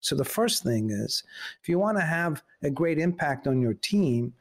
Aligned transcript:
So 0.00 0.14
the 0.14 0.24
first 0.24 0.62
thing 0.62 0.90
is 0.90 1.22
if 1.62 1.68
you 1.68 1.78
want 1.78 1.98
to 1.98 2.04
have 2.04 2.42
a 2.62 2.70
great 2.70 2.98
impact 2.98 3.46
on 3.46 3.60
your 3.60 3.74
team, 3.74 4.32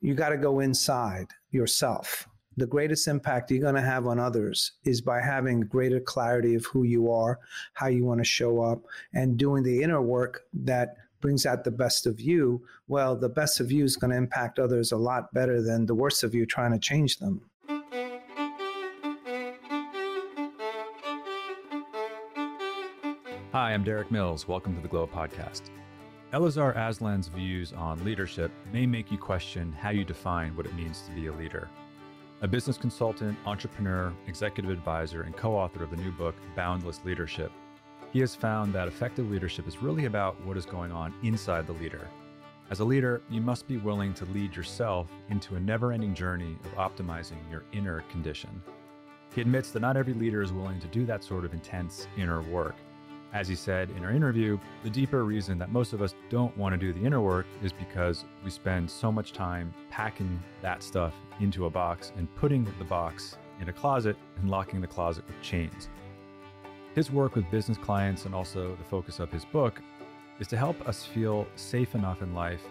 you 0.00 0.14
got 0.14 0.30
to 0.30 0.36
go 0.36 0.60
inside 0.60 1.28
yourself. 1.50 2.28
The 2.56 2.66
greatest 2.66 3.08
impact 3.08 3.50
you're 3.50 3.60
going 3.60 3.74
to 3.74 3.80
have 3.80 4.06
on 4.06 4.20
others 4.20 4.72
is 4.84 5.00
by 5.00 5.20
having 5.20 5.60
greater 5.62 5.98
clarity 5.98 6.54
of 6.54 6.66
who 6.66 6.84
you 6.84 7.10
are, 7.10 7.40
how 7.72 7.88
you 7.88 8.04
want 8.04 8.20
to 8.20 8.24
show 8.24 8.62
up, 8.62 8.82
and 9.12 9.36
doing 9.36 9.64
the 9.64 9.82
inner 9.82 10.00
work 10.00 10.42
that 10.52 10.96
brings 11.20 11.46
out 11.46 11.64
the 11.64 11.70
best 11.70 12.06
of 12.06 12.20
you. 12.20 12.62
Well, 12.86 13.16
the 13.16 13.30
best 13.30 13.58
of 13.58 13.72
you 13.72 13.82
is 13.82 13.96
going 13.96 14.10
to 14.10 14.16
impact 14.16 14.58
others 14.58 14.92
a 14.92 14.96
lot 14.96 15.32
better 15.32 15.62
than 15.62 15.86
the 15.86 15.94
worst 15.94 16.22
of 16.22 16.34
you 16.34 16.46
trying 16.46 16.72
to 16.72 16.78
change 16.78 17.16
them. 17.16 17.40
Hi, 23.54 23.72
I'm 23.72 23.84
Derik 23.84 24.10
Mills. 24.10 24.48
Welcome 24.48 24.74
to 24.74 24.82
the 24.82 24.88
Glo 24.88 25.06
Podcast. 25.06 25.70
Elazar 26.32 26.76
Aslan's 26.76 27.28
views 27.28 27.72
on 27.72 28.04
leadership 28.04 28.50
may 28.72 28.84
make 28.84 29.12
you 29.12 29.16
question 29.16 29.72
how 29.72 29.90
you 29.90 30.04
define 30.04 30.56
what 30.56 30.66
it 30.66 30.74
means 30.74 31.02
to 31.02 31.12
be 31.12 31.28
a 31.28 31.32
leader. 31.32 31.68
A 32.40 32.48
business 32.48 32.76
consultant, 32.76 33.38
entrepreneur, 33.46 34.12
executive 34.26 34.72
advisor, 34.72 35.22
and 35.22 35.36
co 35.36 35.54
author 35.54 35.84
of 35.84 35.90
the 35.92 35.96
new 35.98 36.10
book, 36.10 36.34
Boundless 36.56 37.04
Leadership, 37.04 37.52
he 38.12 38.18
has 38.18 38.34
found 38.34 38.72
that 38.72 38.88
effective 38.88 39.30
leadership 39.30 39.68
is 39.68 39.80
really 39.80 40.06
about 40.06 40.44
what 40.44 40.56
is 40.56 40.66
going 40.66 40.90
on 40.90 41.14
inside 41.22 41.68
the 41.68 41.74
leader. 41.74 42.08
As 42.72 42.80
a 42.80 42.84
leader, 42.84 43.22
you 43.30 43.40
must 43.40 43.68
be 43.68 43.76
willing 43.76 44.14
to 44.14 44.24
lead 44.24 44.56
yourself 44.56 45.06
into 45.30 45.54
a 45.54 45.60
never 45.60 45.92
ending 45.92 46.12
journey 46.12 46.56
of 46.64 46.74
optimizing 46.74 47.48
your 47.52 47.62
inner 47.72 48.00
condition. 48.10 48.60
He 49.32 49.40
admits 49.40 49.70
that 49.70 49.80
not 49.80 49.96
every 49.96 50.14
leader 50.14 50.42
is 50.42 50.52
willing 50.52 50.80
to 50.80 50.88
do 50.88 51.06
that 51.06 51.22
sort 51.22 51.44
of 51.44 51.54
intense 51.54 52.08
inner 52.16 52.42
work. 52.42 52.74
As 53.34 53.48
he 53.48 53.56
said 53.56 53.90
in 53.96 54.04
our 54.04 54.12
interview, 54.12 54.60
the 54.84 54.90
deeper 54.90 55.24
reason 55.24 55.58
that 55.58 55.72
most 55.72 55.92
of 55.92 56.00
us 56.00 56.14
don't 56.30 56.56
want 56.56 56.72
to 56.72 56.78
do 56.78 56.92
the 56.92 57.04
inner 57.04 57.20
work 57.20 57.46
is 57.64 57.72
because 57.72 58.24
we 58.44 58.50
spend 58.50 58.88
so 58.88 59.10
much 59.10 59.32
time 59.32 59.74
packing 59.90 60.40
that 60.62 60.84
stuff 60.84 61.12
into 61.40 61.66
a 61.66 61.70
box 61.70 62.12
and 62.16 62.32
putting 62.36 62.64
the 62.78 62.84
box 62.84 63.36
in 63.60 63.68
a 63.68 63.72
closet 63.72 64.16
and 64.36 64.48
locking 64.48 64.80
the 64.80 64.86
closet 64.86 65.26
with 65.26 65.42
chains. 65.42 65.88
His 66.94 67.10
work 67.10 67.34
with 67.34 67.50
business 67.50 67.76
clients 67.76 68.24
and 68.24 68.36
also 68.36 68.76
the 68.76 68.84
focus 68.84 69.18
of 69.18 69.32
his 69.32 69.44
book 69.44 69.82
is 70.38 70.46
to 70.46 70.56
help 70.56 70.88
us 70.88 71.04
feel 71.04 71.44
safe 71.56 71.96
enough 71.96 72.22
in 72.22 72.34
life 72.34 72.62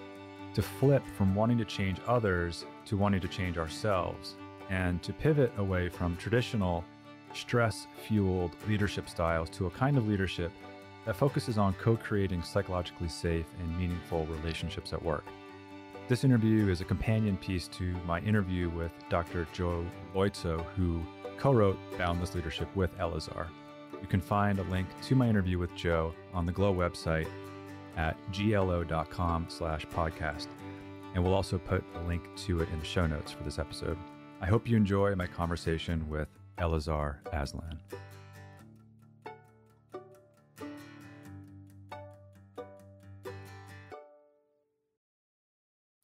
to 0.54 0.62
flip 0.62 1.04
from 1.18 1.36
wanting 1.36 1.58
to 1.58 1.66
change 1.66 1.98
others 2.08 2.66
to 2.86 2.96
wanting 2.96 3.20
to 3.20 3.28
change 3.28 3.58
ourselves 3.58 4.36
and 4.70 5.04
to 5.04 5.12
pivot 5.12 5.52
away 5.58 5.90
from 5.90 6.16
traditional 6.16 6.86
stress 7.34 7.88
fueled 8.08 8.56
leadership 8.68 9.10
styles 9.10 9.50
to 9.52 9.68
a 9.68 9.72
kind 9.72 9.98
of 9.98 10.08
leadership 10.08 10.52
that 11.06 11.16
focuses 11.16 11.58
on 11.58 11.74
co 11.74 11.96
creating 11.96 12.42
psychologically 12.42 13.10
safe 13.10 13.46
and 13.60 13.78
meaningful 13.78 14.26
relationships 14.26 14.94
at 14.94 15.04
work. 15.04 15.26
This 16.08 16.24
interview 16.24 16.70
is 16.70 16.82
a 16.82 16.86
companion 16.86 17.38
piece 17.38 17.68
to 17.70 17.94
my 18.06 18.20
interview 18.22 18.70
with 18.70 18.92
Dr. 19.10 19.48
Joe 19.54 19.86
Loizzo, 20.14 20.64
who 20.76 21.02
co 21.38 21.54
wrote 21.54 21.78
Boundless 21.98 22.36
Leadership 22.36 22.74
with 22.76 22.98
Elazar. 22.98 23.48
You 24.02 24.08
can 24.08 24.22
find 24.22 24.60
a 24.60 24.64
link 24.64 24.88
to 25.04 25.16
my 25.16 25.30
interview 25.30 25.58
with 25.58 25.74
Joe 25.76 26.14
on 26.34 26.46
the 26.46 26.52
Glo 26.52 26.74
website 26.74 27.28
at 27.96 28.18
glo.com 28.32 29.46
slash 29.50 29.86
podcast. 29.88 30.48
And 31.14 31.24
we'll 31.24 31.34
also 31.34 31.58
put 31.58 31.84
a 31.96 32.02
link 32.08 32.24
to 32.46 32.62
it 32.62 32.70
in 32.74 32.80
the 32.80 32.86
show 32.86 33.08
notes 33.08 33.32
for 33.32 33.44
this 33.44 33.60
episode. 33.60 33.98
I 34.42 34.48
hope 34.48 34.68
you 34.68 34.76
enjoy 34.76 35.16
my 35.16 35.28
conversation 35.28 36.10
with 36.10 36.28
Elazar 36.58 37.18
Aslan. 37.32 37.80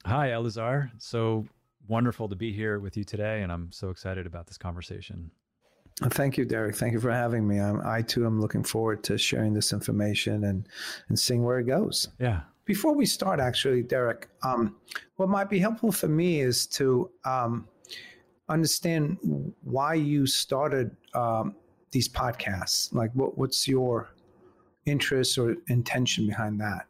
Hi, 0.06 0.30
Elazar. 0.30 0.90
So 0.98 1.46
wonderful 1.88 2.30
to 2.30 2.36
be 2.36 2.52
here 2.52 2.80
with 2.80 2.98
you 2.98 3.04
today, 3.04 3.44
and 3.44 3.52
I'm 3.52 3.72
so 3.72 3.90
excited 3.90 4.26
about 4.26 4.48
this 4.48 4.58
conversation. 4.58 5.30
Thank 6.02 6.38
you, 6.38 6.46
Derik. 6.46 6.76
Thank 6.76 6.94
you 6.94 7.00
for 7.00 7.12
having 7.12 7.48
me. 7.48 7.60
I'm, 7.60 7.82
I 7.86 8.02
too 8.02 8.26
am 8.26 8.40
looking 8.40 8.64
forward 8.64 9.04
to 9.04 9.18
sharing 9.18 9.54
this 9.54 9.74
information 9.74 10.46
and 10.46 10.68
and 11.10 11.20
seeing 11.20 11.44
where 11.44 11.60
it 11.60 11.66
goes. 11.66 12.08
Yeah. 12.20 12.42
Before 12.66 12.94
we 12.94 13.06
start, 13.06 13.40
actually, 13.40 13.84
Derik, 13.84 14.26
um, 14.44 14.78
what 15.18 15.28
might 15.28 15.50
be 15.50 15.60
helpful 15.60 15.92
for 15.92 16.08
me 16.08 16.40
is 16.40 16.68
to 16.68 17.10
um, 17.26 17.68
understand 18.50 19.18
why 19.64 19.94
you 19.94 20.26
started 20.26 20.96
um, 21.14 21.56
these 21.92 22.10
podcasts. 22.10 22.94
Like, 22.94 23.12
what, 23.14 23.38
what's 23.38 23.68
your 23.68 24.10
interest 24.86 25.38
or 25.38 25.56
intention 25.68 26.28
behind 26.28 26.60
that? 26.60 26.86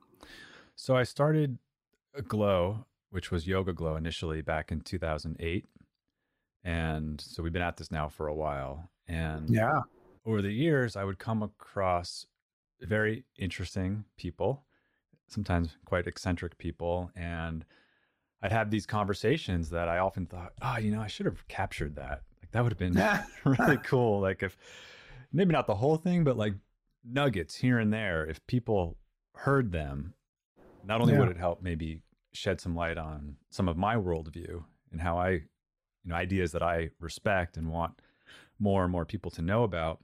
So 0.75 0.95
I 0.95 1.03
started 1.03 1.57
Glo, 2.27 2.85
which 3.11 3.31
was 3.31 3.45
YogaGlo 3.45 3.97
initially 3.97 4.41
back 4.41 4.71
in 4.71 4.81
2008. 4.81 5.65
And 6.63 7.19
so 7.21 7.43
we've 7.43 7.53
been 7.53 7.61
at 7.61 7.77
this 7.77 7.91
now 7.91 8.09
for 8.09 8.27
a 8.27 8.33
while. 8.33 8.89
And 9.07 9.49
yeah, 9.49 9.81
over 10.25 10.41
the 10.41 10.51
years, 10.51 10.95
I 10.95 11.03
would 11.03 11.19
come 11.19 11.41
across 11.41 12.25
very 12.81 13.25
interesting 13.37 14.05
people, 14.17 14.63
sometimes 15.27 15.77
quite 15.85 16.07
eccentric 16.07 16.57
people. 16.57 17.11
And 17.15 17.65
I'd 18.41 18.51
have 18.51 18.71
these 18.71 18.85
conversations 18.85 19.69
that 19.71 19.89
I 19.89 19.99
often 19.99 20.25
thought, 20.25 20.53
oh, 20.61 20.77
you 20.77 20.91
know, 20.91 21.01
I 21.01 21.07
should 21.07 21.25
have 21.25 21.47
captured 21.47 21.95
that. 21.95 22.21
Like 22.41 22.51
that 22.51 22.63
would 22.63 22.71
have 22.71 22.79
been 22.79 22.93
really 23.59 23.77
cool. 23.77 24.21
Like 24.21 24.43
if 24.43 24.57
maybe 25.31 25.51
not 25.51 25.67
the 25.67 25.75
whole 25.75 25.97
thing, 25.97 26.23
but 26.23 26.37
like 26.37 26.53
nuggets 27.03 27.55
here 27.55 27.79
and 27.79 27.93
there. 27.93 28.25
If 28.25 28.45
people 28.47 28.97
heard 29.35 29.71
them, 29.71 30.13
not 30.85 31.01
only 31.01 31.13
yeah. 31.13 31.19
would 31.19 31.29
it 31.29 31.37
help 31.37 31.61
maybe 31.61 32.01
shed 32.33 32.61
some 32.61 32.75
light 32.75 32.97
on 32.97 33.35
some 33.49 33.67
of 33.67 33.77
my 33.77 33.95
worldview 33.95 34.63
and 34.91 35.01
how 35.01 35.17
I, 35.17 35.29
you 35.31 35.41
know, 36.05 36.15
ideas 36.15 36.51
that 36.53 36.63
I 36.63 36.91
respect 36.99 37.57
and 37.57 37.69
want 37.69 38.01
more 38.59 38.83
and 38.83 38.91
more 38.91 39.05
people 39.05 39.31
to 39.31 39.41
know 39.41 39.63
about, 39.63 39.99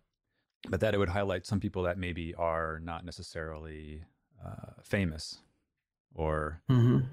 but 0.69 0.81
that 0.81 0.93
it 0.93 0.97
would 0.97 1.09
highlight 1.09 1.45
some 1.45 1.59
people 1.59 1.83
that 1.83 1.97
maybe 1.97 2.33
are 2.35 2.79
not 2.83 3.05
necessarily 3.05 4.03
uh, 4.45 4.81
famous 4.83 5.39
or 6.13 6.61
mm-hmm 6.69 7.05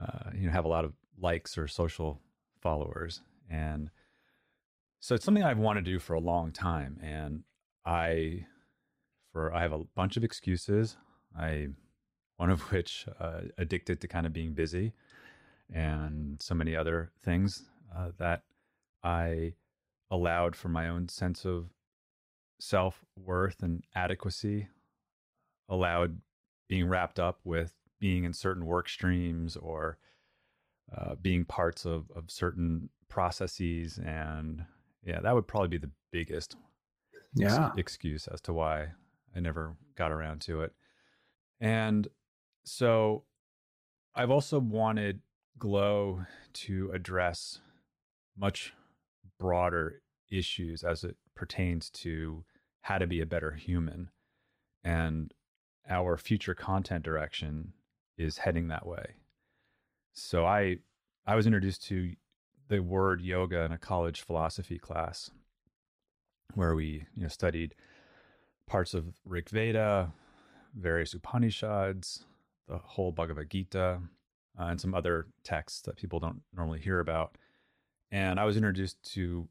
uh, 0.00 0.30
you 0.34 0.46
know 0.46 0.52
have 0.52 0.64
a 0.64 0.68
lot 0.68 0.84
of 0.84 0.92
likes 1.18 1.58
or 1.58 1.68
social 1.68 2.20
followers. 2.60 3.22
And 3.50 3.90
so 5.00 5.14
it's 5.14 5.24
something 5.24 5.42
i've 5.42 5.58
wanted 5.58 5.84
to 5.84 5.90
do 5.90 5.98
for 5.98 6.14
a 6.14 6.20
long 6.20 6.52
time. 6.52 6.98
And 7.02 7.42
i 7.84 8.44
for 9.32 9.52
i 9.54 9.62
have 9.62 9.72
a 9.72 9.84
bunch 9.94 10.16
of 10.16 10.24
excuses 10.24 10.96
i 11.38 11.68
one 12.36 12.50
of 12.50 12.60
which 12.72 13.06
uh, 13.20 13.40
addicted 13.58 14.00
to 14.00 14.08
kind 14.08 14.26
of 14.26 14.32
being 14.32 14.52
busy 14.52 14.92
and 15.72 16.40
so 16.40 16.54
many 16.54 16.74
other 16.74 17.10
things 17.22 17.64
uh, 17.96 18.10
that 18.18 18.42
i 19.02 19.52
allowed 20.10 20.56
for 20.56 20.68
my 20.68 20.88
own 20.88 21.08
sense 21.08 21.44
of 21.44 21.70
self-worth 22.58 23.62
and 23.62 23.82
adequacy 23.94 24.68
allowed 25.68 26.20
being 26.68 26.88
wrapped 26.88 27.18
up 27.18 27.40
with 27.44 27.74
being 28.00 28.24
in 28.24 28.32
certain 28.32 28.66
work 28.66 28.88
streams 28.88 29.56
or 29.56 29.98
uh, 30.96 31.14
being 31.20 31.44
parts 31.44 31.84
of, 31.84 32.10
of 32.16 32.30
certain 32.30 32.88
processes. 33.08 33.98
And 34.04 34.64
yeah, 35.04 35.20
that 35.20 35.34
would 35.34 35.46
probably 35.46 35.68
be 35.68 35.78
the 35.78 35.90
biggest 36.10 36.56
yeah. 37.34 37.66
ex- 37.66 37.78
excuse 37.78 38.28
as 38.28 38.40
to 38.42 38.52
why 38.52 38.88
I 39.34 39.40
never 39.40 39.76
got 39.96 40.12
around 40.12 40.40
to 40.42 40.62
it. 40.62 40.72
And 41.60 42.08
so 42.64 43.24
I've 44.14 44.30
also 44.30 44.58
wanted 44.58 45.20
Glo 45.58 46.24
to 46.52 46.90
address 46.92 47.60
much 48.36 48.72
broader 49.38 50.02
issues 50.30 50.82
as 50.82 51.04
it 51.04 51.16
pertains 51.34 51.90
to 51.90 52.44
how 52.82 52.98
to 52.98 53.06
be 53.06 53.20
a 53.20 53.26
better 53.26 53.52
human 53.52 54.10
and 54.82 55.32
our 55.88 56.16
future 56.16 56.54
content 56.54 57.04
direction 57.04 57.72
is 58.20 58.38
heading 58.38 58.68
that 58.68 58.86
way. 58.86 59.14
So 60.12 60.44
I 60.44 60.78
I 61.26 61.34
was 61.34 61.46
introduced 61.46 61.86
to 61.88 62.12
the 62.68 62.80
word 62.80 63.20
yoga 63.20 63.62
in 63.62 63.72
a 63.72 63.78
college 63.78 64.20
philosophy 64.20 64.78
class 64.78 65.30
where 66.54 66.74
we, 66.74 67.06
you 67.14 67.22
know, 67.22 67.28
studied 67.28 67.74
parts 68.66 68.94
of 68.94 69.04
Rig 69.24 69.48
Veda, 69.48 70.12
various 70.74 71.14
Upanishads, 71.14 72.24
the 72.68 72.78
whole 72.78 73.12
Bhagavad 73.12 73.50
Gita, 73.50 74.00
uh, 74.58 74.64
and 74.64 74.80
some 74.80 74.94
other 74.94 75.26
texts 75.42 75.80
that 75.82 75.96
people 75.96 76.20
don't 76.20 76.42
normally 76.54 76.80
hear 76.80 77.00
about. 77.00 77.36
And 78.10 78.38
I 78.40 78.44
was 78.44 78.56
introduced 78.56 79.02
to 79.14 79.48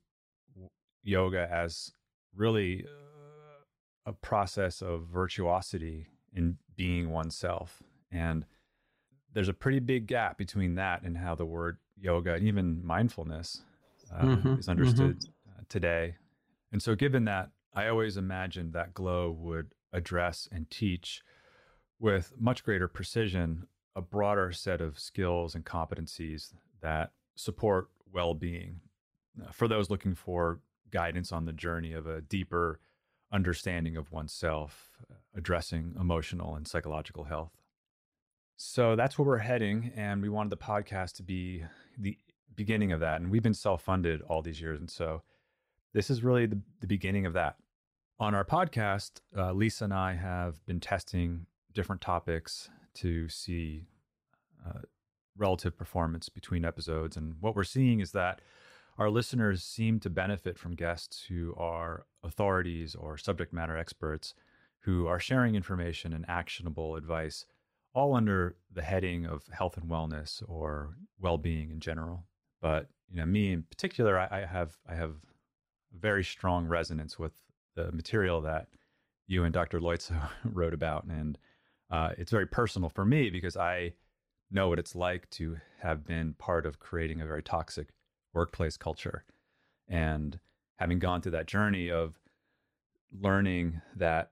yoga 1.03 1.47
as 1.51 1.91
really 2.35 2.85
uh, 2.85 3.63
a 4.05 4.13
process 4.13 4.81
of 4.81 5.07
virtuosity 5.07 6.07
in 6.33 6.57
being 6.75 7.11
oneself. 7.11 7.81
And 8.11 8.45
there's 9.33 9.49
a 9.49 9.53
pretty 9.53 9.79
big 9.79 10.07
gap 10.07 10.37
between 10.37 10.75
that 10.75 11.03
and 11.03 11.17
how 11.17 11.35
the 11.35 11.45
word 11.45 11.77
yoga 11.99 12.33
and 12.33 12.47
even 12.47 12.85
mindfulness 12.85 13.61
uh, 14.13 14.23
mm-hmm, 14.23 14.55
is 14.55 14.69
understood 14.69 15.19
mm-hmm. 15.19 15.59
uh, 15.59 15.63
today. 15.69 16.15
And 16.71 16.81
so, 16.81 16.95
given 16.95 17.25
that, 17.25 17.49
I 17.73 17.87
always 17.87 18.17
imagined 18.17 18.73
that 18.73 18.93
Glo 18.93 19.31
would 19.31 19.73
address 19.93 20.47
and 20.51 20.69
teach 20.69 21.21
with 21.99 22.33
much 22.39 22.63
greater 22.63 22.87
precision 22.87 23.67
a 23.95 24.01
broader 24.01 24.51
set 24.51 24.81
of 24.81 24.99
skills 24.99 25.55
and 25.55 25.65
competencies 25.65 26.53
that 26.81 27.11
support 27.35 27.89
well 28.11 28.33
being 28.33 28.79
uh, 29.41 29.51
for 29.51 29.67
those 29.67 29.89
looking 29.89 30.15
for 30.15 30.59
guidance 30.91 31.31
on 31.31 31.45
the 31.45 31.53
journey 31.53 31.93
of 31.93 32.07
a 32.07 32.21
deeper 32.21 32.79
understanding 33.31 33.95
of 33.95 34.11
oneself, 34.11 34.91
uh, 35.09 35.15
addressing 35.35 35.93
emotional 35.99 36.55
and 36.55 36.67
psychological 36.67 37.25
health. 37.25 37.51
So 38.61 38.97
that's 38.97 39.17
where 39.17 39.25
we're 39.25 39.37
heading. 39.37 39.93
And 39.95 40.21
we 40.21 40.27
wanted 40.27 40.49
the 40.49 40.57
podcast 40.57 41.15
to 41.15 41.23
be 41.23 41.63
the 41.97 42.17
beginning 42.55 42.91
of 42.91 42.99
that. 42.99 43.21
And 43.21 43.31
we've 43.31 43.41
been 43.41 43.53
self 43.53 43.81
funded 43.81 44.21
all 44.23 44.41
these 44.41 44.59
years. 44.59 44.81
And 44.81 44.91
so 44.91 45.21
this 45.93 46.09
is 46.09 46.25
really 46.25 46.45
the, 46.45 46.59
the 46.81 46.87
beginning 46.87 47.25
of 47.25 47.31
that. 47.33 47.55
On 48.19 48.35
our 48.35 48.43
podcast, 48.43 49.21
uh, 49.37 49.53
Lisa 49.53 49.85
and 49.85 49.93
I 49.93 50.15
have 50.15 50.65
been 50.65 50.81
testing 50.81 51.45
different 51.73 52.01
topics 52.01 52.69
to 52.95 53.29
see 53.29 53.87
uh, 54.67 54.79
relative 55.37 55.77
performance 55.77 56.27
between 56.27 56.65
episodes. 56.65 57.15
And 57.15 57.35
what 57.39 57.55
we're 57.55 57.63
seeing 57.63 58.01
is 58.01 58.11
that 58.11 58.41
our 58.97 59.09
listeners 59.09 59.63
seem 59.63 60.01
to 60.01 60.09
benefit 60.09 60.59
from 60.59 60.75
guests 60.75 61.23
who 61.29 61.55
are 61.55 62.05
authorities 62.25 62.93
or 62.93 63.17
subject 63.17 63.53
matter 63.53 63.77
experts 63.77 64.33
who 64.81 65.07
are 65.07 65.19
sharing 65.19 65.55
information 65.55 66.11
and 66.11 66.25
actionable 66.27 66.97
advice, 66.97 67.45
all 67.93 68.15
under 68.15 68.55
the 68.71 68.81
heading 68.81 69.25
of 69.25 69.47
health 69.51 69.77
and 69.77 69.89
wellness 69.89 70.43
or 70.47 70.95
well-being 71.19 71.71
in 71.71 71.79
general. 71.79 72.25
But 72.61 72.87
you 73.09 73.17
know, 73.17 73.25
me 73.25 73.51
in 73.51 73.63
particular, 73.63 74.19
I, 74.19 74.43
I 74.43 74.45
have 74.45 74.77
I 74.87 74.95
have 74.95 75.15
very 75.97 76.23
strong 76.23 76.67
resonance 76.67 77.17
with 77.17 77.33
the 77.75 77.91
material 77.91 78.41
that 78.41 78.67
you 79.27 79.43
and 79.43 79.53
Dr. 79.53 79.79
Loizzo 79.79 80.29
wrote 80.43 80.73
about, 80.73 81.05
and 81.05 81.37
uh, 81.89 82.11
it's 82.17 82.31
very 82.31 82.45
personal 82.45 82.89
for 82.89 83.05
me 83.05 83.29
because 83.29 83.57
I 83.57 83.93
know 84.51 84.69
what 84.69 84.79
it's 84.79 84.95
like 84.95 85.29
to 85.31 85.57
have 85.81 86.05
been 86.05 86.33
part 86.33 86.65
of 86.65 86.79
creating 86.79 87.21
a 87.21 87.25
very 87.25 87.43
toxic 87.43 87.89
workplace 88.33 88.77
culture. 88.77 89.23
And 89.87 90.39
having 90.77 90.99
gone 90.99 91.21
through 91.21 91.33
that 91.33 91.47
journey 91.47 91.89
of 91.89 92.19
learning 93.11 93.81
that 93.95 94.31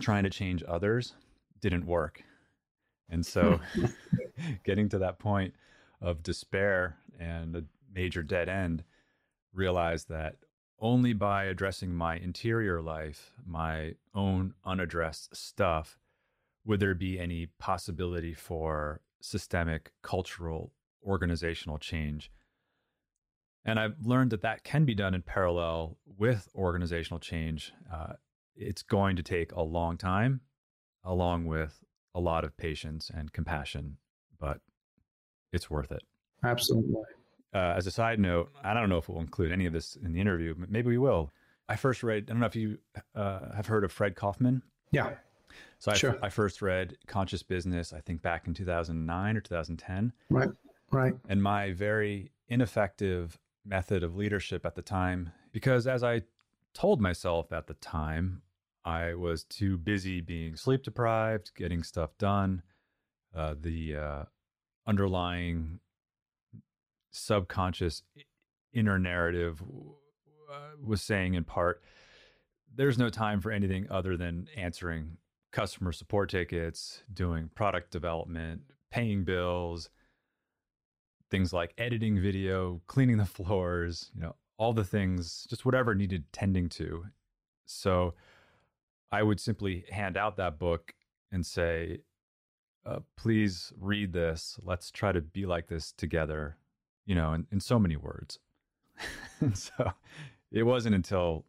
trying 0.00 0.24
to 0.24 0.30
change 0.30 0.62
others 0.66 1.14
didn't 1.60 1.86
work. 1.86 2.22
And 3.10 3.24
so 3.24 3.60
getting 4.64 4.88
to 4.90 4.98
that 4.98 5.18
point 5.18 5.54
of 6.00 6.22
despair 6.22 6.96
and 7.18 7.56
a 7.56 7.64
major 7.92 8.22
dead 8.22 8.48
end, 8.48 8.84
realized 9.52 10.08
that 10.08 10.36
only 10.78 11.12
by 11.12 11.44
addressing 11.44 11.94
my 11.94 12.16
interior 12.16 12.80
life, 12.80 13.32
my 13.44 13.94
own 14.14 14.54
unaddressed 14.64 15.36
stuff, 15.36 15.98
would 16.64 16.80
there 16.80 16.94
be 16.94 17.18
any 17.18 17.46
possibility 17.58 18.32
for 18.32 19.00
systemic, 19.20 19.92
cultural, 20.02 20.72
organizational 21.04 21.78
change 21.78 22.30
and 23.64 23.78
I've 23.78 23.96
learned 24.04 24.30
that 24.30 24.42
that 24.42 24.64
can 24.64 24.84
be 24.84 24.94
done 24.94 25.14
in 25.14 25.22
parallel 25.22 25.98
with 26.18 26.48
organizational 26.54 27.20
change. 27.20 27.72
Uh, 27.92 28.14
it's 28.56 28.82
going 28.82 29.16
to 29.16 29.22
take 29.22 29.52
a 29.52 29.62
long 29.62 29.96
time, 29.96 30.40
along 31.04 31.44
with 31.44 31.84
a 32.14 32.20
lot 32.20 32.44
of 32.44 32.56
patience 32.56 33.10
and 33.14 33.32
compassion, 33.32 33.96
but 34.38 34.60
it's 35.52 35.70
worth 35.70 35.92
it. 35.92 36.02
Absolutely. 36.44 37.02
Uh, 37.52 37.74
as 37.76 37.86
a 37.86 37.90
side 37.90 38.18
note, 38.18 38.50
I 38.62 38.74
don't 38.74 38.88
know 38.88 38.98
if 38.98 39.08
we'll 39.08 39.20
include 39.20 39.52
any 39.52 39.66
of 39.66 39.72
this 39.72 39.96
in 39.96 40.12
the 40.12 40.20
interview, 40.20 40.54
but 40.54 40.70
maybe 40.70 40.88
we 40.88 40.98
will. 40.98 41.30
I 41.68 41.76
first 41.76 42.02
read, 42.02 42.24
I 42.28 42.32
don't 42.32 42.40
know 42.40 42.46
if 42.46 42.56
you 42.56 42.78
uh, 43.14 43.52
have 43.54 43.66
heard 43.66 43.84
of 43.84 43.92
Fred 43.92 44.14
Kofman. 44.14 44.62
Yeah. 44.92 45.14
So 45.78 45.92
I, 45.92 45.94
sure. 45.94 46.18
I 46.22 46.28
first 46.28 46.62
read 46.62 46.96
Conscious 47.06 47.42
Business, 47.42 47.92
I 47.92 48.00
think 48.00 48.22
back 48.22 48.46
in 48.46 48.54
2009 48.54 49.36
or 49.36 49.40
2010. 49.40 50.12
Right. 50.28 50.48
Right. 50.92 51.14
And 51.28 51.42
my 51.42 51.72
very 51.72 52.30
ineffective 52.48 53.38
method 53.64 54.02
of 54.02 54.16
leadership 54.16 54.66
at 54.66 54.74
the 54.74 54.82
time 54.82 55.30
because 55.52 55.86
as 55.86 56.02
I 56.02 56.22
told 56.74 57.00
myself 57.00 57.52
at 57.52 57.66
the 57.66 57.74
time, 57.74 58.42
I 58.84 59.14
was 59.14 59.44
too 59.44 59.76
busy 59.76 60.20
being 60.20 60.56
sleep 60.56 60.82
deprived, 60.82 61.52
getting 61.54 61.82
stuff 61.82 62.16
done. 62.18 62.62
Uh, 63.34 63.54
the 63.60 63.96
uh, 63.96 64.22
underlying 64.86 65.80
subconscious 67.12 68.02
inner 68.72 68.98
narrative 68.98 69.62
uh, 70.52 70.76
was 70.82 71.02
saying, 71.02 71.34
in 71.34 71.44
part, 71.44 71.82
there's 72.74 72.98
no 72.98 73.08
time 73.08 73.40
for 73.40 73.50
anything 73.50 73.86
other 73.90 74.16
than 74.16 74.48
answering 74.56 75.16
customer 75.52 75.92
support 75.92 76.30
tickets, 76.30 77.02
doing 77.12 77.50
product 77.54 77.90
development, 77.90 78.62
paying 78.90 79.24
bills, 79.24 79.90
things 81.30 81.52
like 81.52 81.74
editing 81.78 82.20
video, 82.20 82.80
cleaning 82.86 83.16
the 83.16 83.24
floors, 83.26 84.10
you 84.14 84.22
know, 84.22 84.34
all 84.58 84.72
the 84.72 84.84
things, 84.84 85.46
just 85.48 85.64
whatever 85.64 85.94
needed 85.94 86.24
tending 86.32 86.68
to. 86.68 87.04
So 87.66 88.14
I 89.12 89.22
would 89.22 89.40
simply 89.40 89.84
hand 89.90 90.16
out 90.16 90.36
that 90.36 90.58
book 90.58 90.94
and 91.32 91.44
say, 91.44 92.00
uh, 92.86 93.00
please 93.16 93.72
read 93.78 94.12
this. 94.12 94.58
Let's 94.62 94.90
try 94.90 95.12
to 95.12 95.20
be 95.20 95.46
like 95.46 95.68
this 95.68 95.92
together, 95.92 96.56
you 97.06 97.14
know, 97.14 97.32
in, 97.32 97.46
in 97.50 97.60
so 97.60 97.78
many 97.78 97.96
words. 97.96 98.38
so 99.54 99.92
it 100.50 100.62
wasn't 100.62 100.94
until 100.94 101.44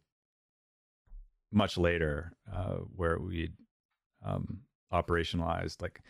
much 1.50 1.76
later 1.76 2.32
uh, 2.52 2.76
where 2.96 3.18
we 3.18 3.50
um, 4.24 4.60
operationalized 4.92 5.82
like 5.82 6.00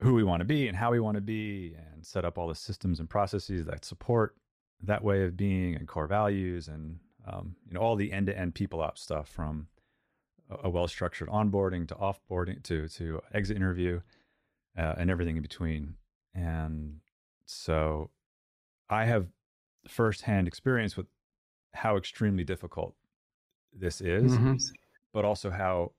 who 0.00 0.14
we 0.14 0.24
want 0.24 0.40
to 0.40 0.44
be 0.44 0.68
and 0.68 0.76
how 0.76 0.90
we 0.90 1.00
want 1.00 1.14
to 1.14 1.20
be 1.20 1.74
and 1.92 2.04
set 2.04 2.24
up 2.24 2.36
all 2.36 2.48
the 2.48 2.54
systems 2.54 2.98
and 3.00 3.08
processes 3.08 3.64
that 3.66 3.84
support 3.84 4.36
that 4.82 5.02
way 5.02 5.24
of 5.24 5.36
being 5.36 5.76
and 5.76 5.86
core 5.86 6.06
values 6.06 6.68
and 6.68 6.98
um, 7.26 7.54
you 7.68 7.74
know 7.74 7.80
all 7.80 7.94
the 7.94 8.12
end-to-end 8.12 8.54
people 8.54 8.80
ops 8.80 9.00
stuff 9.00 9.28
from 9.28 9.66
a, 10.62 10.70
well-structured 10.70 11.28
onboarding 11.28 11.86
to 11.88 11.94
offboarding 11.94 12.62
to 12.62 12.88
to 12.88 13.20
exit 13.32 13.56
interview 13.56 14.00
uh, 14.78 14.94
and 14.98 15.10
everything 15.10 15.36
in 15.36 15.42
between 15.42 15.94
and 16.34 17.00
so 17.46 18.10
i 18.88 19.04
have 19.04 19.26
firsthand 19.88 20.46
experience 20.46 20.96
with 20.96 21.06
how 21.74 21.96
extremely 21.96 22.44
difficult 22.44 22.94
this 23.72 24.00
is 24.00 24.32
mm-hmm. 24.32 24.54
but 25.12 25.24
also 25.24 25.50
how 25.50 25.92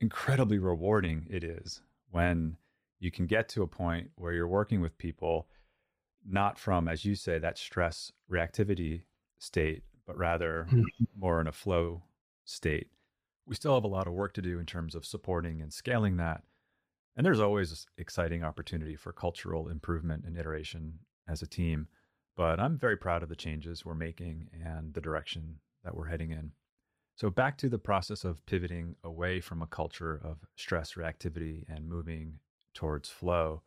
incredibly 0.00 0.58
rewarding 0.58 1.26
it 1.28 1.44
is 1.44 1.82
when 2.10 2.56
you 2.98 3.10
can 3.10 3.26
get 3.26 3.48
to 3.48 3.62
a 3.62 3.66
point 3.66 4.10
where 4.16 4.32
you're 4.32 4.48
working 4.48 4.80
with 4.80 4.96
people 4.98 5.46
not 6.28 6.58
from, 6.58 6.88
as 6.88 7.04
you 7.04 7.14
say, 7.14 7.38
that 7.38 7.58
stress 7.58 8.12
reactivity 8.30 9.02
state, 9.38 9.82
but 10.06 10.16
rather 10.16 10.66
mm-hmm. 10.68 10.82
more 11.18 11.40
in 11.40 11.46
a 11.46 11.52
flow 11.52 12.02
state. 12.44 12.88
We 13.50 13.56
still 13.56 13.74
have 13.74 13.82
a 13.82 13.88
lot 13.88 14.06
of 14.06 14.12
work 14.12 14.32
to 14.34 14.42
do 14.42 14.60
in 14.60 14.64
terms 14.64 14.94
of 14.94 15.04
supporting 15.04 15.60
and 15.60 15.72
scaling 15.72 16.18
that. 16.18 16.44
And 17.16 17.26
there's 17.26 17.40
always 17.40 17.88
exciting 17.98 18.44
opportunity 18.44 18.94
for 18.94 19.12
cultural 19.12 19.68
improvement 19.68 20.24
and 20.24 20.38
iteration 20.38 21.00
as 21.28 21.42
a 21.42 21.48
team. 21.48 21.88
But 22.36 22.60
I'm 22.60 22.78
very 22.78 22.96
proud 22.96 23.24
of 23.24 23.28
the 23.28 23.34
changes 23.34 23.84
we're 23.84 23.94
making 23.96 24.48
and 24.64 24.94
the 24.94 25.00
direction 25.00 25.56
that 25.82 25.96
we're 25.96 26.06
heading 26.06 26.30
in. 26.30 26.52
So, 27.16 27.28
back 27.28 27.58
to 27.58 27.68
the 27.68 27.76
process 27.76 28.22
of 28.24 28.46
pivoting 28.46 28.94
away 29.02 29.40
from 29.40 29.62
a 29.62 29.66
culture 29.66 30.20
of 30.22 30.38
stress 30.54 30.94
reactivity 30.94 31.64
and 31.68 31.88
moving 31.88 32.38
towards 32.72 33.08
flow. 33.08 33.62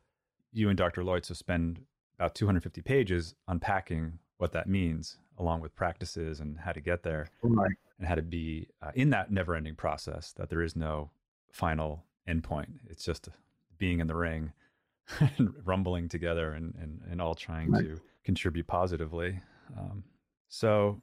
You 0.54 0.70
and 0.70 0.78
Dr. 0.78 1.04
Loizzo 1.04 1.36
spend 1.36 1.82
about 2.18 2.36
250 2.36 2.82
pages 2.84 3.36
unpacking 3.50 4.18
what 4.38 4.54
that 4.54 4.70
means, 4.70 5.18
along 5.38 5.60
with 5.60 5.76
practices 5.76 6.40
and 6.40 6.58
how 6.58 6.72
to 6.72 6.80
get 6.80 7.04
there, 7.04 7.28
right. 7.44 7.72
And 8.04 8.10
how 8.10 8.16
to 8.16 8.22
be 8.22 8.68
uh, 8.82 8.92
in 8.96 9.12
that 9.12 9.32
never-ending 9.32 9.76
process. 9.76 10.34
That 10.34 10.50
there 10.50 10.62
is 10.62 10.76
no 10.76 11.10
final 11.54 12.04
endpoint. 12.28 12.68
It's 12.90 13.06
just 13.06 13.30
being 13.78 14.02
in 14.02 14.08
the 14.08 14.16
ring, 14.16 14.52
and 15.20 15.54
rumbling 15.64 16.10
together, 16.10 16.52
and 16.52 16.76
and 16.76 17.00
and 17.10 17.22
all 17.22 17.34
trying 17.34 17.72
right. 17.72 17.86
to 17.86 18.02
contribute 18.26 18.68
positively. 18.68 19.40
Um, 19.78 20.04
so, 20.50 21.02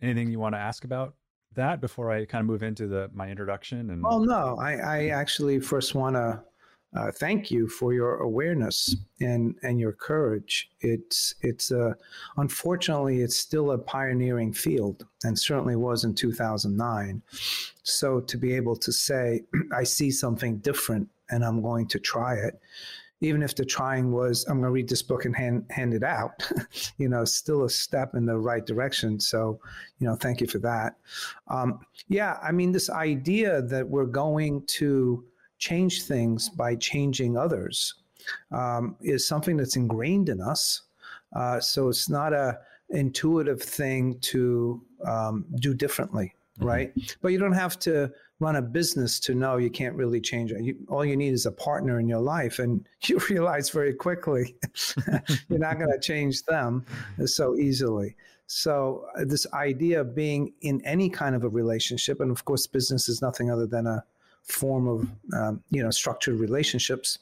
anything 0.00 0.30
you 0.30 0.38
want 0.38 0.54
to 0.54 0.58
ask 0.58 0.84
about 0.84 1.14
that 1.56 1.82
before 1.82 2.10
I 2.10 2.24
kind 2.24 2.40
of 2.40 2.46
move 2.46 2.62
into 2.62 2.86
the 2.86 3.10
my 3.12 3.28
introduction? 3.28 3.90
And 3.90 4.02
well, 4.02 4.20
no, 4.20 4.56
I, 4.58 4.76
I 4.76 5.08
actually 5.08 5.60
first 5.60 5.94
want 5.94 6.16
to 6.16 6.42
uh, 6.96 7.12
thank 7.12 7.52
you 7.52 7.68
for 7.68 7.92
your 7.92 8.16
awareness 8.16 8.96
and 9.20 9.54
and 9.62 9.78
your 9.78 9.92
courage. 9.92 10.70
It's 10.80 11.36
it's 11.40 11.70
uh, 11.70 11.94
unfortunately 12.36 13.20
it's 13.20 13.36
still 13.36 13.70
a 13.70 13.78
pioneering 13.78 14.52
field, 14.52 15.06
and 15.22 15.38
certainly 15.38 15.76
was 15.76 16.04
in 16.04 16.14
2009. 16.14 17.22
So 17.84 18.20
to 18.20 18.36
be 18.36 18.54
able 18.54 18.74
to 18.76 18.92
say 18.92 19.42
I 19.72 19.84
see 19.84 20.10
something 20.10 20.58
different 20.58 21.08
and 21.30 21.44
I'm 21.44 21.62
going 21.62 21.86
to 21.88 22.00
try 22.00 22.34
it, 22.34 22.60
even 23.20 23.40
if 23.40 23.54
the 23.54 23.64
trying 23.64 24.10
was 24.10 24.44
I'm 24.48 24.56
going 24.56 24.64
to 24.64 24.72
read 24.72 24.88
this 24.88 25.02
book 25.02 25.26
and 25.26 25.36
hand 25.36 25.66
hand 25.70 25.94
it 25.94 26.02
out, 26.02 26.42
you 26.98 27.08
know, 27.08 27.24
still 27.24 27.62
a 27.62 27.70
step 27.70 28.16
in 28.16 28.26
the 28.26 28.36
right 28.36 28.66
direction. 28.66 29.20
So 29.20 29.60
you 30.00 30.08
know, 30.08 30.16
thank 30.16 30.40
you 30.40 30.48
for 30.48 30.58
that. 30.58 30.96
Um, 31.46 31.86
yeah, 32.08 32.38
I 32.42 32.50
mean 32.50 32.72
this 32.72 32.90
idea 32.90 33.62
that 33.62 33.88
we're 33.88 34.06
going 34.06 34.64
to 34.78 35.24
change 35.60 36.02
things 36.02 36.48
by 36.48 36.74
changing 36.74 37.36
others 37.36 37.94
um, 38.50 38.96
is 39.00 39.26
something 39.26 39.56
that's 39.56 39.76
ingrained 39.76 40.28
in 40.28 40.40
us. 40.40 40.82
Uh, 41.36 41.60
so 41.60 41.88
it's 41.88 42.08
not 42.08 42.32
a 42.32 42.58
intuitive 42.88 43.62
thing 43.62 44.18
to 44.20 44.82
um, 45.06 45.44
do 45.56 45.72
differently, 45.72 46.34
mm-hmm. 46.58 46.66
right? 46.66 46.92
But 47.22 47.28
you 47.28 47.38
don't 47.38 47.52
have 47.52 47.78
to 47.80 48.10
run 48.40 48.56
a 48.56 48.62
business 48.62 49.20
to 49.20 49.34
know 49.34 49.58
you 49.58 49.70
can't 49.70 49.94
really 49.94 50.20
change 50.20 50.50
it. 50.50 50.62
You, 50.62 50.76
all 50.88 51.04
you 51.04 51.16
need 51.16 51.34
is 51.34 51.46
a 51.46 51.52
partner 51.52 52.00
in 52.00 52.08
your 52.08 52.20
life, 52.20 52.58
and 52.58 52.84
you 53.04 53.20
realize 53.28 53.70
very 53.70 53.94
quickly 53.94 54.56
you're 55.48 55.58
not 55.58 55.78
going 55.78 55.92
to 55.92 56.00
change 56.00 56.42
them 56.44 56.84
so 57.26 57.54
easily. 57.56 58.16
So 58.46 59.06
uh, 59.16 59.24
this 59.26 59.46
idea 59.52 60.00
of 60.00 60.12
being 60.12 60.52
in 60.62 60.84
any 60.84 61.08
kind 61.08 61.36
of 61.36 61.44
a 61.44 61.48
relationship, 61.48 62.20
and 62.20 62.32
of 62.32 62.44
course, 62.44 62.66
business 62.66 63.08
is 63.08 63.22
nothing 63.22 63.48
other 63.50 63.66
than 63.66 63.86
a 63.86 64.02
form 64.44 64.88
of 64.88 65.10
um, 65.36 65.62
you 65.70 65.82
know 65.82 65.90
structured 65.90 66.38
relationships, 66.38 67.18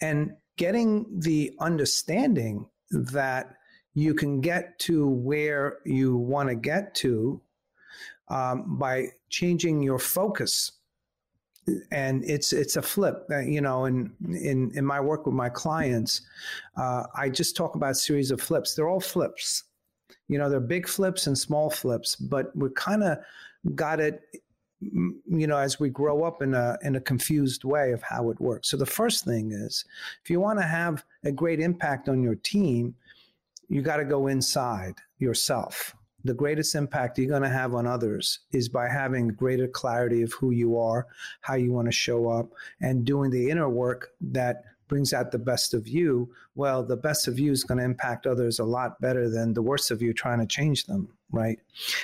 and 0.00 0.32
getting 0.56 1.06
the 1.20 1.52
understanding 1.60 2.66
that 2.90 3.56
you 3.94 4.14
can 4.14 4.40
get 4.40 4.78
to 4.78 5.06
where 5.06 5.78
you 5.84 6.16
want 6.16 6.48
to 6.48 6.54
get 6.54 6.94
to 6.94 7.40
um, 8.28 8.78
by 8.78 9.08
changing 9.28 9.82
your 9.82 9.98
focus. 9.98 10.72
And 11.92 12.24
it's 12.24 12.52
it's 12.52 12.74
a 12.74 12.82
flip 12.82 13.24
uh, 13.30 13.38
you 13.38 13.60
know 13.60 13.84
in 13.84 14.12
in 14.20 14.72
in 14.74 14.84
my 14.84 15.00
work 15.00 15.26
with 15.26 15.34
my 15.36 15.48
clients 15.48 16.22
uh, 16.76 17.04
i 17.14 17.28
just 17.28 17.54
talk 17.54 17.76
about 17.76 17.96
series 17.96 18.32
of 18.32 18.40
flips. 18.40 18.74
They're 18.74 18.88
all 18.88 18.98
flips. 18.98 19.62
You 20.26 20.38
know 20.38 20.50
they're 20.50 20.58
big 20.58 20.88
flips 20.88 21.28
and 21.28 21.38
small 21.38 21.70
flips 21.70 22.16
but 22.16 22.46
we 22.56 22.68
kind 22.74 23.04
of 23.04 23.18
got 23.76 24.00
it 24.00 24.22
you 24.90 25.46
know 25.46 25.58
as 25.58 25.78
we 25.78 25.88
grow 25.88 26.24
up 26.24 26.42
in 26.42 26.54
a 26.54 26.78
in 26.82 26.96
a 26.96 27.00
confused 27.00 27.64
way 27.64 27.92
of 27.92 28.02
how 28.02 28.30
it 28.30 28.40
works. 28.40 28.70
So 28.70 28.76
the 28.76 28.86
first 28.86 29.24
thing 29.24 29.52
is 29.52 29.84
if 30.22 30.30
you 30.30 30.40
want 30.40 30.58
to 30.58 30.66
have 30.66 31.04
a 31.24 31.32
great 31.32 31.60
impact 31.60 32.08
on 32.08 32.22
your 32.22 32.34
team 32.34 32.94
you 33.72 33.80
got 33.80 33.96
to 33.96 34.04
go 34.04 34.26
inside 34.26 34.96
yourself. 35.18 35.96
The 36.24 36.34
greatest 36.34 36.74
impact 36.74 37.16
you're 37.16 37.26
going 37.26 37.42
to 37.42 37.48
have 37.48 37.74
on 37.74 37.86
others 37.86 38.40
is 38.52 38.68
by 38.68 38.86
having 38.86 39.28
greater 39.28 39.66
clarity 39.66 40.20
of 40.20 40.34
who 40.34 40.50
you 40.50 40.78
are, 40.78 41.06
how 41.40 41.54
you 41.54 41.72
want 41.72 41.88
to 41.88 41.92
show 41.92 42.28
up, 42.28 42.50
and 42.82 43.06
doing 43.06 43.30
the 43.30 43.48
inner 43.48 43.70
work 43.70 44.10
that 44.20 44.64
brings 44.88 45.14
out 45.14 45.32
the 45.32 45.38
best 45.38 45.72
of 45.72 45.88
you. 45.88 46.30
Well, 46.54 46.84
the 46.84 46.98
best 46.98 47.26
of 47.26 47.38
you 47.38 47.50
is 47.50 47.64
going 47.64 47.78
to 47.78 47.84
impact 47.84 48.26
others 48.26 48.58
a 48.58 48.64
lot 48.64 49.00
better 49.00 49.30
than 49.30 49.54
the 49.54 49.62
worst 49.62 49.90
of 49.90 50.02
you 50.02 50.12
trying 50.12 50.40
to 50.40 50.46
change 50.46 50.84
them, 50.84 51.08
right? 51.32 51.58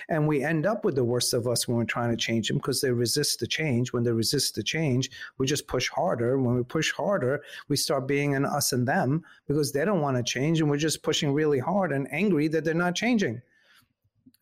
And 0.08 0.26
we 0.26 0.42
end 0.42 0.66
up 0.66 0.84
with 0.84 0.94
the 0.94 1.04
worst 1.04 1.34
of 1.34 1.46
us 1.46 1.68
when 1.68 1.76
we're 1.76 1.84
trying 1.84 2.10
to 2.10 2.16
change 2.16 2.48
them 2.48 2.56
because 2.56 2.80
they 2.80 2.90
resist 2.90 3.40
the 3.40 3.46
change. 3.46 3.92
When 3.92 4.02
they 4.02 4.12
resist 4.12 4.54
the 4.54 4.62
change, 4.62 5.10
we 5.38 5.46
just 5.46 5.68
push 5.68 5.88
harder. 5.88 6.38
When 6.38 6.56
we 6.56 6.64
push 6.64 6.92
harder, 6.92 7.42
we 7.68 7.76
start 7.76 8.08
being 8.08 8.34
an 8.34 8.44
us 8.44 8.72
and 8.72 8.88
them 8.88 9.22
because 9.46 9.72
they 9.72 9.84
don't 9.84 10.00
want 10.00 10.16
to 10.16 10.22
change, 10.22 10.60
and 10.60 10.70
we're 10.70 10.76
just 10.76 11.02
pushing 11.02 11.32
really 11.32 11.58
hard 11.58 11.92
and 11.92 12.12
angry 12.12 12.48
that 12.48 12.64
they're 12.64 12.74
not 12.74 12.94
changing 12.94 13.40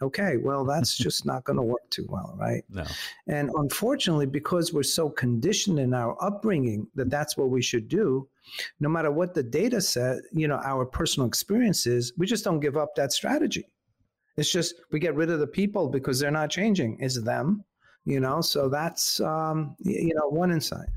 okay, 0.02 0.37
well, 0.37 0.64
that's 0.64 0.97
just 1.07 1.25
not 1.25 1.45
going 1.45 1.57
to 1.57 1.62
work 1.62 1.88
too 1.90 2.07
well, 2.09 2.35
right? 2.38 2.64
No. 2.69 2.85
And 3.26 3.50
unfortunately, 3.55 4.26
because 4.26 4.73
we're 4.73 4.83
so 4.83 5.09
conditioned 5.09 5.78
in 5.78 5.95
our 5.95 6.16
upbringing 6.23 6.87
that 6.95 7.11
that's 7.11 7.37
what 7.37 7.50
we 7.50 7.62
should 7.62 7.88
do, 7.88 8.28
no 8.81 8.88
matter 8.88 9.11
what 9.11 9.35
the 9.35 9.43
data 9.43 9.81
said, 9.81 10.21
you 10.33 10.49
know, 10.49 10.61
our 10.64 10.85
personal 10.85 11.26
experiences, 11.26 12.12
we 12.16 12.26
just 12.26 12.45
don't 12.45 12.61
give 12.61 12.76
up 12.76 12.95
that 12.97 13.12
strategy. 13.12 13.69
It's 14.37 14.50
just 14.50 14.75
we 14.90 14.99
get 14.99 15.14
rid 15.14 15.31
of 15.31 15.40
the 15.40 15.47
people 15.47 15.88
because 15.88 16.21
they're 16.21 16.31
not 16.31 16.50
changing. 16.50 16.99
It's 17.00 17.23
them, 17.23 17.64
you 18.05 18.21
know. 18.21 18.40
So 18.40 18.69
that's 18.69 19.21
um, 19.21 19.76
you 19.81 20.14
know 20.14 20.28
one 20.28 20.50
insight. 20.50 20.88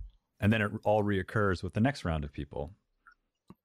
And 0.42 0.52
then 0.52 0.62
it 0.62 0.72
all 0.84 1.04
reoccurs 1.04 1.64
with 1.64 1.74
the 1.74 1.82
next 1.82 2.06
round 2.06 2.24
of 2.24 2.32
people. 2.32 2.72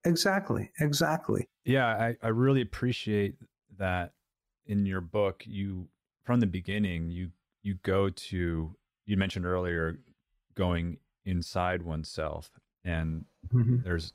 Exactly. 0.05 0.71
Exactly. 0.81 1.49
Yeah, 1.65 1.87
I, 1.87 2.17
I 2.23 2.29
really 2.29 2.61
appreciate 2.61 3.37
that 3.79 4.13
in 4.67 4.87
your 4.87 5.01
book, 5.01 5.45
you 5.47 5.89
from 6.25 6.41
the 6.41 6.47
beginning, 6.47 7.11
you 7.11 7.31
you 7.63 7.75
go 7.83 8.11
to 8.11 8.75
you 9.07 9.17
mentioned 9.17 9.47
earlier 9.47 9.99
going 10.55 10.99
inside 11.25 11.83
oneself, 11.83 12.51
and 12.85 13.25
mm-hmm. 13.53 13.79
there's 13.83 14.13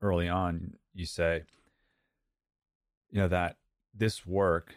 early 0.00 0.28
on 0.28 0.74
you 0.94 1.06
say, 1.06 1.42
you 3.10 3.20
know 3.20 3.28
that 3.28 3.56
this 3.94 4.26
work, 4.26 4.74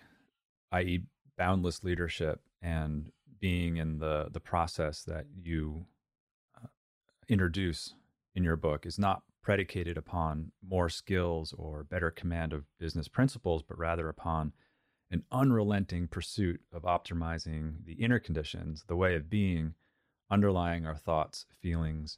i.e., 0.72 1.04
boundless 1.38 1.84
leadership 1.84 2.42
and 2.62 3.12
being 3.40 3.78
in 3.78 4.00
the 4.00 4.28
the 4.32 4.40
process 4.40 5.04
that 5.04 5.26
you 5.36 5.86
uh, 6.62 6.68
introduce 7.28 7.94
in 8.34 8.44
your 8.44 8.56
book 8.56 8.86
is 8.86 8.98
not 8.98 9.24
predicated 9.46 9.98
upon 9.98 10.52
more 10.68 10.90
skills 10.90 11.54
or 11.56 11.84
better 11.84 12.10
command 12.10 12.52
of 12.52 12.66
business 12.80 13.08
principles, 13.08 13.62
but 13.62 13.78
rather 13.78 14.10
upon 14.10 14.52
an 15.12 15.24
unrelenting 15.32 16.08
pursuit 16.08 16.60
of 16.74 16.82
optimizing 16.82 17.86
the 17.86 17.94
inner 17.94 18.18
conditions, 18.18 18.84
the 18.88 18.96
way 18.96 19.16
of 19.16 19.30
being 19.30 19.76
underlying 20.32 20.88
our 20.88 20.96
thoughts, 20.96 21.46
feelings, 21.62 22.18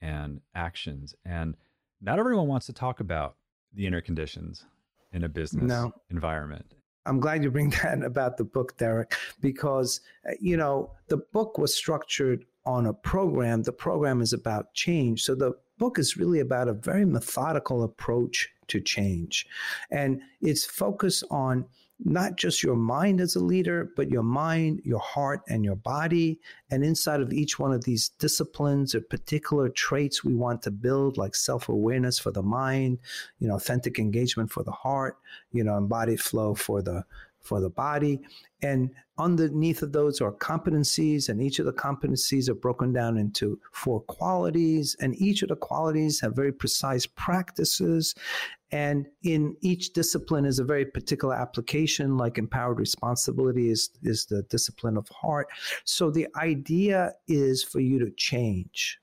and 0.00 0.40
actions. 0.54 1.14
And 1.24 1.56
not 2.00 2.18
everyone 2.18 2.48
wants 2.48 2.66
to 2.66 2.72
talk 2.72 2.98
about 2.98 3.36
the 3.72 3.86
inner 3.86 4.00
conditions 4.00 4.64
in 5.12 5.22
a 5.22 5.28
business 5.28 5.62
no. 5.62 5.92
environment. 6.10 6.74
I'm 7.06 7.20
glad 7.20 7.42
you 7.42 7.50
bring 7.50 7.70
that 7.82 8.02
about 8.02 8.36
the 8.36 8.44
book, 8.44 8.76
Derik, 8.78 9.14
because, 9.40 10.00
uh, 10.28 10.32
you 10.40 10.56
know, 10.56 10.90
the 11.08 11.18
book 11.18 11.58
was 11.58 11.74
structured 11.74 12.44
on 12.64 12.86
a 12.86 12.92
program. 12.92 13.62
The 13.62 13.72
program 13.72 14.20
is 14.20 14.32
about 14.32 14.74
change. 14.74 15.22
So 15.22 15.34
the 15.34 15.52
book 15.78 15.98
is 15.98 16.16
really 16.16 16.40
about 16.40 16.68
a 16.68 16.72
very 16.72 17.04
methodical 17.04 17.84
approach 17.84 18.48
to 18.68 18.80
change. 18.80 19.46
And 19.90 20.20
it's 20.40 20.64
focused 20.64 21.24
on 21.30 21.66
not 22.04 22.36
just 22.36 22.62
your 22.62 22.76
mind 22.76 23.20
as 23.20 23.36
a 23.36 23.44
leader, 23.44 23.90
but 23.96 24.10
your 24.10 24.22
mind, 24.22 24.80
your 24.84 25.00
heart, 25.00 25.40
and 25.48 25.64
your 25.64 25.76
body. 25.76 26.38
And 26.70 26.84
inside 26.84 27.20
of 27.20 27.32
each 27.32 27.58
one 27.58 27.72
of 27.72 27.84
these 27.84 28.10
disciplines 28.18 28.94
are 28.94 29.00
particular 29.00 29.68
traits 29.68 30.22
we 30.22 30.34
want 30.34 30.62
to 30.62 30.70
build, 30.70 31.16
like 31.16 31.34
self 31.34 31.68
awareness 31.68 32.18
for 32.18 32.30
the 32.30 32.42
mind, 32.42 32.98
you 33.38 33.48
know, 33.48 33.56
authentic 33.56 33.98
engagement 33.98 34.50
for 34.50 34.62
the 34.62 34.72
heart, 34.72 35.18
you 35.52 35.64
know, 35.64 35.76
embodied 35.76 36.20
flow 36.20 36.54
for 36.54 36.82
the 36.82 37.04
for 37.46 37.60
the 37.60 37.70
body. 37.70 38.20
And 38.62 38.90
underneath 39.18 39.82
of 39.82 39.92
those 39.92 40.20
are 40.20 40.32
competencies, 40.32 41.28
and 41.28 41.40
each 41.40 41.58
of 41.58 41.66
the 41.66 41.72
competencies 41.72 42.48
are 42.48 42.54
broken 42.54 42.92
down 42.92 43.16
into 43.16 43.58
four 43.72 44.00
qualities, 44.00 44.96
and 45.00 45.14
each 45.20 45.42
of 45.42 45.48
the 45.48 45.56
qualities 45.56 46.20
have 46.20 46.34
very 46.34 46.52
precise 46.52 47.06
practices. 47.06 48.14
And 48.72 49.06
in 49.22 49.56
each 49.60 49.92
discipline 49.92 50.44
is 50.44 50.58
a 50.58 50.64
very 50.64 50.84
particular 50.84 51.34
application, 51.34 52.16
like 52.16 52.36
empowered 52.38 52.78
responsibility 52.78 53.70
is, 53.70 53.90
is 54.02 54.26
the 54.26 54.42
discipline 54.42 54.96
of 54.96 55.08
heart. 55.08 55.48
So 55.84 56.10
the 56.10 56.26
idea 56.36 57.12
is 57.28 57.62
for 57.62 57.80
you 57.80 57.98
to 58.00 58.10
change. 58.16 58.98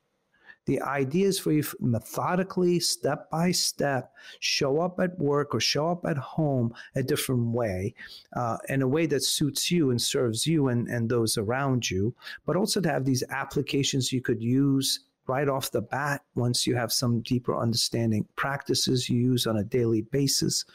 The 0.65 0.81
idea 0.81 1.27
is 1.27 1.39
for 1.39 1.51
you 1.51 1.63
methodically, 1.79 2.79
step 2.79 3.29
by 3.29 3.51
step, 3.51 4.13
show 4.39 4.79
up 4.79 4.99
at 4.99 5.19
work 5.19 5.53
or 5.53 5.59
show 5.59 5.89
up 5.89 6.05
at 6.05 6.17
home 6.17 6.73
a 6.95 7.03
different 7.03 7.47
way, 7.47 7.93
uh, 8.35 8.57
in 8.69 8.81
a 8.81 8.87
way 8.87 9.05
that 9.07 9.23
suits 9.23 9.69
you 9.69 9.91
and 9.91 10.01
serves 10.01 10.47
you 10.47 10.69
and, 10.69 10.87
and 10.87 11.09
those 11.09 11.37
around 11.37 11.89
you, 11.89 12.15
but 12.45 12.55
also 12.55 12.79
to 12.79 12.89
have 12.89 13.03
these 13.03 13.23
applications 13.29 14.13
you 14.13 14.21
could 14.21 14.41
use 14.41 15.01
right 15.27 15.47
off 15.47 15.71
the 15.71 15.81
bat 15.81 16.21
once 16.35 16.67
you 16.67 16.75
have 16.75 16.91
some 16.91 17.21
deeper 17.21 17.57
understanding 17.57 18.27
practices 18.35 19.09
you 19.09 19.17
use 19.17 19.47
on 19.47 19.57
a 19.57 19.63
daily 19.63 20.01
basis. 20.01 20.65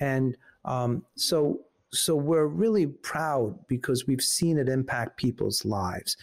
And 0.00 0.36
um, 0.64 1.04
so 1.16 1.60
so 1.92 2.16
we're 2.16 2.46
really 2.46 2.86
proud 2.86 3.56
because 3.68 4.06
we've 4.06 4.22
seen 4.22 4.58
it 4.58 4.68
impact 4.68 5.16
people's 5.16 5.64
lives. 5.64 6.16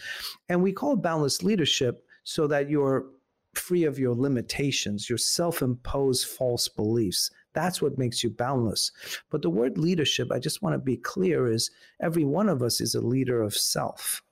And 0.50 0.62
we 0.62 0.70
call 0.70 0.92
it 0.92 1.02
boundless 1.02 1.42
leadership 1.42 2.04
so 2.24 2.46
that 2.48 2.68
you're 2.68 3.06
free 3.54 3.84
of 3.84 3.98
your 3.98 4.14
limitations 4.14 5.08
your 5.08 5.18
self-imposed 5.18 6.26
false 6.26 6.68
beliefs. 6.68 7.30
That's 7.52 7.82
what 7.82 7.98
makes 7.98 8.24
you 8.24 8.30
boundless 8.30 8.90
but 9.30 9.42
the 9.42 9.50
word 9.50 9.76
leadership 9.76 10.32
i 10.32 10.38
just 10.38 10.62
want 10.62 10.72
to 10.72 10.78
be 10.78 10.96
clear 10.96 11.46
is 11.46 11.70
every 12.00 12.24
one 12.24 12.48
of 12.48 12.62
us 12.62 12.80
is 12.80 12.94
a 12.94 13.00
leader 13.02 13.42
of 13.42 13.54
self 13.54 14.22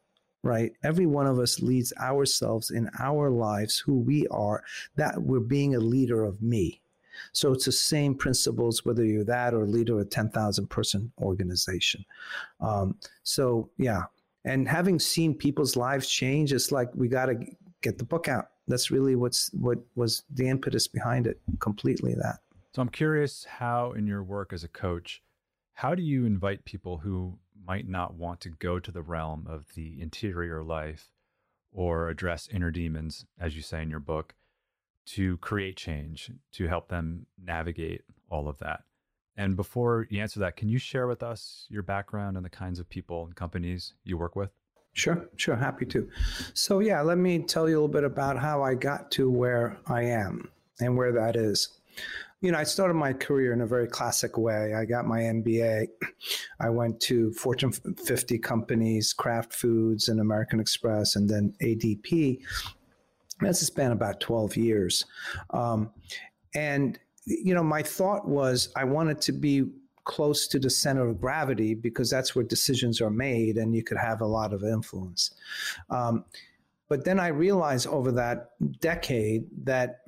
right? 0.42 0.73
Every 0.82 1.06
one 1.06 1.26
of 1.26 1.38
us 1.38 1.61
leads 1.61 1.92
ourselves 2.00 2.70
in 2.70 2.90
our 2.99 3.30
lives, 3.30 3.78
who 3.78 3.99
we 3.99 4.26
are, 4.28 4.62
that 4.97 5.23
we're 5.23 5.40
being 5.40 5.75
a 5.75 5.80
leader 5.80 6.25
of 6.25 6.42
me. 6.42 6.80
So 7.32 7.52
it's 7.52 7.66
the 7.66 7.73
same 7.73 8.14
principles, 8.14 8.85
whether 8.85 9.04
you're 9.04 9.25
that 9.25 9.54
or 9.54 9.66
leader 9.66 9.94
of 9.94 10.00
a 10.00 10.04
10,000 10.04 10.66
person 10.68 11.12
organization. 11.20 12.04
Um, 12.61 12.97
so, 13.23 13.70
yeah. 13.76 14.04
And 14.44 14.66
having 14.66 14.99
seen 14.99 15.35
people's 15.35 15.76
lives 15.76 16.09
change, 16.09 16.52
it's 16.52 16.73
like 16.73 16.88
we 16.94 17.09
got 17.09 17.26
to 17.26 17.37
get 17.82 17.99
the 17.99 18.04
book 18.04 18.26
out. 18.26 18.50
That's 18.68 18.90
really 18.90 19.16
what's 19.16 19.50
what 19.52 19.78
was 19.97 20.23
the 20.32 20.49
impetus 20.49 20.87
behind 20.87 21.26
it. 21.26 21.40
Completely 21.59 22.14
that. 22.14 22.38
So 22.75 22.80
I'm 22.80 22.88
curious 22.88 23.44
how, 23.44 23.92
in 23.92 24.06
your 24.06 24.23
work 24.23 24.52
as 24.52 24.62
a 24.62 24.68
coach, 24.68 25.23
how 25.75 25.94
do 25.94 26.02
you 26.02 26.25
invite 26.25 26.64
people 26.64 26.99
who 26.99 27.37
might 27.67 27.88
not 27.88 28.14
want 28.14 28.40
to 28.40 28.50
go 28.50 28.79
to 28.79 28.90
the 28.90 29.02
realm 29.02 29.47
of 29.49 29.75
the 29.75 30.00
interior 30.00 30.62
life 30.62 31.12
or 31.73 32.09
address 32.09 32.49
inner 32.52 32.71
demons, 32.71 33.25
as 33.38 33.57
you 33.57 33.62
say 33.62 33.83
in 33.83 33.90
your 33.90 34.00
book, 34.00 34.35
to 35.07 35.37
create 35.38 35.76
change, 35.76 36.31
to 36.52 36.69
help 36.69 36.88
them 36.88 37.26
navigate 37.43 38.02
all 38.29 38.49
of 38.49 38.59
that. 38.59 38.83
And 39.37 39.57
before 39.57 40.07
you 40.11 40.21
answer 40.21 40.40
that, 40.40 40.57
can 40.57 40.69
you 40.69 40.79
share 40.79 41.07
with 41.07 41.23
us 41.23 41.67
your 41.71 41.83
background 41.83 42.37
and 42.37 42.45
the 42.45 42.50
kinds 42.50 42.79
of 42.79 42.88
people 42.88 43.25
and 43.25 43.35
companies 43.35 43.95
you 44.05 44.19
work 44.19 44.37
with? 44.37 44.50
Sure, 44.93 45.29
sure, 45.37 45.57
happy 45.57 45.87
to. 45.87 46.09
So, 46.52 46.81
yeah, 46.81 47.00
let 47.00 47.17
me 47.17 47.38
tell 47.38 47.69
you 47.69 47.75
a 47.75 47.79
little 47.79 47.88
bit 47.88 48.05
about 48.05 48.37
how 48.37 48.62
I 48.62 48.75
got 48.75 49.11
to 49.12 49.31
where 49.31 49.79
I 49.87 50.02
am 50.02 50.50
and 50.81 50.97
where 50.97 51.12
that 51.12 51.37
is. 51.37 51.69
You 52.40 52.52
know, 52.52 52.59
I 52.59 52.64
started 52.64 52.94
my 52.94 53.12
career 53.12 53.52
in 53.52 53.61
a 53.61 53.66
very 53.66 53.87
classic 53.87 54.38
way. 54.38 54.75
I 54.75 54.87
got 54.87 55.06
my 55.06 55.20
MBA. 55.20 55.88
I 56.61 56.70
went 56.70 56.99
to 57.02 57.32
Fortune 57.32 57.73
50 57.73 58.38
companies, 58.38 59.12
Kraft 59.12 59.52
Foods 59.52 60.09
and 60.09 60.20
American 60.20 60.59
Express, 60.59 61.16
and 61.16 61.28
then 61.28 61.54
ADP. 61.62 62.40
That's 63.40 63.61
a 63.61 63.66
span 63.66 63.92
about 63.92 64.20
12 64.20 64.56
years. 64.56 65.04
Um, 65.50 65.90
and, 66.54 66.99
you 67.26 67.54
know, 67.54 67.62
my 67.62 67.82
thought 67.82 68.26
was 68.26 68.73
I 68.75 68.85
wanted 68.85 69.20
to 69.23 69.32
be 69.32 69.66
close 70.04 70.49
to 70.49 70.59
the 70.59 70.70
center 70.70 71.06
of 71.06 71.20
gravity 71.20 71.75
because 71.75 72.11
that's 72.11 72.35
where 72.35 72.44
decisions 72.44 73.00
are 73.00 73.11
made 73.11 73.56
and 73.59 73.75
you 73.75 73.85
could 73.85 73.99
have 73.99 74.23
a 74.23 74.26
lot 74.26 74.52
of 74.52 74.64
influence. 74.64 75.35
Um, 75.90 76.25
but 76.88 77.04
then 77.04 77.20
I 77.20 77.28
realized 77.28 77.87
over 77.87 78.11
that 78.12 78.50
decade 78.80 79.44
that 79.64 80.00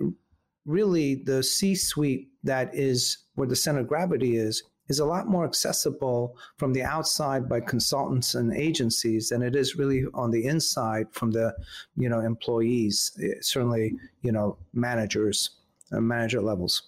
really 0.65 1.17
the 1.17 1.43
C 1.43 1.75
suite 1.75 2.29
that 2.45 2.75
is 2.75 3.19
where 3.35 3.49
the 3.49 3.57
center 3.57 3.81
of 3.81 3.89
gravity 3.89 4.37
is 4.37 4.63
is 4.89 4.99
a 4.99 5.05
lot 5.05 5.29
more 5.29 5.45
accessible 5.45 6.37
from 6.57 6.73
the 6.73 6.83
outside 6.83 7.49
by 7.49 7.61
consultants 7.61 8.35
and 8.35 8.55
agencies 8.55 9.29
than 9.29 9.43
it 9.43 9.57
is 9.57 9.77
really 9.77 10.05
on 10.13 10.31
the 10.31 10.45
inside 10.47 11.07
from 11.13 11.31
the 11.31 11.55
you 11.97 12.09
know 12.09 12.21
employees 12.21 13.13
eh, 13.23 13.35
certainly 13.41 13.95
you 14.23 14.33
know 14.33 14.57
managers 14.73 15.51
uh, 15.93 16.01
manager 16.01 16.41
levels. 16.41 16.83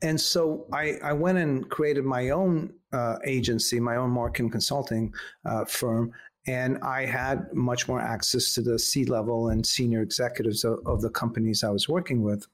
And 0.00 0.20
so 0.20 0.66
I, 0.72 0.94
I 1.04 1.12
went 1.12 1.38
and 1.38 1.68
created 1.70 2.04
my 2.04 2.30
own 2.30 2.72
uh, 2.92 3.18
agency, 3.24 3.78
my 3.78 3.96
own 3.96 4.10
marketing 4.10 4.50
consulting 4.50 5.14
uh, 5.44 5.64
firm, 5.64 6.12
and 6.46 6.78
I 6.78 7.06
had 7.06 7.52
much 7.52 7.88
more 7.88 8.00
access 8.00 8.54
to 8.54 8.62
the 8.62 8.78
C 8.78 9.04
level 9.04 9.48
and 9.48 9.64
senior 9.64 10.02
executives 10.02 10.64
of, 10.64 10.80
of, 10.86 11.00
the 11.00 11.10
companies 11.10 11.62
I 11.62 11.70
was 11.70 11.88
working 11.88 12.22
with. 12.22 12.46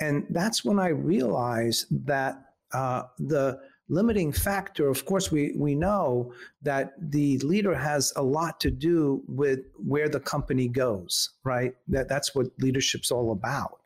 And 0.00 0.26
that's 0.30 0.64
when 0.64 0.78
I 0.78 0.88
realized 0.88 1.86
that 2.06 2.36
uh, 2.72 3.04
the 3.18 3.60
limiting 3.88 4.32
factor, 4.32 4.88
of 4.88 5.04
course, 5.04 5.30
we, 5.30 5.54
we 5.56 5.74
know 5.74 6.32
that 6.62 6.92
the 6.98 7.38
leader 7.38 7.74
has 7.74 8.12
a 8.16 8.22
lot 8.22 8.60
to 8.60 8.70
do 8.70 9.22
with 9.26 9.60
where 9.76 10.08
the 10.08 10.20
company 10.20 10.68
goes, 10.68 11.30
right? 11.44 11.74
That, 11.88 12.08
that's 12.08 12.34
what 12.34 12.46
leadership's 12.58 13.10
all 13.10 13.32
about. 13.32 13.78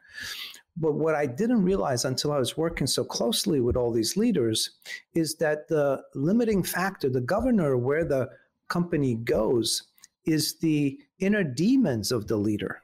But 0.77 0.95
what 0.95 1.15
I 1.15 1.27
didn't 1.27 1.63
realize 1.63 2.05
until 2.05 2.33
I 2.33 2.39
was 2.39 2.57
working 2.57 2.87
so 2.87 3.03
closely 3.03 3.61
with 3.61 3.77
all 3.77 3.93
these 3.93 4.17
leaders 4.17 4.71
is 5.15 5.37
that 5.37 5.69
the 5.69 6.03
limiting 6.15 6.63
factor, 6.63 7.09
the 7.09 7.21
governor 7.21 7.77
where 7.79 8.05
the 8.05 8.29
company 8.69 9.15
goes, 9.15 9.83
is 10.25 10.59
the 10.59 10.99
inner 11.19 11.45
demons 11.45 12.13
of 12.13 12.27
the 12.27 12.37
leader. 12.37 12.83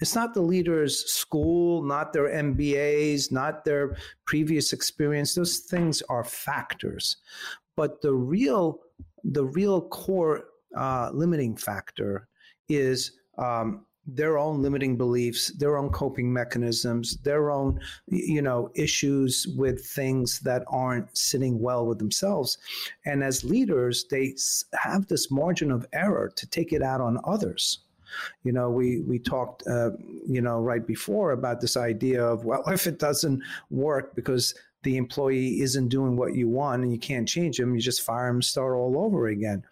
It's 0.00 0.14
not 0.14 0.32
the 0.32 0.42
leader's 0.42 1.10
school, 1.12 1.82
not 1.82 2.12
their 2.12 2.28
MBAs, 2.28 3.30
not 3.30 3.64
their 3.64 3.96
previous 4.24 4.72
experience. 4.72 5.34
Those 5.34 5.58
things 5.58 6.02
are 6.08 6.24
factors. 6.24 7.16
But 7.76 8.00
the 8.00 8.14
real, 8.14 8.80
the 9.24 9.44
real 9.44 9.82
core 9.82 10.44
uh, 10.76 11.10
limiting 11.12 11.56
factor 11.56 12.28
is 12.68 13.12
um, 13.36 13.84
their 14.06 14.38
own 14.38 14.62
limiting 14.62 14.96
beliefs, 14.96 15.48
their 15.58 15.76
own 15.76 15.90
coping 15.90 16.32
mechanisms, 16.32 17.16
their 17.18 17.50
own, 17.50 17.78
you 18.06 18.42
know, 18.42 18.70
issues 18.74 19.46
with 19.56 19.84
things 19.84 20.40
that 20.40 20.64
aren't 20.68 21.16
sitting 21.16 21.60
well 21.60 21.86
with 21.86 21.98
themselves. 21.98 22.58
And 23.04 23.22
as 23.22 23.44
leaders, 23.44 24.06
they 24.10 24.34
have 24.74 25.06
this 25.06 25.30
margin 25.30 25.70
of 25.70 25.86
error 25.92 26.30
to 26.34 26.46
take 26.46 26.72
it 26.72 26.82
out 26.82 27.00
on 27.00 27.18
others. 27.24 27.80
You 28.42 28.52
know, 28.52 28.70
we 28.70 29.00
we 29.02 29.18
talked, 29.18 29.64
uh, 29.68 29.90
you 30.26 30.40
know, 30.40 30.60
right 30.60 30.84
before 30.84 31.30
about 31.30 31.60
this 31.60 31.76
idea 31.76 32.24
of 32.24 32.44
well, 32.44 32.64
if 32.68 32.86
it 32.86 32.98
doesn't 32.98 33.42
work 33.70 34.14
because 34.14 34.54
the 34.82 34.96
employee 34.96 35.60
isn't 35.60 35.88
doing 35.88 36.16
what 36.16 36.34
you 36.34 36.48
want 36.48 36.82
and 36.82 36.92
you 36.92 36.98
can't 36.98 37.28
change 37.28 37.58
them, 37.58 37.74
you 37.74 37.80
just 37.80 38.02
fire 38.02 38.32
them, 38.32 38.40
start 38.40 38.74
all 38.74 38.98
over 38.98 39.26
again. 39.26 39.62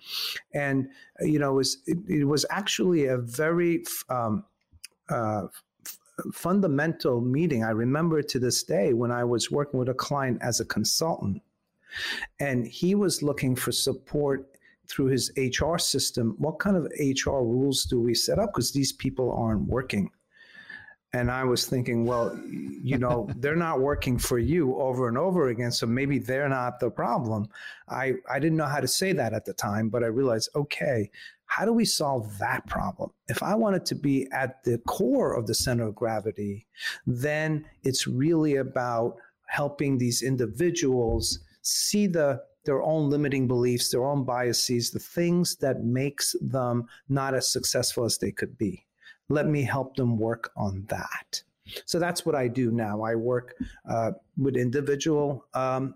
And 0.53 0.88
you 1.21 1.38
know, 1.38 1.53
it 1.53 1.57
was 1.57 1.79
it, 1.87 1.99
it 2.09 2.25
was 2.25 2.44
actually 2.51 3.07
a 3.07 3.18
very 3.18 3.85
um, 4.09 4.44
uh, 5.09 5.47
fundamental 6.33 7.21
meeting. 7.21 7.64
I 7.64 7.71
remember 7.71 8.23
to 8.23 8.38
this 8.38 8.62
day 8.62 8.92
when 8.92 9.11
I 9.11 9.25
was 9.25 9.51
working 9.51 9.79
with 9.79 9.88
a 9.88 9.94
client 9.94 10.38
as 10.42 10.61
a 10.61 10.64
consultant, 10.64 11.42
and 12.38 12.66
he 12.66 12.94
was 12.94 13.23
looking 13.23 13.57
for 13.57 13.73
support 13.73 14.47
through 14.88 15.07
his 15.07 15.31
HR 15.37 15.79
system. 15.79 16.35
What 16.38 16.59
kind 16.59 16.77
of 16.77 16.90
HR 16.99 17.42
rules 17.42 17.85
do 17.85 18.01
we 18.01 18.14
set 18.14 18.38
up? 18.38 18.53
Because 18.53 18.73
these 18.73 18.92
people 18.92 19.33
aren't 19.33 19.68
working. 19.68 20.11
And 21.14 21.31
I 21.31 21.44
was 21.44 21.66
thinking, 21.66 22.05
well, 22.05 22.38
you 22.47 22.99
know, 22.99 23.29
they're 23.37 23.57
not 23.57 23.81
working 23.81 24.18
for 24.18 24.38
you 24.38 24.77
over 24.77 25.09
and 25.09 25.16
over 25.16 25.49
again, 25.49 25.73
so 25.73 25.87
maybe 25.87 26.18
they're 26.18 26.49
not 26.51 26.81
the 26.81 26.90
problem. 26.90 27.49
I, 27.88 28.14
I 28.31 28.38
didn't 28.38 28.59
know 28.59 28.66
how 28.66 28.81
to 28.81 28.88
say 28.88 29.12
that 29.12 29.33
at 29.33 29.47
the 29.47 29.55
time, 29.55 29.88
but 29.88 30.05
I 30.05 30.09
realized, 30.09 30.51
okay, 30.55 31.11
how 31.47 31.64
do 31.64 31.73
we 31.73 31.87
solve 31.87 32.38
that 32.38 32.66
problem? 32.66 33.11
If 33.29 33.42
I 33.42 33.55
wanted 33.55 33.87
to 33.87 33.94
be 33.94 34.29
at 34.33 34.62
the 34.64 34.79
core 34.87 35.33
of 35.33 35.47
the 35.47 35.55
center 35.55 35.87
of 35.87 35.94
gravity, 35.94 36.66
then 37.07 37.64
it's 37.85 38.07
really 38.07 38.57
about 38.57 39.16
helping 39.47 39.97
these 39.97 40.23
individuals 40.23 41.40
see 41.62 42.07
the 42.07 42.42
their 42.64 42.83
own 42.83 43.09
limiting 43.09 43.49
beliefs, 43.49 43.90
their 43.90 44.05
own 44.05 44.25
biases, 44.25 44.90
the 44.90 44.99
things 44.99 45.57
that 45.57 45.85
makes 45.85 46.37
them 46.42 46.87
not 47.09 47.35
as 47.35 47.49
successful 47.49 48.05
as 48.05 48.18
they 48.18 48.31
could 48.31 48.59
be. 48.59 48.85
Let 49.29 49.47
me 49.47 49.62
help 49.62 49.97
them 49.97 50.19
work 50.19 50.51
on 50.57 50.85
that. 50.88 51.43
So 51.85 51.99
that's 51.99 52.25
what 52.25 52.35
I 52.35 52.49
do 52.49 52.71
now. 52.71 53.03
I 53.03 53.14
work 53.14 53.55
uh, 53.88 54.12
with 54.37 54.57
individual 54.57 55.45
um, 55.55 55.95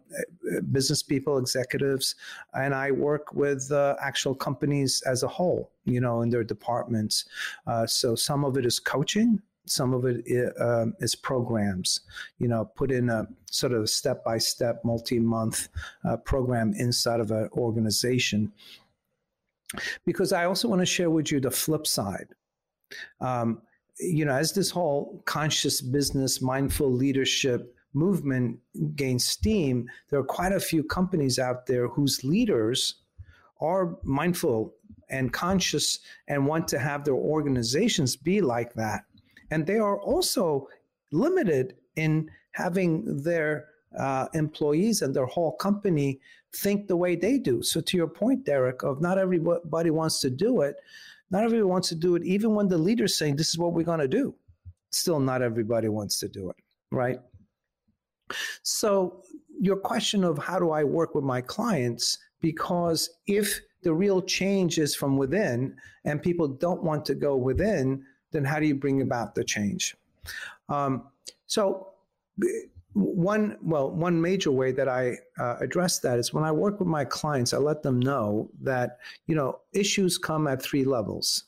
business 0.71 1.03
people, 1.03 1.39
executives, 1.39 2.15
and 2.55 2.75
I 2.75 2.91
work 2.91 3.33
with 3.33 3.71
uh, 3.73 3.97
actual 4.01 4.35
companies 4.35 5.03
as 5.07 5.23
a 5.23 5.29
whole, 5.29 5.71
you 5.85 6.01
know, 6.01 6.23
in 6.23 6.31
their 6.31 6.45
departments. 6.45 7.27
Uh, 7.67 7.87
so 7.87 8.15
some 8.15 8.45
of 8.45 8.57
it 8.57 8.67
is 8.67 8.79
coaching, 8.79 9.41
some 9.65 9.95
of 9.95 10.05
it 10.05 10.25
uh, 10.61 10.87
is 11.01 11.15
programs, 11.15 12.01
you 12.39 12.49
know, 12.49 12.65
put 12.65 12.91
in 12.91 13.09
a 13.09 13.27
sort 13.51 13.73
of 13.73 13.89
step 13.89 14.25
by 14.25 14.39
step, 14.39 14.85
multi 14.85 15.21
month 15.21 15.69
uh, 16.05 16.17
program 16.17 16.75
inside 16.77 17.21
of 17.21 17.31
an 17.31 17.49
organization. 17.53 18.53
Because 20.05 20.35
I 20.35 20.45
also 20.45 20.69
want 20.69 20.81
to 20.81 20.87
share 20.87 21.09
with 21.09 21.33
you 21.33 21.41
the 21.41 21.51
flip 21.51 21.87
side 21.87 22.29
um, 23.21 23.63
you 23.99 24.25
know, 24.25 24.35
as 24.35 24.53
this 24.53 24.71
whole 24.71 25.23
conscious 25.27 25.81
business, 25.81 26.41
mindful 26.41 26.91
leadership 26.91 27.75
movement 27.95 28.59
gains 28.97 29.27
steam, 29.27 29.89
there 30.09 30.19
are 30.19 30.25
quite 30.25 30.53
a 30.53 30.61
few 30.61 30.83
companies 30.83 31.39
out 31.39 31.67
there 31.67 31.89
whose 31.89 32.25
leaders 32.25 32.97
are 33.61 33.99
mindful 34.03 34.75
and 35.11 35.33
conscious 35.33 36.01
and 36.29 36.47
want 36.47 36.67
to 36.69 36.79
have 36.79 37.05
their 37.05 37.15
organizations 37.15 38.17
be 38.17 38.41
like 38.41 38.73
that. 38.75 39.05
And 39.51 39.67
they 39.67 39.79
are 39.79 40.01
also 40.01 40.69
limited 41.13 41.77
in 41.97 42.31
having 42.53 43.23
their 43.23 43.67
uh, 43.99 44.27
employees 44.33 45.03
and 45.03 45.15
their 45.15 45.27
whole 45.27 45.53
company 45.53 46.19
think 46.57 46.89
the 46.89 46.97
way 46.97 47.15
they 47.15 47.39
do. 47.39 47.63
So, 47.63 47.81
to 47.81 47.97
your 47.97 48.09
point, 48.09 48.45
Derik, 48.45 48.83
of 48.83 49.01
not 49.01 49.19
everybody 49.19 49.91
wants 49.91 50.21
to 50.21 50.31
do 50.31 50.63
it, 50.63 50.77
not 51.33 51.45
everybody 51.45 51.65
wants 51.65 51.89
to 51.89 51.95
do 51.95 52.15
it, 52.15 52.23
even 52.25 52.55
when 52.55 52.69
the 52.69 52.79
leader's 52.79 53.17
saying 53.17 53.37
this 53.37 53.49
is 53.49 53.59
what 53.59 53.73
we're 53.73 53.83
going 53.85 54.01
to 54.01 54.07
do. 54.07 54.35
Still, 54.91 55.19
not 55.19 55.41
everybody 55.41 55.89
wants 55.89 56.19
to 56.21 56.29
do 56.29 56.51
it, 56.51 56.57
right? 56.91 57.19
So, 58.63 59.23
your 59.59 59.77
question 59.77 60.25
of 60.25 60.39
how 60.39 60.59
do 60.59 60.71
I 60.71 60.85
work 60.85 61.15
with 61.15 61.25
my 61.25 61.41
clients, 61.41 62.19
because 62.41 63.09
if 63.27 63.61
the 63.83 63.95
real 63.95 64.21
change 64.21 64.79
is 64.79 64.95
from 64.95 65.17
within 65.17 65.75
and 66.05 66.23
people 66.23 66.49
don't 66.49 66.83
want 66.83 67.05
to 67.07 67.15
go 67.15 67.37
within, 67.37 68.05
then 68.31 68.45
how 68.45 68.61
do 68.61 68.67
you 68.67 68.75
bring 68.75 69.01
about 69.01 69.35
the 69.35 69.45
change? 69.45 69.97
Um, 70.69 71.09
so, 71.47 71.95
one 72.95 73.57
well 73.63 73.91
one 73.91 74.21
major 74.21 74.51
way 74.51 74.71
that 74.71 74.89
i 74.89 75.17
uh, 75.39 75.57
address 75.61 75.99
that 75.99 76.19
is 76.19 76.35
when 76.35 76.45
i 76.45 76.53
work 76.53 76.79
with 76.79 76.89
my 76.89 77.05
clients 77.05 77.55
i 77.55 77.57
let 77.57 77.83
them 77.83 77.99
know 77.99 78.51
that 78.61 78.99
you 79.27 79.35
know 79.35 79.61
issues 79.73 80.19
come 80.19 80.47
at 80.47 80.63
three 80.63 80.85
levels 80.85 81.45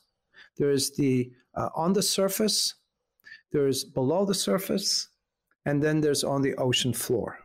there's 0.57 0.91
the 0.91 1.31
uh, 1.55 1.69
on 1.75 1.93
the 1.93 2.01
surface 2.01 2.75
there's 3.51 3.83
below 3.83 4.25
the 4.25 4.33
surface 4.33 5.09
and 5.65 5.81
then 5.83 6.01
there's 6.01 6.23
on 6.23 6.41
the 6.41 6.55
ocean 6.55 6.93
floor 6.93 7.37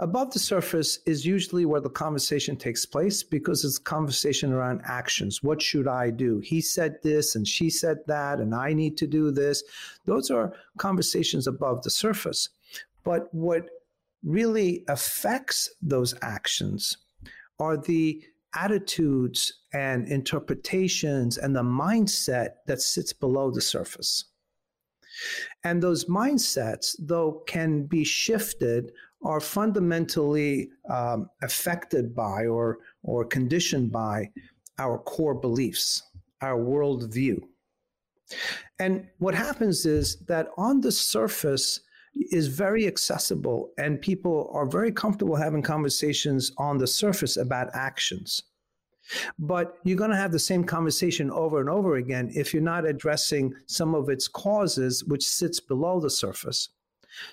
Above 0.00 0.32
the 0.32 0.38
surface 0.38 0.98
is 1.06 1.24
usually 1.24 1.64
where 1.64 1.80
the 1.80 1.90
conversation 1.90 2.56
takes 2.56 2.84
place 2.84 3.22
because 3.22 3.64
it's 3.64 3.78
conversation 3.78 4.52
around 4.52 4.80
actions. 4.84 5.42
What 5.42 5.62
should 5.62 5.86
I 5.86 6.10
do? 6.10 6.40
He 6.40 6.60
said 6.60 6.96
this 7.02 7.36
and 7.36 7.46
she 7.46 7.70
said 7.70 7.98
that, 8.06 8.40
and 8.40 8.54
I 8.54 8.72
need 8.72 8.96
to 8.98 9.06
do 9.06 9.30
this. 9.30 9.62
Those 10.04 10.30
are 10.30 10.52
conversations 10.78 11.46
above 11.46 11.82
the 11.82 11.90
surface. 11.90 12.48
But 13.04 13.32
what 13.32 13.68
really 14.22 14.84
affects 14.88 15.70
those 15.82 16.14
actions 16.22 16.96
are 17.58 17.76
the 17.76 18.22
attitudes 18.54 19.52
and 19.72 20.08
interpretations 20.08 21.38
and 21.38 21.54
the 21.54 21.62
mindset 21.62 22.50
that 22.66 22.80
sits 22.80 23.12
below 23.12 23.50
the 23.50 23.60
surface. 23.60 24.24
And 25.62 25.82
those 25.82 26.06
mindsets, 26.06 26.96
though, 26.98 27.42
can 27.46 27.84
be 27.84 28.04
shifted 28.04 28.92
are 29.24 29.40
fundamentally 29.40 30.70
um, 30.90 31.28
affected 31.42 32.14
by 32.14 32.46
or, 32.46 32.78
or 33.02 33.24
conditioned 33.24 33.90
by 33.90 34.30
our 34.78 34.98
core 34.98 35.34
beliefs, 35.34 36.02
our 36.40 36.58
worldview. 36.58 37.40
And 38.78 39.06
what 39.18 39.34
happens 39.34 39.86
is 39.86 40.16
that 40.26 40.48
on 40.56 40.80
the 40.80 40.92
surface 40.92 41.80
is 42.14 42.48
very 42.48 42.86
accessible, 42.86 43.72
and 43.78 44.00
people 44.00 44.50
are 44.52 44.66
very 44.66 44.92
comfortable 44.92 45.36
having 45.36 45.62
conversations 45.62 46.52
on 46.58 46.78
the 46.78 46.86
surface 46.86 47.36
about 47.36 47.70
actions. 47.74 48.42
But 49.38 49.78
you're 49.84 49.98
going 49.98 50.10
to 50.10 50.16
have 50.16 50.32
the 50.32 50.38
same 50.38 50.64
conversation 50.64 51.30
over 51.30 51.60
and 51.60 51.68
over 51.68 51.96
again 51.96 52.30
if 52.34 52.54
you're 52.54 52.62
not 52.62 52.86
addressing 52.86 53.54
some 53.66 53.94
of 53.94 54.08
its 54.08 54.28
causes, 54.28 55.04
which 55.04 55.26
sits 55.28 55.60
below 55.60 56.00
the 56.00 56.10
surface. 56.10 56.70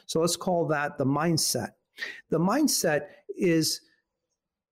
So 0.06 0.20
let's 0.20 0.36
call 0.36 0.68
that 0.68 0.98
the 0.98 1.06
mindset. 1.06 1.72
The 2.30 2.40
mindset 2.40 3.08
is 3.38 3.82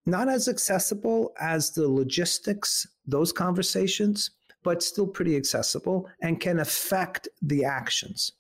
not 0.06 0.28
as 0.28 0.48
accessible 0.48 1.34
as 1.40 1.72
the 1.72 1.88
logistics, 1.88 2.88
those 3.06 3.32
conversations, 3.32 4.32
but 4.64 4.84
still 4.84 5.08
pretty 5.08 5.38
accessible 5.38 6.10
and 6.22 6.40
can 6.42 6.60
affect 6.60 7.30
the 7.42 7.64
actions. 7.64 8.34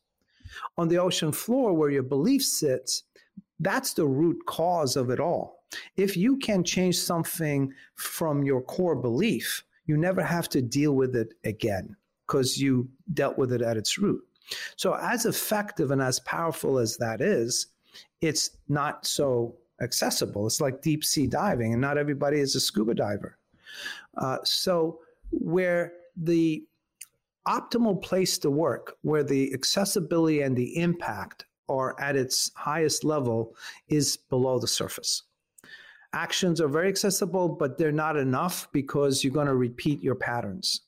On 0.77 0.87
the 0.87 0.97
ocean 0.97 1.31
floor, 1.31 1.73
where 1.73 1.89
your 1.89 2.03
belief 2.03 2.43
sits, 2.43 3.03
that's 3.59 3.93
the 3.93 4.07
root 4.07 4.45
cause 4.45 4.95
of 4.95 5.09
it 5.09 5.19
all. 5.19 5.63
If 5.97 6.17
you 6.17 6.37
can 6.37 6.63
change 6.63 6.97
something 6.97 7.73
from 7.95 8.43
your 8.43 8.61
core 8.61 8.95
belief, 8.95 9.63
you 9.85 9.97
never 9.97 10.23
have 10.23 10.49
to 10.49 10.61
deal 10.61 10.93
with 10.95 11.15
it 11.15 11.33
again 11.43 11.95
because 12.25 12.57
you 12.57 12.89
dealt 13.13 13.37
with 13.37 13.51
it 13.51 13.61
at 13.61 13.77
its 13.77 13.97
root. 13.97 14.23
So, 14.75 14.93
as 14.93 15.25
effective 15.25 15.91
and 15.91 16.01
as 16.01 16.19
powerful 16.21 16.79
as 16.79 16.97
that 16.97 17.21
is, 17.21 17.67
it's 18.21 18.51
not 18.67 19.05
so 19.05 19.55
accessible. 19.81 20.47
It's 20.47 20.61
like 20.61 20.81
deep 20.81 21.03
sea 21.03 21.27
diving, 21.27 21.73
and 21.73 21.81
not 21.81 21.97
everybody 21.97 22.39
is 22.39 22.55
a 22.55 22.59
scuba 22.59 22.95
diver. 22.95 23.37
Uh, 24.17 24.37
so, 24.43 24.99
where 25.31 25.93
the 26.17 26.63
optimal 27.47 28.01
place 28.01 28.37
to 28.39 28.51
work, 28.51 28.97
where 29.01 29.23
the 29.23 29.53
accessibility 29.53 30.41
and 30.41 30.55
the 30.55 30.77
impact 30.77 31.45
are 31.67 31.99
at 31.99 32.15
its 32.15 32.51
highest 32.55 33.03
level, 33.03 33.55
is 33.87 34.17
below 34.17 34.59
the 34.59 34.67
surface. 34.67 35.23
Actions 36.13 36.59
are 36.59 36.67
very 36.67 36.89
accessible, 36.89 37.47
but 37.47 37.77
they're 37.77 37.91
not 37.91 38.17
enough 38.17 38.67
because 38.71 39.23
you're 39.23 39.33
going 39.33 39.47
to 39.47 39.55
repeat 39.55 40.01
your 40.01 40.15
patterns. 40.15 40.81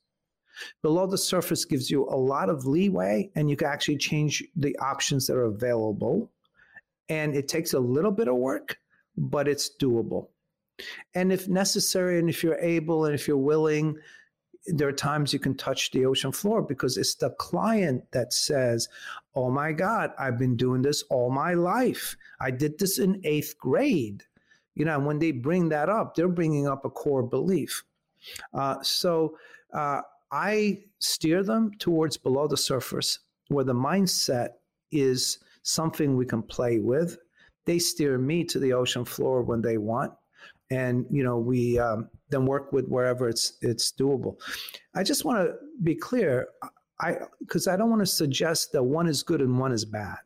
Below 0.81 1.07
the 1.07 1.17
surface 1.17 1.65
gives 1.65 1.89
you 1.89 2.05
a 2.05 2.17
lot 2.17 2.49
of 2.49 2.65
leeway, 2.65 3.29
and 3.35 3.49
you 3.49 3.55
can 3.55 3.67
actually 3.67 3.97
change 3.97 4.43
the 4.55 4.77
options 4.79 5.27
that 5.27 5.35
are 5.35 5.45
available 5.45 6.31
and 7.11 7.35
it 7.35 7.49
takes 7.49 7.73
a 7.73 7.79
little 7.79 8.11
bit 8.11 8.29
of 8.29 8.37
work, 8.37 8.79
but 9.17 9.45
it's 9.45 9.69
doable. 9.69 10.29
And 11.13 11.33
if 11.33 11.49
necessary, 11.49 12.17
and 12.17 12.29
if 12.29 12.41
you're 12.41 12.57
able, 12.57 13.03
and 13.03 13.13
if 13.13 13.27
you're 13.27 13.35
willing, 13.35 13.97
there 14.67 14.88
are 14.88 14.93
times 14.93 15.34
you 15.34 15.39
can 15.39 15.56
touch 15.56 15.91
the 15.91 16.06
ocean 16.06 16.32
floor 16.32 16.62
because 16.62 16.97
it's 16.97 17.15
the 17.15 17.32
client 17.32 18.04
that 18.12 18.34
says, 18.34 18.88
Oh 19.36 19.50
my 19.50 19.71
God, 19.71 20.12
I've 20.19 20.38
been 20.38 20.56
doing 20.56 20.82
this 20.82 21.04
all 21.10 21.32
my 21.32 21.54
life. 21.54 22.15
I 22.39 22.52
did 22.52 22.78
this 22.78 23.00
in 23.00 23.21
eighth 23.24 23.58
grade. 23.58 24.24
You 24.76 24.86
know, 24.86 24.95
and 24.95 25.06
when 25.06 25.19
they 25.19 25.32
bring 25.32 25.69
that 25.69 25.89
up, 25.89 26.15
they're 26.15 26.30
bringing 26.30 26.67
up 26.67 26.86
a 26.86 26.89
core 26.89 27.24
belief. 27.24 27.84
Uh, 28.54 28.82
so 28.82 29.38
uh, 29.74 30.02
I 30.32 30.84
steer 31.00 31.43
them 31.43 31.71
towards 31.78 32.17
below 32.17 32.47
the 32.47 32.58
surface 32.58 33.19
where 33.50 33.65
the 33.65 33.74
mindset 33.74 34.50
is 34.91 35.39
something 35.63 36.15
we 36.15 36.26
can 36.26 36.41
play 36.41 36.80
with. 36.80 37.17
They 37.65 37.80
steer 37.80 38.17
me 38.17 38.43
to 38.45 38.60
the 38.60 38.74
ocean 38.74 39.06
floor 39.06 39.41
when 39.43 39.62
they 39.62 39.78
want, 39.78 40.13
and 40.69 41.06
you 41.12 41.24
know 41.24 41.38
we 41.38 41.78
um, 41.78 42.10
then 42.32 42.46
work 42.46 42.72
with 42.72 42.88
wherever 42.88 43.30
it's 43.30 43.54
it's 43.62 43.91
doable. 43.91 44.38
I 44.96 45.04
just 45.04 45.26
want 45.26 45.46
to 45.46 45.54
be 45.84 45.96
clear, 45.96 46.48
I 47.00 47.17
because 47.39 47.67
I 47.67 47.78
don't 47.78 47.89
want 47.89 48.02
to 48.02 48.08
suggest 48.08 48.72
that 48.72 48.84
one 48.84 49.08
is 49.08 49.22
good 49.24 49.41
and 49.41 49.60
one 49.60 49.72
is 49.72 49.86
bad. 49.86 50.17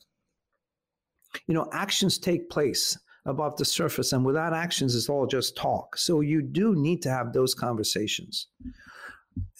You 1.47 1.53
know, 1.53 1.67
actions 1.73 2.17
take 2.17 2.49
place 2.49 2.97
above 3.25 3.57
the 3.57 3.65
surface, 3.65 4.13
and 4.13 4.23
without 4.23 4.53
actions, 4.53 4.95
it's 4.95 5.09
all 5.09 5.25
just 5.25 5.57
talk. 5.57 5.97
So 5.97 6.21
you 6.21 6.41
do 6.41 6.75
need 6.75 7.01
to 7.01 7.09
have 7.09 7.33
those 7.33 7.53
conversations. 7.53 8.47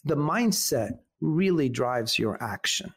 The 0.05 0.15
mindset 0.15 0.99
really 1.19 1.67
drives 1.67 2.19
your 2.19 2.41
action. 2.41 2.93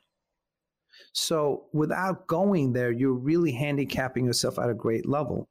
So 1.12 1.64
without 1.72 2.26
going 2.26 2.74
there, 2.74 2.92
you're 2.92 3.12
really 3.12 3.50
handicapping 3.50 4.26
yourself 4.26 4.58
at 4.58 4.70
a 4.70 4.74
great 4.74 5.08
level. 5.08 5.48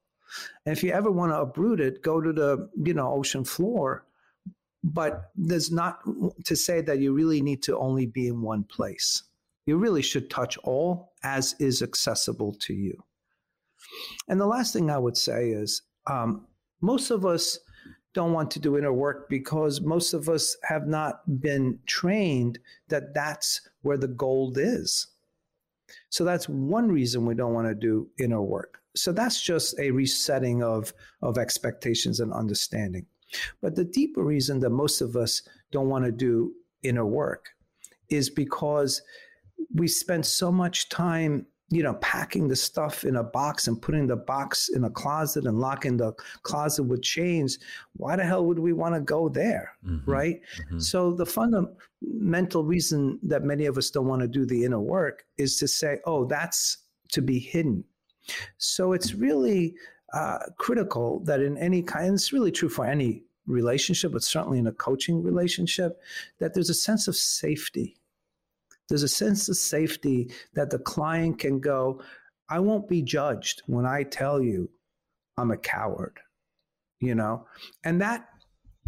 And 0.65 0.75
if 0.75 0.83
you 0.83 0.91
ever 0.91 1.11
want 1.11 1.31
to 1.31 1.39
uproot 1.39 1.79
it, 1.79 2.01
go 2.01 2.21
to 2.21 2.33
the 2.33 2.69
you 2.83 2.93
know 2.93 3.11
ocean 3.11 3.43
floor. 3.43 4.05
But 4.83 5.31
there's 5.35 5.71
not 5.71 5.99
to 6.45 6.55
say 6.55 6.81
that 6.81 6.99
you 6.99 7.13
really 7.13 7.41
need 7.41 7.63
to 7.63 7.77
only 7.77 8.05
be 8.05 8.27
in 8.27 8.41
one 8.41 8.63
place. 8.63 9.23
You 9.65 9.77
really 9.77 10.01
should 10.01 10.29
touch 10.29 10.57
all 10.59 11.13
as 11.23 11.55
is 11.59 11.81
accessible 11.81 12.53
to 12.61 12.73
you. 12.73 13.03
And 14.27 14.39
the 14.39 14.45
last 14.45 14.73
thing 14.73 14.89
I 14.89 14.97
would 14.97 15.17
say 15.17 15.49
is 15.49 15.81
um, 16.07 16.47
most 16.81 17.09
of 17.11 17.25
us 17.25 17.59
don't 18.13 18.33
want 18.33 18.49
to 18.51 18.59
do 18.59 18.77
inner 18.77 18.93
work 18.93 19.29
because 19.29 19.81
most 19.81 20.13
of 20.13 20.29
us 20.29 20.55
have 20.63 20.87
not 20.87 21.21
been 21.39 21.79
trained 21.85 22.57
that 22.87 23.13
that's 23.13 23.61
where 23.81 23.97
the 23.97 24.07
gold 24.07 24.57
is. 24.57 25.07
So 26.09 26.23
that's 26.23 26.49
one 26.49 26.89
reason 26.89 27.25
we 27.25 27.35
don't 27.35 27.53
want 27.53 27.67
to 27.67 27.75
do 27.75 28.09
inner 28.19 28.41
work. 28.41 28.79
So 28.97 29.11
that's 29.11 29.41
just 29.41 29.77
a 29.79 29.91
resetting 29.91 30.63
of, 30.63 30.93
of 31.21 31.37
expectations 31.37 32.19
and 32.19 32.33
understanding. 32.33 33.05
But 33.61 33.75
the 33.75 33.85
deeper 33.85 34.23
reason 34.23 34.59
that 34.61 34.69
most 34.69 35.01
of 35.01 35.15
us 35.15 35.41
don't 35.71 35.89
want 35.89 36.05
to 36.05 36.11
do 36.11 36.53
inner 36.83 37.05
work 37.05 37.49
is 38.09 38.29
because 38.29 39.01
we 39.73 39.87
spend 39.87 40.25
so 40.25 40.51
much 40.51 40.89
time 40.89 41.45
you 41.69 41.83
know, 41.83 41.95
packing 41.95 42.47
the 42.47 42.55
stuff 42.55 43.03
in 43.03 43.17
a 43.17 43.23
box 43.23 43.67
and 43.67 43.81
putting 43.81 44.07
the 44.07 44.15
box 44.15 44.69
in 44.69 44.85
a 44.85 44.89
closet 44.89 45.45
and 45.45 45.59
locking 45.59 45.97
the 45.97 46.13
closet 46.43 46.83
with 46.83 47.01
chains, 47.01 47.59
why 47.97 48.15
the 48.15 48.23
hell 48.23 48.45
would 48.45 48.59
we 48.59 48.71
want 48.71 48.95
to 48.95 49.01
go 49.01 49.27
there? 49.27 49.73
Mm-hmm. 49.85 50.09
Right. 50.09 50.41
Mm-hmm. 50.61 50.79
So, 50.79 51.11
the 51.13 51.25
fundamental 51.25 52.63
reason 52.63 53.19
that 53.23 53.43
many 53.43 53.65
of 53.65 53.77
us 53.77 53.89
don't 53.89 54.07
want 54.07 54.21
to 54.21 54.27
do 54.29 54.45
the 54.45 54.63
inner 54.63 54.79
work 54.79 55.25
is 55.37 55.57
to 55.57 55.67
say, 55.67 55.99
oh, 56.05 56.23
that's 56.25 56.77
to 57.11 57.21
be 57.21 57.37
hidden. 57.37 57.83
So, 58.57 58.93
it's 58.93 59.13
really 59.13 59.75
uh, 60.13 60.39
critical 60.57 61.19
that 61.25 61.41
in 61.41 61.57
any 61.57 61.81
kind, 61.81 62.13
it's 62.13 62.33
really 62.33 62.51
true 62.51 62.69
for 62.69 62.85
any 62.85 63.23
relationship, 63.45 64.11
but 64.11 64.23
certainly 64.23 64.59
in 64.59 64.67
a 64.67 64.73
coaching 64.73 65.23
relationship, 65.23 66.01
that 66.39 66.53
there's 66.53 66.69
a 66.69 66.73
sense 66.73 67.07
of 67.07 67.15
safety 67.15 67.97
there's 68.89 69.03
a 69.03 69.07
sense 69.07 69.49
of 69.49 69.57
safety 69.57 70.31
that 70.53 70.69
the 70.69 70.79
client 70.79 71.39
can 71.39 71.59
go, 71.59 72.01
I 72.49 72.59
won't 72.59 72.87
be 72.87 73.01
judged 73.01 73.61
when 73.67 73.85
I 73.85 74.03
tell 74.03 74.41
you 74.41 74.69
I'm 75.37 75.51
a 75.51 75.57
coward, 75.57 76.19
you 76.99 77.13
know? 77.13 77.45
And 77.83 78.01
that, 78.01 78.29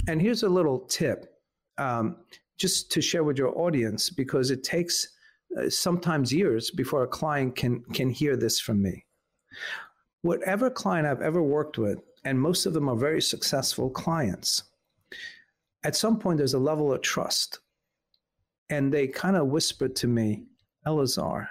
and 0.07 0.21
here's 0.21 0.43
a 0.43 0.49
little 0.49 0.79
tip 0.79 1.33
um, 1.77 2.17
just 2.57 2.91
to 2.91 3.01
share 3.01 3.23
with 3.23 3.37
your 3.37 3.57
audience 3.57 4.09
because 4.09 4.51
it 4.51 4.63
takes 4.63 5.09
uh, 5.57 5.69
sometimes 5.69 6.33
years 6.33 6.71
before 6.71 7.03
a 7.03 7.07
client 7.07 7.55
can, 7.55 7.83
can 7.93 8.09
hear 8.09 8.37
this 8.37 8.59
from 8.59 8.81
me. 8.81 9.05
Whatever 10.21 10.69
client 10.69 11.07
I've 11.07 11.21
ever 11.21 11.41
worked 11.41 11.77
with, 11.77 11.99
and 12.25 12.39
most 12.39 12.65
of 12.65 12.73
them 12.73 12.89
are 12.89 12.95
very 12.95 13.21
successful 13.21 13.89
clients, 13.89 14.63
at 15.83 15.95
some 15.95 16.19
point 16.19 16.37
there's 16.37 16.53
a 16.53 16.59
level 16.59 16.91
of 16.91 17.01
trust 17.01 17.59
and 18.69 18.93
they 18.93 19.07
kind 19.07 19.35
of 19.35 19.47
whispered 19.47 19.95
to 19.97 20.07
me, 20.07 20.43
Elazar, 20.85 21.47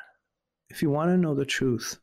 if 0.71 0.83
you 0.83 0.91
want 0.91 1.11
to 1.11 1.17
know 1.17 1.35
the 1.35 1.47
truth, 1.47 1.99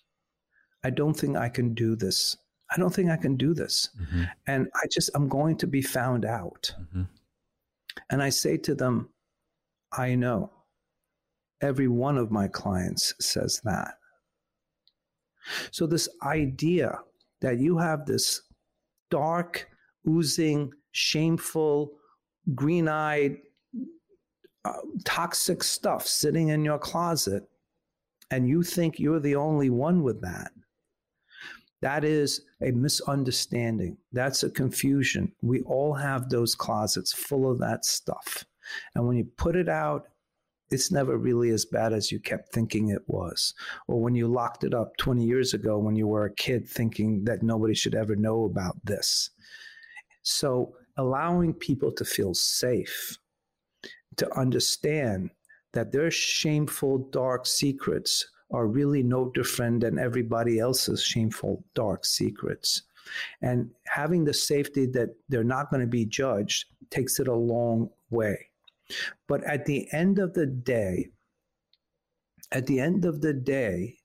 I 0.84 0.89
don't 0.89 1.13
think 1.13 1.38
I 1.38 1.50
can 1.50 1.74
do 1.74 1.96
this. 1.96 2.36
I 2.72 2.78
don't 2.78 2.94
think 2.94 3.10
I 3.10 3.18
can 3.18 3.38
do 3.38 3.54
this. 3.54 3.89
Mm-hmm. 4.02 4.24
And 4.48 4.68
I 4.76 4.88
just, 4.91 5.12
I'm 5.15 5.30
going 5.30 5.58
to 5.58 5.68
be 5.68 5.82
found 5.82 6.26
out. 6.26 6.74
Mm-hmm. 6.80 7.04
And 8.10 8.24
I 8.24 8.30
say 8.30 8.58
to 8.58 8.76
them, 8.76 9.10
I 9.94 10.15
know. 10.15 10.52
Every 11.62 11.88
one 11.88 12.18
of 12.18 12.32
my 12.32 12.48
clients 12.48 13.13
says 13.20 13.62
that. 13.63 13.96
So, 15.71 15.86
this 15.86 16.10
idea 16.23 16.99
that 17.41 17.60
you 17.60 17.77
have 17.77 18.05
this 18.05 18.41
dark, 19.10 19.69
oozing, 20.08 20.71
shameful, 20.91 21.91
green 22.53 22.88
eyed, 22.88 23.38
uh, 24.63 24.73
toxic 25.03 25.63
stuff 25.63 26.08
sitting 26.08 26.49
in 26.49 26.65
your 26.65 26.79
closet, 26.79 27.43
and 28.31 28.47
you 28.47 28.63
think 28.63 28.99
you're 28.99 29.19
the 29.19 29.36
only 29.36 29.69
one 29.69 30.01
with 30.01 30.21
that, 30.21 30.51
that 31.81 32.03
is 32.03 32.41
a 32.62 32.71
misunderstanding. 32.71 33.97
That's 34.12 34.41
a 34.43 34.49
confusion. 34.49 35.31
We 35.43 35.62
all 35.62 35.93
have 35.93 36.29
those 36.29 36.55
closets 36.55 37.13
full 37.13 37.49
of 37.49 37.60
that 37.60 37.86
stuff. 37.86 38.43
And 38.95 39.08
when 39.08 39.17
you 39.17 39.25
put 39.38 39.55
it 39.55 39.69
out, 39.69 40.08
it's 40.71 40.91
never 40.91 41.17
really 41.17 41.49
as 41.49 41.65
bad 41.65 41.93
as 41.93 42.12
you 42.12 42.19
kept 42.19 42.51
thinking 42.51 42.89
it 42.89 43.04
was. 43.08 43.54
Or 43.88 44.01
when 44.01 44.15
you 44.15 44.28
locked 44.28 44.63
it 44.63 44.73
up 44.73 44.97
20 44.97 45.23
years 45.23 45.54
ago 45.54 45.78
when 45.78 45.95
you 45.95 46.08
were 46.08 46.25
a 46.25 46.34
kid 46.34 46.67
thinking 46.67 47.23
that 47.25 47.43
nobody 47.43 47.75
should 47.75 47.95
ever 47.95 48.15
know 48.15 48.45
about 48.45 48.75
this. 48.84 49.30
So 50.23 50.75
allowing 50.97 51.54
people 51.54 51.91
to 51.93 52.06
feel 52.06 52.34
safe, 52.34 53.17
to 54.17 54.38
understand 54.38 55.30
that 55.73 55.91
their 55.91 56.10
shameful, 56.10 57.10
dark 57.12 57.45
secrets 57.45 58.25
are 58.51 58.67
really 58.67 59.04
no 59.04 59.30
different 59.32 59.82
than 59.82 59.99
everybody 59.99 60.60
else's 60.60 61.04
shameful, 61.04 61.63
dark 61.73 62.06
secrets. 62.06 62.84
And 63.41 63.69
having 63.86 64.23
the 64.23 64.34
safety 64.34 64.86
that 64.88 65.10
they're 65.30 65.43
not 65.43 65.69
going 65.69 65.82
to 65.82 65.88
be 65.88 66.06
judged 66.06 66.65
takes 66.89 67.19
it 67.19 67.28
a 67.28 67.36
long 67.36 67.89
way. 68.10 68.49
But 69.28 69.43
at 69.43 69.65
the 69.65 69.88
end 69.91 70.19
of 70.19 70.34
the 70.34 70.45
day, 70.45 71.10
at 72.52 72.67
the 72.67 72.80
end 72.80 73.06
of 73.06 73.21
the 73.21 73.34
day, 73.34 73.98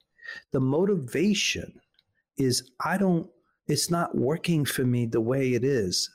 the 0.53 0.61
motivation 0.61 1.81
is 2.37 2.71
I 2.85 2.97
don't, 2.97 3.29
it's 3.67 3.91
not 3.91 4.17
working 4.17 4.65
for 4.65 4.85
me 4.85 5.07
the 5.07 5.21
way 5.21 5.55
it 5.55 5.65
is. 5.65 6.11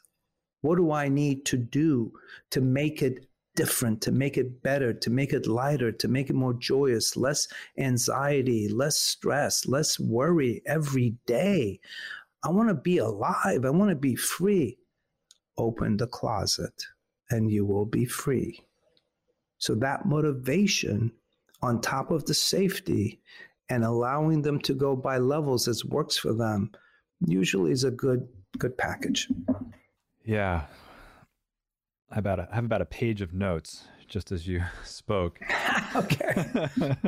What 0.61 0.77
do 0.77 0.91
I 0.91 1.09
need 1.09 1.45
to 1.45 1.57
do 1.57 2.11
to 2.51 2.61
make 2.61 3.01
it 3.01 3.27
different, 3.55 4.01
to 4.01 4.11
make 4.11 4.37
it 4.37 4.63
better, 4.63 4.93
to 4.93 5.09
make 5.09 5.31
it 5.31 5.47
lighter, 5.47 5.91
to 5.91 6.07
make 6.07 6.29
it 6.29 6.35
more 6.35 6.53
joyous, 6.53 7.15
less 7.15 7.47
anxiety, 7.77 8.67
less 8.67 8.97
stress, 8.97 9.67
less 9.67 9.99
worry 9.99 10.61
every 10.65 11.15
day? 11.27 11.79
I 12.43 12.49
want 12.49 12.69
to 12.69 12.75
be 12.75 12.97
alive. 12.97 13.63
I 13.65 13.69
want 13.69 13.89
to 13.89 13.95
be 13.95 14.15
free. 14.15 14.79
Open 15.57 15.97
the 15.97 16.07
closet 16.07 16.85
and 17.29 17.51
you 17.51 17.65
will 17.65 17.85
be 17.85 18.05
free. 18.05 18.59
So 19.57 19.75
that 19.75 20.05
motivation 20.05 21.11
on 21.61 21.81
top 21.81 22.11
of 22.11 22.25
the 22.25 22.33
safety 22.33 23.19
and 23.69 23.83
allowing 23.83 24.41
them 24.41 24.59
to 24.59 24.73
go 24.73 24.95
by 24.95 25.17
levels 25.17 25.67
as 25.67 25.83
works 25.83 26.17
for 26.17 26.33
them 26.33 26.71
usually 27.25 27.71
is 27.71 27.83
a 27.83 27.91
good 27.91 28.27
good 28.57 28.77
package. 28.77 29.27
Yeah. 30.23 30.63
I 32.11 32.19
about 32.19 32.39
a, 32.39 32.47
I 32.51 32.55
have 32.55 32.65
about 32.65 32.81
a 32.81 32.85
page 32.85 33.21
of 33.21 33.33
notes 33.33 33.87
just 34.07 34.31
as 34.31 34.47
you 34.47 34.63
spoke. 34.83 35.39
okay. 35.95 36.67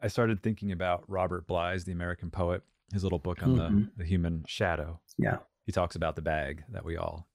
I 0.00 0.08
started 0.08 0.42
thinking 0.42 0.72
about 0.72 1.04
Robert 1.08 1.46
Bly's 1.46 1.84
The 1.84 1.92
American 1.92 2.30
Poet, 2.30 2.62
his 2.92 3.02
little 3.02 3.18
book 3.18 3.42
on 3.42 3.56
mm-hmm. 3.56 3.78
the, 3.78 3.90
the 3.98 4.04
human 4.04 4.44
shadow. 4.46 5.00
Yeah. 5.18 5.38
He 5.64 5.72
talks 5.72 5.94
about 5.94 6.16
the 6.16 6.22
bag 6.22 6.64
that 6.70 6.84
we 6.84 6.96
all 6.96 7.28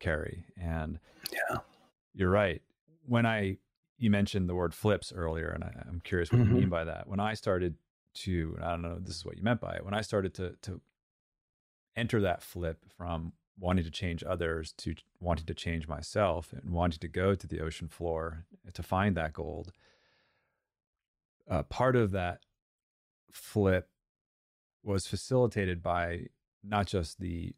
carry. 0.00 0.44
And 0.60 0.98
yeah, 1.32 1.58
you're 2.14 2.30
right. 2.30 2.62
When 3.06 3.26
I, 3.26 3.58
you 3.98 4.10
mentioned 4.10 4.48
the 4.48 4.54
word 4.54 4.74
flips 4.74 5.12
earlier, 5.14 5.48
and 5.48 5.64
I, 5.64 5.88
am 5.88 6.00
curious 6.04 6.32
what 6.32 6.42
mm-hmm. 6.42 6.54
you 6.54 6.60
mean 6.62 6.68
by 6.68 6.84
that. 6.84 7.08
When 7.08 7.20
I 7.20 7.34
started 7.34 7.74
to, 8.14 8.56
I 8.62 8.70
don't 8.70 8.82
know, 8.82 8.98
this 9.00 9.16
is 9.16 9.24
what 9.24 9.36
you 9.36 9.42
meant 9.42 9.60
by 9.60 9.74
it. 9.74 9.84
When 9.84 9.94
I 9.94 10.00
started 10.00 10.34
to, 10.34 10.54
to 10.62 10.80
enter 11.96 12.20
that 12.22 12.42
flip 12.42 12.84
from 12.96 13.32
wanting 13.58 13.84
to 13.84 13.90
change 13.90 14.24
others 14.24 14.72
to 14.78 14.94
wanting 15.20 15.46
to 15.46 15.54
change 15.54 15.86
myself 15.86 16.52
and 16.52 16.72
wanting 16.72 16.98
to 16.98 17.08
go 17.08 17.34
to 17.34 17.46
the 17.46 17.60
ocean 17.60 17.88
floor 17.88 18.44
to 18.72 18.82
find 18.82 19.16
that 19.16 19.32
gold. 19.32 19.72
Uh, 21.48 21.62
part 21.62 21.94
of 21.94 22.10
that 22.10 22.40
flip 23.32 23.88
was 24.82 25.06
facilitated 25.06 25.82
by 25.82 26.26
not 26.62 26.86
just 26.86 27.20
the 27.20 27.54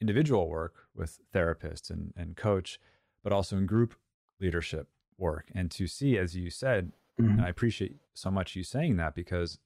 individual 0.00 0.48
work 0.48 0.74
with 0.94 1.20
therapists 1.34 1.90
and, 1.90 2.12
and 2.16 2.36
coach, 2.36 2.80
but 3.22 3.32
also 3.32 3.56
in 3.56 3.66
group 3.66 3.94
leadership 4.40 4.88
work. 5.18 5.50
And 5.54 5.70
to 5.72 5.86
see, 5.86 6.16
as 6.16 6.34
you 6.34 6.50
said, 6.50 6.92
mm-hmm. 7.20 7.32
and 7.32 7.40
I 7.42 7.48
appreciate 7.48 7.96
so 8.14 8.30
much 8.30 8.56
you 8.56 8.62
saying 8.62 8.96
that 8.96 9.14
because 9.14 9.58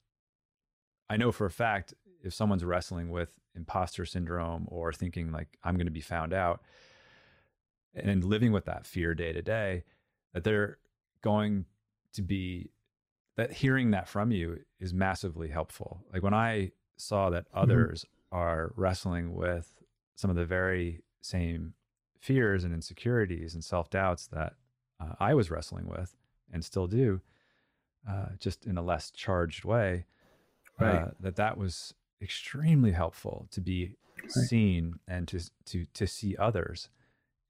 I 1.08 1.16
know 1.16 1.32
for 1.32 1.46
a 1.46 1.50
fact 1.50 1.94
if 2.22 2.34
someone's 2.34 2.64
wrestling 2.64 3.10
with 3.10 3.38
imposter 3.54 4.04
syndrome 4.04 4.66
or 4.68 4.92
thinking 4.92 5.30
like 5.30 5.58
I'm 5.62 5.76
going 5.76 5.86
to 5.86 5.92
be 5.92 6.00
found 6.00 6.32
out 6.32 6.62
and 7.94 8.24
living 8.24 8.50
with 8.50 8.64
that 8.64 8.86
fear 8.86 9.14
day 9.14 9.32
to 9.32 9.42
day, 9.42 9.84
that 10.32 10.42
they're 10.42 10.78
going 11.22 11.66
to 12.14 12.22
be 12.22 12.70
that 13.36 13.52
hearing 13.52 13.90
that 13.90 14.08
from 14.08 14.30
you 14.30 14.60
is 14.80 14.94
massively 14.94 15.48
helpful. 15.48 16.00
Like 16.12 16.22
when 16.22 16.34
I 16.34 16.72
saw 16.96 17.30
that 17.30 17.48
mm-hmm. 17.48 17.58
others 17.58 18.04
mm-hmm. 18.04 18.36
are 18.36 18.72
wrestling 18.76 19.34
with 19.34 19.74
some 20.16 20.30
of 20.30 20.36
the 20.36 20.44
very 20.44 21.02
same 21.20 21.74
fears 22.20 22.64
and 22.64 22.72
insecurities 22.72 23.54
and 23.54 23.62
self 23.64 23.90
doubts 23.90 24.26
that 24.28 24.54
uh, 25.00 25.14
I 25.20 25.34
was 25.34 25.50
wrestling 25.50 25.88
with 25.88 26.14
and 26.52 26.64
still 26.64 26.86
do, 26.86 27.20
uh, 28.08 28.28
just 28.38 28.66
in 28.66 28.78
a 28.78 28.82
less 28.82 29.10
charged 29.10 29.64
way. 29.64 30.06
Right. 30.80 30.94
Uh, 30.94 31.08
that 31.20 31.36
that 31.36 31.56
was 31.56 31.94
extremely 32.20 32.92
helpful 32.92 33.46
to 33.52 33.60
be 33.60 33.96
right. 34.20 34.30
seen 34.30 34.98
and 35.06 35.28
to 35.28 35.40
to 35.66 35.86
to 35.94 36.06
see 36.06 36.36
others 36.36 36.88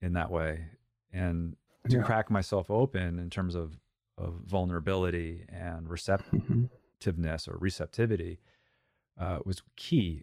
in 0.03 0.13
that 0.13 0.31
way 0.31 0.67
and 1.13 1.57
to 1.89 1.97
yeah. 1.99 2.03
crack 2.03 2.31
myself 2.31 2.71
open 2.71 3.19
in 3.19 3.31
terms 3.31 3.55
of 3.55 3.79
of 4.19 4.35
vulnerability 4.45 5.45
and 5.49 5.85
mm-hmm. 5.85 5.93
receptiveness 5.93 7.43
mm-hmm. 7.45 7.51
or 7.51 7.59
receptivity 7.59 8.41
uh, 9.19 9.39
was 9.45 9.63
key 9.77 10.23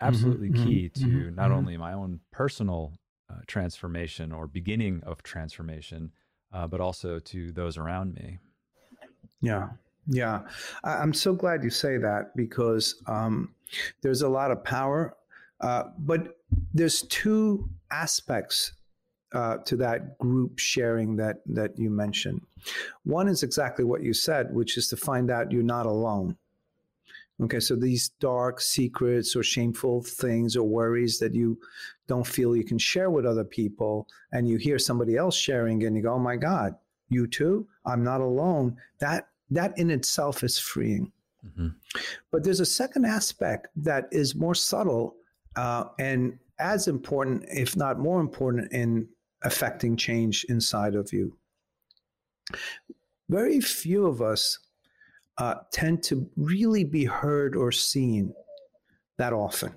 absolutely 0.00 0.50
mm-hmm, 0.50 0.64
key 0.64 0.90
mm-hmm, 0.94 1.04
to 1.04 1.06
mm-hmm, 1.06 1.34
not 1.34 1.48
mm-hmm. 1.48 1.58
only 1.58 1.76
my 1.76 1.92
own 1.92 2.20
personal 2.30 2.92
uh, 3.30 3.34
transformation 3.46 4.32
or 4.32 4.46
beginning 4.46 5.02
of 5.04 5.22
transformation, 5.22 6.12
uh, 6.52 6.66
but 6.66 6.80
also 6.80 7.18
to 7.18 7.52
those 7.52 7.76
around 7.76 8.14
me. 8.14 8.38
Yeah. 9.40 9.68
Yeah. 10.06 10.40
I- 10.84 11.02
am 11.02 11.12
so 11.12 11.34
glad 11.34 11.62
you 11.62 11.70
say 11.70 11.98
that 11.98 12.34
because 12.34 13.02
um, 13.06 13.54
there's 14.02 14.22
a 14.22 14.28
lot 14.28 14.50
of 14.50 14.64
power. 14.64 15.14
Uh, 15.60 15.84
but 15.98 16.38
there's 16.72 17.02
two 17.02 17.68
aspects 17.90 18.72
uh, 19.32 19.58
to 19.58 19.76
that 19.76 20.16
group 20.18 20.58
sharing 20.58 21.16
that 21.16 21.36
that 21.46 21.78
you 21.78 21.90
mentioned. 21.90 22.40
One 23.04 23.28
is 23.28 23.42
exactly 23.42 23.84
what 23.84 24.02
you 24.02 24.14
said, 24.14 24.54
which 24.54 24.78
is 24.78 24.88
to 24.88 24.96
find 24.96 25.30
out 25.30 25.52
you're 25.52 25.62
not 25.62 25.86
alone. 25.86 26.36
Okay, 27.40 27.60
so 27.60 27.76
these 27.76 28.08
dark 28.20 28.60
secrets 28.60 29.36
or 29.36 29.42
shameful 29.42 30.02
things 30.02 30.56
or 30.56 30.64
worries 30.64 31.18
that 31.20 31.34
you 31.34 31.58
don't 32.08 32.26
feel 32.26 32.56
you 32.56 32.64
can 32.64 32.78
share 32.78 33.10
with 33.10 33.24
other 33.24 33.44
people, 33.44 34.08
and 34.32 34.48
you 34.48 34.56
hear 34.56 34.78
somebody 34.78 35.16
else 35.16 35.36
sharing, 35.36 35.84
and 35.84 35.96
you 35.96 36.02
go, 36.02 36.14
"Oh 36.14 36.18
my 36.18 36.36
God, 36.36 36.74
you 37.08 37.26
too? 37.26 37.68
I'm 37.86 38.02
not 38.02 38.20
alone." 38.20 38.76
That 38.98 39.28
that 39.50 39.78
in 39.78 39.90
itself 39.90 40.42
is 40.42 40.58
freeing. 40.58 41.12
Mm-hmm. 41.46 41.68
But 42.32 42.42
there's 42.42 42.60
a 42.60 42.66
second 42.66 43.04
aspect 43.04 43.68
that 43.76 44.08
is 44.10 44.34
more 44.34 44.54
subtle 44.54 45.14
uh, 45.56 45.84
and 45.98 46.38
as 46.58 46.88
important, 46.88 47.44
if 47.48 47.76
not 47.76 47.98
more 47.98 48.20
important, 48.20 48.72
in 48.72 49.08
affecting 49.42 49.96
change 49.96 50.44
inside 50.48 50.94
of 50.94 51.12
you. 51.12 51.36
Very 53.28 53.60
few 53.60 54.06
of 54.06 54.22
us 54.22 54.58
uh, 55.38 55.54
tend 55.72 56.02
to 56.02 56.28
really 56.36 56.84
be 56.84 57.04
heard 57.04 57.56
or 57.56 57.72
seen 57.72 58.34
that 59.18 59.32
often. 59.32 59.74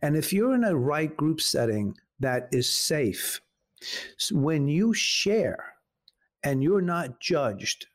And 0.00 0.16
if 0.16 0.32
you're 0.32 0.54
in 0.54 0.64
a 0.64 0.76
right 0.76 1.16
group 1.16 1.40
setting 1.40 1.94
that 2.20 2.48
is 2.52 2.68
safe, 2.68 3.40
when 4.32 4.68
you 4.68 4.92
share 4.92 5.74
and 6.42 6.62
you're 6.62 6.82
not 6.82 7.20
judged, 7.20 7.86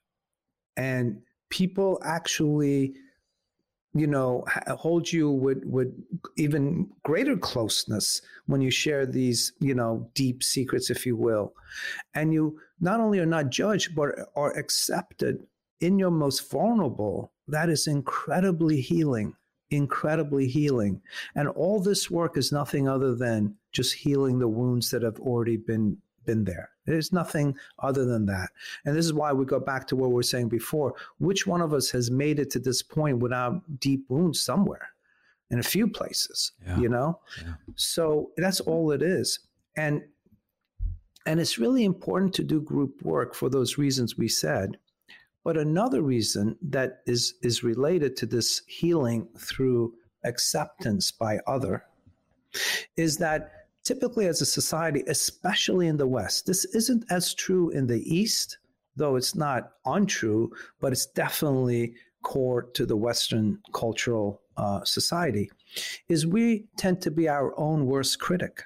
and 0.78 1.22
people 1.50 2.00
actually 2.04 2.94
you 3.94 4.06
know 4.06 4.46
hold 4.70 5.12
you 5.12 5.32
with 5.32 5.64
with 5.66 5.88
even 6.36 6.88
greater 7.04 7.36
closeness 7.38 8.22
when 8.46 8.62
you 8.62 8.70
share 8.70 9.06
these 9.06 9.54
you 9.60 9.74
know 9.74 10.10
deep 10.14 10.44
secrets 10.44 10.90
if 10.90 11.06
you 11.06 11.16
will 11.16 11.54
and 12.14 12.34
you 12.34 12.60
not 12.80 13.00
only 13.00 13.18
are 13.18 13.26
not 13.26 13.50
judged 13.50 13.96
but 13.96 14.10
are 14.36 14.52
accepted 14.58 15.40
in 15.80 16.00
your 16.00 16.12
most 16.12 16.50
vulnerable, 16.50 17.32
that 17.48 17.70
is 17.70 17.88
incredibly 17.88 18.82
healing, 18.82 19.36
incredibly 19.70 20.48
healing. 20.48 21.02
And 21.36 21.48
all 21.50 21.80
this 21.80 22.10
work 22.10 22.38
is 22.38 22.52
nothing 22.52 22.88
other 22.88 23.16
than 23.16 23.56
just 23.72 23.94
healing 23.94 24.40
the 24.40 24.48
wounds 24.48 24.92
that 24.92 25.04
have 25.04 25.20
already 25.20 25.58
been 25.58 25.98
been 26.28 26.44
there. 26.44 26.70
There's 26.86 27.12
nothing 27.12 27.58
other 27.80 28.06
than 28.06 28.28
that. 28.28 28.50
And 28.86 28.96
this 28.96 29.06
is 29.06 29.14
why 29.14 29.34
we 29.34 29.46
go 29.46 29.60
back 29.60 29.88
to 29.88 29.96
what 29.96 30.10
we 30.10 30.16
were 30.16 30.24
saying 30.24 30.50
before. 30.50 30.94
Which 31.20 31.48
one 31.48 31.62
of 31.62 31.74
us 31.74 31.90
has 31.92 32.12
made 32.12 32.38
it 32.38 32.52
to 32.52 32.60
this 32.60 32.84
point 32.84 33.20
without 33.20 33.80
deep 33.80 34.06
wounds 34.10 34.42
somewhere? 34.42 34.90
In 35.50 35.60
a 35.60 35.64
few 35.64 35.88
places, 35.88 36.52
yeah. 36.66 36.78
you 36.78 36.90
know? 36.90 37.22
Yeah. 37.42 37.54
So 37.76 38.32
that's 38.36 38.60
all 38.60 38.92
it 38.92 39.02
is. 39.02 39.40
And 39.78 40.04
and 41.26 41.40
it's 41.40 41.58
really 41.58 41.84
important 41.84 42.34
to 42.36 42.44
do 42.44 42.62
group 42.62 43.02
work 43.02 43.34
for 43.34 43.50
those 43.50 43.78
reasons 43.78 44.18
we 44.18 44.28
said. 44.28 44.78
But 45.48 45.56
another 45.56 46.02
reason 46.02 46.58
that 46.62 47.04
is 47.06 47.36
is 47.42 47.64
related 47.64 48.18
to 48.18 48.26
this 48.26 48.64
healing 48.68 49.30
through 49.40 49.94
acceptance 50.26 51.10
by 51.10 51.40
other 51.48 51.86
is 52.98 53.16
that 53.20 53.70
typically 53.86 54.28
as 54.28 54.42
a 54.42 54.46
society, 54.46 55.06
especially 55.08 55.88
in 55.88 55.96
the 55.96 56.06
West, 56.06 56.48
this 56.48 56.66
isn't 56.76 57.06
as 57.10 57.34
true 57.34 57.70
in 57.70 57.88
the 57.88 58.04
East, 58.14 58.58
though 58.98 59.16
it's 59.16 59.36
not 59.36 59.72
untrue, 59.86 60.52
but 60.82 60.92
it's 60.92 61.06
definitely 61.06 61.94
core 62.24 62.64
to 62.74 62.86
the 62.86 62.98
Western 62.98 63.58
cultural 63.72 64.42
uh, 64.58 64.84
society, 64.84 65.50
is 66.10 66.28
we 66.28 66.66
tend 66.76 67.02
to 67.04 67.10
be 67.10 67.30
our 67.30 67.58
own 67.58 67.86
worst 67.86 68.20
critic. 68.20 68.64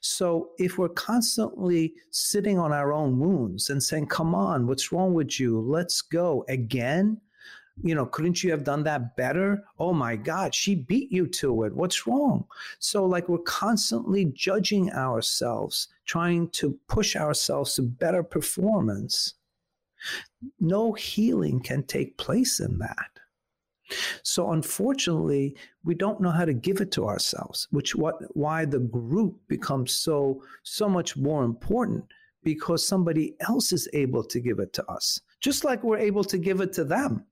So 0.00 0.50
if 0.58 0.78
we're 0.78 0.88
constantly 0.88 1.94
sitting 2.10 2.58
on 2.58 2.72
our 2.72 2.92
own 2.92 3.18
wounds 3.18 3.70
and 3.70 3.82
saying, 3.82 4.06
come 4.06 4.34
on, 4.34 4.66
what's 4.66 4.92
wrong 4.92 5.14
with 5.14 5.40
you? 5.40 5.60
Let's 5.60 6.00
go 6.02 6.44
again 6.48 7.20
you 7.82 7.94
know, 7.94 8.06
couldn't 8.06 8.42
you 8.42 8.50
have 8.52 8.64
done 8.64 8.84
that 8.84 9.16
better? 9.16 9.64
Oh 9.78 9.92
my 9.92 10.16
God, 10.16 10.54
she 10.54 10.74
beat 10.74 11.10
you 11.10 11.26
to 11.26 11.64
it. 11.64 11.74
What's 11.74 12.06
wrong? 12.06 12.44
So, 12.78 13.04
like, 13.04 13.28
we're 13.28 13.38
constantly 13.38 14.26
judging 14.26 14.92
ourselves, 14.92 15.88
trying 16.06 16.50
to 16.50 16.78
push 16.88 17.16
ourselves 17.16 17.74
to 17.74 17.82
better 17.82 18.22
performance. 18.22 19.34
No 20.60 20.92
healing 20.92 21.60
can 21.60 21.82
take 21.82 22.16
place 22.16 22.60
in 22.60 22.78
that. 22.78 23.13
So 24.22 24.52
unfortunately, 24.52 25.56
we 25.84 25.94
don't 25.94 26.20
know 26.20 26.30
how 26.30 26.44
to 26.44 26.54
give 26.54 26.80
it 26.80 26.90
to 26.92 27.06
ourselves, 27.06 27.68
which 27.70 27.94
what 27.94 28.16
why 28.36 28.64
the 28.64 28.80
group 28.80 29.36
becomes 29.48 29.92
so 29.92 30.42
so 30.62 30.88
much 30.88 31.16
more 31.16 31.44
important 31.44 32.04
because 32.42 32.86
somebody 32.86 33.34
else 33.40 33.72
is 33.72 33.88
able 33.92 34.22
to 34.24 34.40
give 34.40 34.58
it 34.58 34.72
to 34.74 34.90
us, 34.90 35.20
just 35.40 35.64
like 35.64 35.82
we're 35.82 35.98
able 35.98 36.24
to 36.24 36.38
give 36.38 36.60
it 36.60 36.72
to 36.74 36.84
them 36.84 37.24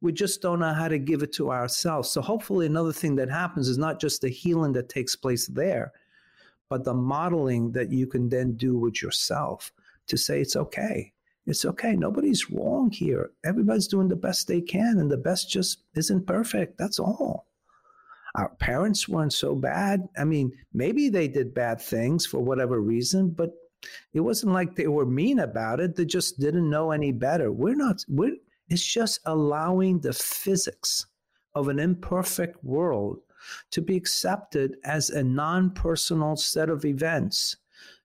we 0.00 0.12
just 0.12 0.40
don't 0.40 0.60
know 0.60 0.72
how 0.72 0.88
to 0.88 0.98
give 0.98 1.22
it 1.22 1.32
to 1.34 1.50
ourselves. 1.50 2.10
So 2.10 2.20
hopefully 2.22 2.66
another 2.66 2.92
thing 2.92 3.16
that 3.16 3.30
happens 3.30 3.68
is 3.68 3.78
not 3.78 4.00
just 4.00 4.22
the 4.22 4.28
healing 4.28 4.72
that 4.72 4.88
takes 4.88 5.14
place 5.14 5.46
there, 5.46 5.92
but 6.68 6.84
the 6.84 6.94
modeling 6.94 7.72
that 7.72 7.90
you 7.90 8.06
can 8.06 8.28
then 8.28 8.54
do 8.54 8.78
with 8.78 9.02
yourself 9.02 9.72
to 10.06 10.16
say 10.16 10.40
it's 10.40 10.56
okay. 10.56 11.12
It's 11.50 11.64
okay. 11.64 11.96
Nobody's 11.96 12.48
wrong 12.48 12.92
here. 12.92 13.32
Everybody's 13.44 13.88
doing 13.88 14.06
the 14.06 14.14
best 14.14 14.46
they 14.46 14.60
can, 14.60 15.00
and 15.00 15.10
the 15.10 15.16
best 15.16 15.50
just 15.50 15.82
isn't 15.96 16.24
perfect. 16.24 16.78
That's 16.78 17.00
all. 17.00 17.48
Our 18.36 18.50
parents 18.50 19.08
weren't 19.08 19.32
so 19.32 19.56
bad. 19.56 20.08
I 20.16 20.22
mean, 20.22 20.52
maybe 20.72 21.08
they 21.08 21.26
did 21.26 21.52
bad 21.52 21.80
things 21.80 22.24
for 22.24 22.38
whatever 22.38 22.80
reason, 22.80 23.30
but 23.30 23.50
it 24.12 24.20
wasn't 24.20 24.52
like 24.52 24.76
they 24.76 24.86
were 24.86 25.04
mean 25.04 25.40
about 25.40 25.80
it. 25.80 25.96
They 25.96 26.04
just 26.04 26.38
didn't 26.38 26.70
know 26.70 26.92
any 26.92 27.10
better. 27.10 27.50
We're 27.50 27.74
not, 27.74 28.04
we're, 28.08 28.36
it's 28.68 28.86
just 28.86 29.18
allowing 29.24 29.98
the 29.98 30.12
physics 30.12 31.06
of 31.56 31.66
an 31.66 31.80
imperfect 31.80 32.62
world 32.62 33.18
to 33.72 33.82
be 33.82 33.96
accepted 33.96 34.76
as 34.84 35.10
a 35.10 35.24
non 35.24 35.70
personal 35.72 36.36
set 36.36 36.70
of 36.70 36.84
events. 36.84 37.56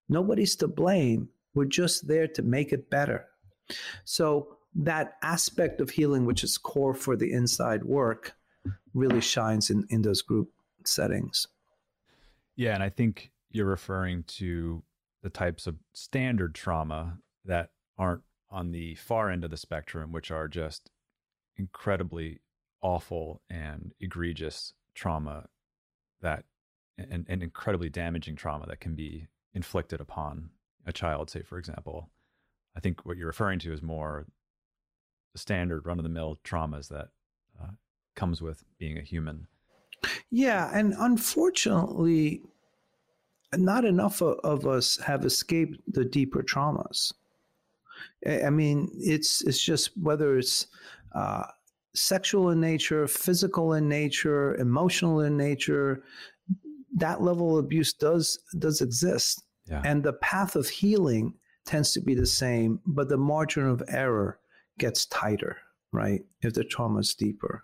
Nobody's 0.09 0.55
to 0.55 0.67
blame. 0.67 1.29
We're 1.53 1.65
just 1.65 2.07
there 2.07 2.27
to 2.29 2.41
make 2.41 2.73
it 2.73 2.89
better. 2.89 3.27
So, 4.03 4.57
that 4.77 5.13
aspect 5.21 5.79
of 5.79 5.91
healing, 5.91 6.25
which 6.25 6.43
is 6.43 6.57
core 6.57 6.93
for 6.93 7.15
the 7.15 7.31
inside 7.31 7.85
work, 7.85 8.35
really 8.93 9.21
shines 9.21 9.69
in, 9.69 9.85
in 9.89 10.01
those 10.01 10.21
group 10.21 10.51
settings. 10.83 11.47
Yeah. 12.57 12.73
And 12.73 12.83
I 12.83 12.89
think 12.89 13.31
you're 13.51 13.65
referring 13.65 14.23
to 14.23 14.83
the 15.23 15.29
types 15.29 15.65
of 15.65 15.75
standard 15.93 16.53
trauma 16.53 17.19
that 17.45 17.69
aren't 17.97 18.23
on 18.49 18.71
the 18.71 18.95
far 18.95 19.29
end 19.29 19.43
of 19.43 19.51
the 19.51 19.57
spectrum, 19.57 20.11
which 20.11 20.29
are 20.29 20.47
just 20.47 20.89
incredibly 21.57 22.41
awful 22.81 23.41
and 23.49 23.93
egregious 23.99 24.73
trauma 24.93 25.47
that 26.21 26.43
and, 26.97 27.25
and 27.27 27.43
incredibly 27.43 27.89
damaging 27.89 28.35
trauma 28.35 28.65
that 28.67 28.79
can 28.79 28.95
be 28.95 29.27
inflicted 29.53 29.99
upon 29.99 30.49
a 30.85 30.93
child, 30.93 31.29
say, 31.29 31.41
for 31.41 31.57
example. 31.57 32.09
I 32.75 32.79
think 32.79 33.05
what 33.05 33.17
you're 33.17 33.27
referring 33.27 33.59
to 33.59 33.73
is 33.73 33.81
more 33.81 34.25
the 35.33 35.39
standard 35.39 35.85
run 35.85 35.99
of 35.99 36.03
the 36.03 36.09
mill 36.09 36.39
traumas 36.43 36.87
that 36.89 37.09
uh, 37.61 37.71
comes 38.15 38.41
with 38.41 38.63
being 38.79 38.97
a 38.97 39.01
human. 39.01 39.47
Yeah. 40.29 40.69
And 40.73 40.93
unfortunately, 40.97 42.41
not 43.53 43.85
enough 43.85 44.21
of 44.21 44.65
us 44.65 44.97
have 44.97 45.25
escaped 45.25 45.79
the 45.87 46.05
deeper 46.05 46.43
traumas. 46.43 47.13
I 48.27 48.49
mean, 48.49 48.89
it's 48.93 49.41
it's 49.43 49.61
just 49.61 49.91
whether 49.97 50.37
it's 50.37 50.67
uh, 51.13 51.43
sexual 51.93 52.49
in 52.49 52.59
nature, 52.59 53.07
physical 53.07 53.73
in 53.73 53.87
nature, 53.87 54.55
emotional 54.55 55.21
in 55.21 55.37
nature. 55.37 56.03
That 56.97 57.21
level 57.21 57.57
of 57.57 57.65
abuse 57.65 57.93
does 57.93 58.39
does 58.59 58.81
exist, 58.81 59.43
yeah. 59.69 59.81
and 59.85 60.03
the 60.03 60.13
path 60.13 60.55
of 60.55 60.67
healing 60.67 61.35
tends 61.65 61.93
to 61.93 62.01
be 62.01 62.15
the 62.15 62.25
same, 62.25 62.79
but 62.85 63.09
the 63.09 63.17
margin 63.17 63.67
of 63.67 63.83
error 63.87 64.39
gets 64.77 65.05
tighter, 65.05 65.57
right? 65.91 66.23
If 66.41 66.53
the 66.53 66.63
trauma 66.63 66.99
is 66.99 67.13
deeper. 67.13 67.63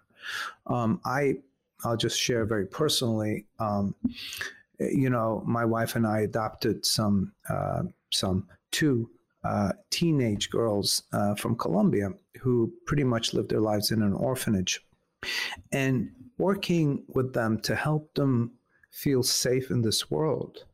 Um, 0.68 1.02
I 1.06 1.36
I'll 1.84 1.98
just 1.98 2.20
share 2.20 2.46
very 2.46 2.68
personally. 2.68 3.46
Um, 3.60 3.96
you 4.80 5.10
know, 5.10 5.44
my 5.46 5.66
wife 5.66 5.96
and 5.96 6.06
I 6.06 6.22
adopted 6.22 6.86
some 6.86 7.34
uh, 7.50 7.84
some 8.12 8.48
two 8.72 9.10
uh, 9.44 9.72
teenage 9.90 10.50
girls 10.50 11.04
uh, 11.14 11.36
from 11.36 11.56
Colombia 11.56 12.10
who 12.40 12.72
pretty 12.86 13.04
much 13.04 13.34
lived 13.34 13.50
their 13.50 13.62
lives 13.62 13.92
in 13.92 14.02
an 14.02 14.14
orphanage. 14.14 14.84
And 15.72 16.12
working 16.38 17.04
with 17.08 17.34
them 17.34 17.60
to 17.62 17.76
help 17.76 18.14
them 18.16 18.54
feel 18.90 19.24
safe 19.24 19.70
in 19.72 19.82
this 19.82 20.10
world, 20.10 20.66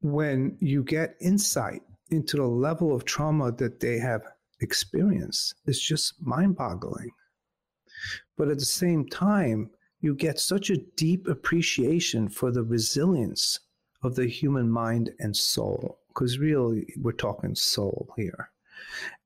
when 0.00 0.56
you 0.60 0.82
get 0.82 1.16
insight 1.20 1.82
into 2.10 2.36
the 2.36 2.46
level 2.46 2.94
of 2.94 3.04
trauma 3.04 3.52
that 3.52 3.80
they 3.80 3.98
have 3.98 4.22
experienced, 4.60 5.54
is 5.66 5.80
just 5.80 6.14
mind 6.20 6.56
boggling. 6.56 7.10
But 8.36 8.48
at 8.48 8.58
the 8.58 8.64
same 8.64 9.06
time, 9.08 9.70
you 10.00 10.14
get 10.14 10.38
such 10.38 10.70
a 10.70 10.76
deep 10.96 11.26
appreciation 11.26 12.28
for 12.28 12.50
the 12.50 12.62
resilience 12.62 13.60
of 14.02 14.14
the 14.14 14.26
human 14.26 14.70
mind 14.70 15.10
and 15.18 15.36
soul 15.36 15.98
because 16.08 16.38
really 16.38 16.86
we're 17.00 17.12
talking 17.12 17.54
soul 17.54 18.12
here. 18.16 18.50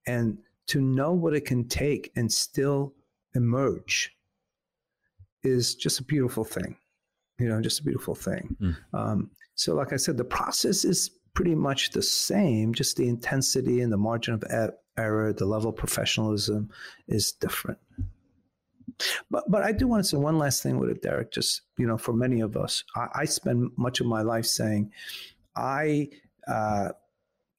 And 0.07 0.38
to 0.68 0.81
know 0.81 1.12
what 1.12 1.35
it 1.35 1.45
can 1.45 1.68
take 1.68 2.12
and 2.16 2.33
still 2.33 2.95
emerge 3.35 4.14
is 5.42 5.75
just 5.75 6.01
a 6.01 6.05
beautiful 6.05 6.45
thing. 6.45 6.77
You 7.38 7.49
know, 7.49 7.61
just 7.61 7.81
a 7.81 7.85
beautiful 7.85 8.14
thing. 8.14 8.57
Mm. 8.61 8.77
Um, 8.92 9.31
so, 9.55 9.75
like 9.75 9.92
I 9.92 9.97
said, 9.97 10.16
the 10.16 10.25
process 10.25 10.85
is 10.85 11.11
pretty 11.35 11.55
much 11.55 11.90
the 11.90 12.03
same, 12.03 12.75
just 12.75 12.97
the 12.97 13.09
intensity 13.09 13.81
and 13.81 13.92
the 13.92 13.97
margin 13.97 14.35
of 14.35 14.45
error, 14.97 15.33
the 15.33 15.47
level 15.47 15.71
of 15.71 15.77
professionalism 15.77 16.71
is 17.09 17.33
different. 17.33 17.79
But 19.31 19.51
but 19.51 19.62
I 19.62 19.73
do 19.73 19.88
want 19.88 20.05
to 20.05 20.09
say 20.09 20.16
one 20.16 20.38
last 20.38 20.62
thing 20.62 20.79
with 20.79 20.90
it, 20.90 21.03
Derik. 21.03 21.33
Just 21.33 21.62
you 21.79 21.87
know, 21.87 21.97
for 21.97 22.12
many 22.12 22.40
of 22.40 22.57
us, 22.57 22.85
I, 22.95 23.09
I 23.14 23.25
spend 23.25 23.71
much 23.77 24.01
of 24.01 24.07
my 24.07 24.23
life 24.23 24.47
saying, 24.47 24.92
I 25.57 26.11
uh, 26.47 26.90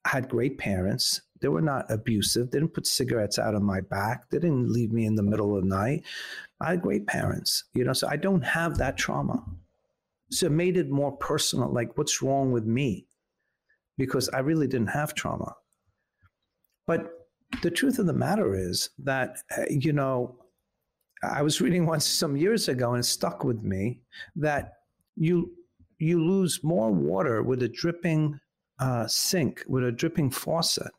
had 0.06 0.30
great 0.30 0.58
parents. 0.58 1.22
They 1.42 1.48
were 1.50 1.62
not 1.62 1.92
abusive. 1.92 2.52
They 2.52 2.60
didn't 2.60 2.74
put 2.74 2.88
cigarettes 2.88 3.38
out 3.38 3.56
on 3.56 3.64
my 3.64 3.82
back. 3.82 4.30
They 4.30 4.40
didn't 4.40 4.72
leave 4.72 4.94
me 4.94 5.06
in 5.06 5.16
the 5.16 5.24
middle 5.24 5.58
of 5.58 5.64
the 5.64 5.70
night. 5.70 6.04
I 6.62 6.72
had 6.72 6.82
great 6.82 7.06
parents, 7.06 7.66
you 7.74 7.84
know, 7.84 7.92
so 7.92 8.08
I 8.08 8.16
don't 8.16 8.44
have 8.44 8.78
that 8.78 8.96
trauma. 8.96 9.44
So 10.30 10.46
it 10.46 10.54
made 10.54 10.78
it 10.78 10.90
more 10.90 11.12
personal, 11.12 11.70
like 11.70 11.98
what's 11.98 12.22
wrong 12.22 12.54
with 12.54 12.66
me? 12.66 13.08
Because 13.98 14.30
I 14.30 14.40
really 14.40 14.68
didn't 14.68 14.88
have 14.88 15.14
trauma. 15.14 15.56
But 16.88 17.12
the 17.62 17.72
truth 17.72 18.00
of 18.00 18.08
the 18.08 18.14
matter 18.14 18.56
is 18.56 18.90
that, 19.00 19.38
uh, 19.56 19.64
you 19.70 19.94
know, 19.94 20.38
I 21.24 21.42
was 21.42 21.62
reading 21.62 21.86
once 21.94 22.06
some 22.06 22.36
years 22.36 22.68
ago 22.68 22.92
and 22.92 23.00
it 23.00 23.08
stuck 23.08 23.44
with 23.44 23.62
me 23.62 24.02
that 24.36 24.74
you 25.16 25.52
you 26.00 26.22
lose 26.22 26.64
more 26.64 26.92
water 26.92 27.44
with 27.44 27.64
a 27.64 27.70
dripping 27.70 28.40
uh, 28.80 29.08
sink 29.08 29.64
with 29.68 29.84
a 29.86 29.92
dripping 29.92 30.30
faucet 30.30 30.92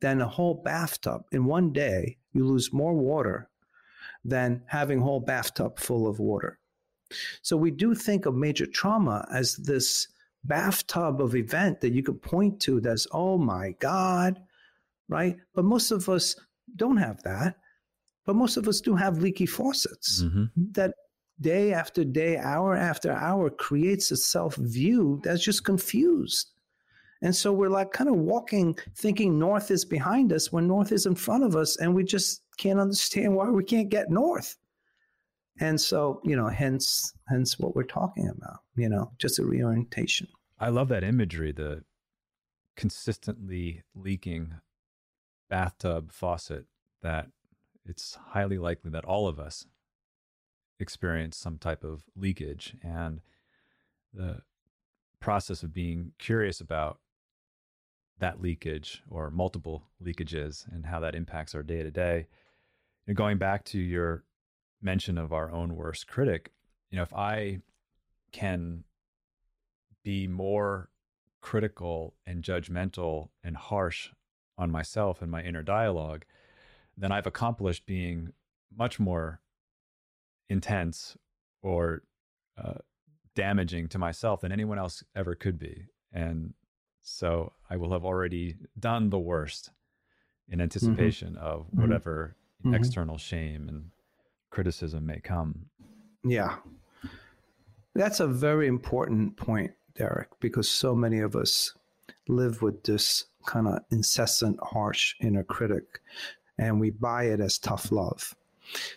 than 0.00 0.20
a 0.20 0.28
whole 0.28 0.54
bathtub. 0.54 1.22
In 1.30 1.44
one 1.44 1.72
day, 1.72 2.16
you 2.32 2.46
lose 2.46 2.72
more 2.72 2.94
water 2.94 3.48
than 4.24 4.62
having 4.66 5.00
a 5.00 5.04
whole 5.04 5.20
bathtub 5.20 5.78
full 5.78 6.06
of 6.06 6.18
water. 6.18 6.58
So 7.42 7.56
we 7.56 7.70
do 7.70 7.94
think 7.94 8.26
of 8.26 8.34
major 8.34 8.66
trauma 8.66 9.26
as 9.32 9.56
this 9.56 10.08
bathtub 10.44 11.20
of 11.20 11.34
event 11.34 11.80
that 11.80 11.92
you 11.92 12.02
could 12.02 12.22
point 12.22 12.60
to 12.60 12.80
that's, 12.80 13.06
oh 13.12 13.38
my 13.38 13.74
God, 13.78 14.40
right? 15.08 15.36
But 15.54 15.64
most 15.64 15.90
of 15.90 16.08
us 16.08 16.36
don't 16.76 16.96
have 16.96 17.22
that. 17.22 17.56
But 18.26 18.36
most 18.36 18.56
of 18.56 18.68
us 18.68 18.80
do 18.80 18.94
have 18.94 19.18
leaky 19.18 19.46
faucets 19.46 20.22
mm-hmm. 20.22 20.44
that 20.72 20.94
day 21.40 21.72
after 21.72 22.04
day, 22.04 22.36
hour 22.36 22.76
after 22.76 23.12
hour 23.12 23.50
creates 23.50 24.10
a 24.10 24.16
self 24.16 24.56
view 24.56 25.20
that's 25.24 25.42
just 25.42 25.64
confused. 25.64 26.52
And 27.22 27.34
so 27.34 27.52
we're 27.52 27.68
like 27.68 27.92
kind 27.92 28.08
of 28.08 28.16
walking, 28.16 28.76
thinking 28.96 29.38
north 29.38 29.70
is 29.70 29.84
behind 29.84 30.32
us 30.32 30.52
when 30.52 30.66
north 30.66 30.92
is 30.92 31.06
in 31.06 31.14
front 31.14 31.44
of 31.44 31.54
us, 31.54 31.76
and 31.76 31.94
we 31.94 32.04
just 32.04 32.42
can't 32.56 32.80
understand 32.80 33.34
why 33.34 33.50
we 33.50 33.64
can't 33.64 33.90
get 33.90 34.10
north. 34.10 34.56
And 35.60 35.78
so, 35.78 36.20
you 36.24 36.34
know, 36.34 36.48
hence, 36.48 37.12
hence 37.28 37.58
what 37.58 37.76
we're 37.76 37.82
talking 37.82 38.28
about, 38.28 38.60
you 38.76 38.88
know, 38.88 39.12
just 39.18 39.38
a 39.38 39.44
reorientation. 39.44 40.26
I 40.58 40.70
love 40.70 40.88
that 40.88 41.04
imagery, 41.04 41.52
the 41.52 41.84
consistently 42.76 43.82
leaking 43.94 44.54
bathtub 45.50 46.12
faucet 46.12 46.64
that 47.02 47.28
it's 47.84 48.16
highly 48.28 48.56
likely 48.56 48.90
that 48.90 49.04
all 49.04 49.28
of 49.28 49.38
us 49.38 49.66
experience 50.78 51.36
some 51.36 51.58
type 51.58 51.84
of 51.84 52.04
leakage 52.16 52.74
and 52.82 53.20
the 54.14 54.40
process 55.20 55.62
of 55.62 55.74
being 55.74 56.12
curious 56.18 56.60
about 56.60 57.00
that 58.18 58.40
leakage 58.40 59.02
or 59.10 59.30
multiple 59.30 59.84
leakages 60.02 60.66
and 60.72 60.86
how 60.86 61.00
that 61.00 61.14
impacts 61.14 61.54
our 61.54 61.62
day 61.62 61.82
to 61.82 61.90
day. 61.90 62.26
And 63.06 63.16
going 63.16 63.38
back 63.38 63.64
to 63.66 63.78
your 63.78 64.24
mention 64.82 65.18
of 65.18 65.32
our 65.32 65.50
own 65.50 65.76
worst 65.76 66.06
critic, 66.06 66.52
you 66.90 66.96
know, 66.96 67.02
if 67.02 67.14
I 67.14 67.60
can 68.32 68.84
be 70.02 70.26
more 70.26 70.88
critical 71.40 72.14
and 72.26 72.42
judgmental 72.42 73.28
and 73.42 73.56
harsh 73.56 74.10
on 74.58 74.70
myself 74.70 75.22
and 75.22 75.30
my 75.30 75.42
inner 75.42 75.62
dialogue, 75.62 76.24
then 76.96 77.12
I've 77.12 77.26
accomplished 77.26 77.86
being 77.86 78.32
much 78.76 79.00
more 79.00 79.40
intense 80.48 81.16
or 81.62 82.02
uh, 82.62 82.74
damaging 83.34 83.88
to 83.88 83.98
myself 83.98 84.40
than 84.40 84.52
anyone 84.52 84.78
else 84.78 85.02
ever 85.14 85.34
could 85.34 85.58
be. 85.58 85.86
And 86.12 86.54
so 87.02 87.52
I 87.68 87.76
will 87.76 87.92
have 87.92 88.04
already 88.04 88.56
done 88.78 89.10
the 89.10 89.18
worst 89.18 89.70
in 90.48 90.54
mm-hmm. 90.54 90.62
anticipation 90.62 91.34
mm-hmm. 91.34 91.44
of 91.44 91.66
whatever 91.70 92.36
mm-hmm. 92.64 92.74
external 92.74 93.18
shame 93.18 93.68
and 93.68 93.90
criticism 94.50 95.06
may 95.06 95.20
come. 95.20 95.66
Yeah. 96.24 96.56
That's 97.94 98.20
a 98.20 98.26
very 98.26 98.66
important 98.66 99.36
point, 99.36 99.72
Derik, 99.94 100.28
because 100.40 100.68
so 100.68 100.94
many 100.94 101.20
of 101.20 101.34
us 101.34 101.74
live 102.28 102.62
with 102.62 102.82
this 102.84 103.24
kind 103.46 103.66
of 103.66 103.80
incessant, 103.90 104.58
harsh 104.62 105.14
inner 105.20 105.44
critic, 105.44 106.00
and 106.58 106.78
we 106.80 106.90
buy 106.90 107.24
it 107.24 107.40
as 107.40 107.58
tough 107.58 107.90
love. 107.90 108.34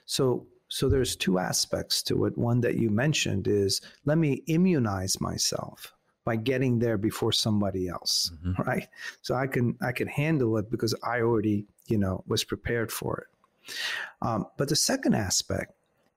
So 0.05 0.47
so 0.67 0.89
there's 0.89 1.15
two 1.15 1.37
aspects 1.37 2.01
to 2.03 2.25
it. 2.25 2.35
One 2.35 2.61
that 2.61 2.77
you 2.77 2.89
mentioned 2.89 3.47
is 3.47 3.79
let 4.05 4.17
me 4.17 4.41
immunize 4.47 5.21
myself 5.21 5.93
by 6.25 6.35
getting 6.35 6.79
there 6.79 6.97
before 6.97 7.31
somebody 7.31 7.87
else, 7.87 8.31
mm-hmm. 8.43 8.61
right? 8.63 8.87
So 9.21 9.35
I 9.35 9.47
can 9.47 9.77
I 9.81 9.91
can 9.91 10.07
handle 10.07 10.57
it 10.57 10.71
because 10.71 10.95
I 11.03 11.21
already 11.21 11.65
you 11.87 11.97
know 11.97 12.23
was 12.27 12.43
prepared 12.43 12.91
for 12.91 13.17
it. 13.19 13.27
Um, 14.21 14.47
but 14.57 14.69
the 14.69 14.75
second 14.75 15.15
aspect 15.15 15.73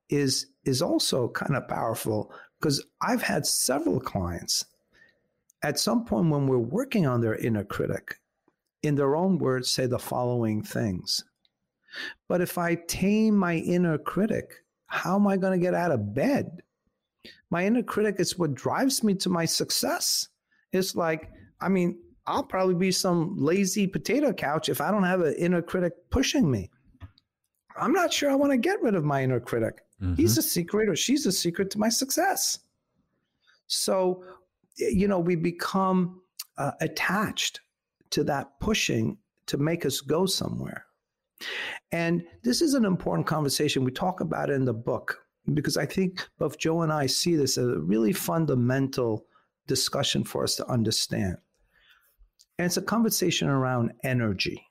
is 0.09 0.47
is 0.64 0.82
also 0.82 1.28
kind 1.28 1.57
of 1.57 1.68
powerful 1.68 2.32
because 2.59 2.84
I've 3.01 3.22
had 3.22 3.47
several 3.47 4.01
clients 4.01 4.64
at 5.62 5.78
some 5.78 6.05
point 6.05 6.30
when 6.30 6.47
we're 6.47 6.59
working 6.59 7.07
on 7.07 7.20
their 7.20 7.34
inner 7.34 7.64
critic, 7.64 8.20
in 8.82 8.94
their 8.94 9.16
own 9.16 9.38
words, 9.38 9.68
say 9.68 9.86
the 9.86 9.99
following 9.99 10.62
things. 10.62 11.24
But 12.28 12.40
if 12.40 12.59
I 12.59 12.74
tame 12.74 13.36
my 13.36 13.57
inner 13.57 13.99
critic, 13.99 14.64
how 14.86 15.16
am 15.16 15.26
I 15.26 15.36
going 15.36 15.59
to 15.59 15.64
get 15.64 15.74
out 15.74 15.90
of 15.90 16.14
bed? 16.14 16.62
My 17.51 17.64
inner 17.64 17.82
critic 17.82 18.16
is 18.18 18.38
what 18.38 18.55
drives 18.55 19.03
me 19.03 19.14
to 19.16 19.28
my 19.28 19.44
success. 19.44 20.28
It's 20.72 20.94
like, 20.94 21.30
I 21.61 21.68
mean, 21.68 21.99
I'll 22.26 22.42
probably 22.42 22.74
be 22.74 22.92
some 22.92 23.36
lazy 23.36 23.86
potato 23.86 24.32
couch 24.32 24.68
if 24.68 24.80
I 24.80 24.90
don't 24.90 25.05
have 25.05 25.20
an 25.20 25.34
inner 25.34 25.62
critic 25.62 25.94
pushing 26.11 26.51
me. 26.51 26.70
I'm 27.79 27.93
not 27.93 28.12
sure 28.12 28.31
I 28.31 28.35
want 28.35 28.53
to 28.53 28.59
get 28.59 28.83
rid 28.83 28.95
of 28.95 29.05
my 29.05 29.22
inner 29.22 29.41
critic. 29.41 29.83
Mm-hmm. 30.03 30.14
He's 30.14 30.39
a 30.39 30.43
secret 30.43 30.89
or 30.89 30.97
she's 30.97 31.27
a 31.27 31.33
secret 31.33 31.70
to 31.72 31.79
my 31.79 31.89
success. 31.89 32.59
So, 33.66 34.22
you 34.77 35.09
know, 35.09 35.18
we 35.18 35.37
become 35.37 36.20
uh, 36.59 36.72
attached 36.81 37.61
to 38.11 38.24
that 38.24 38.59
pushing 38.61 39.18
to 39.47 39.57
make 39.57 39.87
us 39.87 40.01
go 40.01 40.27
somewhere. 40.27 40.85
And 41.93 42.24
this 42.43 42.62
is 42.62 42.74
an 42.74 42.85
important 42.85 43.27
conversation. 43.27 43.85
We 43.85 43.93
talk 43.93 44.20
about 44.20 44.51
it 44.51 44.55
in 44.55 44.64
the 44.64 44.72
book 44.72 45.18
because 45.55 45.77
I 45.77 45.87
think 45.87 46.27
both 46.39 46.59
Joe 46.59 46.83
and 46.83 46.93
I 46.93 47.07
see 47.07 47.37
this 47.37 47.59
as 47.59 47.66
a 47.66 47.79
really 47.79 48.12
fundamental 48.12 49.27
discussion 49.66 50.24
for 50.24 50.45
us 50.45 50.57
to 50.57 50.66
understand. 50.68 51.37
And 52.59 52.66
it's 52.66 52.77
a 52.77 52.83
conversation 52.83 53.49
around 53.49 53.93
energy, 54.03 54.66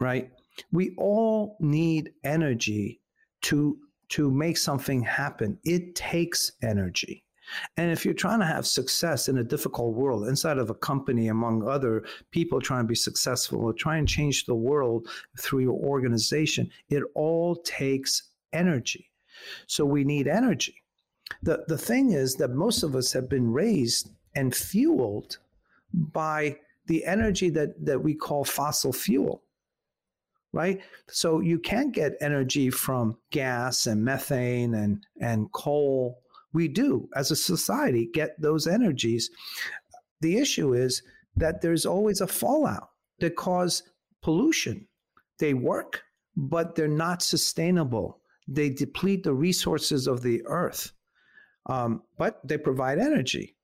right? 0.00 0.30
We 0.72 0.94
all 0.96 1.56
need 1.60 2.12
energy 2.24 3.00
to 3.42 3.78
to 4.08 4.30
make 4.30 4.56
something 4.56 5.02
happen. 5.02 5.58
It 5.64 5.94
takes 5.96 6.52
energy. 6.62 7.24
And 7.76 7.90
if 7.90 8.04
you're 8.04 8.14
trying 8.14 8.40
to 8.40 8.46
have 8.46 8.66
success 8.66 9.28
in 9.28 9.38
a 9.38 9.44
difficult 9.44 9.94
world, 9.94 10.26
inside 10.26 10.58
of 10.58 10.70
a 10.70 10.74
company, 10.74 11.28
among 11.28 11.66
other 11.66 12.04
people 12.30 12.60
trying 12.60 12.84
to 12.84 12.88
be 12.88 12.94
successful 12.94 13.60
or 13.60 13.72
try 13.72 13.96
and 13.96 14.08
change 14.08 14.44
the 14.44 14.54
world 14.54 15.08
through 15.40 15.60
your 15.60 15.78
organization, 15.78 16.70
it 16.88 17.02
all 17.14 17.56
takes 17.56 18.30
energy. 18.52 19.10
So 19.66 19.84
we 19.84 20.04
need 20.04 20.26
energy. 20.26 20.74
The, 21.42 21.64
the 21.68 21.78
thing 21.78 22.12
is 22.12 22.34
that 22.36 22.50
most 22.50 22.82
of 22.82 22.96
us 22.96 23.12
have 23.12 23.28
been 23.28 23.52
raised 23.52 24.10
and 24.34 24.54
fueled 24.54 25.38
by 25.92 26.58
the 26.86 27.04
energy 27.04 27.50
that, 27.50 27.84
that 27.84 28.02
we 28.02 28.14
call 28.14 28.44
fossil 28.44 28.92
fuel 28.92 29.42
right? 30.52 30.80
So 31.08 31.40
you 31.40 31.58
can 31.58 31.90
get 31.90 32.16
energy 32.20 32.70
from 32.70 33.18
gas 33.30 33.86
and 33.86 34.04
methane 34.04 34.74
and, 34.74 35.04
and 35.20 35.50
coal 35.52 36.20
we 36.52 36.68
do 36.68 37.08
as 37.14 37.30
a 37.30 37.36
society 37.36 38.08
get 38.12 38.40
those 38.40 38.66
energies. 38.66 39.30
The 40.22 40.38
issue 40.38 40.72
is 40.72 41.02
that 41.36 41.60
there's 41.60 41.84
always 41.84 42.20
a 42.20 42.26
fallout 42.26 42.88
that 43.20 43.36
cause 43.36 43.82
pollution. 44.22 44.88
They 45.38 45.52
work, 45.52 46.02
but 46.34 46.74
they're 46.74 46.88
not 46.88 47.22
sustainable. 47.22 48.20
They 48.48 48.70
deplete 48.70 49.24
the 49.24 49.34
resources 49.34 50.06
of 50.06 50.22
the 50.22 50.42
earth, 50.46 50.92
um, 51.66 52.02
but 52.16 52.40
they 52.46 52.56
provide 52.56 52.98
energy. 52.98 53.56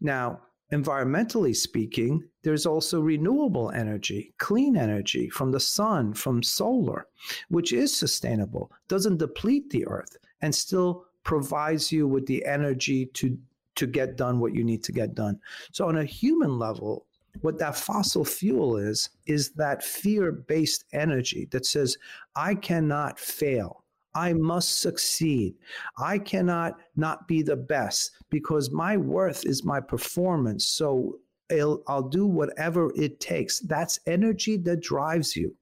Now, 0.00 0.40
environmentally 0.72 1.54
speaking, 1.54 2.22
there's 2.42 2.66
also 2.66 3.00
renewable 3.00 3.70
energy, 3.70 4.34
clean 4.38 4.76
energy 4.76 5.28
from 5.28 5.52
the 5.52 5.60
sun, 5.60 6.14
from 6.14 6.42
solar, 6.42 7.06
which 7.48 7.72
is 7.72 7.96
sustainable, 7.96 8.70
doesn't 8.88 9.18
deplete 9.18 9.70
the 9.70 9.86
earth, 9.86 10.16
and 10.40 10.54
still 10.54 11.04
provides 11.24 11.90
you 11.92 12.06
with 12.06 12.26
the 12.26 12.44
energy 12.44 13.06
to 13.06 13.38
to 13.74 13.86
get 13.86 14.16
done 14.16 14.40
what 14.40 14.54
you 14.54 14.64
need 14.64 14.82
to 14.82 14.90
get 14.90 15.14
done. 15.14 15.38
So 15.72 15.86
on 15.86 15.98
a 15.98 16.04
human 16.04 16.58
level, 16.58 17.06
what 17.42 17.58
that 17.60 17.76
fossil 17.76 18.24
fuel 18.24 18.76
is 18.76 19.10
is 19.26 19.50
that 19.52 19.84
fear-based 19.84 20.84
energy 20.92 21.46
that 21.52 21.64
says 21.64 21.96
I 22.34 22.56
cannot 22.56 23.20
fail. 23.20 23.84
I 24.18 24.32
must 24.32 24.80
succeed. 24.80 25.54
I 25.96 26.18
cannot 26.18 26.74
not 26.96 27.28
be 27.28 27.42
the 27.42 27.56
best 27.56 28.10
because 28.30 28.70
my 28.72 28.96
worth 28.96 29.46
is 29.46 29.64
my 29.64 29.80
performance. 29.80 30.66
So 30.66 31.20
I'll, 31.52 31.82
I'll 31.86 32.08
do 32.08 32.26
whatever 32.26 32.92
it 32.96 33.20
takes. 33.20 33.60
That's 33.60 34.00
energy 34.06 34.56
that 34.58 34.80
drives 34.80 35.36
you. 35.36 35.54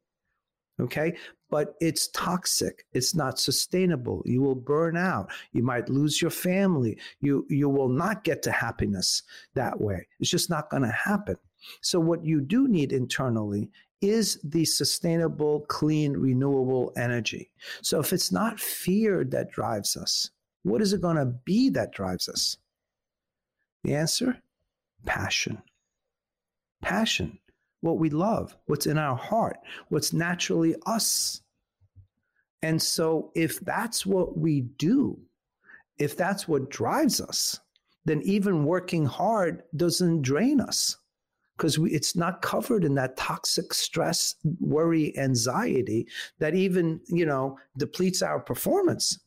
Okay 0.81 1.15
but 1.51 1.75
it's 1.81 2.09
toxic. 2.09 2.85
It's 2.93 3.15
not 3.15 3.39
sustainable. 3.39 4.23
You 4.27 4.43
will 4.43 4.57
burn 4.57 4.97
out. 4.97 5.31
You 5.53 5.63
might 5.63 5.89
lose 5.89 6.21
your 6.21 6.31
family. 6.31 6.99
You, 7.21 7.47
you 7.49 7.69
will 7.69 7.89
not 7.89 8.25
get 8.25 8.43
to 8.43 8.51
happiness 8.51 9.23
that 9.55 9.81
way. 9.81 10.07
It's 10.19 10.31
just 10.31 10.51
not 10.51 10.71
going 10.71 10.83
to 10.83 10.91
happen. 10.91 11.37
So, 11.83 11.99
what 11.99 12.25
you 12.25 12.41
do 12.41 12.69
need 12.69 12.93
internally 12.93 13.71
is 14.03 14.39
the 14.45 14.65
sustainable, 14.65 15.61
clean, 15.69 16.13
renewable 16.13 16.93
energy. 16.97 17.51
So, 17.83 18.01
if 18.01 18.13
it's 18.13 18.31
not 18.31 18.61
fear 18.61 19.25
that 19.25 19.51
drives 19.51 19.97
us, 19.97 20.31
what 20.63 20.83
is 20.83 20.93
it 20.93 21.01
going 21.01 21.17
to 21.17 21.27
be 21.27 21.71
that 21.71 21.93
drives 21.93 22.29
us? 22.29 22.57
The 23.85 23.95
answer 23.95 24.39
passion. 25.05 25.63
Passion 26.83 27.39
what 27.87 27.99
we 27.99 28.11
love, 28.11 28.57
what's 28.67 28.87
in 28.87 28.99
our 28.99 29.17
heart, 29.17 29.59
what's 29.89 30.13
naturally 30.13 30.75
us. 30.87 31.43
And 32.63 32.81
so, 32.83 33.31
if 33.35 33.61
that's 33.61 34.05
what 34.05 34.37
we 34.37 34.63
do, 34.63 35.19
if 35.99 36.17
that's 36.17 36.49
what 36.49 36.71
drives 36.71 37.21
us, 37.21 37.61
then 38.05 38.23
even 38.23 38.65
working 38.65 39.07
hard 39.07 39.63
doesn't 39.77 40.23
drain 40.23 40.61
us 40.61 40.97
because 41.57 41.79
it's 41.83 42.15
not 42.15 42.43
covered 42.43 42.85
in 42.85 42.95
that 42.95 43.17
toxic 43.17 43.73
stress, 43.73 44.35
worry, 44.61 45.17
anxiety 45.19 46.07
that 46.39 46.55
even, 46.55 47.01
you 47.07 47.25
know, 47.25 47.59
depletes 47.79 48.23
our 48.23 48.39
performance. 48.39 49.19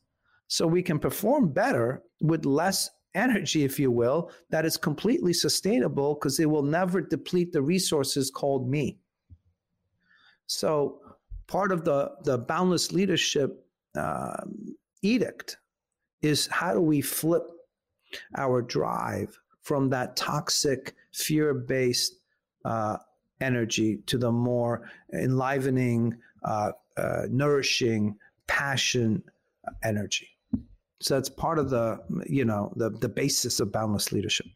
So 0.48 0.68
we 0.68 0.84
can 0.84 1.00
perform 1.00 1.52
better 1.52 2.04
with 2.22 2.46
less 2.46 2.90
energy, 3.16 3.64
if 3.64 3.80
you 3.80 3.92
will, 3.92 4.32
that 4.50 4.66
is 4.66 4.78
completely 4.78 5.34
sustainable 5.34 6.14
because 6.14 6.40
it 6.40 6.50
will 6.50 6.64
never 6.64 7.02
deplete 7.02 7.52
the 7.52 7.62
resources 7.62 8.30
called 8.30 8.70
me. 8.70 9.00
So 10.46 11.00
part 11.48 11.72
of 11.72 11.84
the, 11.84 12.12
the 12.24 12.38
boundless 12.38 12.92
leadership 12.92 13.66
uh, 13.96 14.44
edict 15.02 15.58
is 16.22 16.48
how 16.48 16.74
do 16.74 16.82
we 16.82 17.02
flip 17.02 17.44
our 18.38 18.62
drive 18.62 19.38
from 19.62 19.90
that 19.90 20.16
toxic, 20.16 20.96
fear 21.12 21.54
based 21.54 22.19
uh, 22.66 22.98
energy 23.42 24.00
to 24.06 24.18
the 24.18 24.32
more 24.32 24.90
enlivening, 25.14 26.18
uh, 26.44 26.72
uh, 26.98 27.24
nourishing, 27.30 28.16
passion 28.48 29.24
energy. 29.84 30.28
So 31.02 31.16
that's 31.16 31.30
part 31.30 31.60
of 31.60 31.70
the 31.70 32.00
you 32.28 32.44
know 32.46 32.74
the 32.76 32.90
the 32.90 33.10
basis 33.10 33.60
of 33.60 33.72
boundless 33.72 34.12
leadership. 34.12 34.48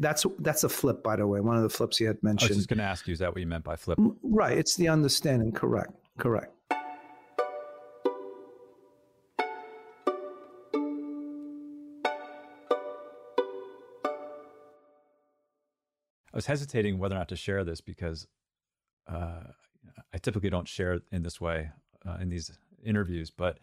That's 0.00 0.26
that's 0.40 0.64
a 0.64 0.68
flip, 0.68 1.02
by 1.02 1.16
the 1.16 1.26
way. 1.26 1.40
One 1.40 1.56
of 1.56 1.62
the 1.62 1.70
flips 1.70 2.00
you 2.00 2.08
had 2.08 2.22
mentioned. 2.22 2.50
I 2.50 2.52
was 2.52 2.56
just 2.58 2.68
going 2.68 2.78
to 2.78 2.84
ask 2.84 3.06
you, 3.06 3.12
is 3.12 3.20
that 3.20 3.30
what 3.30 3.40
you 3.40 3.46
meant 3.46 3.64
by 3.64 3.76
flip? 3.76 3.98
Right. 4.22 4.58
It's 4.58 4.76
the 4.76 4.88
understanding. 4.88 5.52
Correct. 5.52 5.92
Correct. 6.18 6.52
Was 16.38 16.46
hesitating 16.46 17.00
whether 17.00 17.16
or 17.16 17.18
not 17.18 17.28
to 17.30 17.34
share 17.34 17.64
this 17.64 17.80
because 17.80 18.28
uh, 19.10 19.42
I 20.14 20.18
typically 20.18 20.50
don't 20.50 20.68
share 20.68 21.00
in 21.10 21.24
this 21.24 21.40
way 21.40 21.72
uh, 22.06 22.18
in 22.20 22.28
these 22.28 22.56
interviews, 22.84 23.28
but 23.28 23.58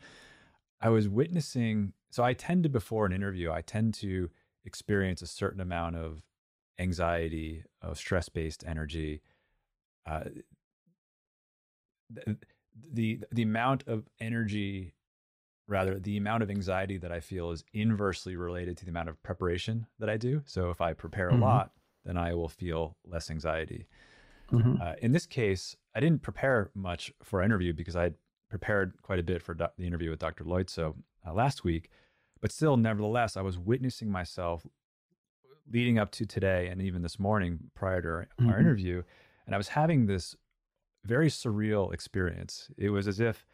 I 0.82 0.90
was 0.90 1.08
witnessing. 1.08 1.94
So 2.12 2.22
I 2.22 2.34
tend 2.34 2.64
to, 2.64 2.70
before 2.70 3.06
an 3.06 3.14
interview, 3.14 3.50
I 3.50 3.62
tend 3.62 3.94
to 3.96 4.30
experience 4.66 5.22
a 5.22 5.28
certain 5.28 5.62
amount 5.62 5.96
of 5.96 6.22
anxiety, 6.78 7.64
of 7.82 7.98
stress 7.98 8.28
based 8.28 8.66
energy. 8.68 9.22
Uh, 10.06 10.26
the, 12.10 12.36
the 12.92 13.22
the 13.32 13.44
amount 13.44 13.88
of 13.88 14.04
energy 14.20 14.96
rather 15.70 15.98
the 15.98 16.18
amount 16.18 16.44
of 16.44 16.52
anxiety 16.52 16.98
that 17.00 17.12
i 17.12 17.20
feel 17.20 17.50
is 17.50 17.64
inversely 17.74 18.36
related 18.36 18.78
to 18.78 18.86
the 18.86 18.92
amount 18.92 19.10
of 19.10 19.24
preparation 19.24 19.88
that 19.98 20.08
i 20.08 20.16
do 20.16 20.44
so 20.46 20.70
if 20.70 20.82
i 20.82 20.94
prepare 20.94 21.30
a 21.30 21.32
mm-hmm. 21.32 21.42
lot 21.42 21.72
then 22.06 22.18
I 22.18 22.34
will 22.34 22.50
feel 22.50 22.96
less 23.06 23.30
anxiety. 23.30 23.88
Mm-hmm. 24.52 24.82
Uh, 24.82 24.94
in 25.02 25.12
this 25.12 25.26
case, 25.26 25.76
I 25.96 26.00
didn't 26.00 26.22
prepare 26.22 26.70
much 26.76 27.12
for 27.24 27.40
our 27.40 27.46
interview 27.46 27.74
because 27.74 27.96
I 27.96 28.04
had 28.04 28.16
prepared 28.50 28.94
quite 29.02 29.20
a 29.20 29.24
bit 29.24 29.42
for 29.42 29.54
do- 29.54 29.68
the 29.78 29.88
interview 29.88 30.10
with 30.10 30.20
Dr. 30.20 30.44
Loizzo 30.44 30.96
uh, 31.26 31.34
last 31.34 31.64
week. 31.64 31.90
But 32.42 32.52
still, 32.52 32.78
nevertheless, 32.78 33.38
I 33.38 33.42
was 33.42 33.58
witnessing 33.58 34.12
myself 34.12 34.66
leading 35.72 35.98
up 35.98 36.12
to 36.12 36.26
today 36.26 36.68
and 36.68 36.82
even 36.82 37.02
this 37.02 37.18
morning 37.18 37.60
prior 37.74 38.02
to 38.02 38.08
our, 38.08 38.28
mm-hmm. 38.40 38.50
our 38.50 38.60
interview. 38.60 39.02
And 39.46 39.56
I 39.56 39.58
was 39.58 39.70
having 39.70 40.06
this 40.06 40.36
very 41.04 41.30
surreal 41.30 41.94
experience. 41.94 42.70
It 42.78 42.90
was 42.90 43.08
as 43.08 43.20
if 43.20 43.46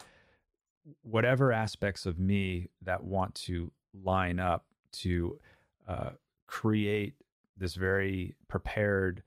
whatever 1.03 1.51
aspects 1.51 2.05
of 2.05 2.19
me 2.19 2.69
that 2.81 3.03
want 3.03 3.35
to 3.35 3.71
line 4.03 4.39
up 4.39 4.65
to 4.91 5.39
uh, 5.87 6.11
create 6.47 7.13
this 7.57 7.75
very 7.75 8.35
prepared, 8.47 9.23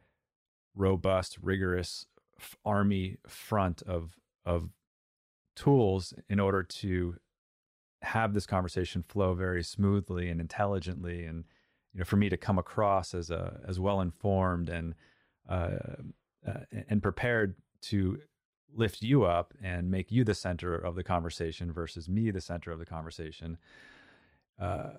robust, 0.74 1.38
rigorous 1.42 2.06
f- 2.38 2.56
army 2.64 3.18
front 3.26 3.82
of 3.82 4.16
of 4.44 4.70
tools 5.56 6.12
in 6.28 6.40
order 6.40 6.62
to 6.62 7.16
have 8.02 8.34
this 8.34 8.46
conversation 8.46 9.02
flow 9.02 9.34
very 9.34 9.62
smoothly 9.62 10.28
and 10.28 10.40
intelligently 10.40 11.24
and 11.24 11.44
you 11.92 11.98
know 11.98 12.04
for 12.04 12.16
me 12.16 12.28
to 12.28 12.36
come 12.36 12.58
across 12.58 13.14
as 13.14 13.30
a 13.30 13.60
as 13.66 13.80
well 13.80 14.00
informed 14.00 14.68
and 14.68 14.94
uh, 15.48 15.76
uh, 16.46 16.60
and 16.88 17.02
prepared 17.02 17.54
to 17.80 18.18
lift 18.74 19.02
you 19.02 19.24
up 19.24 19.54
and 19.62 19.90
make 19.90 20.10
you 20.10 20.24
the 20.24 20.34
center 20.34 20.74
of 20.74 20.96
the 20.96 21.04
conversation 21.04 21.72
versus 21.72 22.08
me 22.08 22.30
the 22.30 22.40
center 22.40 22.70
of 22.70 22.78
the 22.78 22.86
conversation 22.86 23.56
uh, 24.60 24.90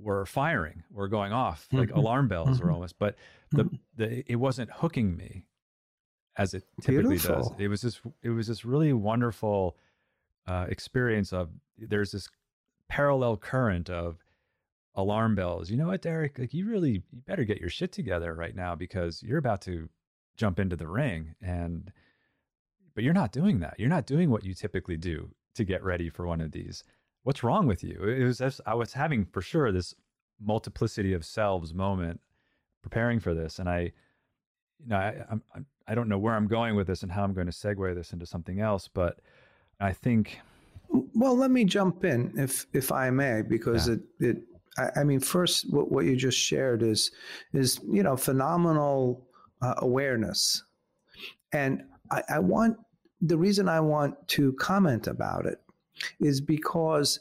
were 0.00 0.24
firing, 0.26 0.84
were 0.90 1.08
going 1.08 1.32
off 1.32 1.66
like 1.72 1.88
mm-hmm. 1.88 1.98
alarm 1.98 2.28
bells 2.28 2.60
were 2.60 2.70
almost, 2.70 2.98
but 2.98 3.16
the, 3.50 3.68
the 3.96 4.30
it 4.30 4.36
wasn't 4.36 4.70
hooking 4.70 5.16
me 5.16 5.44
as 6.36 6.54
it 6.54 6.64
typically 6.80 7.16
Beautiful. 7.16 7.36
does. 7.36 7.52
It 7.58 7.68
was 7.68 7.82
this 7.82 8.00
it 8.22 8.30
was 8.30 8.46
this 8.46 8.64
really 8.64 8.92
wonderful 8.92 9.76
uh, 10.46 10.66
experience 10.68 11.32
of 11.32 11.50
there's 11.76 12.12
this 12.12 12.28
parallel 12.88 13.36
current 13.36 13.90
of 13.90 14.24
alarm 14.94 15.34
bells. 15.34 15.70
You 15.70 15.76
know 15.76 15.88
what, 15.88 16.02
Derik? 16.02 16.38
Like 16.38 16.54
you 16.54 16.68
really 16.68 17.02
you 17.10 17.22
better 17.26 17.44
get 17.44 17.60
your 17.60 17.70
shit 17.70 17.92
together 17.92 18.34
right 18.34 18.54
now 18.54 18.74
because 18.74 19.22
you're 19.22 19.38
about 19.38 19.62
to 19.62 19.88
jump 20.36 20.60
into 20.60 20.76
the 20.76 20.88
ring 20.88 21.34
and 21.42 21.92
but 22.94 23.04
you're 23.04 23.14
not 23.14 23.32
doing 23.32 23.60
that. 23.60 23.74
You're 23.78 23.88
not 23.88 24.06
doing 24.06 24.30
what 24.30 24.44
you 24.44 24.54
typically 24.54 24.96
do 24.96 25.30
to 25.54 25.64
get 25.64 25.82
ready 25.82 26.08
for 26.08 26.26
one 26.26 26.40
of 26.40 26.52
these 26.52 26.84
what's 27.28 27.44
wrong 27.44 27.66
with 27.66 27.84
you? 27.84 28.04
It 28.04 28.24
was 28.24 28.40
I 28.64 28.72
was 28.72 28.94
having 28.94 29.26
for 29.26 29.42
sure 29.42 29.70
this 29.70 29.94
multiplicity 30.40 31.12
of 31.12 31.26
selves 31.26 31.74
moment 31.74 32.22
preparing 32.82 33.20
for 33.20 33.34
this, 33.34 33.58
and 33.58 33.68
I, 33.68 33.92
you 34.78 34.86
know, 34.86 34.96
I 34.96 35.14
I'm, 35.30 35.66
I 35.86 35.94
don't 35.94 36.08
know 36.08 36.16
where 36.16 36.34
I'm 36.34 36.46
going 36.46 36.74
with 36.74 36.86
this 36.86 37.02
and 37.02 37.12
how 37.12 37.24
I'm 37.24 37.34
going 37.34 37.46
to 37.46 37.52
segue 37.52 37.94
this 37.94 38.14
into 38.14 38.24
something 38.24 38.60
else, 38.60 38.88
but 38.88 39.18
I 39.78 39.92
think. 39.92 40.40
Well, 40.88 41.36
let 41.36 41.50
me 41.50 41.66
jump 41.66 42.02
in 42.02 42.32
if 42.38 42.64
if 42.72 42.90
I 42.90 43.10
may, 43.10 43.42
because 43.42 43.88
yeah. 43.88 43.96
it 43.96 44.00
it 44.20 44.36
I, 44.78 45.00
I, 45.00 45.04
mean, 45.04 45.20
first, 45.20 45.70
what 45.70 45.92
what 45.92 46.06
you 46.06 46.16
just 46.16 46.38
shared 46.38 46.82
is 46.82 47.10
is 47.52 47.78
you 47.92 48.02
know 48.02 48.16
phenomenal 48.16 49.26
uh, 49.60 49.74
awareness, 49.76 50.62
and 51.52 51.82
I, 52.10 52.22
I 52.30 52.38
want 52.38 52.78
the 53.20 53.36
reason 53.36 53.68
I 53.68 53.80
want 53.80 54.16
to 54.28 54.54
comment 54.54 55.06
about 55.06 55.44
it 55.44 55.60
is 56.20 56.40
because 56.40 57.20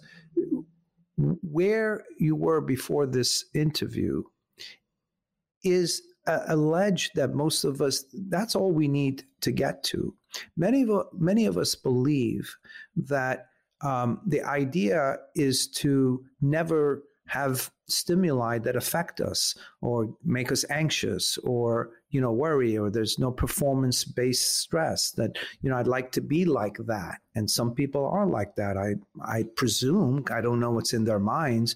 where 1.17 2.03
you 2.17 2.36
were 2.36 2.61
before 2.61 3.05
this 3.05 3.45
interview 3.53 4.23
is 5.63 6.01
alleged 6.47 7.11
that 7.15 7.34
most 7.34 7.63
of 7.63 7.82
us 7.82 8.05
that's 8.30 8.55
all 8.55 8.71
we 8.71 8.88
need 8.88 9.23
to 9.41 9.51
get 9.51 9.84
to. 9.84 10.13
Many 10.57 10.84
of 10.84 11.07
many 11.13 11.45
of 11.45 11.57
us 11.57 11.73
believe 11.75 12.53
that 12.95 13.47
um, 13.82 14.21
the 14.25 14.41
idea 14.41 15.17
is 15.36 15.67
to 15.67 16.23
never 16.41 17.03
have 17.28 17.71
stimuli 17.89 18.57
that 18.59 18.75
affect 18.75 19.21
us 19.21 19.55
or 19.82 20.13
make 20.25 20.51
us 20.51 20.65
anxious 20.69 21.38
or 21.39 21.91
you 22.09 22.19
know 22.19 22.32
worry 22.32 22.78
or 22.78 22.89
there's 22.89 23.17
no 23.17 23.32
performance 23.32 24.03
based 24.03 24.57
stress 24.59 25.11
that 25.11 25.38
you 25.61 25.69
know 25.69 25.78
I'd 25.78 25.88
like 25.88 26.11
to 26.13 26.21
be 26.21 26.45
like 26.45 26.78
that. 26.88 27.19
And 27.36 27.49
some 27.49 27.73
people 27.73 28.05
are 28.07 28.25
like 28.25 28.55
that. 28.55 28.78
I 28.78 28.95
I 29.21 29.43
presume 29.55 30.25
I 30.32 30.41
don't 30.41 30.59
know 30.59 30.71
what's 30.71 30.93
in 30.93 31.05
their 31.05 31.19
minds 31.19 31.75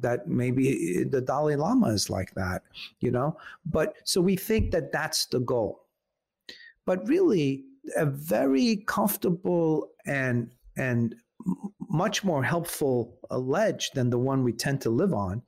that 0.00 0.26
maybe 0.26 1.04
the 1.04 1.20
Dalai 1.20 1.56
Lama 1.56 1.88
is 1.88 2.10
like 2.10 2.34
that 2.34 2.62
you 3.00 3.10
know? 3.10 3.36
But 3.64 3.94
so 4.04 4.20
we 4.20 4.36
think 4.36 4.72
that 4.72 4.92
that's 4.92 5.26
the 5.26 5.40
goal. 5.40 5.86
But 6.86 7.06
really 7.08 7.64
a 7.96 8.06
very 8.06 8.84
comfortable 8.86 9.90
and 10.06 10.50
and 10.76 11.14
much 11.88 12.24
more 12.24 12.42
helpful 12.42 13.18
ledge 13.30 13.90
than 13.92 14.10
the 14.10 14.18
one 14.18 14.42
we 14.42 14.52
tend 14.52 14.80
to 14.80 14.90
live 14.90 15.14
on 15.14 15.42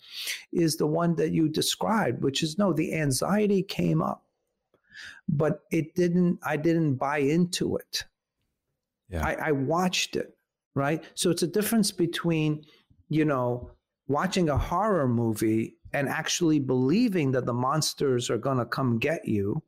is 0.53 0.76
the 0.76 0.86
one 0.86 1.14
that 1.16 1.32
you 1.32 1.49
described, 1.49 2.22
which 2.22 2.42
is 2.42 2.59
no, 2.59 2.72
the 2.72 2.94
anxiety 2.94 3.62
came 3.62 4.01
up, 4.01 4.24
but 5.28 5.61
it 5.70 5.94
didn't, 5.94 6.38
I 6.44 6.57
didn't 6.57 6.94
buy 6.94 7.18
into 7.18 7.76
it. 7.76 8.05
Yeah. 9.09 9.26
I, 9.26 9.49
I 9.49 9.53
watched 9.53 10.16
it, 10.16 10.36
right? 10.74 11.03
So 11.14 11.30
it's 11.30 11.42
a 11.42 11.49
difference 11.49 11.90
between, 11.90 12.64
you 13.09 13.24
know, 13.24 13.70
watching 14.09 14.49
a 14.49 14.59
horror 14.59 15.09
movie 15.09 15.76
and 15.92 16.09
actually 16.09 16.61
believing 16.61 17.32
that 17.32 17.47
the 17.47 17.55
monsters 17.55 18.30
are 18.30 18.38
going 18.38 18.59
to 18.59 18.66
come 18.66 18.99
get 18.99 19.26
you 19.26 19.62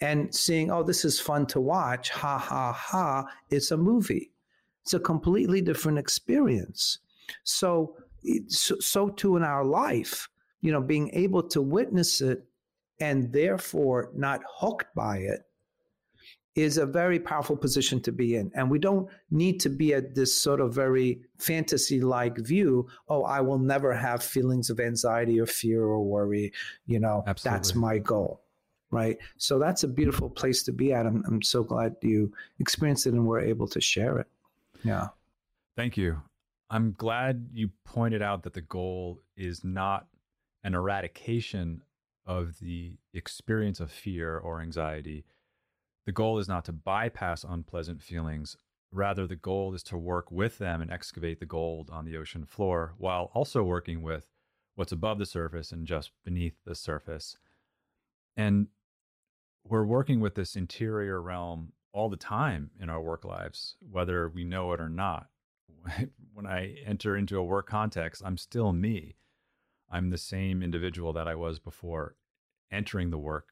and 0.00 0.34
seeing, 0.34 0.70
oh, 0.70 0.82
this 0.82 1.04
is 1.04 1.20
fun 1.20 1.46
to 1.46 1.60
watch. 1.60 2.10
Ha, 2.10 2.38
ha, 2.38 2.72
ha. 2.72 3.26
It's 3.50 3.70
a 3.70 3.76
movie 3.76 4.32
it's 4.82 4.94
a 4.94 5.00
completely 5.00 5.60
different 5.60 5.98
experience. 5.98 6.98
So, 7.44 7.96
so, 8.48 8.76
so 8.80 9.08
too 9.08 9.36
in 9.36 9.42
our 9.42 9.64
life, 9.64 10.28
you 10.60 10.72
know, 10.72 10.80
being 10.80 11.10
able 11.12 11.42
to 11.44 11.62
witness 11.62 12.20
it 12.20 12.44
and 13.00 13.32
therefore 13.32 14.10
not 14.14 14.42
hooked 14.58 14.94
by 14.94 15.18
it 15.18 15.40
is 16.56 16.78
a 16.78 16.86
very 16.86 17.18
powerful 17.18 17.56
position 17.56 18.00
to 18.02 18.12
be 18.12 18.34
in. 18.34 18.50
And 18.54 18.70
we 18.70 18.78
don't 18.78 19.08
need 19.30 19.60
to 19.60 19.68
be 19.68 19.94
at 19.94 20.14
this 20.14 20.34
sort 20.34 20.60
of 20.60 20.74
very 20.74 21.20
fantasy 21.38 22.00
like 22.00 22.38
view 22.38 22.88
oh, 23.08 23.22
I 23.22 23.40
will 23.40 23.58
never 23.58 23.94
have 23.94 24.22
feelings 24.22 24.70
of 24.70 24.80
anxiety 24.80 25.40
or 25.40 25.46
fear 25.46 25.82
or 25.84 26.04
worry. 26.04 26.52
You 26.86 27.00
know, 27.00 27.22
Absolutely. 27.26 27.56
that's 27.56 27.74
my 27.74 27.98
goal. 27.98 28.42
Right. 28.90 29.18
So 29.36 29.60
that's 29.60 29.84
a 29.84 29.88
beautiful 29.88 30.28
place 30.28 30.64
to 30.64 30.72
be 30.72 30.92
at. 30.92 31.06
I'm, 31.06 31.22
I'm 31.28 31.42
so 31.42 31.62
glad 31.62 31.94
you 32.02 32.32
experienced 32.58 33.06
it 33.06 33.14
and 33.14 33.24
were 33.24 33.40
able 33.40 33.68
to 33.68 33.80
share 33.80 34.18
it. 34.18 34.26
Yeah. 34.82 35.08
Thank 35.76 35.96
you. 35.96 36.22
I'm 36.68 36.92
glad 36.92 37.48
you 37.52 37.70
pointed 37.84 38.22
out 38.22 38.44
that 38.44 38.54
the 38.54 38.60
goal 38.60 39.20
is 39.36 39.64
not 39.64 40.06
an 40.62 40.74
eradication 40.74 41.82
of 42.26 42.58
the 42.60 42.98
experience 43.12 43.80
of 43.80 43.90
fear 43.90 44.38
or 44.38 44.60
anxiety 44.60 45.24
the 46.06 46.12
goal 46.12 46.38
is 46.38 46.48
not 46.48 46.64
to 46.64 46.72
bypass 46.72 47.44
unpleasant 47.44 48.02
feelings. 48.02 48.56
Rather, 48.90 49.26
the 49.26 49.36
goal 49.36 49.74
is 49.74 49.82
to 49.84 49.96
work 49.96 50.30
with 50.32 50.58
them 50.58 50.80
and 50.80 50.90
excavate 50.90 51.38
the 51.38 51.46
gold 51.46 51.90
on 51.90 52.04
the 52.04 52.16
ocean 52.16 52.44
floor 52.44 52.94
while 52.98 53.30
also 53.34 53.62
working 53.62 54.02
with 54.02 54.26
what's 54.74 54.92
above 54.92 55.18
the 55.18 55.26
surface 55.26 55.70
and 55.70 55.86
just 55.86 56.10
beneath 56.24 56.56
the 56.64 56.74
surface. 56.74 57.36
And 58.36 58.68
we're 59.64 59.84
working 59.84 60.20
with 60.20 60.34
this 60.34 60.56
interior 60.56 61.20
realm 61.22 61.74
all 61.92 62.08
the 62.08 62.16
time 62.16 62.70
in 62.80 62.88
our 62.88 63.00
work 63.00 63.24
lives, 63.24 63.76
whether 63.80 64.28
we 64.28 64.44
know 64.44 64.72
it 64.72 64.80
or 64.80 64.88
not. 64.88 65.28
When 66.32 66.46
I 66.46 66.76
enter 66.86 67.16
into 67.16 67.36
a 67.36 67.44
work 67.44 67.66
context, 67.66 68.22
I'm 68.24 68.38
still 68.38 68.72
me. 68.72 69.16
I'm 69.90 70.08
the 70.08 70.16
same 70.16 70.62
individual 70.62 71.12
that 71.12 71.28
I 71.28 71.34
was 71.34 71.58
before 71.58 72.14
entering 72.70 73.10
the 73.10 73.18
work 73.18 73.48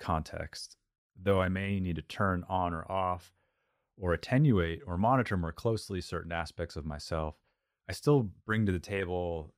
context 0.00 0.76
though 1.20 1.40
I 1.40 1.48
may 1.48 1.80
need 1.80 1.96
to 1.96 2.02
turn 2.02 2.44
on 2.48 2.74
or 2.74 2.90
off 2.90 3.32
or 3.96 4.12
attenuate 4.12 4.80
or 4.86 4.98
monitor 4.98 5.36
more 5.36 5.52
closely 5.52 6.00
certain 6.00 6.32
aspects 6.32 6.76
of 6.76 6.84
myself, 6.84 7.36
I 7.88 7.92
still 7.92 8.30
bring 8.44 8.66
to 8.66 8.72
the 8.72 8.78
table 8.78 9.54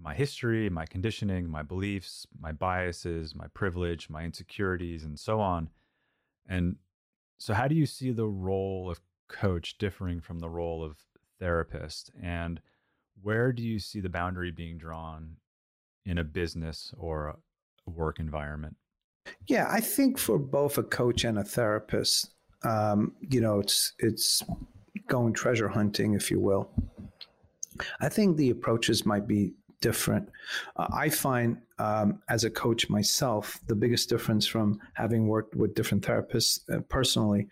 my 0.00 0.14
history, 0.14 0.70
my 0.70 0.86
conditioning, 0.86 1.48
my 1.48 1.62
beliefs, 1.62 2.26
my 2.40 2.52
biases, 2.52 3.34
my 3.34 3.46
privilege, 3.48 4.08
my 4.08 4.24
insecurities, 4.24 5.04
and 5.04 5.18
so 5.18 5.40
on. 5.40 5.70
And 6.48 6.76
so, 7.38 7.54
how 7.54 7.68
do 7.68 7.74
you 7.74 7.86
see 7.86 8.10
the 8.10 8.26
role 8.26 8.90
of 8.90 9.00
coach 9.28 9.78
differing 9.78 10.20
from 10.20 10.40
the 10.40 10.50
role 10.50 10.84
of 10.84 10.96
therapist? 11.38 12.10
And 12.20 12.60
where 13.22 13.52
do 13.52 13.62
you 13.62 13.78
see 13.78 14.00
the 14.00 14.08
boundary 14.08 14.50
being 14.50 14.76
drawn 14.76 15.36
in 16.04 16.18
a 16.18 16.24
business 16.24 16.92
or 16.98 17.28
a 17.86 17.90
work 17.90 18.18
environment? 18.18 18.76
Yeah, 19.46 19.66
I 19.70 19.80
think 19.80 20.18
for 20.18 20.38
both 20.38 20.78
a 20.78 20.82
coach 20.82 21.24
and 21.24 21.38
a 21.38 21.44
therapist, 21.44 22.30
um, 22.64 23.12
you 23.20 23.40
know, 23.40 23.60
it's 23.60 23.92
it's 23.98 24.42
going 25.06 25.32
treasure 25.32 25.68
hunting, 25.68 26.14
if 26.14 26.30
you 26.30 26.40
will. 26.40 26.70
I 28.00 28.08
think 28.08 28.36
the 28.36 28.50
approaches 28.50 29.06
might 29.06 29.28
be 29.28 29.54
different. 29.80 30.28
Uh, 30.76 30.88
I 30.92 31.08
find 31.08 31.58
um, 31.78 32.20
as 32.28 32.44
a 32.44 32.50
coach 32.50 32.88
myself, 32.90 33.58
the 33.66 33.74
biggest 33.74 34.08
difference 34.08 34.46
from 34.46 34.80
having 34.94 35.28
worked 35.28 35.54
with 35.54 35.74
different 35.74 36.04
therapists 36.04 36.60
uh, 36.72 36.80
personally 36.88 37.48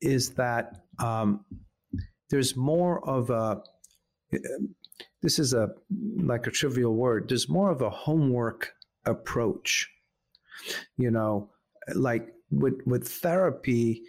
is 0.00 0.30
that 0.34 0.84
um, 0.98 1.44
there's 2.30 2.56
more 2.56 3.06
of 3.08 3.30
a 3.30 3.62
uh, 4.32 4.38
this 5.22 5.38
is 5.38 5.54
a 5.54 5.70
like 6.18 6.46
a 6.46 6.50
trivial 6.50 6.94
word. 6.94 7.28
There's 7.28 7.48
more 7.48 7.70
of 7.70 7.80
a 7.80 7.90
homework 7.90 8.74
approach 9.04 9.88
you 10.96 11.10
know, 11.10 11.50
like 11.94 12.28
with 12.50 12.80
with 12.86 13.08
therapy, 13.08 14.02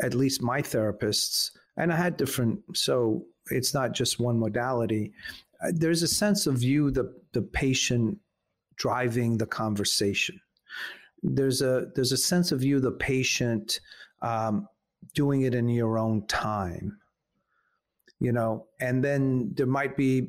at 0.00 0.14
least 0.14 0.42
my 0.42 0.62
therapists, 0.62 1.50
and 1.76 1.92
I 1.92 1.96
had 1.96 2.16
different. 2.16 2.60
So 2.74 3.24
it's 3.50 3.74
not 3.74 3.92
just 3.92 4.20
one 4.20 4.38
modality. 4.38 5.12
Uh, 5.62 5.72
there's 5.74 6.02
a 6.02 6.08
sense 6.08 6.46
of 6.46 6.62
you, 6.62 6.90
the 6.90 7.14
the 7.32 7.42
patient, 7.42 8.18
driving 8.76 9.38
the 9.38 9.46
conversation. 9.46 10.40
There's 11.22 11.62
a 11.62 11.86
there's 11.94 12.12
a 12.12 12.16
sense 12.16 12.52
of 12.52 12.62
you, 12.62 12.80
the 12.80 12.92
patient, 12.92 13.80
um, 14.22 14.68
doing 15.14 15.42
it 15.42 15.54
in 15.54 15.68
your 15.68 15.98
own 15.98 16.26
time 16.26 16.98
you 18.20 18.32
know? 18.32 18.66
And 18.80 19.04
then 19.04 19.50
there 19.54 19.66
might 19.66 19.96
be 19.96 20.28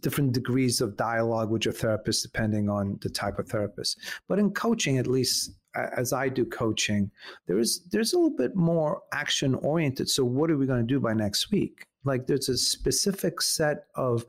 different 0.00 0.32
degrees 0.32 0.80
of 0.80 0.96
dialogue 0.96 1.50
with 1.50 1.64
your 1.64 1.74
therapist 1.74 2.22
depending 2.22 2.68
on 2.68 2.98
the 3.02 3.10
type 3.10 3.38
of 3.38 3.48
therapist. 3.48 3.98
But 4.28 4.38
in 4.38 4.50
coaching 4.50 4.98
at 4.98 5.06
least 5.06 5.52
as 5.96 6.12
i 6.12 6.28
do 6.28 6.44
coaching 6.44 7.10
there 7.48 7.58
is 7.58 7.82
there's 7.90 8.12
a 8.12 8.16
little 8.16 8.36
bit 8.36 8.54
more 8.54 9.02
action 9.12 9.56
oriented. 9.56 10.08
So 10.08 10.24
what 10.24 10.50
are 10.50 10.56
we 10.56 10.66
going 10.66 10.86
to 10.86 10.94
do 10.94 11.00
by 11.00 11.12
next 11.12 11.50
week? 11.50 11.86
Like 12.04 12.26
there's 12.26 12.48
a 12.48 12.56
specific 12.56 13.42
set 13.42 13.86
of 13.96 14.24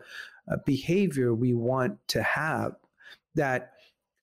uh, 0.52 0.58
behavior 0.66 1.34
we 1.34 1.54
want 1.54 2.00
to 2.10 2.24
have 2.24 2.74
that 3.36 3.72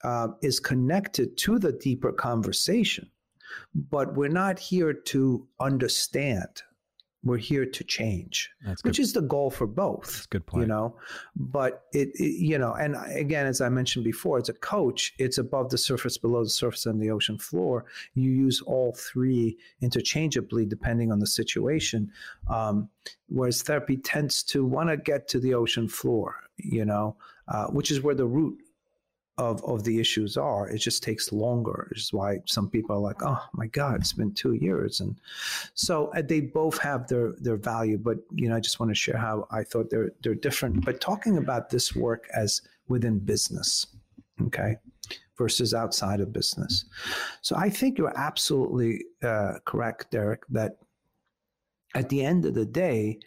uh, 0.05 0.29
is 0.43 0.59
connected 0.59 1.37
to 1.39 1.59
the 1.59 1.73
deeper 1.73 2.13
conversation 2.13 3.09
but 3.75 4.15
we're 4.15 4.29
not 4.29 4.59
here 4.59 4.95
to 4.95 5.47
understand 5.61 6.63
we're 7.25 7.37
here 7.37 7.65
to 7.65 7.85
change, 7.85 8.51
which 8.83 8.99
is 8.99 9.13
the 9.13 9.23
goal 9.23 9.49
for 9.49 9.67
both. 9.67 10.07
That's 10.07 10.27
good 10.27 10.45
point. 10.45 10.63
You 10.63 10.67
know, 10.67 10.97
but 11.37 11.85
it, 11.93 12.09
it, 12.15 12.41
you 12.41 12.59
know, 12.59 12.73
and 12.75 12.97
again, 13.15 13.47
as 13.47 13.61
I 13.61 13.69
mentioned 13.69 14.05
before, 14.05 14.39
as 14.39 14.49
a 14.49 14.55
coach, 14.55 15.15
it's 15.19 15.39
above 15.39 15.71
the 15.71 15.79
surface, 15.79 16.19
below 16.19 16.43
the 16.43 16.51
surface, 16.51 16.85
and 16.85 17.01
the 17.01 17.11
ocean 17.11 17.39
floor. 17.39 17.85
You 18.15 18.31
use 18.31 18.61
all 18.63 18.93
three 18.99 19.57
interchangeably 19.81 20.67
depending 20.67 21.13
on 21.13 21.21
the 21.21 21.27
situation. 21.27 22.11
Um, 22.51 22.89
whereas 23.29 23.63
therapy 23.63 23.99
tends 23.99 24.43
to 24.45 24.67
want 24.67 24.89
to 24.89 24.97
get 24.97 25.29
to 25.29 25.39
the 25.39 25.55
ocean 25.55 25.87
floor, 25.87 26.35
you 26.57 26.85
know, 26.85 27.17
uh, 27.47 27.67
which 27.67 27.93
is 27.93 28.01
where 28.01 28.17
the 28.17 28.27
root 28.27 28.59
of 29.43 29.63
of 29.65 29.85
the 29.85 29.99
issues 30.01 30.37
are. 30.37 30.69
It 30.69 30.79
just 30.79 31.03
takes 31.03 31.33
longer. 31.33 31.91
Is 31.95 32.13
why 32.13 32.41
some 32.47 32.69
people 32.69 32.97
are 32.97 33.01
like, 33.11 33.23
"Oh 33.23 33.43
my 33.53 33.67
God, 33.67 34.01
it's 34.01 34.13
been 34.13 34.33
two 34.33 34.55
years," 34.55 35.01
and 35.01 35.17
so 35.75 36.13
uh, 36.17 36.23
they 36.23 36.41
both 36.41 36.79
have 36.79 37.09
their 37.09 37.33
their 37.39 37.57
value. 37.57 37.99
But 37.99 38.19
you 38.35 38.49
know, 38.49 38.57
I 38.57 38.61
just 38.61 38.81
want 38.81 38.91
to 38.91 38.95
share 38.95 39.19
how 39.19 39.47
I 39.51 39.63
thought 39.65 39.91
they're 39.91 40.13
they're 40.23 40.35
different. 40.35 40.85
But 40.85 41.01
talking 41.01 41.39
about 41.39 41.71
this 41.71 41.95
work 41.95 42.29
as 42.35 42.63
within 42.89 43.19
business, 43.19 43.87
okay, 44.47 44.77
versus 45.37 45.75
outside 45.75 46.21
of 46.21 46.33
business. 46.33 46.85
So 47.41 47.57
I 47.57 47.69
think 47.69 47.99
you're 47.99 48.19
absolutely 48.19 49.05
uh, 49.23 49.55
correct, 49.65 50.13
Derik. 50.13 50.43
That 50.51 50.79
at 51.95 52.09
the 52.09 52.25
end 52.25 52.45
of 52.47 52.55
the 52.55 52.67
day, 52.67 53.19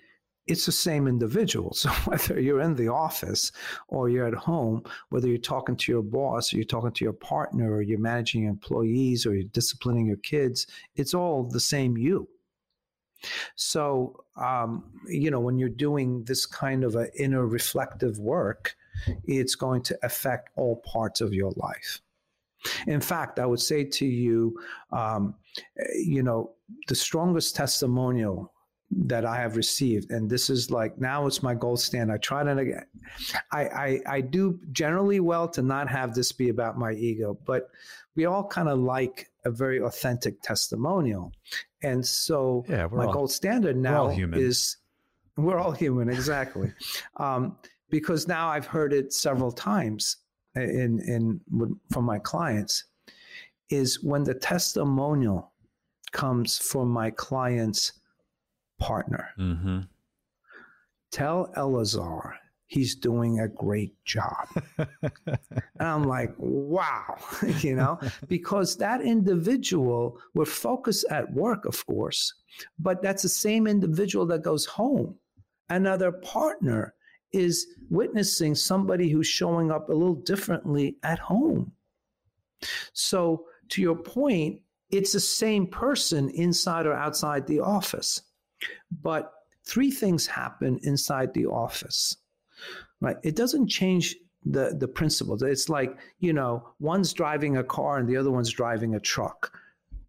it's 0.48 0.66
the 0.66 0.72
same 0.72 1.08
individual. 1.08 1.74
So 1.86 1.90
whether 2.06 2.40
you're 2.40 2.62
in 2.62 2.76
the 2.76 2.88
office 2.88 3.52
or 3.88 4.10
you're 4.10 4.28
at 4.28 4.34
home, 4.34 4.84
whether 5.10 5.28
you're 5.28 5.38
talking 5.38 5.76
to 5.76 5.92
your 5.92 6.02
boss 6.02 6.54
or 6.54 6.58
you're 6.58 6.66
talking 6.66 6.92
to 6.92 7.04
your 7.04 7.14
partner 7.14 7.72
or 7.72 7.82
you're 7.82 8.00
managing 8.00 8.44
your 8.44 8.52
employees 8.52 9.26
or 9.26 9.36
you're 9.36 9.44
disciplining 9.44 10.08
your 10.08 10.18
kids, 10.18 10.68
it's 10.96 11.14
all 11.14 11.44
the 11.44 11.60
same 11.60 11.98
you. 11.98 12.28
So, 13.56 14.24
um, 14.38 14.84
you 15.08 15.32
know, 15.32 15.40
when 15.40 15.58
you're 15.58 15.70
doing 15.70 16.24
this 16.24 16.46
kind 16.46 16.84
of 16.84 16.96
an 16.96 17.10
inner 17.18 17.46
reflective 17.46 18.20
work, 18.20 18.76
it's 19.26 19.56
going 19.56 19.82
to 19.84 19.98
affect 20.04 20.50
all 20.56 20.78
parts 20.86 21.22
of 21.22 21.34
your 21.34 21.52
life. 21.56 22.02
In 22.88 23.02
fact, 23.02 23.40
I 23.40 23.46
would 23.46 23.62
say 23.62 23.84
to 23.84 24.06
you, 24.06 24.60
um, 24.92 25.36
you 25.96 26.24
know, 26.24 26.52
the 26.88 26.96
strongest 26.96 27.56
testimonial 27.56 28.52
that 28.96 29.26
I 29.26 29.36
have 29.38 29.58
received. 29.58 30.12
And 30.12 30.30
this 30.30 30.50
is 30.50 30.72
like 30.72 30.98
now 30.98 31.28
it's 31.28 31.44
my 31.44 31.54
gold 31.54 31.80
standard. 31.80 32.14
I 32.14 32.18
try 32.18 32.44
to 32.44 32.58
again. 32.58 32.86
I, 33.52 33.62
I 33.62 34.02
I 34.08 34.22
do 34.22 34.60
generally 34.72 35.20
well 35.20 35.48
to 35.50 35.62
not 35.62 35.90
have 35.90 36.16
this 36.16 36.32
be 36.32 36.50
about 36.50 36.78
my 36.78 36.94
ego, 36.94 37.38
but 37.46 37.70
we 38.16 38.26
all 38.26 38.48
kind 38.48 38.70
of 38.70 38.80
like 38.80 39.30
a 39.44 39.52
very 39.52 39.82
authentic 39.82 40.42
testimonial. 40.42 41.34
And 41.84 42.06
so 42.06 42.66
yeah, 42.70 42.88
my 42.92 43.06
all, 43.06 43.14
gold 43.14 43.32
standard 43.32 43.76
now 43.76 44.08
we're 44.08 44.34
is 44.36 44.78
we're 45.38 45.60
all 45.60 45.72
human, 45.72 46.10
exactly. 46.10 46.72
um, 47.18 47.58
because 47.90 48.28
now 48.28 48.48
I've 48.48 48.66
heard 48.66 48.94
it 48.94 49.14
several 49.14 49.52
times 49.52 50.18
in 50.56 51.00
in 51.00 51.42
from 51.92 52.06
my 52.06 52.20
clients 52.20 52.86
is 53.70 54.02
when 54.04 54.24
the 54.24 54.34
testimonial 54.34 55.52
comes 56.12 56.58
from 56.58 56.88
my 56.88 57.10
clients 57.12 57.94
partner. 58.80 59.30
Mm-hmm. 59.40 59.80
Tell 61.12 61.52
Elazar 61.56 62.34
he's 62.68 62.96
doing 62.96 63.40
a 63.40 63.48
great 63.48 63.94
job. 64.06 64.48
and 64.78 65.38
I'm 65.80 66.04
like, 66.04 66.34
wow, 66.38 67.18
you 67.60 67.76
know, 67.76 68.00
because 68.28 68.78
that 68.78 69.02
individual, 69.02 70.20
we're 70.34 70.46
focused 70.46 71.06
at 71.10 71.32
work, 71.34 71.66
of 71.66 71.86
course, 71.86 72.34
but 72.80 73.02
that's 73.02 73.24
the 73.24 73.30
same 73.30 73.68
individual 73.68 74.26
that 74.28 74.44
goes 74.44 74.66
home. 74.66 75.16
Another 75.70 76.12
partner 76.12 76.94
is 77.32 77.68
witnessing 77.90 78.56
somebody 78.56 79.10
who's 79.10 79.28
showing 79.28 79.72
up 79.72 79.90
a 79.90 79.94
little 79.94 80.16
differently 80.16 80.98
at 81.04 81.20
home. 81.20 81.72
So, 82.94 83.46
to 83.70 83.82
your 83.82 83.96
point, 83.96 84.62
it's 84.92 85.12
the 85.12 85.20
same 85.20 85.68
person 85.68 86.30
inside 86.30 86.86
or 86.86 86.94
outside 86.94 87.48
the 87.48 87.60
office. 87.60 88.22
But 89.02 89.34
three 89.66 89.92
things 89.92 90.28
happen 90.28 90.80
inside 90.84 91.34
the 91.34 91.48
office, 91.48 92.18
right? 93.02 93.18
It 93.24 93.36
doesn't 93.36 93.68
change 93.68 94.16
the, 94.46 94.76
the 94.78 94.88
principles. 94.88 95.42
It's 95.42 95.70
like, 95.70 95.98
you 96.20 96.34
know, 96.34 96.70
one's 96.80 97.14
driving 97.14 97.58
a 97.58 97.64
car 97.64 97.98
and 97.98 98.08
the 98.08 98.18
other 98.18 98.32
one's 98.32 98.52
driving 98.52 98.96
a 98.96 99.00
truck. 99.00 99.52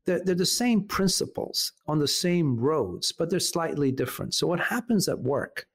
They're, 0.05 0.23
they're 0.23 0.35
the 0.35 0.47
same 0.47 0.85
principles 0.85 1.73
on 1.87 1.99
the 1.99 2.09
same 2.09 2.57
roads, 2.57 3.13
but 3.13 3.31
they're 3.31 3.41
slightly 3.41 3.91
different. 3.91 4.35
So, 4.35 4.47
what 4.47 4.61
happens 4.61 5.09
at 5.09 5.19
work 5.19 5.67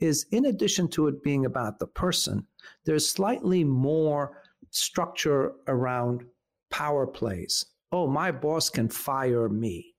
is, 0.00 0.26
in 0.32 0.46
addition 0.46 0.88
to 0.88 1.06
it 1.06 1.22
being 1.22 1.46
about 1.46 1.78
the 1.78 1.86
person, 1.86 2.46
there's 2.84 3.08
slightly 3.08 3.64
more 3.64 4.42
structure 4.70 5.52
around 5.68 6.24
power 6.70 7.06
plays. 7.06 7.64
Oh, 7.92 8.06
my 8.06 8.32
boss 8.32 8.68
can 8.68 8.88
fire 8.88 9.48
me. 9.48 9.91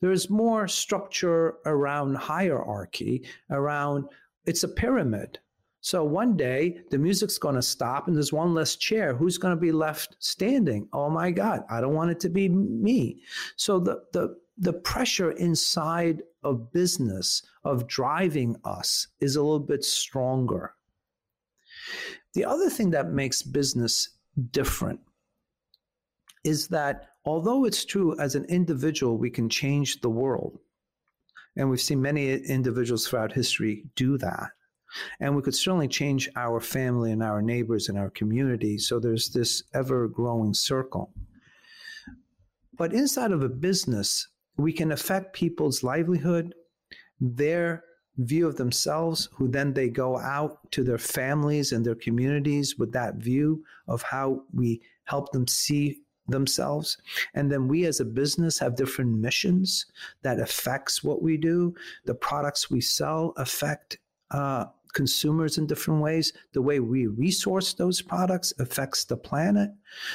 There's 0.00 0.30
more 0.30 0.68
structure 0.68 1.56
around 1.64 2.16
hierarchy, 2.16 3.26
around 3.50 4.06
it's 4.44 4.62
a 4.62 4.68
pyramid. 4.68 5.38
So 5.80 6.02
one 6.02 6.36
day 6.36 6.80
the 6.90 6.98
music's 6.98 7.38
going 7.38 7.54
to 7.54 7.62
stop 7.62 8.08
and 8.08 8.16
there's 8.16 8.32
one 8.32 8.54
less 8.54 8.74
chair. 8.74 9.14
Who's 9.14 9.38
going 9.38 9.54
to 9.54 9.60
be 9.60 9.72
left 9.72 10.16
standing? 10.18 10.88
Oh 10.92 11.10
my 11.10 11.30
God, 11.30 11.62
I 11.70 11.80
don't 11.80 11.94
want 11.94 12.10
it 12.10 12.20
to 12.20 12.28
be 12.28 12.48
me. 12.48 13.22
So 13.54 13.78
the, 13.78 14.02
the, 14.12 14.36
the 14.58 14.72
pressure 14.72 15.30
inside 15.32 16.22
of 16.42 16.72
business 16.72 17.42
of 17.64 17.86
driving 17.86 18.56
us 18.64 19.08
is 19.20 19.36
a 19.36 19.42
little 19.42 19.60
bit 19.60 19.84
stronger. 19.84 20.74
The 22.34 22.44
other 22.44 22.68
thing 22.68 22.90
that 22.90 23.10
makes 23.10 23.42
business 23.42 24.10
different 24.50 25.00
is 26.42 26.68
that 26.68 27.10
although 27.26 27.64
it's 27.64 27.84
true 27.84 28.18
as 28.18 28.34
an 28.34 28.44
individual, 28.44 29.18
we 29.18 29.30
can 29.30 29.48
change 29.48 30.00
the 30.00 30.08
world. 30.08 30.58
And 31.56 31.68
we've 31.68 31.80
seen 31.80 32.00
many 32.00 32.32
individuals 32.32 33.06
throughout 33.06 33.32
history 33.32 33.84
do 33.96 34.16
that. 34.18 34.50
And 35.20 35.34
we 35.34 35.42
could 35.42 35.54
certainly 35.54 35.88
change 35.88 36.28
our 36.36 36.60
family 36.60 37.10
and 37.12 37.22
our 37.22 37.42
neighbors 37.42 37.88
and 37.88 37.98
our 37.98 38.10
community. 38.10 38.78
So 38.78 39.00
there's 39.00 39.30
this 39.30 39.64
ever 39.74 40.06
growing 40.06 40.54
circle. 40.54 41.12
But 42.78 42.92
inside 42.92 43.32
of 43.32 43.42
a 43.42 43.48
business, 43.48 44.28
we 44.56 44.72
can 44.72 44.92
affect 44.92 45.34
people's 45.34 45.82
livelihood, 45.82 46.54
their 47.20 47.84
view 48.18 48.46
of 48.46 48.56
themselves, 48.56 49.28
who 49.32 49.48
then 49.48 49.72
they 49.74 49.88
go 49.88 50.18
out 50.18 50.70
to 50.72 50.84
their 50.84 50.98
families 50.98 51.72
and 51.72 51.84
their 51.84 51.94
communities 51.94 52.76
with 52.78 52.92
that 52.92 53.16
view 53.16 53.64
of 53.88 54.02
how 54.02 54.42
we 54.52 54.80
help 55.04 55.32
them 55.32 55.46
see 55.46 56.02
themselves 56.28 56.98
and 57.34 57.50
then 57.50 57.68
we 57.68 57.86
as 57.86 58.00
a 58.00 58.04
business 58.04 58.58
have 58.58 58.76
different 58.76 59.16
missions 59.18 59.86
that 60.22 60.40
affects 60.40 61.04
what 61.04 61.22
we 61.22 61.36
do 61.36 61.74
the 62.04 62.14
products 62.14 62.70
we 62.70 62.80
sell 62.80 63.32
affect 63.36 63.98
uh, 64.30 64.66
consumers 64.96 65.58
in 65.58 65.66
different 65.66 66.00
ways. 66.00 66.32
The 66.54 66.62
way 66.62 66.80
we 66.80 67.06
resource 67.06 67.74
those 67.74 68.00
products 68.00 68.54
affects 68.58 69.04
the 69.04 69.16
planet. 69.16 69.70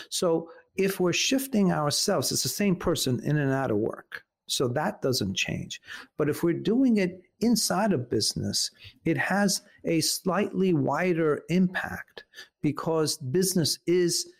So 0.10 0.50
if 0.76 1.00
we're 1.00 1.14
shifting 1.14 1.72
ourselves, 1.72 2.32
it's 2.32 2.44
the 2.44 2.50
same 2.50 2.76
person 2.76 3.22
in 3.24 3.38
and 3.38 3.52
out 3.52 3.70
of 3.70 3.78
work. 3.78 4.24
So 4.48 4.68
that 4.70 5.02
doesn't 5.04 5.36
change. 5.36 5.80
But 6.18 6.30
if 6.30 6.42
we're 6.42 6.54
doing 6.54 6.98
it 6.98 7.22
inside 7.42 7.94
a 7.94 7.98
business, 7.98 8.72
it 9.06 9.18
has 9.18 9.62
a 9.86 10.02
slightly 10.02 10.74
wider 10.74 11.44
impact 11.50 12.24
because 12.62 13.18
business 13.18 13.78
is 13.86 14.32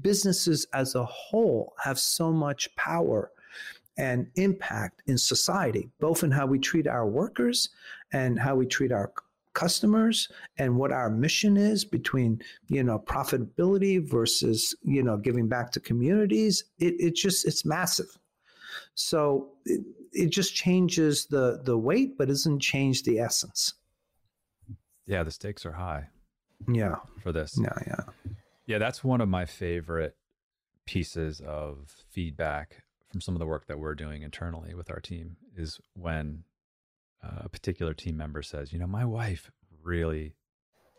businesses 0.00 0.66
as 0.72 0.94
a 0.94 1.04
whole 1.04 1.74
have 1.82 1.98
so 1.98 2.32
much 2.32 2.74
power 2.76 3.30
and 3.98 4.28
impact 4.36 5.02
in 5.06 5.18
society, 5.18 5.90
both 6.00 6.22
in 6.22 6.30
how 6.30 6.46
we 6.46 6.58
treat 6.58 6.86
our 6.86 7.06
workers 7.06 7.68
and 8.12 8.38
how 8.38 8.54
we 8.54 8.64
treat 8.64 8.92
our 8.92 9.12
customers 9.54 10.28
and 10.58 10.76
what 10.76 10.92
our 10.92 11.10
mission 11.10 11.56
is 11.56 11.84
between 11.84 12.40
you 12.68 12.84
know 12.84 12.96
profitability 12.96 14.08
versus 14.08 14.72
you 14.82 15.02
know 15.02 15.16
giving 15.16 15.48
back 15.48 15.72
to 15.72 15.80
communities. 15.80 16.64
It, 16.78 16.94
it 17.00 17.16
just 17.16 17.44
it's 17.44 17.64
massive. 17.64 18.06
So 18.94 19.50
it, 19.64 19.80
it 20.12 20.30
just 20.30 20.54
changes 20.54 21.26
the 21.26 21.60
the 21.64 21.76
weight 21.76 22.16
but 22.16 22.28
doesn't 22.28 22.60
change 22.60 23.02
the 23.02 23.18
essence. 23.18 23.74
Yeah 25.06 25.24
the 25.24 25.32
stakes 25.32 25.66
are 25.66 25.72
high 25.72 26.08
yeah. 26.72 26.96
for 27.22 27.32
this. 27.32 27.58
Yeah 27.60 27.78
yeah 27.86 28.32
yeah 28.68 28.78
that's 28.78 29.02
one 29.02 29.20
of 29.20 29.28
my 29.28 29.44
favorite 29.44 30.16
pieces 30.86 31.40
of 31.40 31.94
feedback 32.08 32.84
from 33.10 33.20
some 33.20 33.34
of 33.34 33.38
the 33.38 33.46
work 33.46 33.66
that 33.66 33.78
we're 33.78 33.94
doing 33.94 34.22
internally 34.22 34.74
with 34.74 34.90
our 34.90 35.00
team 35.00 35.36
is 35.54 35.80
when 35.94 36.44
uh, 37.22 37.42
a 37.44 37.48
particular 37.48 37.94
team 37.94 38.16
member 38.16 38.42
says, 38.42 38.72
you 38.72 38.78
know, 38.78 38.86
my 38.86 39.04
wife 39.04 39.50
really 39.82 40.34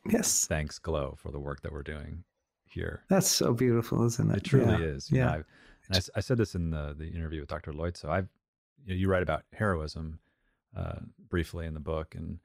yes 0.10 0.46
thanks 0.46 0.80
Glo 0.80 1.16
for 1.18 1.32
the 1.32 1.40
work 1.40 1.62
that 1.62 1.72
we're 1.72 1.84
doing 1.84 2.24
here. 2.66 3.04
That's 3.10 3.28
so 3.28 3.54
beautiful, 3.54 4.06
isn't 4.06 4.30
it? 4.30 4.38
It 4.38 4.44
truly 4.44 4.72
yeah. 4.72 4.90
is. 4.90 5.12
You 5.12 5.18
yeah. 5.18 5.26
Know, 5.26 5.44
I, 5.94 6.00
I, 6.16 6.20
said 6.20 6.38
this 6.38 6.54
in 6.54 6.70
the, 6.70 6.96
the 6.98 7.08
interview 7.08 7.40
with 7.40 7.50
Dr. 7.50 7.74
Lloyd. 7.74 7.98
So 7.98 8.10
I've, 8.10 8.28
you, 8.86 8.94
know, 8.94 9.00
you 9.00 9.10
write 9.10 9.24
about 9.24 9.44
heroism 9.54 10.20
uh, 10.78 11.00
briefly 11.30 11.66
in 11.66 11.74
the 11.74 11.80
book 11.80 12.14
and, 12.16 12.40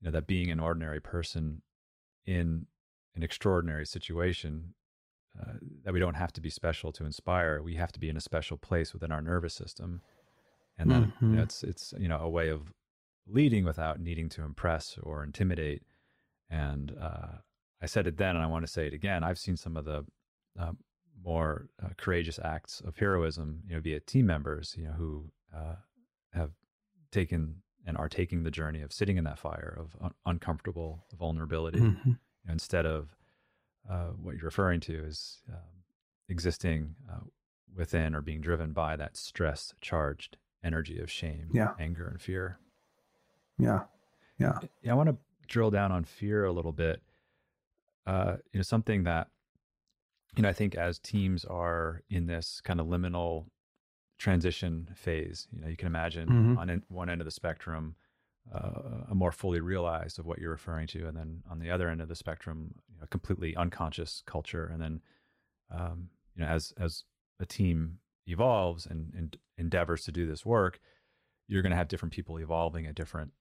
you 0.00 0.06
know, 0.06 0.10
that 0.10 0.26
being 0.26 0.50
an 0.50 0.60
ordinary 0.60 1.00
person 1.00 1.62
in 2.26 2.66
an 3.16 3.22
extraordinary 3.22 3.86
situation 3.86 4.74
uh, 5.40 5.54
that 5.84 5.92
we 5.92 5.98
don't 5.98 6.14
have 6.14 6.32
to 6.34 6.40
be 6.40 6.50
special 6.50 6.92
to 6.92 7.04
inspire. 7.04 7.62
We 7.62 7.74
have 7.74 7.92
to 7.92 8.00
be 8.00 8.08
in 8.08 8.16
a 8.16 8.20
special 8.20 8.56
place 8.56 8.92
within 8.92 9.10
our 9.10 9.20
nervous 9.20 9.54
system. 9.54 10.02
And 10.78 10.90
then 10.90 11.04
mm-hmm. 11.06 11.30
you 11.30 11.36
know, 11.36 11.42
it's, 11.42 11.62
it's, 11.64 11.94
you 11.98 12.08
know, 12.08 12.20
a 12.20 12.28
way 12.28 12.48
of 12.50 12.72
leading 13.26 13.64
without 13.64 13.98
needing 13.98 14.28
to 14.30 14.42
impress 14.42 14.98
or 15.02 15.24
intimidate. 15.24 15.82
And 16.50 16.94
uh, 17.00 17.38
I 17.82 17.86
said 17.86 18.06
it 18.06 18.18
then, 18.18 18.36
and 18.36 18.44
I 18.44 18.48
want 18.48 18.66
to 18.66 18.72
say 18.72 18.86
it 18.86 18.94
again. 18.94 19.24
I've 19.24 19.38
seen 19.38 19.56
some 19.56 19.76
of 19.76 19.84
the 19.84 20.04
uh, 20.58 20.72
more 21.24 21.68
uh, 21.82 21.88
courageous 21.96 22.38
acts 22.42 22.80
of 22.86 22.96
heroism, 22.96 23.62
you 23.66 23.74
know, 23.74 23.80
via 23.80 24.00
team 24.00 24.26
members, 24.26 24.74
you 24.78 24.84
know, 24.84 24.92
who 24.92 25.30
uh, 25.54 25.76
have 26.32 26.52
taken 27.10 27.62
and 27.86 27.96
are 27.96 28.08
taking 28.08 28.42
the 28.42 28.50
journey 28.50 28.82
of 28.82 28.92
sitting 28.92 29.16
in 29.16 29.24
that 29.24 29.38
fire 29.38 29.76
of 29.78 29.96
un- 30.02 30.14
uncomfortable 30.26 31.04
vulnerability 31.18 31.78
mm-hmm. 31.78 32.12
Know, 32.46 32.52
instead 32.52 32.86
of 32.86 33.16
uh, 33.90 34.10
what 34.20 34.34
you're 34.36 34.44
referring 34.44 34.80
to 34.80 35.04
is 35.04 35.38
um, 35.48 35.58
existing 36.28 36.94
uh, 37.10 37.20
within 37.76 38.14
or 38.14 38.20
being 38.20 38.40
driven 38.40 38.72
by 38.72 38.96
that 38.96 39.16
stress 39.16 39.74
charged 39.80 40.36
energy 40.64 40.98
of 40.98 41.10
shame, 41.10 41.48
yeah. 41.52 41.72
anger, 41.78 42.08
and 42.08 42.20
fear. 42.20 42.58
Yeah. 43.58 43.82
Yeah. 44.38 44.58
Yeah. 44.82 44.92
I 44.92 44.94
want 44.94 45.08
to 45.08 45.16
drill 45.46 45.70
down 45.70 45.92
on 45.92 46.04
fear 46.04 46.44
a 46.44 46.52
little 46.52 46.72
bit. 46.72 47.02
Uh, 48.06 48.36
you 48.52 48.58
know, 48.58 48.62
something 48.62 49.04
that, 49.04 49.28
you 50.36 50.42
know, 50.42 50.48
I 50.48 50.52
think 50.52 50.74
as 50.74 50.98
teams 50.98 51.44
are 51.44 52.02
in 52.10 52.26
this 52.26 52.60
kind 52.62 52.80
of 52.80 52.86
liminal 52.86 53.46
transition 54.18 54.88
phase, 54.94 55.48
you 55.52 55.60
know, 55.60 55.68
you 55.68 55.76
can 55.76 55.86
imagine 55.86 56.28
mm-hmm. 56.28 56.58
on 56.58 56.70
in, 56.70 56.82
one 56.88 57.08
end 57.10 57.20
of 57.20 57.24
the 57.24 57.30
spectrum, 57.30 57.96
uh, 58.54 59.04
a 59.10 59.14
more 59.14 59.32
fully 59.32 59.60
realized 59.60 60.18
of 60.18 60.26
what 60.26 60.38
you're 60.38 60.50
referring 60.50 60.86
to, 60.88 61.06
and 61.06 61.16
then 61.16 61.42
on 61.50 61.58
the 61.58 61.70
other 61.70 61.88
end 61.88 62.00
of 62.00 62.08
the 62.08 62.14
spectrum, 62.14 62.74
you 62.88 62.96
know, 62.96 63.04
a 63.04 63.06
completely 63.08 63.56
unconscious 63.56 64.22
culture, 64.26 64.70
and 64.72 64.80
then, 64.80 65.00
um, 65.70 66.08
you 66.34 66.42
know, 66.42 66.48
as 66.48 66.72
as 66.78 67.04
a 67.40 67.46
team 67.46 67.98
evolves 68.26 68.86
and, 68.86 69.12
and 69.16 69.36
endeavors 69.58 70.04
to 70.04 70.12
do 70.12 70.26
this 70.26 70.44
work, 70.46 70.80
you're 71.48 71.62
going 71.62 71.70
to 71.70 71.76
have 71.76 71.88
different 71.88 72.14
people 72.14 72.38
evolving 72.38 72.86
at 72.86 72.94
different 72.94 73.32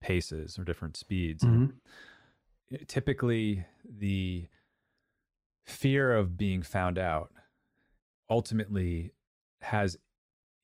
paces 0.00 0.58
or 0.58 0.64
different 0.64 0.96
speeds. 0.96 1.44
Mm-hmm. 1.44 2.76
Typically, 2.86 3.64
the 3.84 4.46
fear 5.64 6.16
of 6.16 6.36
being 6.36 6.62
found 6.62 6.98
out 6.98 7.32
ultimately 8.28 9.12
has 9.60 9.98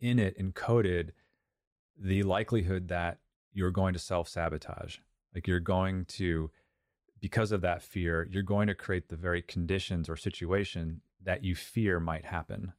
in 0.01 0.19
it 0.19 0.39
encoded 0.39 1.11
the 1.99 2.23
likelihood 2.23 2.89
that 2.89 3.19
you're 3.53 3.71
going 3.71 3.95
to 3.95 3.99
self 3.99 4.29
sabotage. 4.29 4.99
Like 5.35 5.47
you're 5.47 5.61
going 5.61 6.05
to, 6.07 6.51
because 7.21 7.53
of 7.53 7.63
that 7.63 7.83
fear, 7.83 8.29
you're 8.31 8.43
going 8.43 8.69
to 8.69 8.75
create 8.75 9.09
the 9.09 9.17
very 9.17 9.43
conditions 9.43 10.09
or 10.09 10.17
situation 10.17 11.01
that 11.25 11.45
you 11.45 11.55
fear 11.55 12.01
might 12.01 12.25
happen. 12.25 12.73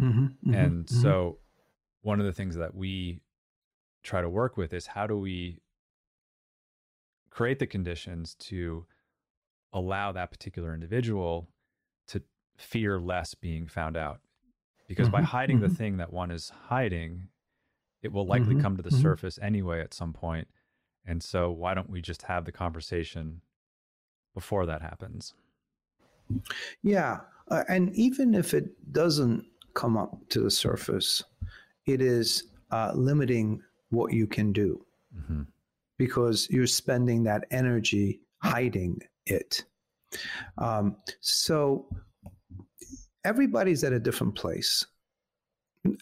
Mm-hmm, 0.00 0.24
mm-hmm, 0.24 0.54
and 0.54 0.86
mm-hmm. 0.86 1.02
so, 1.02 1.38
one 2.02 2.20
of 2.20 2.26
the 2.26 2.32
things 2.32 2.56
that 2.56 2.74
we 2.74 3.22
try 4.02 4.20
to 4.20 4.28
work 4.28 4.56
with 4.56 4.74
is 4.74 4.86
how 4.86 5.06
do 5.06 5.16
we 5.16 5.58
create 7.30 7.58
the 7.58 7.66
conditions 7.66 8.34
to 8.34 8.84
allow 9.72 10.12
that 10.12 10.30
particular 10.30 10.74
individual 10.74 11.48
to 12.06 12.22
fear 12.56 13.00
less 13.00 13.34
being 13.34 13.66
found 13.66 13.96
out. 13.96 14.20
Because 14.86 15.06
mm-hmm, 15.06 15.16
by 15.16 15.22
hiding 15.22 15.56
mm-hmm. 15.58 15.68
the 15.68 15.74
thing 15.74 15.96
that 15.96 16.12
one 16.12 16.30
is 16.30 16.52
hiding, 16.68 17.28
it 18.04 18.12
will 18.12 18.26
likely 18.26 18.54
mm-hmm, 18.54 18.60
come 18.60 18.76
to 18.76 18.82
the 18.82 18.90
mm-hmm. 18.90 19.02
surface 19.02 19.38
anyway 19.42 19.80
at 19.80 19.94
some 19.94 20.12
point. 20.12 20.46
And 21.06 21.22
so, 21.22 21.50
why 21.50 21.74
don't 21.74 21.90
we 21.90 22.00
just 22.00 22.22
have 22.22 22.44
the 22.44 22.52
conversation 22.52 23.40
before 24.34 24.66
that 24.66 24.82
happens? 24.82 25.34
Yeah. 26.82 27.20
Uh, 27.50 27.64
and 27.68 27.94
even 27.94 28.34
if 28.34 28.54
it 28.54 28.92
doesn't 28.92 29.44
come 29.74 29.96
up 29.96 30.16
to 30.30 30.40
the 30.40 30.50
surface, 30.50 31.22
it 31.86 32.00
is 32.00 32.44
uh, 32.70 32.92
limiting 32.94 33.62
what 33.90 34.12
you 34.12 34.26
can 34.26 34.52
do 34.52 34.84
mm-hmm. 35.16 35.42
because 35.98 36.48
you're 36.50 36.66
spending 36.66 37.22
that 37.24 37.44
energy 37.50 38.20
hiding 38.42 39.00
it. 39.26 39.64
Um, 40.58 40.96
so 41.20 41.86
everybody's 43.24 43.84
at 43.84 43.92
a 43.92 44.00
different 44.00 44.34
place. 44.34 44.86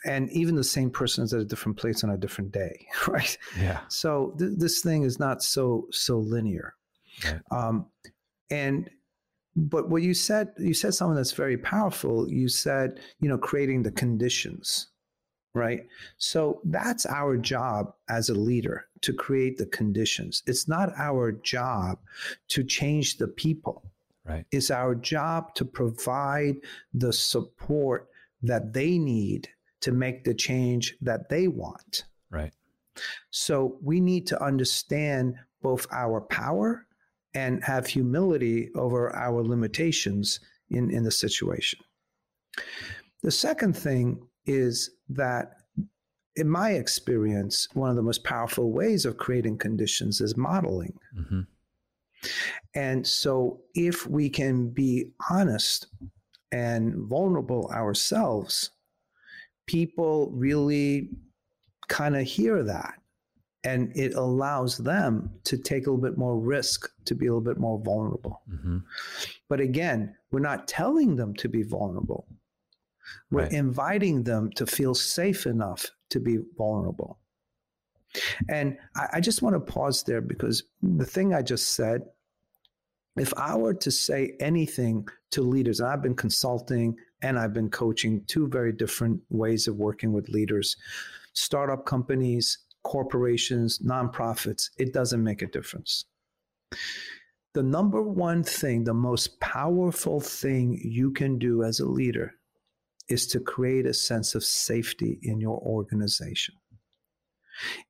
And 0.04 0.30
even 0.30 0.54
the 0.54 0.64
same 0.64 0.90
person 0.90 1.24
is 1.24 1.32
at 1.32 1.40
a 1.40 1.44
different 1.44 1.76
place 1.76 2.04
on 2.04 2.10
a 2.10 2.16
different 2.16 2.52
day, 2.52 2.86
right? 3.08 3.36
Yeah. 3.58 3.80
So 3.88 4.34
th- 4.38 4.52
this 4.56 4.80
thing 4.80 5.02
is 5.02 5.18
not 5.18 5.42
so 5.42 5.88
so 5.90 6.18
linear. 6.18 6.74
Right. 7.24 7.40
Um, 7.50 7.86
and 8.50 8.88
but 9.54 9.90
what 9.90 10.02
you 10.02 10.14
said, 10.14 10.52
you 10.58 10.74
said 10.74 10.94
something 10.94 11.16
that's 11.16 11.32
very 11.32 11.58
powerful. 11.58 12.28
You 12.30 12.48
said, 12.48 13.00
you 13.20 13.28
know, 13.28 13.36
creating 13.36 13.82
the 13.82 13.90
conditions, 13.90 14.88
right? 15.54 15.86
So 16.16 16.60
that's 16.64 17.04
our 17.04 17.36
job 17.36 17.92
as 18.08 18.28
a 18.30 18.34
leader 18.34 18.86
to 19.02 19.12
create 19.12 19.58
the 19.58 19.66
conditions. 19.66 20.42
It's 20.46 20.68
not 20.68 20.92
our 20.96 21.32
job 21.32 21.98
to 22.48 22.64
change 22.64 23.18
the 23.18 23.28
people. 23.28 23.82
Right. 24.24 24.46
It's 24.52 24.70
our 24.70 24.94
job 24.94 25.54
to 25.56 25.64
provide 25.64 26.56
the 26.94 27.12
support 27.12 28.08
that 28.42 28.72
they 28.72 28.96
need 28.96 29.48
to 29.82 29.92
make 29.92 30.24
the 30.24 30.34
change 30.34 30.96
that 31.00 31.28
they 31.28 31.48
want. 31.48 32.04
Right. 32.30 32.52
So 33.30 33.78
we 33.82 34.00
need 34.00 34.26
to 34.28 34.42
understand 34.42 35.34
both 35.62 35.86
our 35.92 36.20
power 36.20 36.86
and 37.34 37.62
have 37.64 37.86
humility 37.86 38.70
over 38.74 39.14
our 39.14 39.42
limitations 39.42 40.40
in, 40.70 40.90
in 40.90 41.04
the 41.04 41.10
situation. 41.10 41.78
The 43.22 43.30
second 43.30 43.76
thing 43.76 44.26
is 44.46 44.90
that, 45.10 45.56
in 46.36 46.48
my 46.48 46.70
experience, 46.72 47.68
one 47.74 47.90
of 47.90 47.96
the 47.96 48.02
most 48.02 48.24
powerful 48.24 48.72
ways 48.72 49.04
of 49.04 49.18
creating 49.18 49.58
conditions 49.58 50.20
is 50.20 50.36
modeling. 50.36 50.98
Mm-hmm. 51.16 51.40
And 52.74 53.06
so, 53.06 53.60
if 53.74 54.06
we 54.06 54.28
can 54.28 54.70
be 54.70 55.12
honest 55.30 55.86
and 56.50 56.94
vulnerable 57.08 57.70
ourselves, 57.72 58.71
people 59.66 60.30
really 60.32 61.10
kind 61.88 62.16
of 62.16 62.22
hear 62.22 62.62
that 62.62 62.94
and 63.64 63.92
it 63.96 64.14
allows 64.14 64.78
them 64.78 65.30
to 65.44 65.56
take 65.56 65.86
a 65.86 65.90
little 65.90 66.02
bit 66.02 66.18
more 66.18 66.38
risk 66.38 66.90
to 67.04 67.14
be 67.14 67.26
a 67.26 67.30
little 67.30 67.40
bit 67.40 67.58
more 67.58 67.78
vulnerable 67.78 68.42
mm-hmm. 68.50 68.78
but 69.48 69.60
again 69.60 70.14
we're 70.30 70.40
not 70.40 70.66
telling 70.66 71.16
them 71.16 71.34
to 71.34 71.48
be 71.48 71.62
vulnerable 71.62 72.26
we're 73.30 73.42
right. 73.42 73.52
inviting 73.52 74.22
them 74.22 74.50
to 74.52 74.66
feel 74.66 74.94
safe 74.94 75.46
enough 75.46 75.86
to 76.08 76.18
be 76.18 76.38
vulnerable 76.56 77.18
and 78.48 78.76
I, 78.96 79.08
I 79.14 79.20
just 79.20 79.42
want 79.42 79.54
to 79.54 79.72
pause 79.72 80.02
there 80.02 80.20
because 80.20 80.64
the 80.82 81.06
thing 81.06 81.34
i 81.34 81.42
just 81.42 81.74
said 81.74 82.02
if 83.16 83.32
i 83.36 83.54
were 83.54 83.74
to 83.74 83.90
say 83.90 84.34
anything 84.40 85.06
to 85.30 85.42
leaders 85.42 85.80
and 85.80 85.88
i've 85.88 86.02
been 86.02 86.16
consulting 86.16 86.96
and 87.22 87.38
i've 87.38 87.52
been 87.52 87.70
coaching 87.70 88.22
two 88.26 88.46
very 88.48 88.72
different 88.72 89.20
ways 89.30 89.66
of 89.66 89.76
working 89.76 90.12
with 90.12 90.28
leaders 90.28 90.76
startup 91.32 91.86
companies 91.86 92.58
corporations, 92.82 93.78
nonprofits, 93.78 94.70
it 94.78 94.92
doesn't 94.92 95.22
make 95.22 95.42
a 95.42 95.46
difference. 95.46 96.04
The 97.54 97.62
number 97.62 98.02
one 98.02 98.42
thing, 98.42 98.84
the 98.84 98.94
most 98.94 99.38
powerful 99.40 100.20
thing 100.20 100.80
you 100.82 101.10
can 101.10 101.38
do 101.38 101.62
as 101.62 101.80
a 101.80 101.86
leader 101.86 102.34
is 103.08 103.26
to 103.28 103.40
create 103.40 103.86
a 103.86 103.94
sense 103.94 104.34
of 104.34 104.44
safety 104.44 105.18
in 105.22 105.40
your 105.40 105.58
organization. 105.58 106.54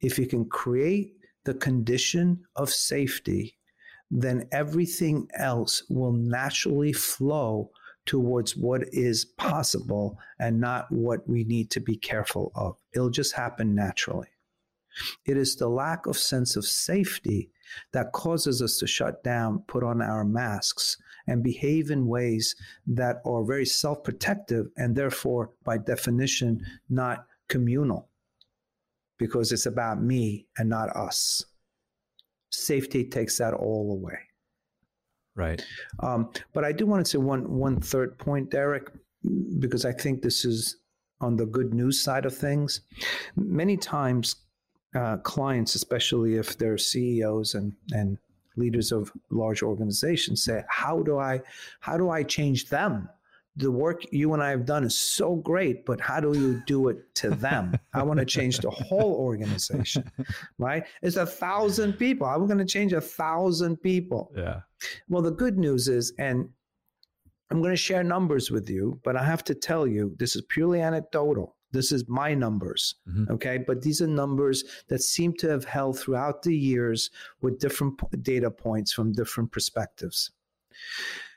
If 0.00 0.18
you 0.18 0.26
can 0.26 0.46
create 0.46 1.14
the 1.44 1.54
condition 1.54 2.44
of 2.56 2.70
safety, 2.70 3.56
then 4.10 4.48
everything 4.50 5.28
else 5.34 5.84
will 5.88 6.12
naturally 6.12 6.92
flow 6.92 7.70
towards 8.06 8.56
what 8.56 8.82
is 8.92 9.24
possible 9.24 10.18
and 10.38 10.60
not 10.60 10.90
what 10.90 11.28
we 11.28 11.44
need 11.44 11.70
to 11.70 11.80
be 11.80 11.96
careful 11.96 12.52
of. 12.54 12.76
It'll 12.94 13.10
just 13.10 13.34
happen 13.34 13.74
naturally. 13.74 14.28
It 15.24 15.36
is 15.36 15.56
the 15.56 15.68
lack 15.68 16.06
of 16.06 16.18
sense 16.18 16.56
of 16.56 16.66
safety 16.66 17.50
that 17.92 18.12
causes 18.12 18.60
us 18.60 18.78
to 18.78 18.86
shut 18.86 19.24
down, 19.24 19.64
put 19.66 19.82
on 19.82 20.02
our 20.02 20.24
masks, 20.24 20.98
and 21.26 21.42
behave 21.42 21.90
in 21.90 22.06
ways 22.06 22.54
that 22.86 23.22
are 23.24 23.44
very 23.44 23.64
self 23.64 24.02
protective 24.04 24.66
and 24.76 24.94
therefore, 24.94 25.50
by 25.64 25.78
definition, 25.78 26.64
not 26.90 27.26
communal 27.48 28.08
because 29.18 29.52
it's 29.52 29.66
about 29.66 30.02
me 30.02 30.46
and 30.58 30.68
not 30.68 30.94
us. 30.96 31.44
Safety 32.50 33.04
takes 33.04 33.38
that 33.38 33.54
all 33.54 33.92
away. 33.92 34.18
Right. 35.34 35.64
Um, 36.00 36.30
but 36.52 36.64
I 36.64 36.72
do 36.72 36.86
want 36.86 37.04
to 37.04 37.10
say 37.10 37.18
one 37.18 37.50
one 37.50 37.80
third 37.80 38.18
point, 38.18 38.50
Derik, 38.50 38.88
because 39.58 39.84
I 39.84 39.92
think 39.92 40.22
this 40.22 40.44
is 40.44 40.76
on 41.20 41.36
the 41.36 41.46
good 41.46 41.72
news 41.72 42.02
side 42.02 42.26
of 42.26 42.36
things. 42.36 42.80
Many 43.36 43.76
times 43.76 44.36
uh, 44.94 45.16
clients, 45.18 45.74
especially 45.74 46.34
if 46.34 46.58
they're 46.58 46.76
CEOs 46.76 47.54
and 47.54 47.72
and 47.92 48.18
leaders 48.56 48.92
of 48.92 49.10
large 49.30 49.62
organizations, 49.62 50.44
say, 50.44 50.64
"How 50.68 51.02
do 51.02 51.18
I 51.18 51.40
how 51.80 51.96
do 51.96 52.10
I 52.10 52.22
change 52.22 52.68
them?" 52.68 53.08
The 53.56 53.70
work 53.70 54.02
you 54.10 54.32
and 54.32 54.42
I 54.42 54.48
have 54.48 54.64
done 54.64 54.82
is 54.82 54.96
so 54.96 55.36
great, 55.36 55.84
but 55.84 56.00
how 56.00 56.20
do 56.20 56.32
you 56.38 56.62
do 56.66 56.88
it 56.88 57.14
to 57.16 57.30
them? 57.30 57.78
I 57.92 58.02
want 58.02 58.18
to 58.18 58.24
change 58.24 58.58
the 58.58 58.70
whole 58.70 59.14
organization, 59.14 60.10
right? 60.58 60.84
It's 61.02 61.16
a 61.16 61.26
thousand 61.26 61.94
people. 61.94 62.26
I'm 62.26 62.46
going 62.46 62.58
to 62.58 62.64
change 62.64 62.94
a 62.94 63.00
thousand 63.00 63.76
people. 63.82 64.32
Yeah. 64.34 64.60
Well, 65.08 65.20
the 65.20 65.32
good 65.32 65.58
news 65.58 65.86
is, 65.88 66.14
and 66.18 66.48
I'm 67.50 67.60
going 67.60 67.72
to 67.72 67.76
share 67.76 68.02
numbers 68.02 68.50
with 68.50 68.70
you, 68.70 68.98
but 69.04 69.16
I 69.16 69.24
have 69.24 69.44
to 69.44 69.54
tell 69.54 69.86
you, 69.86 70.16
this 70.18 70.34
is 70.34 70.42
purely 70.48 70.80
anecdotal. 70.80 71.56
This 71.72 71.92
is 71.92 72.08
my 72.08 72.32
numbers. 72.32 72.94
Mm-hmm. 73.06 73.32
Okay. 73.34 73.58
But 73.58 73.82
these 73.82 74.00
are 74.00 74.06
numbers 74.06 74.64
that 74.88 75.02
seem 75.02 75.34
to 75.34 75.48
have 75.50 75.64
held 75.64 75.98
throughout 75.98 76.42
the 76.42 76.56
years 76.56 77.10
with 77.42 77.58
different 77.58 78.00
data 78.22 78.50
points 78.50 78.92
from 78.92 79.12
different 79.12 79.52
perspectives. 79.52 80.30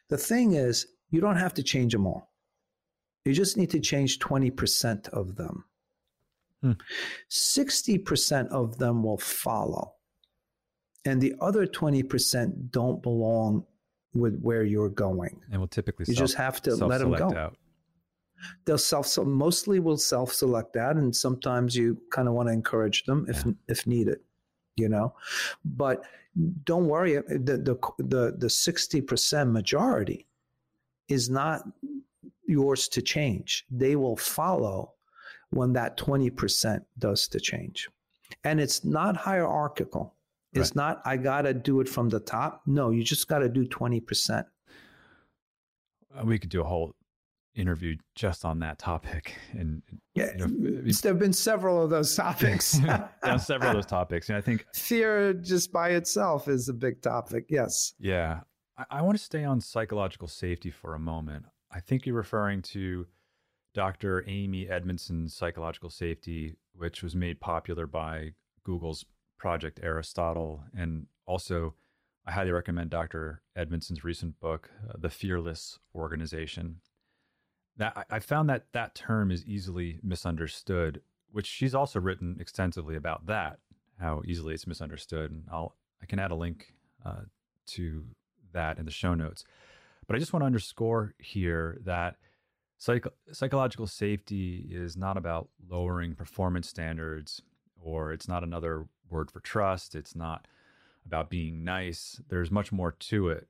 The 0.07 0.18
thing 0.18 0.53
is, 0.53 0.88
you 1.10 1.22
don't 1.22 1.38
have 1.38 1.53
to 1.56 1.64
change 1.64 1.93
them 1.93 2.08
all. 2.08 2.32
You 3.26 3.34
just 3.34 3.58
need 3.58 3.72
to 3.72 3.80
change 3.80 4.20
20% 4.20 5.10
of 5.10 5.36
them. 5.36 5.66
Hmm. 6.62 6.74
60% 7.30 8.47
of 8.49 8.78
them 8.78 9.03
will 9.03 9.18
follow. 9.18 9.93
And 11.06 11.22
the 11.22 11.36
other 11.41 11.68
20% 11.68 12.72
don't 12.72 13.01
belong 13.01 13.66
with 14.14 14.39
where 14.39 14.64
you're 14.64 14.89
going. 14.89 15.41
And 15.51 15.60
will 15.60 15.68
typically 15.68 16.06
you 16.08 16.16
self, 16.16 16.28
just 16.28 16.38
have 16.38 16.62
to 16.64 16.76
let 16.76 16.99
them 16.99 17.12
go. 17.14 17.34
Out. 17.36 17.58
They'll 18.66 18.78
self 18.78 19.08
so 19.08 19.24
mostly 19.24 19.80
will 19.80 19.97
self 19.97 20.34
select 20.34 20.76
out, 20.76 20.95
and 20.95 21.16
sometimes 21.16 21.76
you 21.76 21.97
kind 22.12 22.28
of 22.28 22.34
want 22.34 22.49
to 22.49 22.53
encourage 22.53 23.03
them 23.03 23.26
if 23.30 23.45
yeah. 23.45 23.51
if 23.68 23.88
needed, 23.88 24.20
you 24.76 24.89
know. 24.89 25.16
But 25.64 26.03
don't 26.64 26.88
worry, 26.88 27.16
the 27.16 27.58
the 27.58 27.78
the 27.99 28.36
the 28.38 28.49
sixty 28.49 29.01
percent 29.01 29.51
majority 29.51 30.28
is 31.08 31.30
not 31.30 31.64
yours 32.47 32.88
to 32.89 33.01
change. 33.01 33.66
They 33.70 33.95
will 33.95 34.18
follow 34.18 34.93
when 35.49 35.74
that 35.74 35.97
twenty 35.97 36.30
percent 36.30 36.84
does 36.97 37.28
the 37.28 37.39
change, 37.39 37.89
and 38.43 38.60
it's 38.60 38.84
not 38.84 39.16
hierarchical. 39.16 40.16
It's 40.53 40.72
right. 40.72 40.76
not 40.76 41.01
I 41.06 41.18
got 41.18 41.43
to 41.43 41.53
do 41.53 41.82
it 41.82 41.89
from 41.89 42.10
the 42.10 42.20
top. 42.20 42.62
No, 42.66 42.89
you 42.89 43.03
just 43.03 43.28
got 43.28 43.39
to 43.39 43.49
do 43.49 43.66
twenty 43.66 43.99
percent. 43.99 44.47
Uh, 46.18 46.24
we 46.26 46.39
could 46.39 46.49
do 46.49 46.62
a 46.62 46.66
whole 46.66 46.95
interview 47.56 47.95
just 48.16 48.45
on 48.45 48.60
that 48.60 48.78
topic. 48.80 49.36
And 49.53 49.82
yeah, 50.14 50.32
you 50.38 50.47
know, 50.47 50.82
there 50.84 51.12
have 51.12 51.20
been 51.20 51.34
several 51.34 51.84
of 51.84 51.89
those 51.89 52.16
topics. 52.16 52.80
yeah, 52.84 53.38
several 53.38 53.72
of 53.72 53.76
those 53.76 53.86
topics. 53.86 54.30
And 54.30 54.38
I 54.38 54.41
think 54.41 54.66
fear 54.74 55.34
just 55.34 55.72
by 55.72 55.89
itself 55.89 56.47
is 56.47 56.70
a 56.70 56.74
big 56.74 57.01
topic. 57.01 57.45
Yes. 57.49 57.93
Yeah. 57.99 58.41
I, 58.78 58.86
I 58.89 59.01
want 59.01 59.17
to 59.17 59.23
stay 59.23 59.43
on 59.43 59.61
psychological 59.61 60.28
safety 60.28 60.71
for 60.71 60.93
a 60.93 60.99
moment. 60.99 61.45
I 61.71 61.80
think 61.80 62.05
you're 62.05 62.15
referring 62.15 62.61
to 62.63 63.07
Dr. 63.73 64.23
Amy 64.28 64.69
Edmondson's 64.69 65.36
psychological 65.36 65.89
safety, 65.89 66.55
which 66.73 67.03
was 67.03 67.15
made 67.15 67.39
popular 67.39 67.86
by 67.88 68.32
Google's 68.63 69.05
Project 69.38 69.80
Aristotle. 69.84 70.63
And 70.78 71.07
also, 71.26 71.76
I 72.26 72.32
highly 72.32 72.51
recommend 72.51 72.89
Dr. 72.89 73.41
Edmondson's 73.55 74.03
recent 74.03 74.39
book, 74.39 74.71
uh, 74.89 74.93
The 74.97 75.09
Fearless 75.09 75.80
Organization 75.93 76.78
that 77.78 78.05
I 78.09 78.19
found 78.19 78.49
that 78.49 78.67
that 78.73 78.95
term 78.95 79.32
is 79.32 79.45
easily 79.45 79.99
misunderstood, 80.01 81.01
which 81.32 81.47
she's 81.47 81.76
also 81.76 81.99
written 81.99 82.38
extensively 82.39 82.95
about 82.95 83.26
that, 83.28 83.59
how 83.99 84.21
easily 84.26 84.53
it's 84.53 84.67
misunderstood. 84.67 85.32
And 85.32 85.43
I'll 85.51 85.76
I 86.01 86.05
can 86.05 86.19
add 86.19 86.32
a 86.32 86.36
link 86.36 86.73
uh, 87.05 87.21
to 87.67 88.05
that 88.56 88.80
in 88.80 88.86
the 88.86 88.91
show 88.91 89.14
notes. 89.14 89.45
But 90.08 90.16
I 90.16 90.20
just 90.20 90.34
want 90.34 90.41
to 90.41 90.47
underscore 90.47 91.14
here 91.20 91.80
that 91.86 92.18
psych- 92.78 93.08
psychological 93.32 93.88
safety 93.88 94.68
is 94.72 94.97
not 94.97 95.18
about 95.18 95.49
lowering 95.70 96.16
performance 96.16 96.68
standards, 96.68 97.41
or 97.80 98.12
it's 98.12 98.28
not 98.28 98.43
another 98.43 98.88
word 99.10 99.30
for 99.32 99.39
trust. 99.39 99.95
It's 99.95 100.16
not 100.16 100.47
about 101.06 101.30
being 101.30 101.64
nice. 101.64 102.20
There's 102.30 102.51
much 102.51 102.72
more 102.72 102.91
to 102.91 103.30
it. 103.30 103.47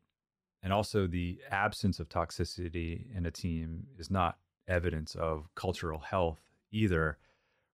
And 0.61 0.73
also, 0.73 1.07
the 1.07 1.39
absence 1.51 1.99
of 1.99 2.09
toxicity 2.09 3.15
in 3.15 3.25
a 3.25 3.31
team 3.31 3.87
is 3.99 4.09
not 4.09 4.37
evidence 4.67 5.13
of 5.15 5.47
cultural 5.55 5.99
health 5.99 6.41
either. 6.71 7.17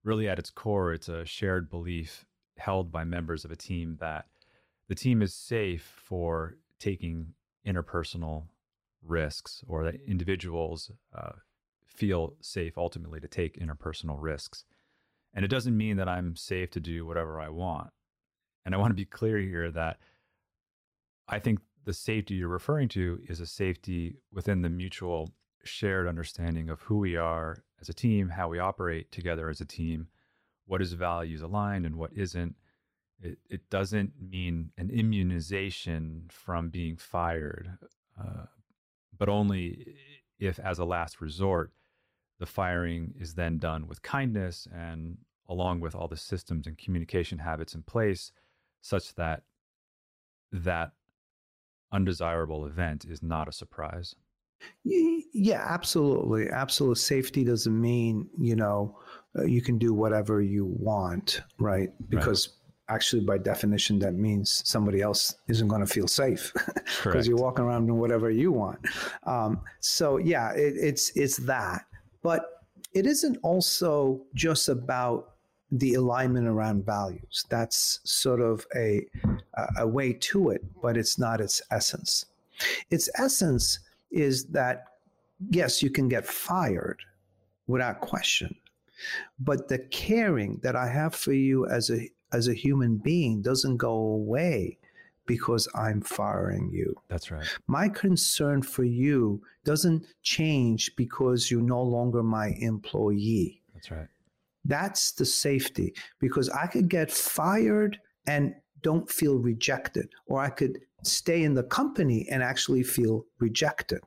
Really, 0.03 0.27
at 0.27 0.39
its 0.39 0.49
core, 0.49 0.93
it's 0.93 1.07
a 1.07 1.25
shared 1.25 1.69
belief 1.69 2.25
held 2.57 2.91
by 2.91 3.03
members 3.03 3.45
of 3.45 3.51
a 3.51 3.55
team 3.55 3.97
that 4.01 4.25
the 4.89 4.95
team 4.95 5.21
is 5.21 5.33
safe 5.33 5.83
for 6.03 6.57
taking 6.81 7.33
interpersonal 7.65 8.47
risks 9.03 9.63
or 9.67 9.83
that 9.85 9.95
individuals 10.07 10.91
uh, 11.15 11.31
feel 11.85 12.33
safe 12.41 12.77
ultimately 12.77 13.19
to 13.19 13.27
take 13.27 13.59
interpersonal 13.59 14.17
risks. 14.19 14.65
And 15.33 15.45
it 15.45 15.49
doesn't 15.49 15.77
mean 15.77 15.97
that 15.97 16.09
I'm 16.09 16.35
safe 16.35 16.71
to 16.71 16.79
do 16.79 17.05
whatever 17.05 17.39
I 17.39 17.49
want. 17.49 17.91
And 18.65 18.75
I 18.75 18.77
want 18.77 18.91
to 18.91 18.95
be 18.95 19.05
clear 19.05 19.37
here 19.37 19.71
that 19.71 19.97
I 21.27 21.39
think 21.39 21.59
the 21.85 21.93
safety 21.93 22.35
you're 22.35 22.47
referring 22.47 22.89
to 22.89 23.19
is 23.27 23.39
a 23.39 23.45
safety 23.45 24.17
within 24.31 24.61
the 24.61 24.69
mutual 24.69 25.31
shared 25.63 26.07
understanding 26.07 26.69
of 26.69 26.81
who 26.81 26.97
we 26.97 27.15
are 27.15 27.63
as 27.79 27.89
a 27.89 27.93
team, 27.93 28.29
how 28.29 28.49
we 28.49 28.59
operate 28.59 29.11
together 29.11 29.49
as 29.49 29.61
a 29.61 29.65
team, 29.65 30.07
what 30.65 30.81
is 30.81 30.93
values 30.93 31.41
aligned 31.41 31.85
and 31.85 31.95
what 31.95 32.11
isn't. 32.13 32.55
It, 33.21 33.37
it 33.49 33.69
doesn't 33.69 34.13
mean 34.19 34.71
an 34.77 34.89
immunization 34.89 36.25
from 36.29 36.69
being 36.69 36.95
fired, 36.97 37.77
uh, 38.19 38.45
but 39.17 39.29
only 39.29 39.95
if, 40.39 40.59
as 40.59 40.79
a 40.79 40.85
last 40.85 41.21
resort, 41.21 41.71
the 42.39 42.45
firing 42.45 43.13
is 43.19 43.35
then 43.35 43.59
done 43.59 43.87
with 43.87 44.01
kindness 44.01 44.67
and 44.73 45.17
along 45.47 45.79
with 45.81 45.93
all 45.93 46.07
the 46.07 46.17
systems 46.17 46.65
and 46.65 46.77
communication 46.77 47.37
habits 47.37 47.75
in 47.75 47.83
place, 47.83 48.31
such 48.81 49.13
that 49.15 49.43
that 50.51 50.91
undesirable 51.91 52.65
event 52.65 53.05
is 53.05 53.21
not 53.21 53.47
a 53.47 53.51
surprise. 53.51 54.15
Yeah, 54.83 55.65
absolutely. 55.67 56.49
Absolute 56.49 56.97
safety 56.97 57.43
doesn't 57.43 57.79
mean, 57.79 58.29
you 58.39 58.55
know, 58.55 58.99
uh, 59.37 59.43
you 59.43 59.61
can 59.61 59.77
do 59.77 59.93
whatever 59.93 60.41
you 60.41 60.65
want, 60.65 61.41
right? 61.57 61.89
Because 62.09 62.47
right. 62.47 62.57
Actually, 62.91 63.21
by 63.21 63.37
definition, 63.37 63.97
that 63.99 64.13
means 64.13 64.61
somebody 64.65 65.01
else 65.01 65.35
isn't 65.47 65.67
going 65.67 65.81
to 65.81 65.87
feel 65.87 66.07
safe 66.07 66.51
because 67.03 67.27
you're 67.27 67.37
walking 67.37 67.63
around 67.63 67.87
doing 67.87 67.99
whatever 67.99 68.29
you 68.29 68.51
want. 68.51 68.79
Um, 69.23 69.61
so, 69.79 70.17
yeah, 70.17 70.51
it, 70.51 70.75
it's 70.77 71.15
it's 71.15 71.37
that, 71.37 71.85
but 72.21 72.63
it 72.93 73.05
isn't 73.05 73.37
also 73.41 74.21
just 74.35 74.67
about 74.69 75.31
the 75.71 75.93
alignment 75.93 76.47
around 76.47 76.85
values. 76.85 77.45
That's 77.49 78.01
sort 78.03 78.41
of 78.41 78.65
a 78.75 79.05
a 79.77 79.87
way 79.87 80.13
to 80.13 80.49
it, 80.49 80.63
but 80.81 80.97
it's 80.97 81.17
not 81.17 81.39
its 81.39 81.61
essence. 81.71 82.25
Its 82.89 83.09
essence 83.17 83.79
is 84.11 84.45
that 84.47 84.85
yes, 85.49 85.81
you 85.81 85.89
can 85.89 86.09
get 86.09 86.25
fired 86.25 86.99
without 87.67 88.01
question, 88.01 88.53
but 89.39 89.69
the 89.69 89.79
caring 89.79 90.59
that 90.61 90.75
I 90.75 90.87
have 90.87 91.15
for 91.15 91.33
you 91.33 91.65
as 91.67 91.89
a 91.89 92.09
as 92.33 92.47
a 92.47 92.53
human 92.53 92.97
being 92.97 93.41
doesn't 93.41 93.77
go 93.77 93.91
away 93.91 94.77
because 95.25 95.67
I'm 95.75 96.01
firing 96.01 96.69
you. 96.71 96.95
That's 97.07 97.31
right. 97.31 97.45
My 97.67 97.87
concern 97.87 98.61
for 98.61 98.83
you 98.83 99.41
doesn't 99.63 100.05
change 100.23 100.95
because 100.95 101.49
you're 101.49 101.61
no 101.61 101.81
longer 101.81 102.23
my 102.23 102.55
employee. 102.59 103.61
That's 103.73 103.91
right. 103.91 104.07
That's 104.65 105.11
the 105.13 105.25
safety 105.25 105.93
because 106.19 106.49
I 106.49 106.67
could 106.67 106.89
get 106.89 107.11
fired 107.11 107.99
and 108.27 108.53
don't 108.81 109.09
feel 109.09 109.37
rejected, 109.37 110.09
or 110.25 110.41
I 110.41 110.49
could 110.49 110.79
stay 111.03 111.43
in 111.43 111.53
the 111.53 111.63
company 111.63 112.27
and 112.29 112.43
actually 112.43 112.83
feel 112.83 113.25
rejected. 113.39 114.01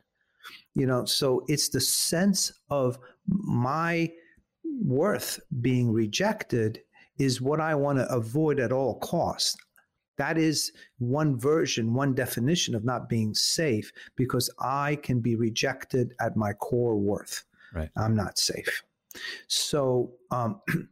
You 0.74 0.86
know, 0.86 1.04
so 1.04 1.44
it's 1.48 1.68
the 1.68 1.80
sense 1.80 2.52
of 2.70 2.98
my 3.26 4.10
worth 4.82 5.40
being 5.60 5.92
rejected 5.92 6.80
is 7.18 7.40
what 7.40 7.60
I 7.60 7.74
want 7.74 7.98
to 7.98 8.12
avoid 8.12 8.60
at 8.60 8.72
all 8.72 8.98
costs. 8.98 9.56
That 10.16 10.38
is 10.38 10.72
one 10.98 11.38
version, 11.38 11.94
one 11.94 12.14
definition 12.14 12.74
of 12.74 12.84
not 12.84 13.08
being 13.08 13.34
safe 13.34 13.90
because 14.16 14.48
I 14.60 14.96
can 15.02 15.20
be 15.20 15.34
rejected 15.34 16.14
at 16.20 16.36
my 16.36 16.52
core 16.52 16.96
worth. 16.96 17.44
Right. 17.72 17.90
I'm 17.96 18.14
not 18.14 18.38
safe. 18.38 18.82
So 19.48 20.12
um, 20.30 20.60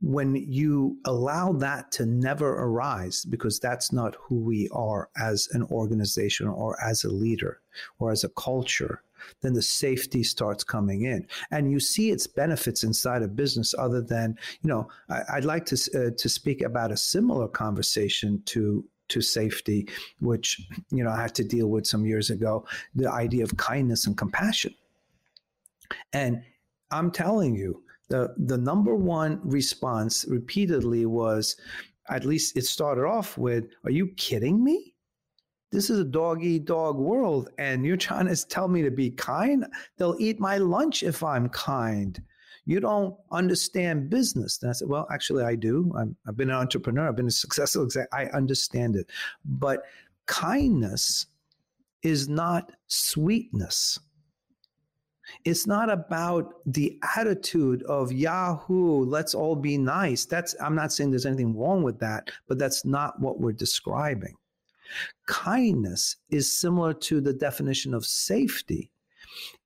when 0.00 0.36
you 0.36 0.98
allow 1.04 1.52
that 1.52 1.90
to 1.92 2.06
never 2.06 2.48
arise, 2.48 3.24
because 3.24 3.58
that's 3.58 3.92
not 3.92 4.16
who 4.20 4.36
we 4.40 4.68
are 4.72 5.08
as 5.16 5.48
an 5.52 5.64
organization 5.64 6.46
or 6.46 6.80
as 6.82 7.04
a 7.04 7.10
leader 7.10 7.60
or 7.98 8.12
as 8.12 8.22
a 8.22 8.28
culture, 8.30 9.02
then 9.40 9.52
the 9.52 9.62
safety 9.62 10.22
starts 10.22 10.64
coming 10.64 11.02
in, 11.02 11.26
and 11.50 11.70
you 11.70 11.80
see 11.80 12.10
its 12.10 12.26
benefits 12.26 12.84
inside 12.84 13.22
a 13.22 13.28
business. 13.28 13.74
Other 13.78 14.02
than 14.02 14.36
you 14.62 14.68
know, 14.68 14.88
I, 15.08 15.36
would 15.36 15.44
like 15.44 15.66
to 15.66 15.76
uh, 15.94 16.10
to 16.16 16.28
speak 16.28 16.62
about 16.62 16.92
a 16.92 16.96
similar 16.96 17.48
conversation 17.48 18.42
to 18.46 18.84
to 19.08 19.20
safety, 19.20 19.88
which 20.20 20.60
you 20.90 21.04
know 21.04 21.10
I 21.10 21.20
had 21.20 21.34
to 21.36 21.44
deal 21.44 21.68
with 21.68 21.86
some 21.86 22.06
years 22.06 22.30
ago. 22.30 22.66
The 22.94 23.10
idea 23.10 23.44
of 23.44 23.56
kindness 23.56 24.06
and 24.06 24.16
compassion, 24.16 24.74
and 26.12 26.42
I'm 26.90 27.10
telling 27.10 27.54
you, 27.54 27.82
the 28.08 28.34
the 28.36 28.58
number 28.58 28.94
one 28.94 29.40
response 29.44 30.24
repeatedly 30.28 31.06
was, 31.06 31.56
at 32.08 32.24
least 32.24 32.56
it 32.56 32.64
started 32.64 33.04
off 33.04 33.36
with, 33.36 33.64
"Are 33.84 33.90
you 33.90 34.08
kidding 34.16 34.62
me? 34.62 34.93
This 35.74 35.90
is 35.90 35.98
a 35.98 36.04
dog 36.04 36.44
eat 36.44 36.66
dog 36.66 36.96
world, 36.96 37.50
and 37.58 37.84
you're 37.84 37.96
trying 37.96 38.28
to 38.28 38.46
tell 38.46 38.68
me 38.68 38.82
to 38.82 38.92
be 38.92 39.10
kind? 39.10 39.66
They'll 39.96 40.16
eat 40.20 40.38
my 40.38 40.58
lunch 40.58 41.02
if 41.02 41.22
I'm 41.22 41.48
kind." 41.48 42.22
You 42.66 42.80
don't 42.80 43.14
understand 43.30 44.08
business. 44.08 44.62
And 44.62 44.70
I 44.70 44.72
said, 44.72 44.88
Well, 44.88 45.06
actually, 45.12 45.44
I 45.44 45.54
do. 45.54 45.92
i 45.98 46.04
have 46.26 46.36
been 46.36 46.48
an 46.48 46.56
entrepreneur, 46.56 47.08
I've 47.08 47.16
been 47.16 47.26
a 47.26 47.30
successful. 47.30 47.88
I 48.12 48.26
understand 48.26 48.96
it. 48.96 49.10
But 49.44 49.82
kindness 50.26 51.26
is 52.02 52.28
not 52.28 52.72
sweetness. 52.86 53.98
It's 55.44 55.66
not 55.66 55.90
about 55.90 56.54
the 56.66 56.98
attitude 57.16 57.82
of 57.84 58.12
Yahoo, 58.12 59.04
let's 59.04 59.34
all 59.34 59.56
be 59.56 59.76
nice. 59.76 60.24
That's 60.24 60.54
I'm 60.60 60.74
not 60.74 60.92
saying 60.92 61.10
there's 61.10 61.26
anything 61.26 61.56
wrong 61.56 61.82
with 61.82 61.98
that, 62.00 62.30
but 62.46 62.58
that's 62.58 62.84
not 62.84 63.18
what 63.20 63.40
we're 63.40 63.52
describing. 63.52 64.36
Kindness 65.26 66.16
is 66.30 66.50
similar 66.50 66.94
to 66.94 67.20
the 67.20 67.32
definition 67.32 67.94
of 67.94 68.06
safety. 68.06 68.90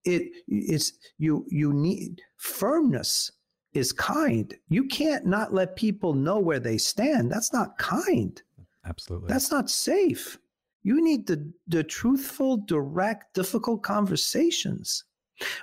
It's 0.05 0.93
you 1.19 1.45
you 1.49 1.73
need 1.73 2.23
firmness 2.37 3.33
is 3.75 3.93
kind. 3.93 4.55
You 4.69 4.85
can't 4.85 5.27
not 5.27 5.53
let 5.53 5.77
people 5.77 6.15
know 6.15 6.39
where 6.39 6.61
they 6.61 6.79
stand. 6.79 7.31
That's 7.31 7.53
not 7.53 7.79
kind. 7.79 8.41
Absolutely. 8.85 9.29
That's 9.29 9.51
not 9.51 9.71
safe. 9.71 10.39
You 10.83 11.03
need 11.03 11.27
the, 11.27 11.53
the 11.67 11.85
truthful, 11.85 12.59
direct, 12.59 13.35
difficult 13.35 13.83
conversations. 13.83 15.05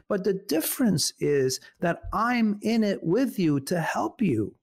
But 0.08 0.24
the 0.24 0.34
difference 0.34 1.12
is 1.20 1.60
that 1.80 2.04
I'm 2.14 2.60
in 2.62 2.84
it 2.84 3.04
with 3.04 3.40
you 3.40 3.60
to 3.62 3.80
help 3.80 4.22
you. 4.22 4.56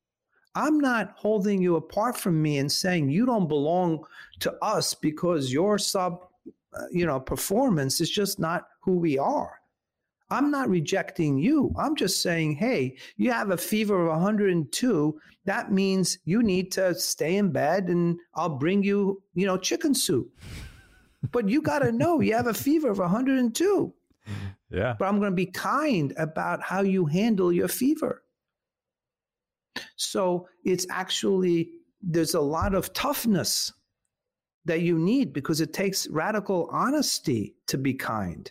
I'm 0.54 0.78
not 0.78 1.14
holding 1.16 1.62
you 1.62 1.76
apart 1.76 2.16
from 2.16 2.42
me 2.42 2.58
and 2.58 2.70
saying 2.70 3.10
you 3.10 3.24
don't 3.26 3.48
belong 3.48 4.04
to 4.40 4.52
us 4.62 4.94
because 4.94 5.52
your 5.52 5.78
sub 5.78 6.26
uh, 6.74 6.84
you 6.90 7.06
know 7.06 7.20
performance 7.20 8.00
is 8.00 8.10
just 8.10 8.38
not 8.38 8.66
who 8.80 8.98
we 8.98 9.18
are. 9.18 9.62
I'm 10.32 10.50
not 10.50 10.70
rejecting 10.70 11.36
you. 11.36 11.74
I'm 11.76 11.94
just 11.94 12.22
saying, 12.22 12.56
hey, 12.56 12.96
you 13.16 13.30
have 13.30 13.50
a 13.50 13.56
fever 13.56 14.06
of 14.06 14.12
102. 14.12 15.20
That 15.44 15.72
means 15.72 16.18
you 16.24 16.42
need 16.42 16.72
to 16.72 16.94
stay 16.94 17.36
in 17.36 17.52
bed 17.52 17.88
and 17.88 18.18
I'll 18.34 18.56
bring 18.56 18.82
you, 18.82 19.22
you 19.34 19.44
know, 19.44 19.58
chicken 19.58 19.94
soup. 19.94 20.32
But 21.32 21.50
you 21.50 21.60
got 21.60 21.80
to 21.80 21.92
know 22.00 22.20
you 22.20 22.34
have 22.34 22.46
a 22.46 22.54
fever 22.54 22.90
of 22.90 22.98
102. 22.98 23.92
Yeah. 24.70 24.96
But 24.98 25.04
I'm 25.04 25.18
going 25.18 25.32
to 25.32 25.36
be 25.36 25.46
kind 25.46 26.14
about 26.16 26.62
how 26.62 26.80
you 26.80 27.04
handle 27.04 27.52
your 27.52 27.68
fever. 27.68 28.21
So 30.02 30.48
it's 30.64 30.86
actually, 30.90 31.70
there's 32.00 32.34
a 32.34 32.40
lot 32.40 32.74
of 32.74 32.92
toughness 32.92 33.72
that 34.64 34.80
you 34.80 34.98
need 34.98 35.32
because 35.32 35.60
it 35.60 35.72
takes 35.72 36.08
radical 36.08 36.68
honesty 36.72 37.54
to 37.66 37.78
be 37.78 37.94
kind 37.94 38.50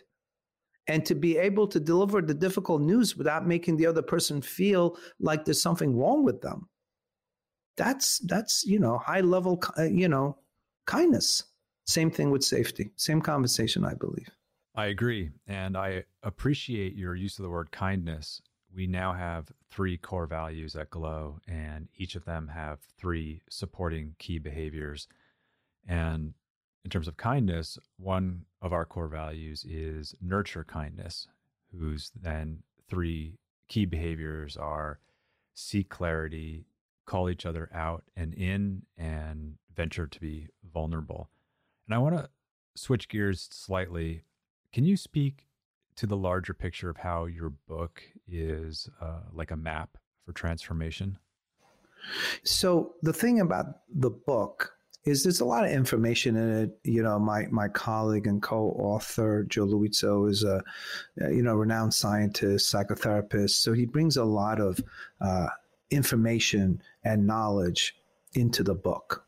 and 0.86 1.06
to 1.06 1.14
be 1.14 1.38
able 1.38 1.66
to 1.68 1.80
deliver 1.80 2.20
the 2.20 2.34
difficult 2.34 2.82
news 2.82 3.16
without 3.16 3.46
making 3.46 3.76
the 3.76 3.86
other 3.86 4.02
person 4.02 4.42
feel 4.42 4.96
like 5.20 5.44
there's 5.44 5.62
something 5.62 5.96
wrong 5.96 6.24
with 6.24 6.40
them. 6.42 6.68
That's, 7.76 8.18
that's, 8.20 8.64
you 8.64 8.78
know, 8.78 8.98
high 8.98 9.20
level, 9.20 9.62
uh, 9.78 9.84
you 9.84 10.08
know, 10.08 10.38
kindness. 10.86 11.44
Same 11.86 12.10
thing 12.10 12.30
with 12.30 12.44
safety. 12.44 12.90
Same 12.96 13.20
conversation, 13.20 13.84
I 13.84 13.94
believe. 13.94 14.28
I 14.74 14.86
agree. 14.86 15.30
And 15.46 15.76
I 15.76 16.04
appreciate 16.22 16.94
your 16.94 17.14
use 17.14 17.38
of 17.38 17.44
the 17.44 17.50
word 17.50 17.70
kindness. 17.70 18.42
We 18.74 18.86
now 18.86 19.12
have 19.12 19.52
three 19.70 19.98
core 19.98 20.26
values 20.26 20.76
at 20.76 20.90
Glo, 20.90 21.40
and 21.46 21.88
each 21.96 22.14
of 22.14 22.24
them 22.24 22.48
have 22.48 22.80
three 22.96 23.42
supporting 23.50 24.14
key 24.18 24.38
behaviors. 24.38 25.08
And 25.86 26.34
in 26.84 26.90
terms 26.90 27.08
of 27.08 27.16
kindness, 27.16 27.78
one 27.98 28.46
of 28.60 28.72
our 28.72 28.84
core 28.84 29.08
values 29.08 29.64
is 29.68 30.14
nurture 30.20 30.64
kindness, 30.64 31.28
whose 31.78 32.10
then 32.20 32.62
three 32.88 33.38
key 33.68 33.84
behaviors 33.84 34.56
are 34.56 35.00
seek 35.54 35.88
clarity, 35.88 36.66
call 37.04 37.28
each 37.28 37.44
other 37.44 37.68
out 37.74 38.04
and 38.16 38.32
in, 38.34 38.82
and 38.96 39.56
venture 39.74 40.06
to 40.06 40.20
be 40.20 40.48
vulnerable. 40.72 41.28
And 41.86 41.94
I 41.94 41.98
want 41.98 42.16
to 42.16 42.30
switch 42.74 43.08
gears 43.08 43.48
slightly. 43.50 44.22
Can 44.72 44.84
you 44.84 44.96
speak 44.96 45.46
to 45.96 46.06
the 46.06 46.16
larger 46.16 46.54
picture 46.54 46.90
of 46.90 46.96
how 46.96 47.26
your 47.26 47.50
book 47.68 48.02
is 48.28 48.88
uh, 49.00 49.20
like 49.32 49.50
a 49.50 49.56
map 49.56 49.98
for 50.24 50.32
transformation? 50.32 51.18
So, 52.42 52.94
the 53.02 53.12
thing 53.12 53.40
about 53.40 53.66
the 53.88 54.10
book 54.10 54.72
is 55.04 55.22
there's 55.22 55.40
a 55.40 55.44
lot 55.44 55.64
of 55.64 55.70
information 55.70 56.36
in 56.36 56.50
it. 56.50 56.78
You 56.84 57.02
know, 57.02 57.18
my 57.18 57.46
my 57.50 57.68
colleague 57.68 58.26
and 58.26 58.42
co-author 58.42 59.44
Joe 59.44 59.66
Loizzo 59.66 60.30
is 60.30 60.44
a 60.44 60.62
you 61.16 61.42
know 61.42 61.54
renowned 61.54 61.94
scientist, 61.94 62.72
psychotherapist, 62.72 63.50
so 63.50 63.72
he 63.72 63.86
brings 63.86 64.16
a 64.16 64.24
lot 64.24 64.60
of 64.60 64.80
uh, 65.20 65.48
information 65.90 66.82
and 67.04 67.26
knowledge 67.26 67.96
into 68.34 68.62
the 68.62 68.74
book. 68.74 69.24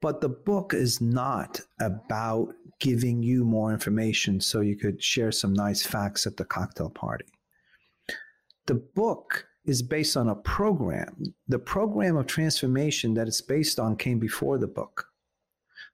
But 0.00 0.20
the 0.20 0.28
book 0.28 0.74
is 0.74 1.00
not 1.00 1.60
about 1.80 2.54
giving 2.80 3.22
you 3.22 3.44
more 3.44 3.72
information 3.72 4.40
so 4.40 4.60
you 4.60 4.76
could 4.76 5.02
share 5.02 5.32
some 5.32 5.52
nice 5.52 5.84
facts 5.84 6.26
at 6.26 6.36
the 6.36 6.44
cocktail 6.44 6.90
party. 6.90 7.26
The 8.66 8.74
book 8.74 9.46
is 9.64 9.82
based 9.82 10.16
on 10.16 10.28
a 10.28 10.34
program. 10.34 11.34
The 11.48 11.58
program 11.58 12.16
of 12.16 12.26
transformation 12.26 13.14
that 13.14 13.28
it's 13.28 13.40
based 13.40 13.78
on 13.78 13.96
came 13.96 14.18
before 14.18 14.58
the 14.58 14.66
book. 14.66 15.06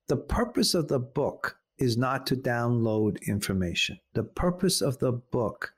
The 0.09 0.17
purpose 0.17 0.75
of 0.75 0.89
the 0.89 0.99
book 0.99 1.57
is 1.79 1.97
not 1.97 2.27
to 2.27 2.37
download 2.37 3.21
information. 3.27 3.99
The 4.13 4.25
purpose 4.25 4.81
of 4.81 4.99
the 4.99 5.13
book 5.13 5.73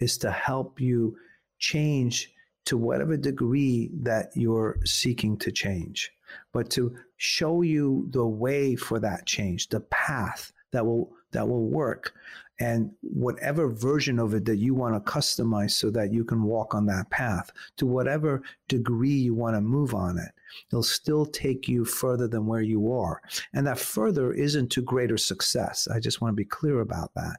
is 0.00 0.18
to 0.18 0.30
help 0.30 0.80
you 0.80 1.16
change 1.58 2.32
to 2.64 2.76
whatever 2.76 3.16
degree 3.16 3.90
that 4.02 4.30
you're 4.34 4.78
seeking 4.84 5.36
to 5.38 5.52
change, 5.52 6.10
but 6.52 6.70
to 6.70 6.96
show 7.16 7.62
you 7.62 8.08
the 8.10 8.26
way 8.26 8.76
for 8.76 8.98
that 9.00 9.26
change, 9.26 9.68
the 9.68 9.80
path 9.80 10.52
that 10.72 10.84
will 10.84 11.12
that 11.32 11.48
will 11.48 11.68
work 11.68 12.14
and 12.58 12.90
whatever 13.02 13.68
version 13.68 14.18
of 14.18 14.34
it 14.34 14.44
that 14.44 14.56
you 14.56 14.74
want 14.74 14.94
to 14.94 15.12
customize 15.12 15.72
so 15.72 15.90
that 15.90 16.12
you 16.12 16.24
can 16.24 16.42
walk 16.42 16.74
on 16.74 16.86
that 16.86 17.10
path 17.10 17.50
to 17.76 17.86
whatever 17.86 18.42
degree 18.68 19.10
you 19.10 19.34
want 19.34 19.54
to 19.54 19.60
move 19.60 19.94
on 19.94 20.18
it 20.18 20.32
it'll 20.68 20.82
still 20.82 21.26
take 21.26 21.68
you 21.68 21.84
further 21.84 22.28
than 22.28 22.46
where 22.46 22.62
you 22.62 22.92
are. 22.92 23.20
And 23.52 23.66
that 23.66 23.78
further 23.78 24.32
isn't 24.32 24.70
to 24.72 24.82
greater 24.82 25.16
success 25.16 25.88
i 25.88 26.00
just 26.00 26.20
want 26.20 26.32
to 26.32 26.36
be 26.36 26.44
clear 26.44 26.80
about 26.80 27.12
that. 27.14 27.36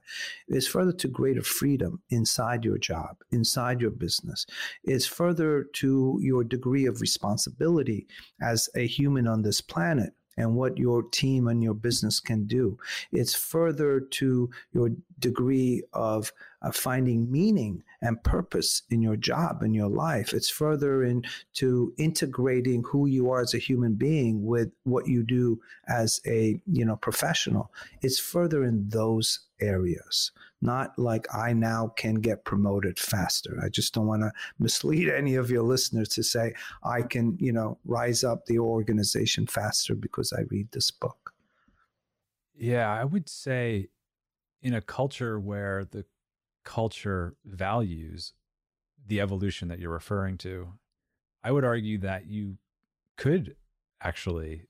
It's 0.48 0.68
further 0.68 0.94
to 0.94 1.08
greater 1.08 1.42
freedom 1.42 2.02
inside 2.10 2.66
your 2.66 2.78
job 2.78 3.18
inside 3.32 3.82
your 3.82 3.92
business. 3.92 4.46
It's 4.84 5.06
further 5.06 5.64
to 5.74 6.20
your 6.22 6.44
degree 6.44 6.86
of 6.86 7.02
responsibility 7.02 8.08
as 8.42 8.70
a 8.76 8.86
human 8.86 9.28
on 9.28 9.42
this 9.42 9.62
planet 9.62 10.14
and 10.38 10.56
what 10.56 10.78
your 10.78 11.04
team 11.04 11.48
and 11.48 11.64
your 11.64 11.74
business 11.74 12.20
can 12.20 12.46
do. 12.46 12.78
It's 13.12 13.34
further 13.36 14.00
to 14.00 14.50
your 14.74 14.92
degree 15.20 15.84
of 15.94 16.32
uh, 16.62 16.72
finding 16.72 17.32
meaning 17.32 17.84
and 18.02 18.24
purpose 18.24 18.84
in 18.90 19.02
your 19.02 19.16
job 19.16 19.64
in 19.64 19.74
your 19.74 19.90
life. 19.90 20.34
It's 20.34 20.50
further 20.50 21.04
into 21.04 21.94
integrating 21.98 22.84
who 22.84 23.08
you 23.08 23.30
are 23.32 23.42
as 23.42 23.54
a 23.54 23.60
human 23.60 23.96
being 23.96 24.46
with 24.46 24.72
what 24.84 25.08
you 25.08 25.24
do 25.24 25.60
as 25.88 26.22
a 26.26 26.62
you 26.72 26.86
know 26.86 26.96
professional. 26.96 27.72
It's 28.02 28.20
further 28.20 28.64
in 28.64 28.90
those 28.90 29.40
areas 29.60 30.32
not 30.62 30.98
like 30.98 31.28
I 31.34 31.54
now 31.54 31.90
can 31.96 32.16
get 32.16 32.44
promoted 32.44 32.98
faster. 32.98 33.60
I 33.64 33.70
just 33.70 33.94
don't 33.94 34.08
want 34.08 34.24
to 34.24 34.32
mislead 34.60 35.10
any 35.10 35.36
of 35.36 35.52
your 35.52 35.64
listeners 35.64 36.10
to 36.10 36.24
say 36.24 36.54
I 36.84 37.04
can, 37.04 37.38
you 37.40 37.52
know, 37.52 37.78
rise 37.86 38.24
up 38.24 38.46
the 38.46 38.60
organization 38.60 39.46
faster 39.46 39.96
because 39.96 40.34
I 40.34 40.42
read 40.50 40.72
this 40.72 40.90
book. 40.90 41.34
Yeah, 42.56 42.92
I 42.92 43.04
would 43.04 43.30
say 43.30 43.90
in 44.62 44.74
a 44.74 44.82
culture 44.82 45.40
where 45.40 45.86
the 45.86 46.06
culture 46.64 47.36
values 47.46 48.34
the 49.08 49.22
evolution 49.22 49.70
that 49.70 49.80
you're 49.80 49.92
referring 49.92 50.38
to, 50.38 50.74
I 51.44 51.52
would 51.52 51.64
argue 51.64 51.98
that 52.00 52.28
you 52.28 52.58
could 53.16 53.56
actually 54.02 54.68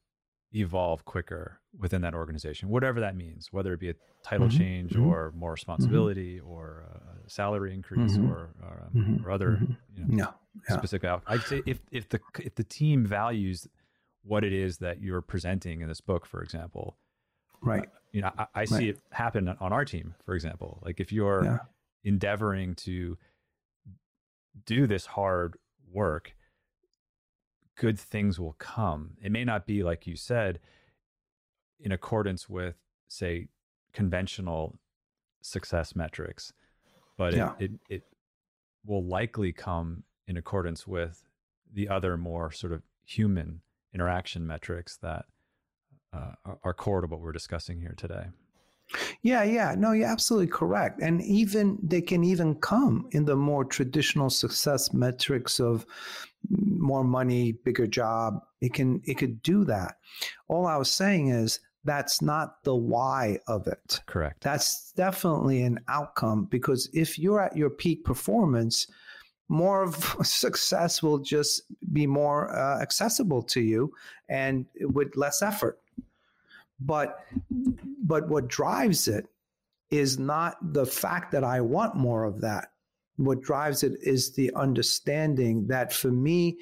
evolve 0.54 1.06
quicker 1.06 1.60
within 1.78 2.02
that 2.02 2.14
organization, 2.14 2.70
whatever 2.70 3.00
that 3.00 3.16
means, 3.16 3.50
whether 3.52 3.74
it 3.74 3.80
be 3.80 3.90
a 3.90 3.96
title 4.24 4.48
mm-hmm. 4.48 4.58
change 4.58 4.92
mm-hmm. 4.92 5.08
or 5.08 5.32
more 5.36 5.52
responsibility 5.52 6.38
mm-hmm. 6.38 6.50
or 6.50 6.86
a 7.26 7.30
salary 7.30 7.74
increase 7.74 8.14
mm-hmm. 8.14 8.32
or 8.32 8.50
or, 8.62 8.84
um, 8.86 9.02
mm-hmm. 9.02 9.26
or 9.26 9.32
other 9.32 9.52
mm-hmm. 9.52 9.74
you 9.96 10.06
know, 10.06 10.26
no. 10.26 10.34
yeah. 10.70 10.78
specific. 10.78 11.22
I'd 11.28 11.42
say 11.42 11.62
if 11.66 11.80
if 11.92 12.10
the 12.10 12.20
if 12.40 12.56
the 12.56 12.64
team 12.64 13.06
values 13.06 13.68
what 14.24 14.44
it 14.44 14.54
is 14.54 14.78
that 14.80 15.02
you're 15.02 15.22
presenting 15.22 15.82
in 15.82 15.88
this 15.88 16.02
book, 16.02 16.26
for 16.26 16.42
example, 16.42 16.98
right? 17.62 17.84
Uh, 17.84 18.00
you 18.12 18.22
know, 18.22 18.32
I, 18.38 18.46
I 18.56 18.66
see 18.66 18.76
right. 18.76 18.88
it 18.90 19.00
happen 19.12 19.48
on 19.48 19.74
our 19.74 19.86
team, 19.86 20.16
for 20.26 20.36
example. 20.36 20.82
Like 20.84 21.00
if 21.00 21.12
you're 21.12 21.44
yeah. 21.44 21.58
endeavoring 22.04 22.76
to 22.76 23.18
do 24.66 24.88
this 24.88 25.06
hard 25.06 25.58
work 25.92 26.34
good 27.78 28.00
things 28.00 28.40
will 28.40 28.56
come. 28.58 29.12
It 29.22 29.32
may 29.32 29.46
not 29.46 29.66
be, 29.66 29.84
like 29.84 30.08
you 30.08 30.16
said, 30.16 30.60
in 31.80 31.92
accordance 31.92 32.50
with, 32.50 32.76
say, 33.08 33.48
conventional 33.94 34.78
success 35.42 35.96
metrics, 35.96 36.52
but 37.18 37.34
yeah. 37.34 37.54
it, 37.60 37.72
it, 37.72 37.80
it 37.90 38.04
will 38.86 39.06
likely 39.06 39.52
come 39.52 40.04
in 40.28 40.38
accordance 40.38 40.86
with 40.86 41.24
the 41.72 41.88
other 41.88 42.18
more 42.18 42.52
sort 42.52 42.74
of 42.74 42.82
human 43.06 43.62
interaction 43.94 44.46
metrics 44.46 44.98
that 44.98 45.26
uh, 46.14 46.56
are 46.64 46.74
core 46.74 47.02
to 47.02 47.08
what 47.08 47.22
we're 47.22 47.32
discussing 47.32 47.80
here 47.80 47.94
today. 47.98 48.28
Yeah, 49.22 49.44
yeah. 49.44 49.76
No, 49.78 49.92
you're 49.92 50.08
absolutely 50.08 50.48
correct. 50.48 51.02
And 51.02 51.22
even 51.22 51.78
they 51.84 52.02
can 52.02 52.24
even 52.24 52.56
come 52.56 53.08
in 53.12 53.26
the 53.26 53.36
more 53.36 53.66
traditional 53.66 54.30
success 54.30 54.94
metrics 54.94 55.60
of 55.60 55.86
more 56.50 57.04
money, 57.04 57.52
bigger 57.52 57.88
job. 57.88 58.42
It 58.62 58.74
can 58.74 59.02
it 59.06 59.18
could 59.18 59.42
do 59.42 59.66
that. 59.66 59.98
All 60.48 60.66
I 60.66 60.78
was 60.78 60.92
saying 60.92 61.30
is 61.30 61.60
that's 61.84 62.22
not 62.22 62.64
the 62.64 62.76
why 62.76 63.40
of 63.48 63.68
it. 63.68 64.02
Correct. 64.06 64.42
That's 64.42 64.92
definitely 64.94 65.64
an 65.64 65.80
outcome 65.88 66.46
because 66.46 66.90
if 66.94 67.18
you're 67.20 67.42
at 67.42 67.56
your 67.56 67.70
peak 67.70 68.04
performance, 68.04 68.88
more 69.50 69.84
of 69.84 69.96
success 70.26 71.02
will 71.02 71.20
just 71.20 71.64
be 71.94 72.08
more 72.08 72.56
uh, 72.56 72.82
accessible 72.82 73.42
to 73.44 73.62
you 73.62 73.92
and 74.30 74.66
with 74.80 75.16
less 75.16 75.42
effort. 75.42 75.80
But 76.80 77.20
but 78.04 78.30
what 78.30 78.48
drives 78.48 79.08
it 79.08 79.28
is 79.90 80.20
not 80.20 80.58
the 80.74 80.86
fact 80.86 81.32
that 81.32 81.44
I 81.44 81.62
want 81.62 81.96
more 81.96 82.24
of 82.24 82.42
that. 82.42 82.70
What 83.16 83.42
drives 83.42 83.84
it 83.84 83.94
is 84.02 84.36
the 84.36 84.54
understanding 84.54 85.68
that 85.68 85.92
for 85.92 86.12
me 86.12 86.58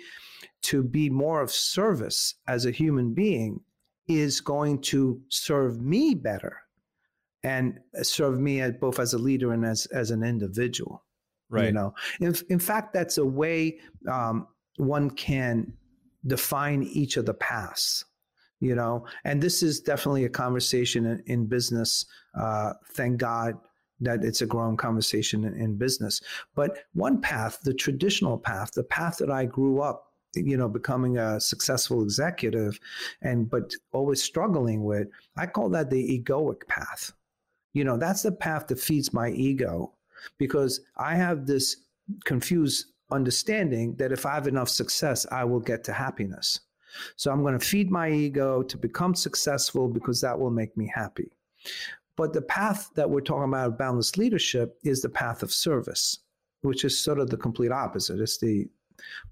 to 0.63 0.83
be 0.83 1.09
more 1.09 1.41
of 1.41 1.51
service 1.51 2.35
as 2.47 2.65
a 2.65 2.71
human 2.71 3.13
being 3.13 3.61
is 4.07 4.39
going 4.39 4.81
to 4.81 5.21
serve 5.29 5.81
me 5.81 6.15
better 6.15 6.57
and 7.43 7.79
serve 8.01 8.39
me 8.39 8.61
as 8.61 8.73
both 8.73 8.99
as 8.99 9.13
a 9.13 9.17
leader 9.17 9.51
and 9.51 9.65
as 9.65 9.85
as 9.87 10.11
an 10.11 10.23
individual. 10.23 11.03
Right. 11.49 11.65
You 11.65 11.71
know, 11.73 11.93
in 12.19 12.35
in 12.49 12.59
fact, 12.59 12.93
that's 12.93 13.17
a 13.17 13.25
way 13.25 13.79
um, 14.09 14.47
one 14.77 15.09
can 15.11 15.73
define 16.25 16.83
each 16.83 17.17
of 17.17 17.25
the 17.25 17.33
paths 17.33 18.05
you 18.59 18.75
know? 18.75 19.05
And 19.23 19.41
this 19.41 19.63
is 19.63 19.79
definitely 19.79 20.25
a 20.25 20.29
conversation 20.29 21.05
in, 21.05 21.23
in 21.25 21.45
business 21.45 22.05
uh, 22.35 22.73
thank 22.93 23.17
god 23.17 23.57
that 24.01 24.23
it's 24.23 24.41
a 24.41 24.45
growing 24.45 24.77
conversation 24.77 25.45
in, 25.45 25.53
in 25.55 25.77
business. 25.77 26.21
But 26.53 26.79
one 26.93 27.21
path 27.21 27.59
the 27.63 27.73
traditional 27.73 28.37
path 28.37 28.71
the 28.73 28.83
path 28.83 29.17
that 29.17 29.31
i 29.31 29.45
grew 29.45 29.81
up 29.81 30.11
you 30.35 30.57
know 30.57 30.67
becoming 30.67 31.17
a 31.17 31.39
successful 31.39 32.03
executive 32.03 32.79
and 33.21 33.49
but 33.49 33.73
always 33.93 34.21
struggling 34.21 34.83
with 34.83 35.07
i 35.37 35.45
call 35.45 35.69
that 35.69 35.89
the 35.89 36.19
egoic 36.19 36.67
path. 36.67 37.13
You 37.73 37.83
know 37.83 37.97
that's 37.97 38.23
the 38.23 38.31
path 38.31 38.67
that 38.67 38.79
feeds 38.79 39.13
my 39.13 39.29
ego 39.29 39.93
because 40.37 40.81
i 40.97 41.15
have 41.15 41.45
this 41.45 41.77
confused 42.23 42.87
understanding 43.11 43.95
that 43.97 44.11
if 44.11 44.25
i 44.25 44.33
have 44.33 44.47
enough 44.47 44.69
success 44.69 45.25
i 45.31 45.43
will 45.43 45.59
get 45.59 45.83
to 45.85 45.93
happiness 45.93 46.59
so 47.15 47.31
I'm 47.31 47.41
going 47.41 47.57
to 47.57 47.65
feed 47.65 47.91
my 47.91 48.09
ego 48.09 48.63
to 48.63 48.77
become 48.77 49.15
successful 49.15 49.87
because 49.87 50.21
that 50.21 50.39
will 50.39 50.51
make 50.51 50.75
me 50.77 50.91
happy. 50.93 51.31
But 52.15 52.33
the 52.33 52.41
path 52.41 52.91
that 52.95 53.09
we're 53.09 53.21
talking 53.21 53.49
about, 53.49 53.77
boundless 53.77 54.17
leadership, 54.17 54.79
is 54.83 55.01
the 55.01 55.09
path 55.09 55.43
of 55.43 55.51
service, 55.51 56.19
which 56.61 56.85
is 56.85 56.97
sort 56.97 57.19
of 57.19 57.29
the 57.29 57.37
complete 57.37 57.71
opposite. 57.71 58.19
It's 58.19 58.37
the 58.37 58.67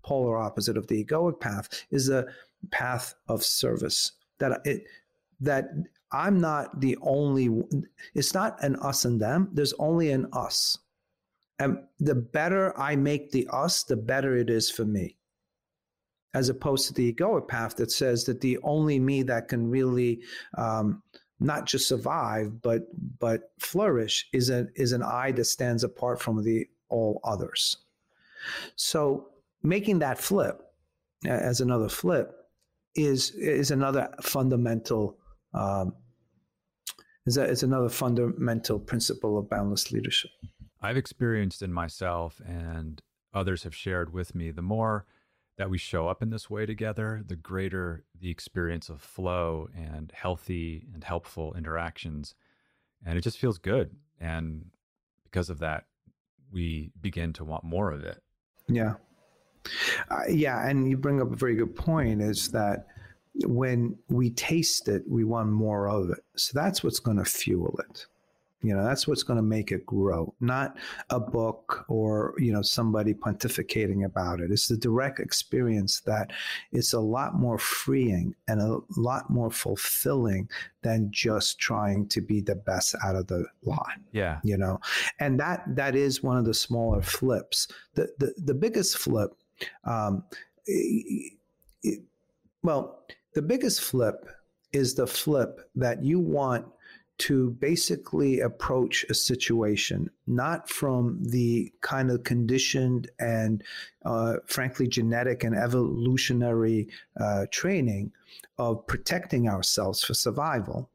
polar 0.04 0.38
opposite 0.38 0.78
of 0.78 0.88
the 0.88 1.04
egoic 1.04 1.40
path, 1.40 1.86
is 1.92 2.08
the 2.08 2.28
path 2.72 3.16
of 3.28 3.44
service. 3.44 4.14
That 4.40 4.62
it 4.66 4.86
that 5.40 5.70
I'm 6.12 6.40
not 6.40 6.82
the 6.82 6.98
only. 7.02 7.50
It's 8.14 8.34
not 8.34 8.62
an 8.62 8.76
us 8.78 9.06
and 9.06 9.22
them. 9.22 9.50
There's 9.54 9.74
only 9.80 10.12
an 10.12 10.28
us, 10.34 10.78
and 11.60 11.80
the 12.00 12.16
better 12.16 12.78
I 12.78 12.98
make 12.98 13.32
the 13.32 13.48
us, 13.52 13.84
the 13.84 13.96
better 13.96 14.36
it 14.36 14.50
is 14.50 14.70
for 14.70 14.84
me 14.84 15.18
as 16.34 16.50
opposed 16.50 16.88
to 16.88 16.94
the 16.94 17.14
egoic 17.14 17.48
path 17.48 17.76
that 17.76 17.92
says 17.92 18.24
that 18.26 18.42
the 18.42 18.58
only 18.64 19.00
me 19.00 19.24
that 19.24 19.48
can 19.48 19.70
really 19.70 20.22
um, 20.58 21.02
not 21.40 21.66
just 21.66 21.88
survive 21.88 22.62
but 22.62 22.84
but 23.20 23.52
flourish 23.60 24.28
is 24.34 24.50
a 24.50 24.68
is 24.76 24.94
an 24.94 25.04
I 25.04 25.32
that 25.34 25.46
stands 25.46 25.84
apart 25.84 26.22
from 26.22 26.44
the 26.44 26.68
all 26.90 27.20
others. 27.24 27.78
So 28.76 29.30
making 29.62 30.00
that 30.00 30.18
flip 30.20 30.62
as 31.26 31.62
another 31.62 31.90
flip 31.90 32.36
is 32.96 33.32
is 33.32 33.72
another 33.72 34.10
fundamental 34.22 35.18
um, 35.54 35.94
is 37.26 37.36
that 37.36 37.50
is 37.50 37.64
another 37.64 37.90
fundamental 37.90 38.80
principle 38.80 39.38
of 39.38 39.50
boundless 39.50 39.92
leadership. 39.92 40.32
I've 40.82 40.98
experienced 40.98 41.62
in 41.62 41.72
myself 41.72 42.42
and 42.46 43.02
others 43.34 43.64
have 43.64 43.74
shared 43.74 44.14
with 44.14 44.36
me 44.36 44.52
the 44.52 44.62
more 44.62 45.06
that 45.58 45.70
we 45.70 45.78
show 45.78 46.08
up 46.08 46.22
in 46.22 46.30
this 46.30 46.50
way 46.50 46.66
together, 46.66 47.22
the 47.26 47.36
greater 47.36 48.04
the 48.20 48.30
experience 48.30 48.90
of 48.90 49.02
flow 49.02 49.70
and 49.76 50.12
healthy 50.14 50.88
and 50.94 51.04
helpful 51.04 51.54
interactions. 51.56 52.36
And 53.06 53.18
it 53.18 53.22
just 53.22 53.38
feels 53.38 53.58
good. 53.58 53.92
And 54.20 54.72
because 55.26 55.50
of 55.50 55.60
that, 55.60 55.86
we 56.52 56.92
begin 57.00 57.34
to 57.34 57.44
want 57.44 57.64
more 57.64 57.92
of 57.92 58.04
it. 58.04 58.22
Yeah. 58.68 58.94
Uh, 60.10 60.22
yeah. 60.30 60.68
And 60.68 60.90
you 60.90 60.98
bring 60.98 61.22
up 61.22 61.32
a 61.32 61.36
very 61.36 61.56
good 61.56 61.76
point 61.76 62.22
is 62.22 62.50
that 62.50 62.88
when 63.46 63.98
we 64.10 64.30
taste 64.30 64.88
it, 64.88 65.04
we 65.08 65.24
want 65.24 65.50
more 65.50 65.88
of 65.88 66.10
it. 66.10 66.24
So 66.36 66.52
that's 66.54 66.84
what's 66.84 67.00
going 67.00 67.18
to 67.18 67.26
fuel 67.26 67.80
it. 67.90 68.08
You 68.64 68.74
know, 68.74 68.84
that's 68.84 69.08
what's 69.08 69.24
going 69.24 69.38
to 69.38 69.44
make 69.44 69.72
it 69.72 69.86
grow, 69.86 70.34
not 70.40 70.78
a 71.10 71.20
book 71.20 71.86
or, 71.90 72.34
you 72.38 72.54
know, 72.54 72.62
somebody 72.62 73.14
pontificating 73.14 74.06
about 74.06 74.40
it. 74.40 74.52
It's 74.52 74.70
the 74.70 74.78
direct 74.78 75.20
experience 75.20 76.00
that 76.02 76.32
it's 76.72 76.94
a 76.94 77.00
lot 77.00 77.36
more 77.36 77.58
freeing 77.58 78.34
and 78.48 78.62
a 78.62 78.80
lot 78.96 79.30
more 79.30 79.52
fulfilling 79.52 80.50
than 80.82 81.10
just 81.12 81.60
trying 81.60 82.08
to 82.08 82.22
be 82.22 82.40
the 82.40 82.56
best 82.56 82.96
out 83.04 83.16
of 83.16 83.28
the 83.28 83.46
lot. 83.64 84.00
Yeah. 84.14 84.40
You 84.44 84.58
know, 84.58 84.80
and 85.20 85.38
that 85.42 85.64
that 85.76 85.96
is 85.96 86.24
one 86.24 86.38
of 86.38 86.46
the 86.46 86.54
smaller 86.54 87.02
flips. 87.02 87.68
The 87.96 88.08
the, 88.18 88.34
the 88.38 88.54
biggest 88.54 88.98
flip, 88.98 89.32
um, 89.84 90.24
it, 90.66 91.34
it, 91.84 92.00
well, 92.64 93.04
the 93.34 93.42
biggest 93.42 93.82
flip 93.82 94.26
is 94.72 94.96
the 94.96 95.06
flip 95.06 95.70
that 95.76 96.04
you 96.04 96.20
want 96.20 96.66
to 97.24 97.52
basically 97.52 98.42
approach 98.42 99.06
a 99.10 99.14
situation 99.14 100.10
not 100.28 100.70
from 100.70 101.18
the 101.22 101.72
kind 101.80 102.12
of 102.12 102.22
conditioned 102.26 103.10
and 103.18 103.64
uh, 104.04 104.36
frankly 104.46 104.90
genetic 104.90 105.46
and 105.46 105.56
evolutionary 105.56 106.90
uh, 107.22 107.46
training 107.50 108.12
of 108.58 108.86
protecting 108.88 109.48
ourselves 109.48 110.04
for 110.04 110.14
survival. 110.14 110.90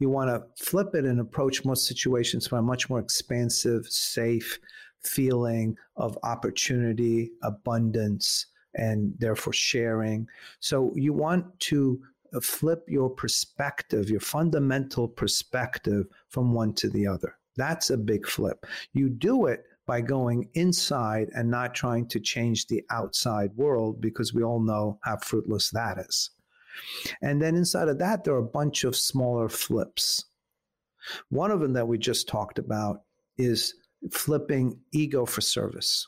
You 0.00 0.10
want 0.10 0.30
to 0.30 0.64
flip 0.64 0.96
it 0.96 1.04
and 1.04 1.20
approach 1.20 1.64
most 1.64 1.86
situations 1.86 2.48
from 2.48 2.58
a 2.58 2.62
much 2.62 2.90
more 2.90 2.98
expansive 2.98 3.86
safe 3.86 4.58
feeling 5.00 5.76
of 5.96 6.18
opportunity 6.24 7.30
abundance 7.44 8.46
and 8.74 9.14
therefore 9.20 9.52
sharing. 9.52 10.26
So 10.58 10.92
you 10.96 11.12
want 11.12 11.60
to 11.60 12.02
flip 12.40 12.84
your 12.88 13.10
perspective, 13.10 14.08
your 14.08 14.20
fundamental 14.20 15.08
perspective 15.08 16.06
from 16.28 16.52
one 16.52 16.74
to 16.74 16.88
the 16.88 17.06
other. 17.06 17.36
That's 17.56 17.90
a 17.90 17.98
big 17.98 18.26
flip. 18.26 18.66
You 18.92 19.08
do 19.08 19.46
it 19.46 19.64
by 19.86 20.00
going 20.00 20.48
inside 20.54 21.30
and 21.34 21.50
not 21.50 21.74
trying 21.74 22.06
to 22.08 22.20
change 22.20 22.66
the 22.66 22.84
outside 22.90 23.50
world 23.56 24.00
because 24.00 24.32
we 24.32 24.44
all 24.44 24.60
know 24.60 24.98
how 25.02 25.16
fruitless 25.16 25.70
that 25.70 25.98
is. 25.98 26.30
And 27.22 27.42
then 27.42 27.56
inside 27.56 27.88
of 27.88 27.98
that, 27.98 28.22
there 28.22 28.34
are 28.34 28.38
a 28.38 28.44
bunch 28.44 28.84
of 28.84 28.94
smaller 28.94 29.48
flips. 29.48 30.24
One 31.28 31.50
of 31.50 31.60
them 31.60 31.72
that 31.72 31.88
we 31.88 31.98
just 31.98 32.28
talked 32.28 32.58
about 32.58 33.02
is 33.36 33.74
flipping 34.12 34.78
ego 34.92 35.26
for 35.26 35.40
service. 35.40 36.06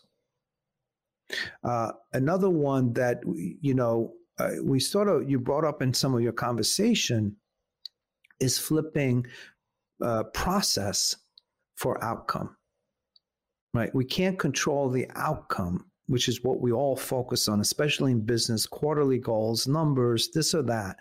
Uh, 1.65 1.93
another 2.13 2.51
one 2.51 2.93
that, 2.93 3.21
you 3.27 3.75
know, 3.75 4.13
uh, 4.43 4.63
we 4.63 4.81
sort 4.81 5.09
of 5.09 5.29
you 5.29 5.39
brought 5.39 5.65
up 5.65 5.83
in 5.83 5.95
some 5.95 6.15
of 6.15 6.21
your 6.21 6.33
conversation 6.33 7.37
is 8.41 8.59
flipping 8.59 9.27
uh, 10.03 10.25
process 10.25 11.17
for 11.77 12.03
outcome 12.03 12.57
right? 13.75 13.95
We 13.95 14.05
can't 14.05 14.39
control 14.39 14.89
the 14.89 15.09
outcome 15.15 15.87
which 16.09 16.29
is 16.29 16.43
what 16.43 16.61
we 16.61 16.73
all 16.73 16.97
focus 16.97 17.49
on 17.49 17.61
especially 17.61 18.13
in 18.13 18.21
business 18.21 18.67
quarterly 18.67 19.19
goals 19.19 19.67
numbers 19.67 20.31
this 20.35 20.55
or 20.55 20.63
that. 20.63 20.97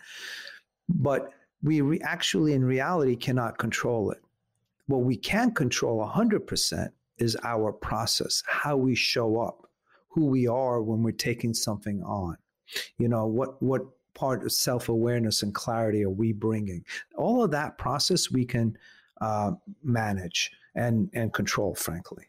But 0.88 1.32
we 1.64 1.82
re- 1.82 2.00
actually 2.04 2.54
in 2.54 2.64
reality 2.64 3.16
cannot 3.16 3.58
control 3.58 4.12
it. 4.12 4.20
What 4.88 5.04
we 5.04 5.18
can 5.18 5.52
control 5.54 6.06
100% 6.06 6.90
is 7.18 7.38
our 7.44 7.72
process 7.72 8.44
how 8.48 8.78
we 8.78 8.96
show 8.96 9.40
up 9.40 9.68
who 10.10 10.26
we 10.26 10.48
are 10.48 10.82
when 10.82 11.04
we're 11.04 11.12
taking 11.12 11.54
something 11.54 12.02
on 12.04 12.38
you 12.98 13.08
know, 13.08 13.26
what 13.26 13.62
what 13.62 13.82
part 14.14 14.44
of 14.44 14.52
self 14.52 14.90
awareness 14.90 15.44
and 15.44 15.54
clarity 15.54 16.04
are 16.04 16.10
we 16.10 16.34
bringing? 16.34 16.84
All 17.18 17.44
of 17.44 17.52
that 17.52 17.78
process 17.78 18.32
we 18.32 18.46
can 18.46 18.78
uh, 19.20 19.52
manage 19.84 20.52
and 20.76 21.10
and 21.14 21.34
control, 21.34 21.76
frankly. 21.76 22.26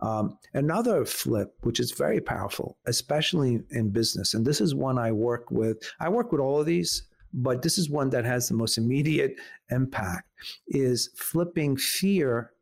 Um, 0.00 0.38
another 0.54 1.04
flip, 1.04 1.54
which 1.60 1.78
is 1.78 1.92
very 1.92 2.20
powerful, 2.20 2.78
especially 2.86 3.60
in 3.70 3.90
business, 3.90 4.34
and 4.34 4.46
this 4.46 4.60
is 4.60 4.74
one 4.74 4.98
I 4.98 5.12
work 5.12 5.50
with. 5.50 5.78
I 6.00 6.08
work 6.08 6.32
with 6.32 6.40
all 6.40 6.60
of 6.60 6.66
these, 6.66 7.02
but 7.34 7.60
this 7.62 7.76
is 7.76 7.90
one 7.90 8.08
that 8.10 8.24
has 8.24 8.48
the 8.48 8.54
most 8.54 8.78
immediate 8.78 9.36
impact. 9.70 10.28
Is 10.68 11.10
flipping 11.16 11.76
fear 11.76 12.52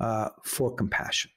uh, 0.00 0.30
for 0.44 0.74
compassion. 0.74 1.30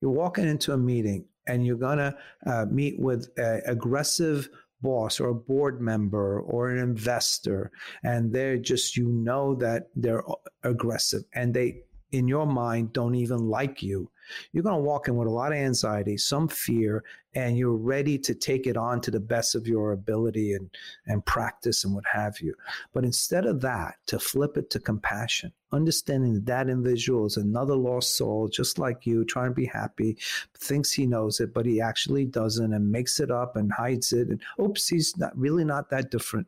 You're 0.00 0.10
walking 0.10 0.46
into 0.46 0.72
a 0.72 0.78
meeting 0.78 1.24
and 1.48 1.66
you're 1.66 1.76
going 1.76 1.98
to 1.98 2.14
uh, 2.46 2.66
meet 2.70 2.98
with 3.00 3.28
an 3.36 3.62
aggressive 3.66 4.48
boss 4.80 5.18
or 5.18 5.28
a 5.28 5.34
board 5.34 5.80
member 5.80 6.40
or 6.40 6.70
an 6.70 6.78
investor 6.78 7.70
and 8.04 8.32
they're 8.32 8.58
just 8.58 8.96
you 8.96 9.08
know 9.08 9.54
that 9.54 9.88
they're 9.96 10.22
aggressive 10.62 11.24
and 11.34 11.52
they 11.52 11.82
in 12.12 12.28
your 12.28 12.46
mind 12.46 12.92
don't 12.92 13.16
even 13.16 13.48
like 13.48 13.82
you 13.82 14.08
you're 14.52 14.62
going 14.62 14.76
to 14.76 14.82
walk 14.82 15.08
in 15.08 15.16
with 15.16 15.28
a 15.28 15.32
lot 15.32 15.52
of 15.52 15.58
anxiety, 15.58 16.16
some 16.16 16.48
fear, 16.48 17.04
and 17.34 17.56
you're 17.56 17.76
ready 17.76 18.18
to 18.18 18.34
take 18.34 18.66
it 18.66 18.76
on 18.76 19.00
to 19.02 19.10
the 19.10 19.20
best 19.20 19.54
of 19.54 19.66
your 19.66 19.92
ability 19.92 20.54
and, 20.54 20.70
and 21.06 21.24
practice 21.24 21.84
and 21.84 21.94
what 21.94 22.04
have 22.06 22.40
you. 22.40 22.54
But 22.92 23.04
instead 23.04 23.46
of 23.46 23.60
that, 23.60 23.96
to 24.06 24.18
flip 24.18 24.56
it 24.56 24.70
to 24.70 24.80
compassion, 24.80 25.52
understanding 25.72 26.34
that 26.34 26.46
that 26.46 26.68
individual 26.68 27.26
is 27.26 27.36
another 27.36 27.76
lost 27.76 28.16
soul, 28.16 28.48
just 28.48 28.78
like 28.78 29.06
you, 29.06 29.24
trying 29.24 29.50
to 29.50 29.54
be 29.54 29.66
happy, 29.66 30.16
thinks 30.56 30.92
he 30.92 31.06
knows 31.06 31.40
it, 31.40 31.52
but 31.52 31.66
he 31.66 31.80
actually 31.80 32.24
doesn't 32.24 32.72
and 32.72 32.90
makes 32.90 33.20
it 33.20 33.30
up 33.30 33.56
and 33.56 33.72
hides 33.72 34.12
it. 34.12 34.28
And 34.28 34.40
oops, 34.60 34.88
he's 34.88 35.16
not 35.16 35.36
really 35.38 35.64
not 35.64 35.90
that 35.90 36.10
different 36.10 36.46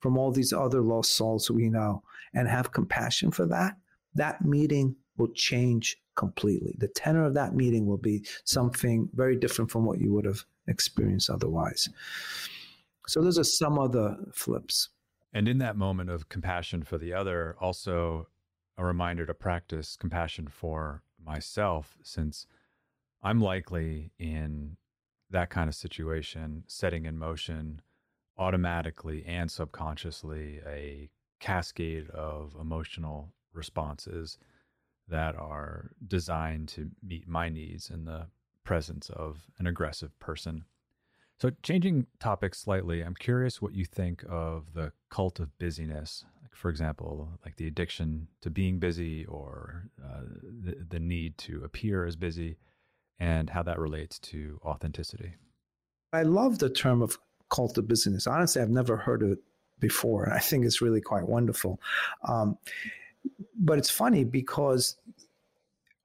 from 0.00 0.18
all 0.18 0.30
these 0.30 0.52
other 0.52 0.82
lost 0.82 1.16
souls 1.16 1.50
we 1.50 1.70
know 1.70 2.02
and 2.34 2.46
have 2.46 2.72
compassion 2.72 3.30
for 3.30 3.46
that, 3.46 3.74
that 4.14 4.44
meeting 4.44 4.94
will 5.16 5.32
change 5.32 5.96
completely. 6.14 6.74
The 6.78 6.88
tenor 6.88 7.24
of 7.24 7.34
that 7.34 7.54
meeting 7.54 7.86
will 7.86 7.98
be 7.98 8.24
something 8.44 9.08
very 9.14 9.36
different 9.36 9.70
from 9.70 9.84
what 9.84 10.00
you 10.00 10.12
would 10.12 10.24
have 10.24 10.44
experienced 10.66 11.30
otherwise. 11.30 11.88
So 13.06 13.22
those 13.22 13.38
are 13.38 13.44
some 13.44 13.78
other 13.78 14.16
flips. 14.32 14.88
And 15.32 15.48
in 15.48 15.58
that 15.58 15.76
moment 15.76 16.10
of 16.10 16.28
compassion 16.28 16.82
for 16.84 16.96
the 16.96 17.12
other, 17.12 17.56
also 17.60 18.28
a 18.78 18.84
reminder 18.84 19.26
to 19.26 19.34
practice 19.34 19.96
compassion 19.96 20.48
for 20.48 21.02
myself, 21.24 21.96
since 22.02 22.46
I'm 23.22 23.40
likely 23.40 24.12
in 24.18 24.76
that 25.30 25.50
kind 25.50 25.68
of 25.68 25.74
situation, 25.74 26.64
setting 26.66 27.06
in 27.06 27.18
motion 27.18 27.80
automatically 28.36 29.24
and 29.26 29.50
subconsciously 29.50 30.60
a 30.66 31.08
cascade 31.40 32.10
of 32.10 32.56
emotional 32.60 33.32
responses 33.52 34.38
that 35.08 35.36
are 35.36 35.90
designed 36.06 36.68
to 36.68 36.90
meet 37.02 37.28
my 37.28 37.48
needs 37.48 37.90
in 37.90 38.04
the 38.04 38.26
presence 38.64 39.10
of 39.10 39.42
an 39.58 39.66
aggressive 39.66 40.18
person. 40.18 40.64
So, 41.40 41.50
changing 41.62 42.06
topics 42.20 42.60
slightly, 42.60 43.02
I'm 43.02 43.14
curious 43.14 43.60
what 43.60 43.74
you 43.74 43.84
think 43.84 44.24
of 44.28 44.72
the 44.72 44.92
cult 45.10 45.40
of 45.40 45.56
busyness. 45.58 46.24
Like, 46.42 46.54
for 46.54 46.70
example, 46.70 47.28
like 47.44 47.56
the 47.56 47.66
addiction 47.66 48.28
to 48.40 48.50
being 48.50 48.78
busy 48.78 49.26
or 49.26 49.90
uh, 50.02 50.22
the, 50.42 50.76
the 50.88 51.00
need 51.00 51.36
to 51.38 51.62
appear 51.64 52.06
as 52.06 52.16
busy, 52.16 52.56
and 53.18 53.50
how 53.50 53.62
that 53.62 53.78
relates 53.78 54.18
to 54.18 54.60
authenticity. 54.64 55.34
I 56.12 56.22
love 56.22 56.58
the 56.58 56.70
term 56.70 57.02
of 57.02 57.18
cult 57.50 57.78
of 57.78 57.88
busyness. 57.88 58.26
Honestly, 58.26 58.62
I've 58.62 58.70
never 58.70 58.96
heard 58.96 59.22
of 59.22 59.32
it 59.32 59.38
before, 59.80 60.24
and 60.24 60.32
I 60.32 60.38
think 60.38 60.64
it's 60.64 60.80
really 60.80 61.00
quite 61.00 61.28
wonderful. 61.28 61.80
Um, 62.26 62.58
but 63.58 63.78
it's 63.78 63.90
funny 63.90 64.24
because 64.24 64.96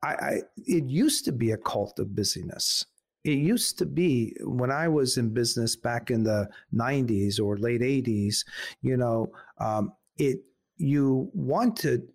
I, 0.04 0.14
I, 0.14 0.42
it 0.58 0.86
used 0.86 1.26
to 1.26 1.32
be 1.32 1.52
a 1.52 1.58
cult 1.58 2.00
of 2.00 2.16
busyness. 2.16 2.86
It 3.26 3.38
used 3.38 3.78
to 3.80 3.86
be 3.86 4.36
when 4.42 4.72
I 4.72 4.88
was 4.88 5.18
in 5.18 5.34
business 5.34 5.76
back 5.76 6.10
in 6.10 6.24
the 6.24 6.48
90s 6.74 7.40
or 7.40 7.58
late 7.58 7.82
80s, 7.82 8.46
you 8.82 8.96
know, 8.96 9.28
um, 9.60 9.92
it 10.18 10.40
you 10.78 11.30
wanted 11.34 12.08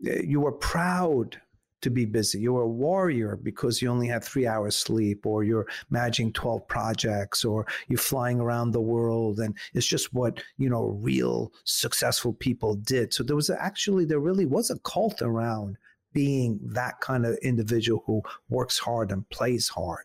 you 0.00 0.40
were 0.40 0.52
proud 0.52 1.40
to 1.82 1.90
be 1.90 2.04
busy. 2.04 2.40
You're 2.40 2.62
a 2.62 2.68
warrior 2.68 3.36
because 3.36 3.80
you 3.80 3.90
only 3.90 4.08
had 4.08 4.24
three 4.24 4.46
hours 4.46 4.76
sleep, 4.76 5.26
or 5.26 5.44
you're 5.44 5.66
managing 5.90 6.32
12 6.32 6.66
projects, 6.68 7.44
or 7.44 7.66
you're 7.88 7.98
flying 7.98 8.40
around 8.40 8.72
the 8.72 8.80
world. 8.80 9.38
And 9.38 9.56
it's 9.74 9.86
just 9.86 10.12
what, 10.12 10.42
you 10.56 10.68
know, 10.68 10.98
real 11.00 11.52
successful 11.64 12.32
people 12.32 12.74
did. 12.74 13.12
So 13.12 13.22
there 13.22 13.36
was 13.36 13.50
actually, 13.50 14.04
there 14.04 14.20
really 14.20 14.46
was 14.46 14.70
a 14.70 14.78
cult 14.80 15.22
around 15.22 15.76
being 16.12 16.58
that 16.62 17.00
kind 17.00 17.26
of 17.26 17.36
individual 17.42 18.02
who 18.06 18.22
works 18.48 18.78
hard 18.78 19.12
and 19.12 19.28
plays 19.30 19.68
hard, 19.68 20.04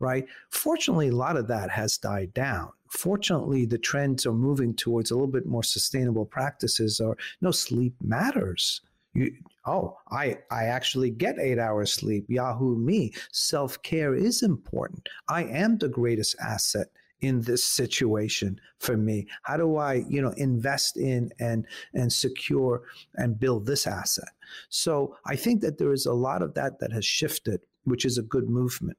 right? 0.00 0.26
Fortunately, 0.50 1.08
a 1.08 1.16
lot 1.16 1.36
of 1.36 1.48
that 1.48 1.70
has 1.70 1.96
died 1.96 2.34
down. 2.34 2.70
Fortunately, 2.90 3.64
the 3.64 3.78
trends 3.78 4.26
are 4.26 4.32
moving 4.32 4.74
towards 4.74 5.10
a 5.10 5.14
little 5.14 5.26
bit 5.26 5.46
more 5.46 5.62
sustainable 5.62 6.24
practices 6.24 7.00
or 7.00 7.16
no 7.40 7.50
sleep 7.50 7.94
matters 8.00 8.80
you, 9.16 9.32
oh, 9.66 9.96
I, 10.10 10.38
I 10.50 10.64
actually 10.64 11.10
get 11.10 11.38
eight 11.38 11.58
hours 11.58 11.92
sleep. 11.92 12.26
Yahoo 12.28 12.76
me. 12.76 13.12
Self 13.32 13.82
care 13.82 14.14
is 14.14 14.42
important. 14.42 15.08
I 15.28 15.44
am 15.44 15.78
the 15.78 15.88
greatest 15.88 16.36
asset 16.40 16.88
in 17.20 17.40
this 17.40 17.64
situation 17.64 18.60
for 18.78 18.96
me. 18.96 19.26
How 19.42 19.56
do 19.56 19.76
I, 19.76 20.04
you 20.08 20.20
know, 20.20 20.34
invest 20.36 20.96
in 20.96 21.30
and 21.40 21.66
and 21.94 22.12
secure 22.12 22.82
and 23.14 23.40
build 23.40 23.66
this 23.66 23.86
asset? 23.86 24.28
So 24.68 25.16
I 25.26 25.36
think 25.36 25.62
that 25.62 25.78
there 25.78 25.92
is 25.92 26.06
a 26.06 26.12
lot 26.12 26.42
of 26.42 26.54
that 26.54 26.78
that 26.80 26.92
has 26.92 27.04
shifted, 27.04 27.60
which 27.84 28.04
is 28.04 28.18
a 28.18 28.22
good 28.22 28.48
movement. 28.48 28.98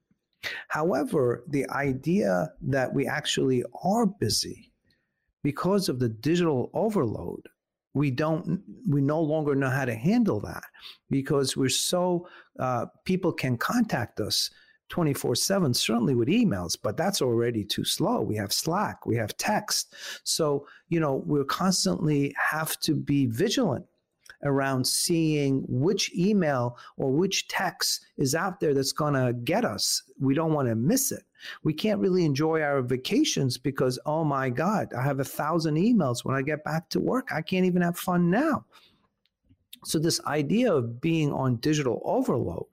However, 0.70 1.44
the 1.48 1.70
idea 1.70 2.50
that 2.62 2.94
we 2.94 3.08
actually 3.08 3.64
are 3.84 4.06
busy 4.06 4.72
because 5.44 5.90
of 5.90 6.00
the 6.00 6.10
digital 6.10 6.70
overload 6.74 7.48
we 7.98 8.12
don't 8.12 8.62
we 8.88 9.02
no 9.02 9.22
longer 9.22 9.56
know 9.56 9.70
how 9.70 9.86
to 9.86 9.96
handle 9.96 10.40
that 10.42 10.64
because 11.10 11.58
we're 11.58 11.70
so 11.70 12.28
uh, 12.60 12.86
people 13.06 13.32
can 13.32 13.58
contact 13.58 14.20
us 14.20 14.50
24 14.90 15.36
7 15.36 15.74
certainly 15.74 16.16
with 16.16 16.28
emails 16.28 16.78
but 16.82 16.96
that's 16.96 17.22
already 17.22 17.64
too 17.64 17.84
slow. 17.84 18.22
We 18.22 18.36
have 18.38 18.54
slack 18.54 19.06
we 19.06 19.16
have 19.18 19.36
text. 19.38 19.96
So 20.24 20.68
you 20.90 21.00
know 21.00 21.24
we're 21.26 21.44
constantly 21.44 22.34
have 22.38 22.80
to 22.82 22.96
be 22.96 23.26
vigilant 23.26 23.86
around 24.44 24.86
seeing 24.86 25.64
which 25.68 26.14
email 26.16 26.78
or 26.98 27.12
which 27.12 27.48
text 27.48 28.06
is 28.18 28.36
out 28.36 28.60
there 28.60 28.74
that's 28.74 28.92
going 28.92 29.14
to 29.14 29.34
get 29.34 29.66
us. 29.66 30.04
We 30.20 30.34
don't 30.34 30.54
want 30.54 30.68
to 30.68 30.76
miss 30.76 31.12
it. 31.12 31.24
We 31.64 31.74
can't 31.74 32.00
really 32.00 32.26
enjoy 32.26 32.62
our 32.62 32.82
vacations 32.82 33.58
because, 33.58 34.00
oh 34.06 34.24
my 34.24 34.50
God, 34.50 34.94
I 34.94 35.02
have 35.04 35.20
a 35.20 35.26
thousand 35.26 35.76
emails 35.76 36.26
when 36.26 36.36
I 36.36 36.42
get 36.42 36.64
back 36.64 36.90
to 36.90 37.00
work. 37.00 37.30
I 37.32 37.42
can't 37.42 37.66
even 37.66 37.82
have 37.82 37.98
fun 37.98 38.30
now. 38.30 38.66
So, 39.86 40.00
this 40.00 40.20
idea 40.26 40.74
of 40.74 41.00
being 41.00 41.32
on 41.32 41.58
digital 41.58 42.02
overload 42.04 42.66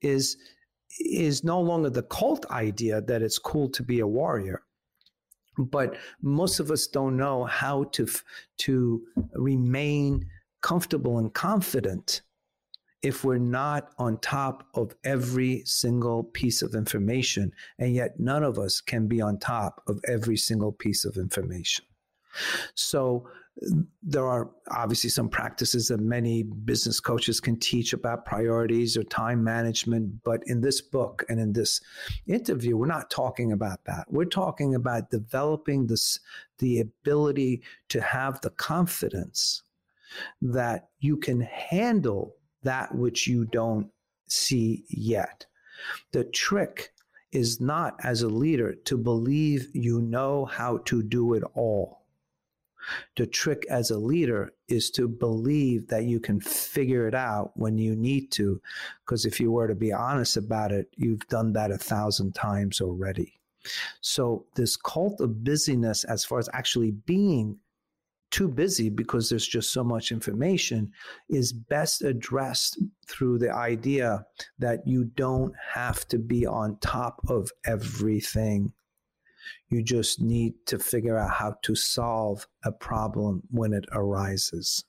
is 0.00 0.38
is 0.98 1.44
no 1.44 1.60
longer 1.60 1.90
the 1.90 2.02
cult 2.04 2.46
idea 2.50 3.00
that 3.02 3.22
it's 3.22 3.38
cool 3.38 3.68
to 3.68 3.82
be 3.82 4.00
a 4.00 4.06
warrior 4.06 4.62
but 5.58 5.96
most 6.22 6.60
of 6.60 6.70
us 6.70 6.86
don't 6.86 7.16
know 7.16 7.44
how 7.44 7.84
to 7.84 8.08
to 8.58 9.02
remain 9.34 10.26
comfortable 10.60 11.18
and 11.18 11.32
confident 11.32 12.22
if 13.02 13.24
we're 13.24 13.38
not 13.38 13.90
on 13.98 14.18
top 14.18 14.66
of 14.74 14.94
every 15.04 15.62
single 15.64 16.24
piece 16.24 16.60
of 16.62 16.74
information. 16.74 17.52
And 17.78 17.94
yet, 17.94 18.20
none 18.20 18.42
of 18.42 18.58
us 18.58 18.80
can 18.80 19.06
be 19.06 19.20
on 19.20 19.38
top 19.38 19.82
of 19.86 20.00
every 20.06 20.36
single 20.36 20.72
piece 20.72 21.04
of 21.04 21.16
information. 21.16 21.84
So, 22.74 23.26
there 24.02 24.26
are 24.26 24.50
obviously 24.70 25.10
some 25.10 25.28
practices 25.28 25.88
that 25.88 26.00
many 26.00 26.44
business 26.44 27.00
coaches 27.00 27.40
can 27.40 27.58
teach 27.58 27.92
about 27.92 28.24
priorities 28.24 28.96
or 28.96 29.02
time 29.02 29.42
management. 29.42 30.22
But 30.24 30.42
in 30.46 30.60
this 30.60 30.80
book 30.80 31.24
and 31.28 31.38
in 31.38 31.52
this 31.52 31.80
interview, 32.26 32.76
we're 32.76 32.86
not 32.86 33.10
talking 33.10 33.52
about 33.52 33.84
that. 33.84 34.06
We're 34.08 34.24
talking 34.24 34.74
about 34.74 35.10
developing 35.10 35.86
this, 35.86 36.20
the 36.58 36.80
ability 36.80 37.62
to 37.88 38.00
have 38.00 38.40
the 38.40 38.50
confidence 38.50 39.62
that 40.42 40.88
you 40.98 41.16
can 41.16 41.40
handle 41.40 42.36
that 42.62 42.94
which 42.94 43.26
you 43.26 43.44
don't 43.44 43.90
see 44.28 44.84
yet. 44.88 45.46
The 46.12 46.24
trick 46.24 46.92
is 47.32 47.60
not 47.60 47.96
as 48.02 48.22
a 48.22 48.28
leader 48.28 48.74
to 48.74 48.96
believe 48.96 49.68
you 49.72 50.00
know 50.00 50.44
how 50.44 50.78
to 50.86 51.02
do 51.02 51.34
it 51.34 51.44
all. 51.54 52.00
The 53.16 53.26
trick 53.26 53.66
as 53.68 53.90
a 53.90 53.98
leader 53.98 54.54
is 54.68 54.90
to 54.92 55.06
believe 55.06 55.88
that 55.88 56.04
you 56.04 56.18
can 56.18 56.40
figure 56.40 57.06
it 57.06 57.14
out 57.14 57.52
when 57.54 57.78
you 57.78 57.94
need 57.94 58.30
to. 58.32 58.60
Because 59.04 59.26
if 59.26 59.38
you 59.38 59.52
were 59.52 59.68
to 59.68 59.74
be 59.74 59.92
honest 59.92 60.36
about 60.36 60.72
it, 60.72 60.88
you've 60.96 61.26
done 61.28 61.52
that 61.52 61.70
a 61.70 61.78
thousand 61.78 62.34
times 62.34 62.80
already. 62.80 63.40
So, 64.00 64.46
this 64.54 64.76
cult 64.76 65.20
of 65.20 65.44
busyness, 65.44 66.04
as 66.04 66.24
far 66.24 66.38
as 66.38 66.48
actually 66.54 66.92
being 66.92 67.58
too 68.30 68.48
busy 68.48 68.88
because 68.88 69.28
there's 69.28 69.46
just 69.46 69.72
so 69.72 69.82
much 69.82 70.12
information 70.12 70.92
is 71.28 71.52
best 71.52 72.02
addressed 72.02 72.78
through 73.06 73.38
the 73.38 73.52
idea 73.52 74.24
that 74.58 74.86
you 74.86 75.04
don't 75.04 75.54
have 75.72 76.06
to 76.08 76.18
be 76.18 76.46
on 76.46 76.78
top 76.80 77.20
of 77.28 77.50
everything. 77.64 78.72
You 79.68 79.82
just 79.82 80.20
need 80.20 80.54
to 80.66 80.78
figure 80.78 81.18
out 81.18 81.30
how 81.30 81.56
to 81.62 81.74
solve 81.74 82.46
a 82.64 82.72
problem 82.72 83.42
when 83.50 83.72
it 83.72 83.84
arises 83.92 84.84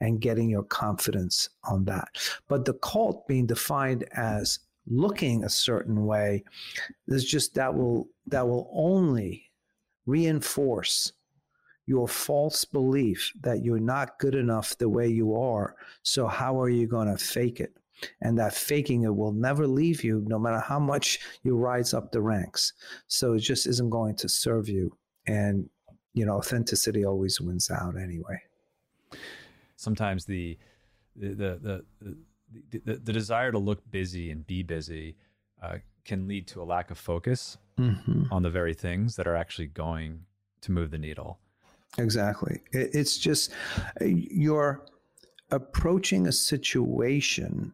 and 0.00 0.20
getting 0.20 0.50
your 0.50 0.62
confidence 0.64 1.48
on 1.64 1.84
that. 1.86 2.08
But 2.48 2.64
the 2.64 2.74
cult 2.74 3.26
being 3.26 3.46
defined 3.46 4.04
as 4.12 4.58
looking 4.86 5.44
a 5.44 5.48
certain 5.48 6.06
way, 6.06 6.44
is 7.08 7.24
just 7.24 7.54
that 7.54 7.74
will 7.74 8.08
that 8.26 8.46
will 8.46 8.70
only 8.72 9.50
reinforce 10.06 11.12
your 11.86 12.08
false 12.08 12.64
belief 12.64 13.32
that 13.40 13.64
you're 13.64 13.78
not 13.78 14.18
good 14.18 14.34
enough 14.34 14.76
the 14.76 14.88
way 14.88 15.08
you 15.08 15.34
are. 15.36 15.76
So, 16.02 16.26
how 16.26 16.60
are 16.60 16.68
you 16.68 16.86
going 16.86 17.08
to 17.08 17.16
fake 17.16 17.60
it? 17.60 17.76
And 18.20 18.38
that 18.38 18.54
faking 18.54 19.02
it 19.02 19.14
will 19.14 19.32
never 19.32 19.66
leave 19.66 20.04
you, 20.04 20.24
no 20.26 20.38
matter 20.38 20.60
how 20.60 20.78
much 20.78 21.18
you 21.42 21.56
rise 21.56 21.94
up 21.94 22.12
the 22.12 22.20
ranks. 22.20 22.72
So, 23.06 23.34
it 23.34 23.40
just 23.40 23.66
isn't 23.66 23.90
going 23.90 24.16
to 24.16 24.28
serve 24.28 24.68
you. 24.68 24.96
And, 25.26 25.70
you 26.12 26.26
know, 26.26 26.36
authenticity 26.36 27.04
always 27.04 27.40
wins 27.40 27.70
out 27.70 27.94
anyway. 27.96 28.42
Sometimes 29.76 30.24
the, 30.24 30.58
the, 31.14 31.28
the, 31.28 31.84
the, 32.00 32.80
the, 32.84 32.94
the 32.96 33.12
desire 33.12 33.52
to 33.52 33.58
look 33.58 33.88
busy 33.90 34.30
and 34.30 34.46
be 34.46 34.62
busy 34.62 35.16
uh, 35.62 35.76
can 36.04 36.26
lead 36.26 36.46
to 36.48 36.62
a 36.62 36.64
lack 36.64 36.90
of 36.90 36.98
focus 36.98 37.58
mm-hmm. 37.78 38.24
on 38.32 38.42
the 38.42 38.50
very 38.50 38.74
things 38.74 39.16
that 39.16 39.26
are 39.26 39.36
actually 39.36 39.66
going 39.66 40.20
to 40.62 40.72
move 40.72 40.90
the 40.90 40.98
needle. 40.98 41.38
Exactly. 41.98 42.60
It's 42.72 43.16
just 43.16 43.52
uh, 44.00 44.04
you're 44.04 44.84
approaching 45.50 46.26
a 46.26 46.32
situation 46.32 47.72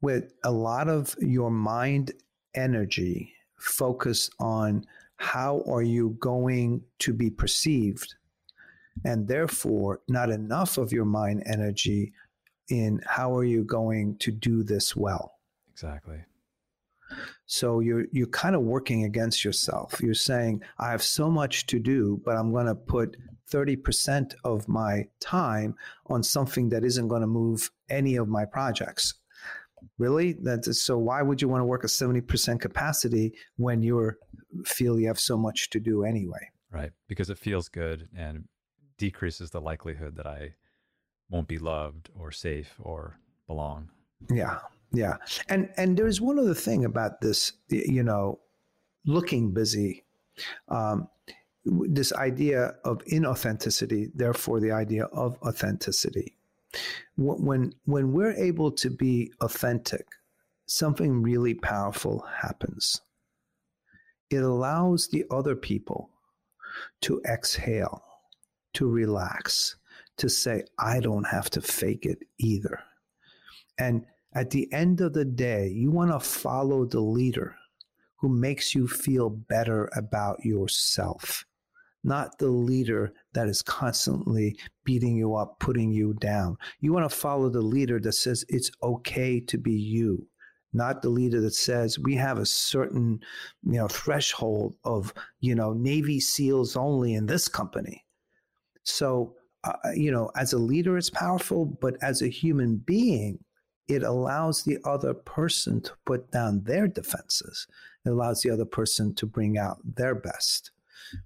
with 0.00 0.32
a 0.44 0.50
lot 0.50 0.88
of 0.88 1.14
your 1.20 1.50
mind 1.50 2.12
energy 2.54 3.34
focused 3.58 4.32
on 4.40 4.84
how 5.16 5.62
are 5.68 5.82
you 5.82 6.16
going 6.18 6.82
to 6.98 7.12
be 7.12 7.30
perceived? 7.30 8.14
And 9.04 9.28
therefore 9.28 10.00
not 10.08 10.30
enough 10.30 10.78
of 10.78 10.92
your 10.92 11.04
mind 11.04 11.42
energy 11.46 12.12
in 12.68 13.00
how 13.06 13.34
are 13.36 13.44
you 13.44 13.64
going 13.64 14.16
to 14.18 14.32
do 14.32 14.62
this 14.62 14.96
well? 14.96 15.38
Exactly 15.70 16.24
so 17.46 17.80
you're 17.80 18.06
you're 18.12 18.26
kind 18.26 18.54
of 18.54 18.62
working 18.62 19.04
against 19.04 19.44
yourself. 19.44 20.00
You're 20.00 20.14
saying, 20.14 20.62
I 20.78 20.90
have 20.90 21.02
so 21.02 21.30
much 21.30 21.66
to 21.66 21.78
do, 21.78 22.20
but 22.24 22.36
I'm 22.36 22.52
going 22.52 22.66
to 22.66 22.74
put 22.74 23.16
30% 23.52 24.34
of 24.44 24.68
my 24.68 25.06
time 25.20 25.74
on 26.06 26.22
something 26.22 26.70
that 26.70 26.84
isn't 26.84 27.08
going 27.08 27.20
to 27.20 27.26
move 27.26 27.70
any 27.90 28.16
of 28.16 28.28
my 28.28 28.44
projects. 28.44 29.14
Really? 29.98 30.34
That's 30.34 30.80
so 30.80 30.96
why 30.96 31.22
would 31.22 31.42
you 31.42 31.48
want 31.48 31.60
to 31.60 31.66
work 31.66 31.84
a 31.84 31.88
70% 31.88 32.60
capacity 32.60 33.34
when 33.56 33.82
you 33.82 34.12
feel 34.64 34.98
you 34.98 35.08
have 35.08 35.18
so 35.18 35.36
much 35.36 35.70
to 35.70 35.80
do 35.80 36.04
anyway? 36.04 36.50
Right. 36.70 36.92
Because 37.08 37.30
it 37.30 37.38
feels 37.38 37.68
good 37.68 38.08
and 38.16 38.44
decreases 38.96 39.50
the 39.50 39.60
likelihood 39.60 40.16
that 40.16 40.26
I 40.26 40.54
won't 41.28 41.48
be 41.48 41.58
loved 41.58 42.10
or 42.16 42.30
safe 42.30 42.74
or 42.78 43.18
belong. 43.46 43.90
Yeah. 44.30 44.58
Yeah. 44.92 45.16
And 45.48 45.70
and 45.76 45.96
there's 45.96 46.20
one 46.20 46.38
other 46.38 46.54
thing 46.54 46.84
about 46.84 47.20
this, 47.20 47.52
you 47.68 48.02
know, 48.02 48.40
looking 49.06 49.52
busy. 49.52 50.04
Um, 50.68 51.08
this 51.64 52.12
idea 52.12 52.74
of 52.84 53.04
inauthenticity, 53.04 54.10
therefore 54.14 54.60
the 54.60 54.72
idea 54.72 55.04
of 55.04 55.38
authenticity. 55.42 56.36
When 57.16 57.74
when 57.84 58.12
we're 58.12 58.32
able 58.32 58.72
to 58.72 58.90
be 58.90 59.32
authentic, 59.40 60.06
something 60.66 61.22
really 61.22 61.54
powerful 61.54 62.26
happens. 62.40 63.00
It 64.30 64.42
allows 64.42 65.08
the 65.08 65.24
other 65.30 65.54
people 65.54 66.10
to 67.02 67.20
exhale, 67.30 68.02
to 68.72 68.88
relax, 68.88 69.76
to 70.16 70.30
say, 70.30 70.64
I 70.78 71.00
don't 71.00 71.24
have 71.24 71.50
to 71.50 71.60
fake 71.60 72.06
it 72.06 72.20
either. 72.38 72.80
And 73.78 74.06
at 74.34 74.50
the 74.50 74.72
end 74.72 75.00
of 75.00 75.12
the 75.12 75.24
day, 75.24 75.68
you 75.68 75.90
want 75.90 76.10
to 76.10 76.20
follow 76.20 76.84
the 76.84 77.00
leader 77.00 77.56
who 78.16 78.28
makes 78.28 78.74
you 78.74 78.86
feel 78.86 79.28
better 79.28 79.90
about 79.96 80.44
yourself, 80.44 81.44
not 82.04 82.38
the 82.38 82.48
leader 82.48 83.12
that 83.34 83.48
is 83.48 83.62
constantly 83.62 84.56
beating 84.84 85.16
you 85.16 85.34
up, 85.34 85.58
putting 85.58 85.90
you 85.90 86.14
down. 86.14 86.56
You 86.80 86.92
want 86.92 87.10
to 87.10 87.16
follow 87.16 87.48
the 87.48 87.62
leader 87.62 88.00
that 88.00 88.12
says 88.12 88.44
it's 88.48 88.70
okay 88.82 89.40
to 89.40 89.58
be 89.58 89.72
you 89.72 90.26
not 90.72 91.02
the 91.02 91.08
leader 91.08 91.40
that 91.40 91.54
says 91.54 91.98
we 91.98 92.14
have 92.14 92.38
a 92.38 92.46
certain 92.46 93.20
you 93.64 93.78
know 93.78 93.88
threshold 93.88 94.74
of 94.84 95.12
you 95.40 95.54
know 95.54 95.72
navy 95.72 96.18
seals 96.18 96.76
only 96.76 97.14
in 97.14 97.26
this 97.26 97.48
company 97.48 98.04
so 98.82 99.34
uh, 99.64 99.72
you 99.94 100.10
know 100.10 100.30
as 100.36 100.52
a 100.52 100.58
leader 100.58 100.96
it's 100.96 101.10
powerful 101.10 101.66
but 101.66 101.96
as 102.02 102.22
a 102.22 102.28
human 102.28 102.76
being 102.76 103.38
it 103.94 104.02
allows 104.02 104.62
the 104.62 104.78
other 104.84 105.14
person 105.14 105.80
to 105.82 105.92
put 106.04 106.30
down 106.30 106.62
their 106.64 106.86
defenses. 106.86 107.66
It 108.04 108.10
allows 108.10 108.40
the 108.40 108.50
other 108.50 108.64
person 108.64 109.14
to 109.14 109.26
bring 109.26 109.58
out 109.58 109.78
their 109.84 110.14
best. 110.14 110.70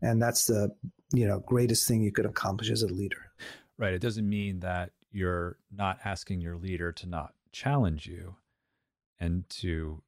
And 0.03 0.21
that's 0.21 0.47
the 0.47 0.75
you 1.13 1.27
know 1.27 1.41
greatest 1.41 1.87
thing 1.87 2.03
you 2.03 2.13
could 2.13 2.27
accomplish 2.27 2.71
as 2.71 2.83
a 2.83 2.89
leader. 2.89 3.31
Right. 3.79 3.95
It 3.95 4.01
doesn't 4.01 4.29
mean 4.29 4.61
that 4.61 4.91
you're 5.13 5.59
not 5.75 5.99
asking 6.05 6.41
your 6.41 6.57
leader 6.57 6.93
to 6.93 7.07
not 7.07 7.35
challenge 7.53 8.07
you 8.07 8.37
and 9.19 9.49
to 9.49 10.03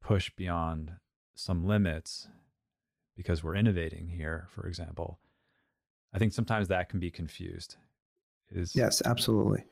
push 0.00 0.30
beyond 0.30 0.92
some 1.34 1.66
limits 1.66 2.28
because 3.16 3.42
we're 3.42 3.56
innovating 3.56 4.08
here, 4.08 4.46
for 4.50 4.66
example, 4.66 5.18
I 6.12 6.18
think 6.18 6.32
sometimes 6.32 6.68
that 6.68 6.88
can 6.88 7.00
be 7.00 7.10
confused. 7.10 7.76
Is 8.50 8.76
yes, 8.76 9.02
absolutely. 9.04 9.64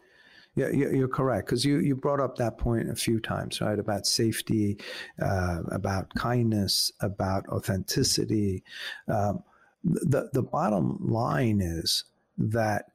Yeah, 0.56 0.68
you're 0.70 1.09
correct 1.09 1.47
because 1.47 1.64
you, 1.64 1.81
you 1.81 1.97
brought 1.97 2.20
up 2.20 2.36
that 2.36 2.59
point 2.59 2.89
a 2.89 2.94
few 2.94 3.18
times, 3.18 3.60
right? 3.60 3.78
About 3.78 4.06
safety, 4.06 4.78
uh, 5.20 5.62
about 5.72 6.14
kindness, 6.14 6.93
about 7.01 7.48
authenticity. 7.48 8.62
Um, 9.09 9.43
the 9.82 10.31
the 10.32 10.43
bottom 10.43 10.98
line 11.01 11.60
is 11.60 12.05
that 12.39 12.86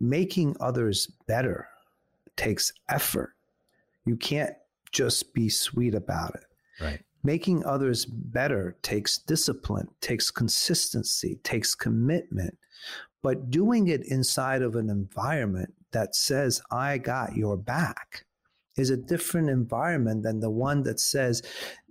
making 0.00 0.56
others 0.60 1.06
better 1.26 1.68
takes 2.36 2.72
effort. 2.88 3.34
You 4.04 4.16
can't 4.16 4.54
just 4.92 5.32
be 5.34 5.48
sweet 5.48 5.94
about 5.94 6.34
it. 6.34 6.44
Right. 6.82 7.00
Making 7.24 7.64
others 7.64 8.04
better 8.04 8.76
takes 8.82 9.18
discipline, 9.18 9.88
takes 10.00 10.30
consistency, 10.30 11.40
takes 11.42 11.74
commitment. 11.74 12.56
But 13.22 13.50
doing 13.50 13.88
it 13.88 14.06
inside 14.06 14.62
of 14.62 14.76
an 14.76 14.88
environment 14.88 15.74
that 15.92 16.14
says, 16.14 16.60
I 16.70 16.98
got 16.98 17.36
your 17.36 17.56
back, 17.56 18.24
is 18.76 18.90
a 18.90 18.96
different 18.96 19.50
environment 19.50 20.22
than 20.22 20.40
the 20.40 20.50
one 20.50 20.82
that 20.84 21.00
says, 21.00 21.42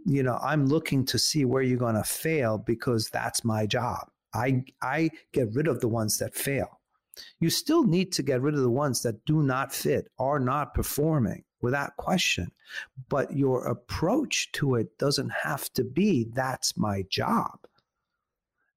you 0.05 0.23
know, 0.23 0.39
I'm 0.41 0.67
looking 0.67 1.05
to 1.07 1.19
see 1.19 1.45
where 1.45 1.61
you're 1.61 1.77
going 1.77 1.95
to 1.95 2.03
fail 2.03 2.57
because 2.57 3.09
that's 3.09 3.43
my 3.43 3.65
job. 3.65 4.09
I, 4.33 4.63
I 4.81 5.09
get 5.33 5.53
rid 5.53 5.67
of 5.67 5.81
the 5.81 5.87
ones 5.87 6.17
that 6.19 6.35
fail. 6.35 6.79
You 7.39 7.49
still 7.49 7.83
need 7.83 8.11
to 8.13 8.23
get 8.23 8.41
rid 8.41 8.53
of 8.53 8.61
the 8.61 8.69
ones 8.69 9.01
that 9.01 9.25
do 9.25 9.41
not 9.41 9.73
fit, 9.73 10.07
are 10.19 10.39
not 10.39 10.73
performing 10.73 11.43
without 11.61 11.97
question. 11.97 12.51
But 13.09 13.35
your 13.35 13.65
approach 13.65 14.51
to 14.53 14.75
it 14.75 14.97
doesn't 14.97 15.31
have 15.43 15.71
to 15.73 15.83
be 15.83 16.27
that's 16.33 16.77
my 16.77 17.03
job. 17.09 17.66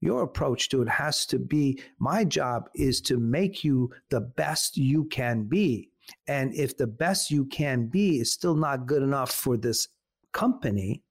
Your 0.01 0.23
approach 0.23 0.69
to 0.71 0.83
it 0.83 0.89
has 0.89 1.27
to 1.27 1.39
be 1.39 1.81
my 1.99 2.25
job 2.25 2.69
is 2.75 3.01
to 3.03 3.19
make 3.19 3.63
you 3.65 3.91
the 4.09 4.21
best 4.21 4.77
you 4.77 5.05
can 5.05 5.45
be. 5.45 5.91
And 6.27 6.55
if 6.55 6.77
the 6.77 6.87
best 6.87 7.31
you 7.31 7.45
can 7.45 7.87
be 7.87 8.21
is 8.21 8.33
still 8.33 8.55
not 8.55 8.87
good 8.87 9.03
enough 9.03 9.31
for 9.31 9.57
this 9.57 9.89
company, 10.33 11.03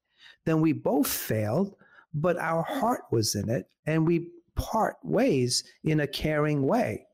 then 0.46 0.62
we 0.62 0.74
both 0.74 1.08
failed, 1.08 1.76
but 2.14 2.38
our 2.38 2.64
heart 2.64 3.02
was 3.12 3.36
in 3.36 3.50
it 3.50 3.68
and 3.86 4.08
we 4.08 4.28
part 4.56 4.98
ways 5.04 5.64
in 5.84 6.00
a 6.00 6.08
caring 6.08 6.66
way. 6.66 7.06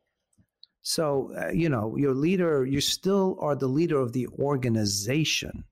So, 0.81 1.31
uh, 1.35 1.49
you 1.49 1.69
know, 1.69 1.97
your 1.97 2.13
leader, 2.13 2.65
you 2.65 2.79
still 2.79 3.37
are 3.39 3.55
the 3.55 3.67
leader 3.67 3.99
of 3.99 4.13
the 4.13 4.27
organization, 4.37 5.63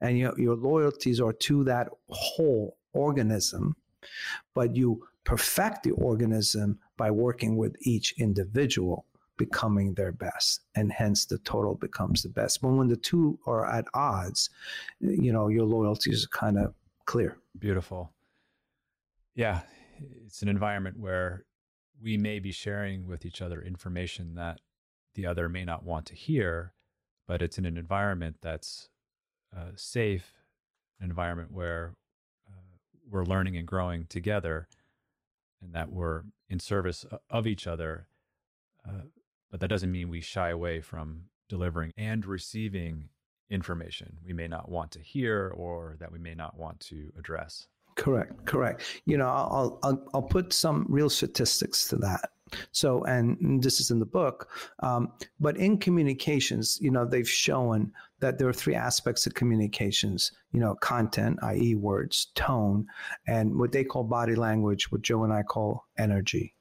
and 0.00 0.16
your, 0.16 0.38
your 0.40 0.54
loyalties 0.54 1.20
are 1.20 1.32
to 1.32 1.64
that 1.64 1.88
whole 2.08 2.78
organism, 2.92 3.74
but 4.54 4.76
you 4.76 5.06
perfect 5.24 5.82
the 5.82 5.90
organism 5.92 6.78
by 6.96 7.10
working 7.10 7.56
with 7.56 7.76
each 7.80 8.14
individual 8.18 9.04
becoming 9.36 9.94
their 9.94 10.12
best 10.12 10.60
and 10.74 10.92
hence 10.92 11.24
the 11.24 11.38
total 11.38 11.74
becomes 11.74 12.22
the 12.22 12.28
best. 12.28 12.60
But 12.60 12.68
when 12.72 12.88
the 12.88 12.96
two 12.96 13.38
are 13.46 13.66
at 13.66 13.86
odds 13.94 14.50
you 15.00 15.32
know 15.32 15.48
your 15.48 15.64
loyalties 15.64 16.24
are 16.24 16.38
kind 16.38 16.58
of 16.58 16.74
clear. 17.06 17.38
Beautiful. 17.58 18.12
Yeah 19.34 19.62
it's 20.24 20.42
an 20.42 20.48
environment 20.48 20.98
where 20.98 21.44
we 22.02 22.16
may 22.16 22.38
be 22.38 22.52
sharing 22.52 23.06
with 23.06 23.24
each 23.24 23.42
other 23.42 23.60
information 23.60 24.34
that 24.34 24.60
the 25.14 25.26
other 25.26 25.48
may 25.48 25.64
not 25.64 25.84
want 25.84 26.06
to 26.06 26.14
hear, 26.14 26.72
but 27.26 27.42
it's 27.42 27.58
in 27.58 27.66
an 27.66 27.76
environment 27.76 28.36
that's 28.40 28.88
uh, 29.56 29.70
safe, 29.74 30.32
an 31.00 31.10
environment 31.10 31.52
where 31.52 31.94
we're 33.10 33.24
learning 33.24 33.56
and 33.56 33.66
growing 33.66 34.06
together, 34.06 34.68
and 35.62 35.74
that 35.74 35.90
we're 35.90 36.22
in 36.48 36.60
service 36.60 37.04
of 37.28 37.46
each 37.46 37.66
other. 37.66 38.06
Uh, 38.88 39.02
but 39.50 39.60
that 39.60 39.68
doesn't 39.68 39.90
mean 39.90 40.08
we 40.08 40.20
shy 40.20 40.50
away 40.50 40.80
from 40.80 41.24
delivering 41.48 41.92
and 41.96 42.24
receiving 42.24 43.08
information 43.50 44.16
we 44.24 44.32
may 44.32 44.46
not 44.46 44.70
want 44.70 44.92
to 44.92 45.00
hear 45.00 45.52
or 45.56 45.96
that 45.98 46.12
we 46.12 46.18
may 46.18 46.34
not 46.34 46.56
want 46.56 46.78
to 46.78 47.12
address. 47.18 47.66
Correct, 47.96 48.46
correct. 48.46 48.82
You 49.04 49.18
know, 49.18 49.26
I'll, 49.26 49.78
I'll, 49.82 50.08
I'll 50.14 50.22
put 50.22 50.52
some 50.52 50.86
real 50.88 51.10
statistics 51.10 51.88
to 51.88 51.96
that. 51.96 52.30
So, 52.72 53.04
and 53.04 53.62
this 53.62 53.80
is 53.80 53.90
in 53.90 53.98
the 53.98 54.06
book, 54.06 54.48
um, 54.80 55.12
but 55.38 55.56
in 55.56 55.78
communications, 55.78 56.78
you 56.80 56.90
know, 56.90 57.04
they've 57.04 57.28
shown 57.28 57.92
that 58.20 58.38
there 58.38 58.48
are 58.48 58.52
three 58.52 58.74
aspects 58.74 59.26
of 59.26 59.34
communications, 59.34 60.32
you 60.52 60.60
know, 60.60 60.74
content, 60.76 61.38
i.e., 61.42 61.74
words, 61.74 62.26
tone, 62.34 62.86
and 63.26 63.58
what 63.58 63.72
they 63.72 63.84
call 63.84 64.04
body 64.04 64.34
language, 64.34 64.92
what 64.92 65.02
Joe 65.02 65.24
and 65.24 65.32
I 65.32 65.42
call 65.42 65.86
energy. 65.98 66.54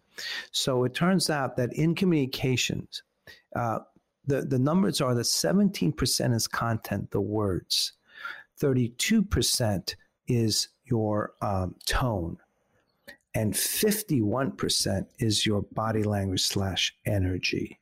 So 0.51 0.83
it 0.83 0.93
turns 0.93 1.29
out 1.29 1.57
that 1.57 1.73
in 1.73 1.95
communications, 1.95 3.03
uh, 3.55 3.79
the, 4.25 4.41
the 4.41 4.59
numbers 4.59 5.01
are 5.01 5.15
that 5.15 5.23
17% 5.23 6.35
is 6.35 6.47
content, 6.47 7.11
the 7.11 7.21
words, 7.21 7.93
32% 8.61 9.95
is 10.27 10.69
your 10.85 11.33
um, 11.41 11.75
tone, 11.85 12.37
and 13.33 13.53
51% 13.53 15.05
is 15.19 15.45
your 15.45 15.61
body 15.73 16.03
language 16.03 16.41
slash 16.41 16.93
energy. 17.05 17.79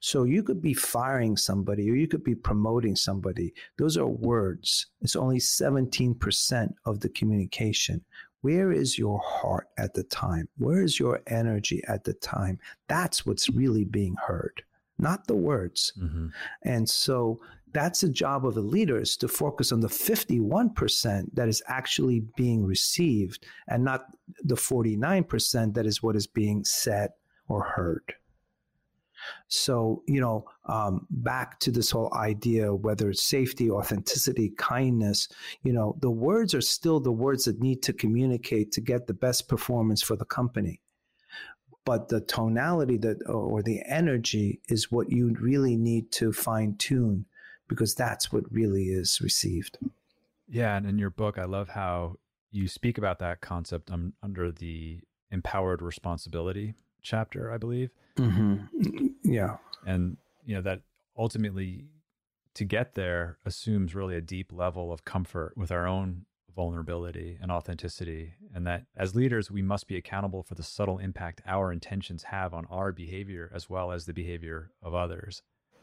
So 0.00 0.24
you 0.24 0.42
could 0.42 0.60
be 0.60 0.74
firing 0.74 1.36
somebody 1.36 1.90
or 1.90 1.94
you 1.94 2.08
could 2.08 2.24
be 2.24 2.34
promoting 2.34 2.96
somebody. 2.96 3.54
Those 3.78 3.96
are 3.96 4.06
words. 4.06 4.86
It's 5.00 5.16
only 5.16 5.38
17% 5.38 6.74
of 6.84 7.00
the 7.00 7.08
communication. 7.10 8.04
Where 8.42 8.72
is 8.72 8.98
your 8.98 9.20
heart 9.20 9.68
at 9.78 9.94
the 9.94 10.02
time? 10.02 10.48
Where 10.56 10.82
is 10.82 10.98
your 10.98 11.20
energy 11.26 11.82
at 11.86 12.04
the 12.04 12.14
time? 12.14 12.58
That's 12.88 13.26
what's 13.26 13.50
really 13.50 13.84
being 13.84 14.16
heard, 14.26 14.62
not 14.98 15.26
the 15.26 15.36
words. 15.36 15.92
Mm-hmm. 16.00 16.28
And 16.62 16.88
so 16.88 17.40
that's 17.72 18.00
the 18.00 18.08
job 18.08 18.46
of 18.46 18.54
the 18.54 18.60
leaders 18.60 19.16
to 19.18 19.28
focus 19.28 19.72
on 19.72 19.80
the 19.80 19.88
51% 19.88 21.34
that 21.34 21.48
is 21.48 21.62
actually 21.66 22.20
being 22.36 22.64
received 22.64 23.46
and 23.68 23.84
not 23.84 24.06
the 24.42 24.56
49% 24.56 25.74
that 25.74 25.86
is 25.86 26.02
what 26.02 26.16
is 26.16 26.26
being 26.26 26.64
said 26.64 27.10
or 27.48 27.62
heard. 27.64 28.14
So, 29.48 30.02
you 30.06 30.20
know, 30.20 30.46
um, 30.66 31.06
back 31.10 31.60
to 31.60 31.70
this 31.70 31.90
whole 31.90 32.12
idea, 32.14 32.74
whether 32.74 33.10
it's 33.10 33.22
safety, 33.22 33.70
authenticity, 33.70 34.50
kindness, 34.56 35.28
you 35.62 35.72
know, 35.72 35.96
the 36.00 36.10
words 36.10 36.54
are 36.54 36.62
still 36.62 37.00
the 37.00 37.12
words 37.12 37.44
that 37.44 37.60
need 37.60 37.82
to 37.82 37.92
communicate 37.92 38.72
to 38.72 38.80
get 38.80 39.06
the 39.06 39.14
best 39.14 39.48
performance 39.48 40.02
for 40.02 40.16
the 40.16 40.24
company. 40.24 40.80
but 41.84 42.08
the 42.08 42.20
tonality 42.20 42.98
that 42.98 43.18
or 43.26 43.62
the 43.62 43.82
energy 43.86 44.60
is 44.68 44.92
what 44.92 45.10
you 45.10 45.34
really 45.40 45.76
need 45.76 46.12
to 46.12 46.32
fine 46.32 46.76
tune 46.76 47.26
because 47.70 47.94
that's 47.94 48.30
what 48.30 48.44
really 48.52 48.88
is 48.88 49.20
received. 49.22 49.78
Yeah, 50.48 50.76
and 50.76 50.84
in 50.84 50.98
your 50.98 51.10
book, 51.10 51.38
I 51.38 51.44
love 51.44 51.70
how 51.70 52.16
you 52.50 52.66
speak 52.66 52.98
about 52.98 53.20
that 53.20 53.40
concept 53.40 53.90
um, 53.90 54.12
under 54.22 54.50
the 54.50 54.98
empowered 55.30 55.80
responsibility 55.80 56.74
chapter, 57.00 57.52
I 57.52 57.56
believe. 57.56 57.90
Mm-hmm. 58.16 59.06
Yeah, 59.22 59.56
and 59.86 60.16
you 60.44 60.56
know 60.56 60.62
that 60.62 60.82
ultimately 61.16 61.86
to 62.54 62.64
get 62.64 62.94
there 62.96 63.38
assumes 63.46 63.94
really 63.94 64.16
a 64.16 64.20
deep 64.20 64.52
level 64.52 64.92
of 64.92 65.04
comfort 65.04 65.56
with 65.56 65.70
our 65.70 65.86
own 65.86 66.26
vulnerability 66.56 67.38
and 67.40 67.52
authenticity 67.52 68.34
and 68.52 68.66
that 68.66 68.84
as 68.96 69.14
leaders 69.14 69.52
we 69.52 69.62
must 69.62 69.86
be 69.86 69.96
accountable 69.96 70.42
for 70.42 70.56
the 70.56 70.62
subtle 70.64 70.98
impact 70.98 71.40
our 71.46 71.70
intentions 71.70 72.24
have 72.24 72.52
on 72.52 72.66
our 72.68 72.90
behavior 72.90 73.48
as 73.54 73.70
well 73.70 73.92
as 73.92 74.04
the 74.04 74.12
behavior 74.12 74.72
of 74.82 74.92
others 74.92 75.42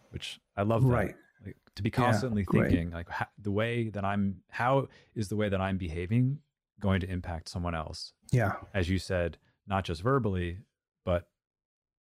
which 0.10 0.42
i 0.58 0.62
love 0.62 0.84
that 0.84 0.90
right 0.90 1.16
like, 1.46 1.56
to 1.76 1.84
be 1.84 1.92
constantly 1.92 2.46
yeah, 2.54 2.62
thinking 2.62 2.92
like 2.92 3.10
how, 3.10 3.28
the 3.42 3.52
way 3.52 3.90
that 3.90 4.04
i'm 4.04 4.38
how 4.50 4.88
is 5.16 5.28
the 5.30 5.36
way 5.36 5.50
that 5.50 5.62
i'm 5.62 5.78
behaving 5.78 6.40
going 6.80 7.00
to 7.00 7.10
impact 7.10 7.50
someone 7.50 7.76
else 7.76 8.14
yeah 8.32 8.54
as 8.74 8.90
you 8.90 9.00
said 9.00 9.38
not 9.68 9.84
just 9.84 10.02
verbally 10.02 10.58
but 11.06 11.28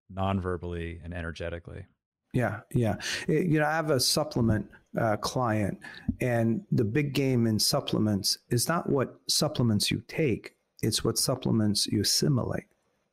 non-verbally 0.10 1.00
and 1.04 1.14
energetically 1.14 1.86
yeah, 2.34 2.60
yeah. 2.74 2.96
It, 3.28 3.48
you 3.48 3.60
know, 3.60 3.66
I 3.66 3.72
have 3.72 3.90
a 3.90 4.00
supplement 4.00 4.70
uh, 5.00 5.18
client, 5.18 5.80
and 6.22 6.62
the 6.72 6.84
big 6.84 7.14
game 7.14 7.48
in 7.48 7.58
supplements 7.58 8.38
is 8.50 8.68
not 8.68 8.90
what 8.90 9.20
supplements 9.28 9.90
you 9.90 10.04
take; 10.08 10.56
it's 10.84 11.04
what 11.04 11.18
supplements 11.18 11.88
you 11.88 12.02
assimilate 12.02 12.66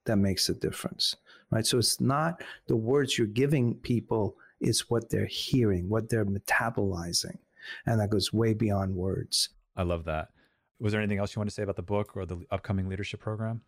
that 0.04 0.16
makes 0.16 0.48
a 0.48 0.54
difference, 0.54 1.16
right? 1.50 1.66
So 1.66 1.78
it's 1.78 2.00
not 2.00 2.42
the 2.66 2.76
words 2.76 3.16
you're 3.16 3.26
giving 3.26 3.76
people; 3.76 4.36
it's 4.64 4.90
what 4.90 5.10
they're 5.10 5.26
hearing, 5.26 5.88
what 5.88 6.08
they're 6.08 6.24
metabolizing, 6.24 7.38
and 7.86 8.00
that 8.00 8.10
goes 8.10 8.32
way 8.32 8.54
beyond 8.54 8.94
words. 8.94 9.50
I 9.76 9.82
love 9.82 10.04
that. 10.04 10.28
Was 10.80 10.92
there 10.92 11.00
anything 11.00 11.18
else 11.18 11.34
you 11.34 11.40
want 11.40 11.50
to 11.50 11.54
say 11.54 11.62
about 11.62 11.76
the 11.76 11.82
book 11.82 12.16
or 12.16 12.26
the 12.26 12.44
upcoming 12.50 12.88
leadership 12.88 13.20
program? 13.20 13.62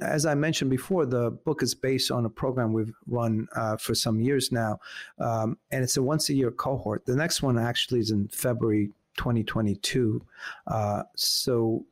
As 0.00 0.24
I 0.24 0.34
mentioned 0.34 0.70
before, 0.70 1.04
the 1.04 1.30
book 1.30 1.62
is 1.62 1.74
based 1.74 2.10
on 2.10 2.24
a 2.24 2.30
program 2.30 2.72
we've 2.72 2.92
run 3.06 3.46
uh, 3.54 3.76
for 3.76 3.94
some 3.94 4.20
years 4.20 4.50
now, 4.50 4.80
um, 5.18 5.58
and 5.70 5.82
it's 5.82 5.96
a 5.96 6.02
once 6.02 6.28
a 6.30 6.34
year 6.34 6.50
cohort. 6.50 7.04
The 7.04 7.16
next 7.16 7.42
one 7.42 7.58
actually 7.58 8.00
is 8.00 8.10
in 8.10 8.28
February 8.28 8.90
2022. 9.16 10.24
Uh, 10.66 11.02
so 11.14 11.84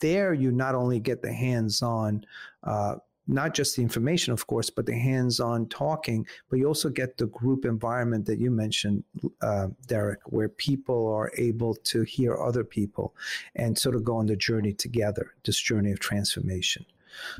there, 0.00 0.34
you 0.34 0.52
not 0.52 0.74
only 0.74 1.00
get 1.00 1.22
the 1.22 1.32
hands 1.32 1.82
on 1.82 2.24
uh, 2.64 2.96
not 3.26 3.54
just 3.54 3.76
the 3.76 3.82
information, 3.82 4.32
of 4.32 4.46
course, 4.46 4.70
but 4.70 4.86
the 4.86 4.98
hands 4.98 5.40
on 5.40 5.68
talking, 5.68 6.26
but 6.50 6.58
you 6.58 6.66
also 6.66 6.88
get 6.88 7.16
the 7.16 7.26
group 7.26 7.64
environment 7.64 8.26
that 8.26 8.38
you 8.38 8.50
mentioned, 8.50 9.04
uh, 9.40 9.68
Derik, 9.86 10.18
where 10.26 10.48
people 10.48 11.06
are 11.12 11.30
able 11.36 11.74
to 11.74 12.02
hear 12.02 12.36
other 12.36 12.64
people 12.64 13.14
and 13.54 13.78
sort 13.78 13.94
of 13.94 14.04
go 14.04 14.16
on 14.16 14.26
the 14.26 14.36
journey 14.36 14.72
together, 14.72 15.32
this 15.44 15.60
journey 15.60 15.92
of 15.92 16.00
transformation. 16.00 16.84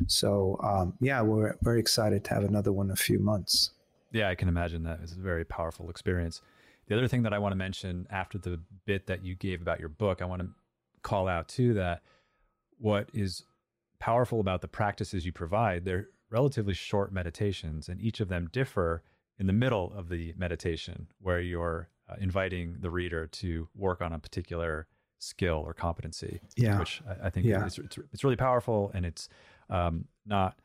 So 0.07 0.59
um, 0.63 0.95
yeah, 1.01 1.23
we're 1.23 1.57
very 1.63 1.81
excited 1.81 2.25
to 2.25 2.35
have 2.35 2.45
another 2.45 2.73
one 2.73 2.87
in 2.87 2.93
a 2.93 2.97
few 2.97 3.19
months. 3.19 3.71
Yeah, 4.13 4.29
I 4.29 4.35
can 4.35 4.49
imagine 4.49 4.83
that. 4.85 5.01
It's 5.03 5.13
a 5.13 5.21
very 5.21 5.45
powerful 5.45 5.89
experience. 5.89 6.43
The 6.87 6.97
other 6.97 7.09
thing 7.09 7.23
that 7.23 7.33
I 7.33 7.39
want 7.39 7.53
to 7.53 7.57
mention 7.57 8.07
after 8.11 8.39
the 8.39 8.61
bit 8.85 9.07
that 9.07 9.25
you 9.25 9.35
gave 9.35 9.63
about 9.63 9.81
your 9.81 9.89
book, 9.89 10.21
I 10.21 10.27
want 10.27 10.43
to 10.43 10.49
call 11.03 11.29
out 11.29 11.49
too 11.49 11.75
that 11.75 12.03
what 12.79 13.09
is 13.15 13.45
powerful 14.03 14.41
about 14.41 14.63
the 14.63 14.69
practices 14.69 15.25
you 15.25 15.31
provide, 15.31 15.85
they're 15.85 16.09
relatively 16.29 16.75
short 16.75 17.13
meditations, 17.13 17.89
and 17.89 18.01
each 18.01 18.19
of 18.19 18.29
them 18.29 18.49
differ 18.51 19.05
in 19.39 19.47
the 19.47 19.53
middle 19.53 19.93
of 19.97 20.09
the 20.09 20.35
meditation, 20.37 21.07
where 21.21 21.41
you're 21.41 21.89
uh, 22.11 22.17
inviting 22.21 22.79
the 22.81 22.91
reader 22.91 23.29
to 23.29 23.69
work 23.77 24.03
on 24.03 24.13
a 24.13 24.19
particular 24.19 24.89
skill 25.21 25.63
or 25.65 25.73
competency. 25.73 26.41
Yeah, 26.57 26.81
which 26.81 27.01
I, 27.09 27.29
I 27.29 27.31
think 27.31 27.47
yeah. 27.47 27.65
it's, 27.65 27.79
it's, 27.79 27.97
it's 28.13 28.25
really 28.25 28.35
powerful, 28.35 28.91
and 28.93 29.07
it's 29.07 29.29
um, 29.71 30.07
not 30.27 30.59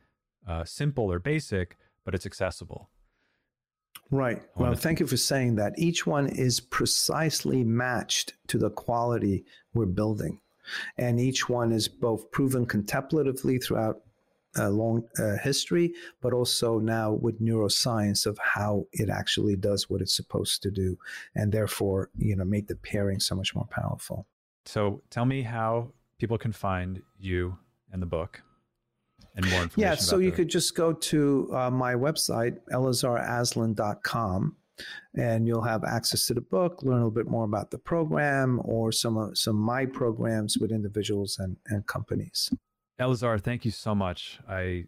uh, 0.47 0.65
simple 0.65 1.11
or 1.11 1.19
basic, 1.19 1.77
but 2.03 2.15
it's 2.15 2.25
accessible. 2.25 2.89
Right. 4.09 4.41
Well, 4.55 4.73
thank 4.73 4.99
you 4.99 5.05
for 5.05 5.17
saying 5.17 5.57
that. 5.57 5.73
Each 5.77 6.07
one 6.07 6.27
is 6.27 6.59
precisely 6.59 7.63
matched 7.63 8.33
to 8.47 8.57
the 8.57 8.71
quality 8.71 9.45
we're 9.75 9.85
building. 9.85 10.39
And 10.97 11.19
each 11.19 11.49
one 11.49 11.71
is 11.71 11.87
both 11.87 12.31
proven 12.31 12.65
contemplatively 12.65 13.59
throughout 13.59 14.01
a 14.55 14.69
long 14.69 15.03
uh, 15.19 15.37
history, 15.37 15.93
but 16.21 16.33
also 16.33 16.79
now 16.79 17.11
with 17.11 17.41
neuroscience 17.41 18.25
of 18.25 18.37
how 18.39 18.87
it 18.91 19.09
actually 19.09 19.55
does 19.55 19.89
what 19.89 20.01
it's 20.01 20.15
supposed 20.15 20.63
to 20.63 20.71
do, 20.71 20.97
and 21.35 21.51
therefore, 21.51 22.09
you 22.17 22.35
know, 22.35 22.45
make 22.45 22.67
the 22.67 22.75
pairing 22.75 23.19
so 23.19 23.35
much 23.35 23.55
more 23.55 23.67
powerful. 23.69 24.25
So, 24.65 25.01
tell 25.09 25.25
me 25.25 25.43
how 25.43 25.91
people 26.17 26.37
can 26.37 26.51
find 26.51 27.01
you 27.19 27.57
and 27.91 28.01
the 28.01 28.07
book 28.07 28.41
and 29.35 29.49
more 29.49 29.61
information? 29.61 29.91
Yeah, 29.91 29.95
so 29.95 30.17
you 30.17 30.31
the... 30.31 30.37
could 30.37 30.49
just 30.49 30.75
go 30.75 30.93
to 30.93 31.49
uh, 31.53 31.69
my 31.69 31.93
website, 31.93 32.57
elazaraslan.com, 32.71 34.55
and 35.15 35.47
you'll 35.47 35.63
have 35.63 35.83
access 35.83 36.27
to 36.27 36.33
the 36.33 36.41
book, 36.41 36.83
learn 36.83 36.93
a 36.93 36.97
little 36.97 37.11
bit 37.11 37.27
more 37.27 37.45
about 37.45 37.71
the 37.71 37.77
program 37.77 38.61
or 38.63 38.91
some 38.91 39.17
of 39.17 39.37
some 39.37 39.55
of 39.55 39.61
my 39.61 39.85
programs 39.85 40.57
with 40.57 40.71
individuals 40.71 41.37
and, 41.39 41.57
and 41.67 41.87
companies. 41.87 42.51
Elazar, 42.99 43.39
thank 43.39 43.65
you 43.65 43.71
so 43.71 43.93
much. 43.93 44.39
I 44.49 44.85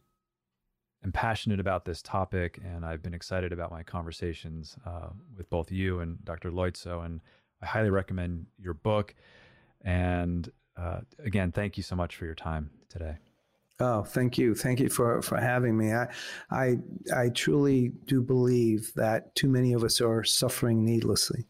am 1.04 1.12
passionate 1.12 1.60
about 1.60 1.86
this 1.86 2.02
topic, 2.02 2.60
and 2.64 2.86
I've 2.86 3.02
been 3.02 3.14
excited 3.14 3.54
about 3.54 3.72
my 3.72 3.84
conversations 3.84 4.76
uh, 4.86 5.10
with 5.38 5.50
both 5.50 5.72
you 5.72 6.00
and 6.00 6.24
Dr. 6.26 6.52
Loizzo, 6.52 7.06
and 7.06 7.22
I 7.62 7.68
highly 7.68 7.90
recommend 7.90 8.48
your 8.58 8.74
book. 8.74 9.14
And 9.82 10.52
uh, 10.78 11.02
again, 11.24 11.52
thank 11.52 11.78
you 11.78 11.84
so 11.84 11.96
much 11.96 12.16
for 12.16 12.26
your 12.26 12.36
time 12.36 12.72
today. 12.90 13.18
Oh, 13.82 14.04
thank 14.04 14.38
you. 14.38 14.56
Thank 14.56 14.82
you 14.82 14.90
for, 14.90 15.22
for 15.22 15.38
having 15.38 15.78
me. 15.78 15.94
I, 15.94 16.08
I, 16.52 16.78
I 17.16 17.30
truly 17.30 17.94
do 18.06 18.22
believe 18.22 18.92
that 18.96 19.34
too 19.36 19.48
many 19.48 19.72
of 19.72 19.84
us 19.84 20.02
are 20.02 20.24
suffering 20.24 20.84
needlessly. 20.84 21.46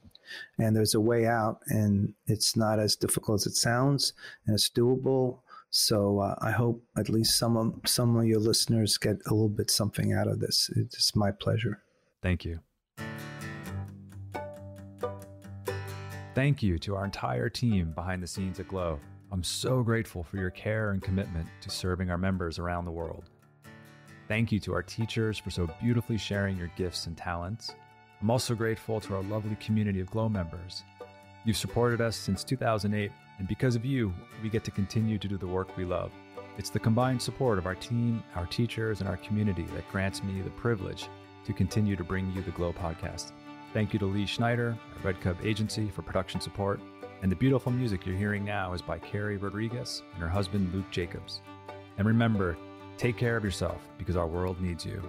And 0.59 0.75
there's 0.75 0.93
a 0.93 0.99
way 1.01 1.25
out, 1.25 1.61
and 1.67 2.13
it's 2.27 2.55
not 2.55 2.79
as 2.79 2.95
difficult 2.95 3.41
as 3.41 3.47
it 3.47 3.55
sounds, 3.55 4.13
and 4.45 4.53
it's 4.53 4.69
doable. 4.69 5.39
So 5.71 6.19
uh, 6.19 6.35
I 6.39 6.51
hope 6.51 6.83
at 6.97 7.09
least 7.09 7.37
some 7.37 7.57
of 7.57 7.73
some 7.85 8.15
of 8.15 8.25
your 8.25 8.39
listeners 8.39 8.97
get 8.99 9.17
a 9.25 9.33
little 9.33 9.49
bit 9.49 9.71
something 9.71 10.13
out 10.13 10.27
of 10.27 10.39
this. 10.39 10.69
It's 10.75 11.15
my 11.15 11.31
pleasure. 11.31 11.81
Thank 12.21 12.45
you. 12.45 12.59
Thank 16.35 16.61
you 16.61 16.77
to 16.79 16.95
our 16.95 17.05
entire 17.05 17.49
team 17.49 17.91
behind 17.93 18.21
the 18.21 18.27
scenes 18.27 18.59
at 18.59 18.67
Glo. 18.67 18.99
I'm 19.31 19.43
so 19.43 19.83
grateful 19.83 20.23
for 20.23 20.37
your 20.37 20.49
care 20.49 20.89
and 20.89 21.03
commitment 21.03 21.47
to 21.61 21.69
serving 21.69 22.09
our 22.09 22.17
members 22.17 22.57
around 22.57 22.85
the 22.85 22.91
world. 22.91 23.29
Thank 24.27 24.51
you 24.51 24.59
to 24.61 24.73
our 24.73 24.81
teachers 24.81 25.37
for 25.37 25.51
so 25.51 25.69
beautifully 25.79 26.17
sharing 26.17 26.57
your 26.57 26.71
gifts 26.75 27.05
and 27.05 27.15
talents. 27.15 27.75
I'm 28.21 28.31
also 28.31 28.55
grateful 28.55 28.99
to 29.01 29.15
our 29.15 29.23
lovely 29.23 29.55
community 29.57 29.99
of 29.99 30.09
Glo 30.09 30.29
members. 30.29 30.83
You've 31.45 31.57
supported 31.57 32.01
us 32.01 32.15
since 32.15 32.43
2008, 32.43 33.11
and 33.37 33.47
because 33.47 33.75
of 33.75 33.85
you, 33.85 34.11
we 34.41 34.49
get 34.49 34.63
to 34.63 34.71
continue 34.71 35.19
to 35.19 35.27
do 35.27 35.37
the 35.37 35.47
work 35.47 35.77
we 35.77 35.85
love. 35.85 36.11
It's 36.57 36.71
the 36.71 36.79
combined 36.79 37.21
support 37.21 37.59
of 37.59 37.67
our 37.67 37.75
team, 37.75 38.23
our 38.35 38.47
teachers, 38.47 38.99
and 38.99 39.07
our 39.07 39.17
community 39.17 39.63
that 39.75 39.89
grants 39.91 40.23
me 40.23 40.41
the 40.41 40.49
privilege 40.51 41.07
to 41.45 41.53
continue 41.53 41.95
to 41.95 42.03
bring 42.03 42.31
you 42.33 42.41
the 42.41 42.51
Glo 42.51 42.73
podcast. 42.73 43.31
Thank 43.73 43.93
you 43.93 43.99
to 43.99 44.05
Lee 44.05 44.25
Schneider, 44.25 44.75
our 44.97 45.03
Red 45.03 45.21
Cup 45.21 45.37
agency, 45.45 45.89
for 45.89 46.01
production 46.01 46.41
support, 46.41 46.79
and 47.21 47.31
the 47.31 47.35
beautiful 47.35 47.71
music 47.71 48.05
you're 48.05 48.15
hearing 48.15 48.45
now 48.45 48.73
is 48.73 48.81
by 48.81 48.97
Carrie 48.97 49.37
Rodriguez 49.37 50.03
and 50.13 50.21
her 50.21 50.29
husband 50.29 50.73
Luke 50.73 50.89
Jacobs. 50.91 51.41
And 51.97 52.07
remember, 52.07 52.57
take 52.97 53.17
care 53.17 53.35
of 53.35 53.43
yourself 53.43 53.81
because 53.97 54.15
our 54.15 54.27
world 54.27 54.61
needs 54.61 54.85
you. 54.85 55.01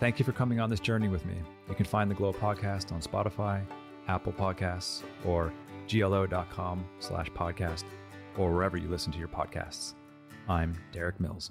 Thank 0.00 0.18
you 0.18 0.24
for 0.24 0.32
coming 0.32 0.60
on 0.60 0.70
this 0.70 0.80
journey 0.80 1.08
with 1.08 1.26
me. 1.26 1.34
You 1.68 1.74
can 1.74 1.86
find 1.86 2.10
the 2.10 2.14
Glo 2.14 2.32
podcast 2.32 2.92
on 2.92 3.00
Spotify, 3.00 3.64
Apple 4.06 4.32
Podcasts, 4.32 5.02
or 5.24 5.52
glo.com 5.88 6.84
slash 7.00 7.30
podcast, 7.30 7.84
or 8.36 8.52
wherever 8.52 8.76
you 8.76 8.88
listen 8.88 9.12
to 9.12 9.18
your 9.18 9.28
podcasts. 9.28 9.94
I'm 10.48 10.78
Derik 10.92 11.18
Mills. 11.18 11.50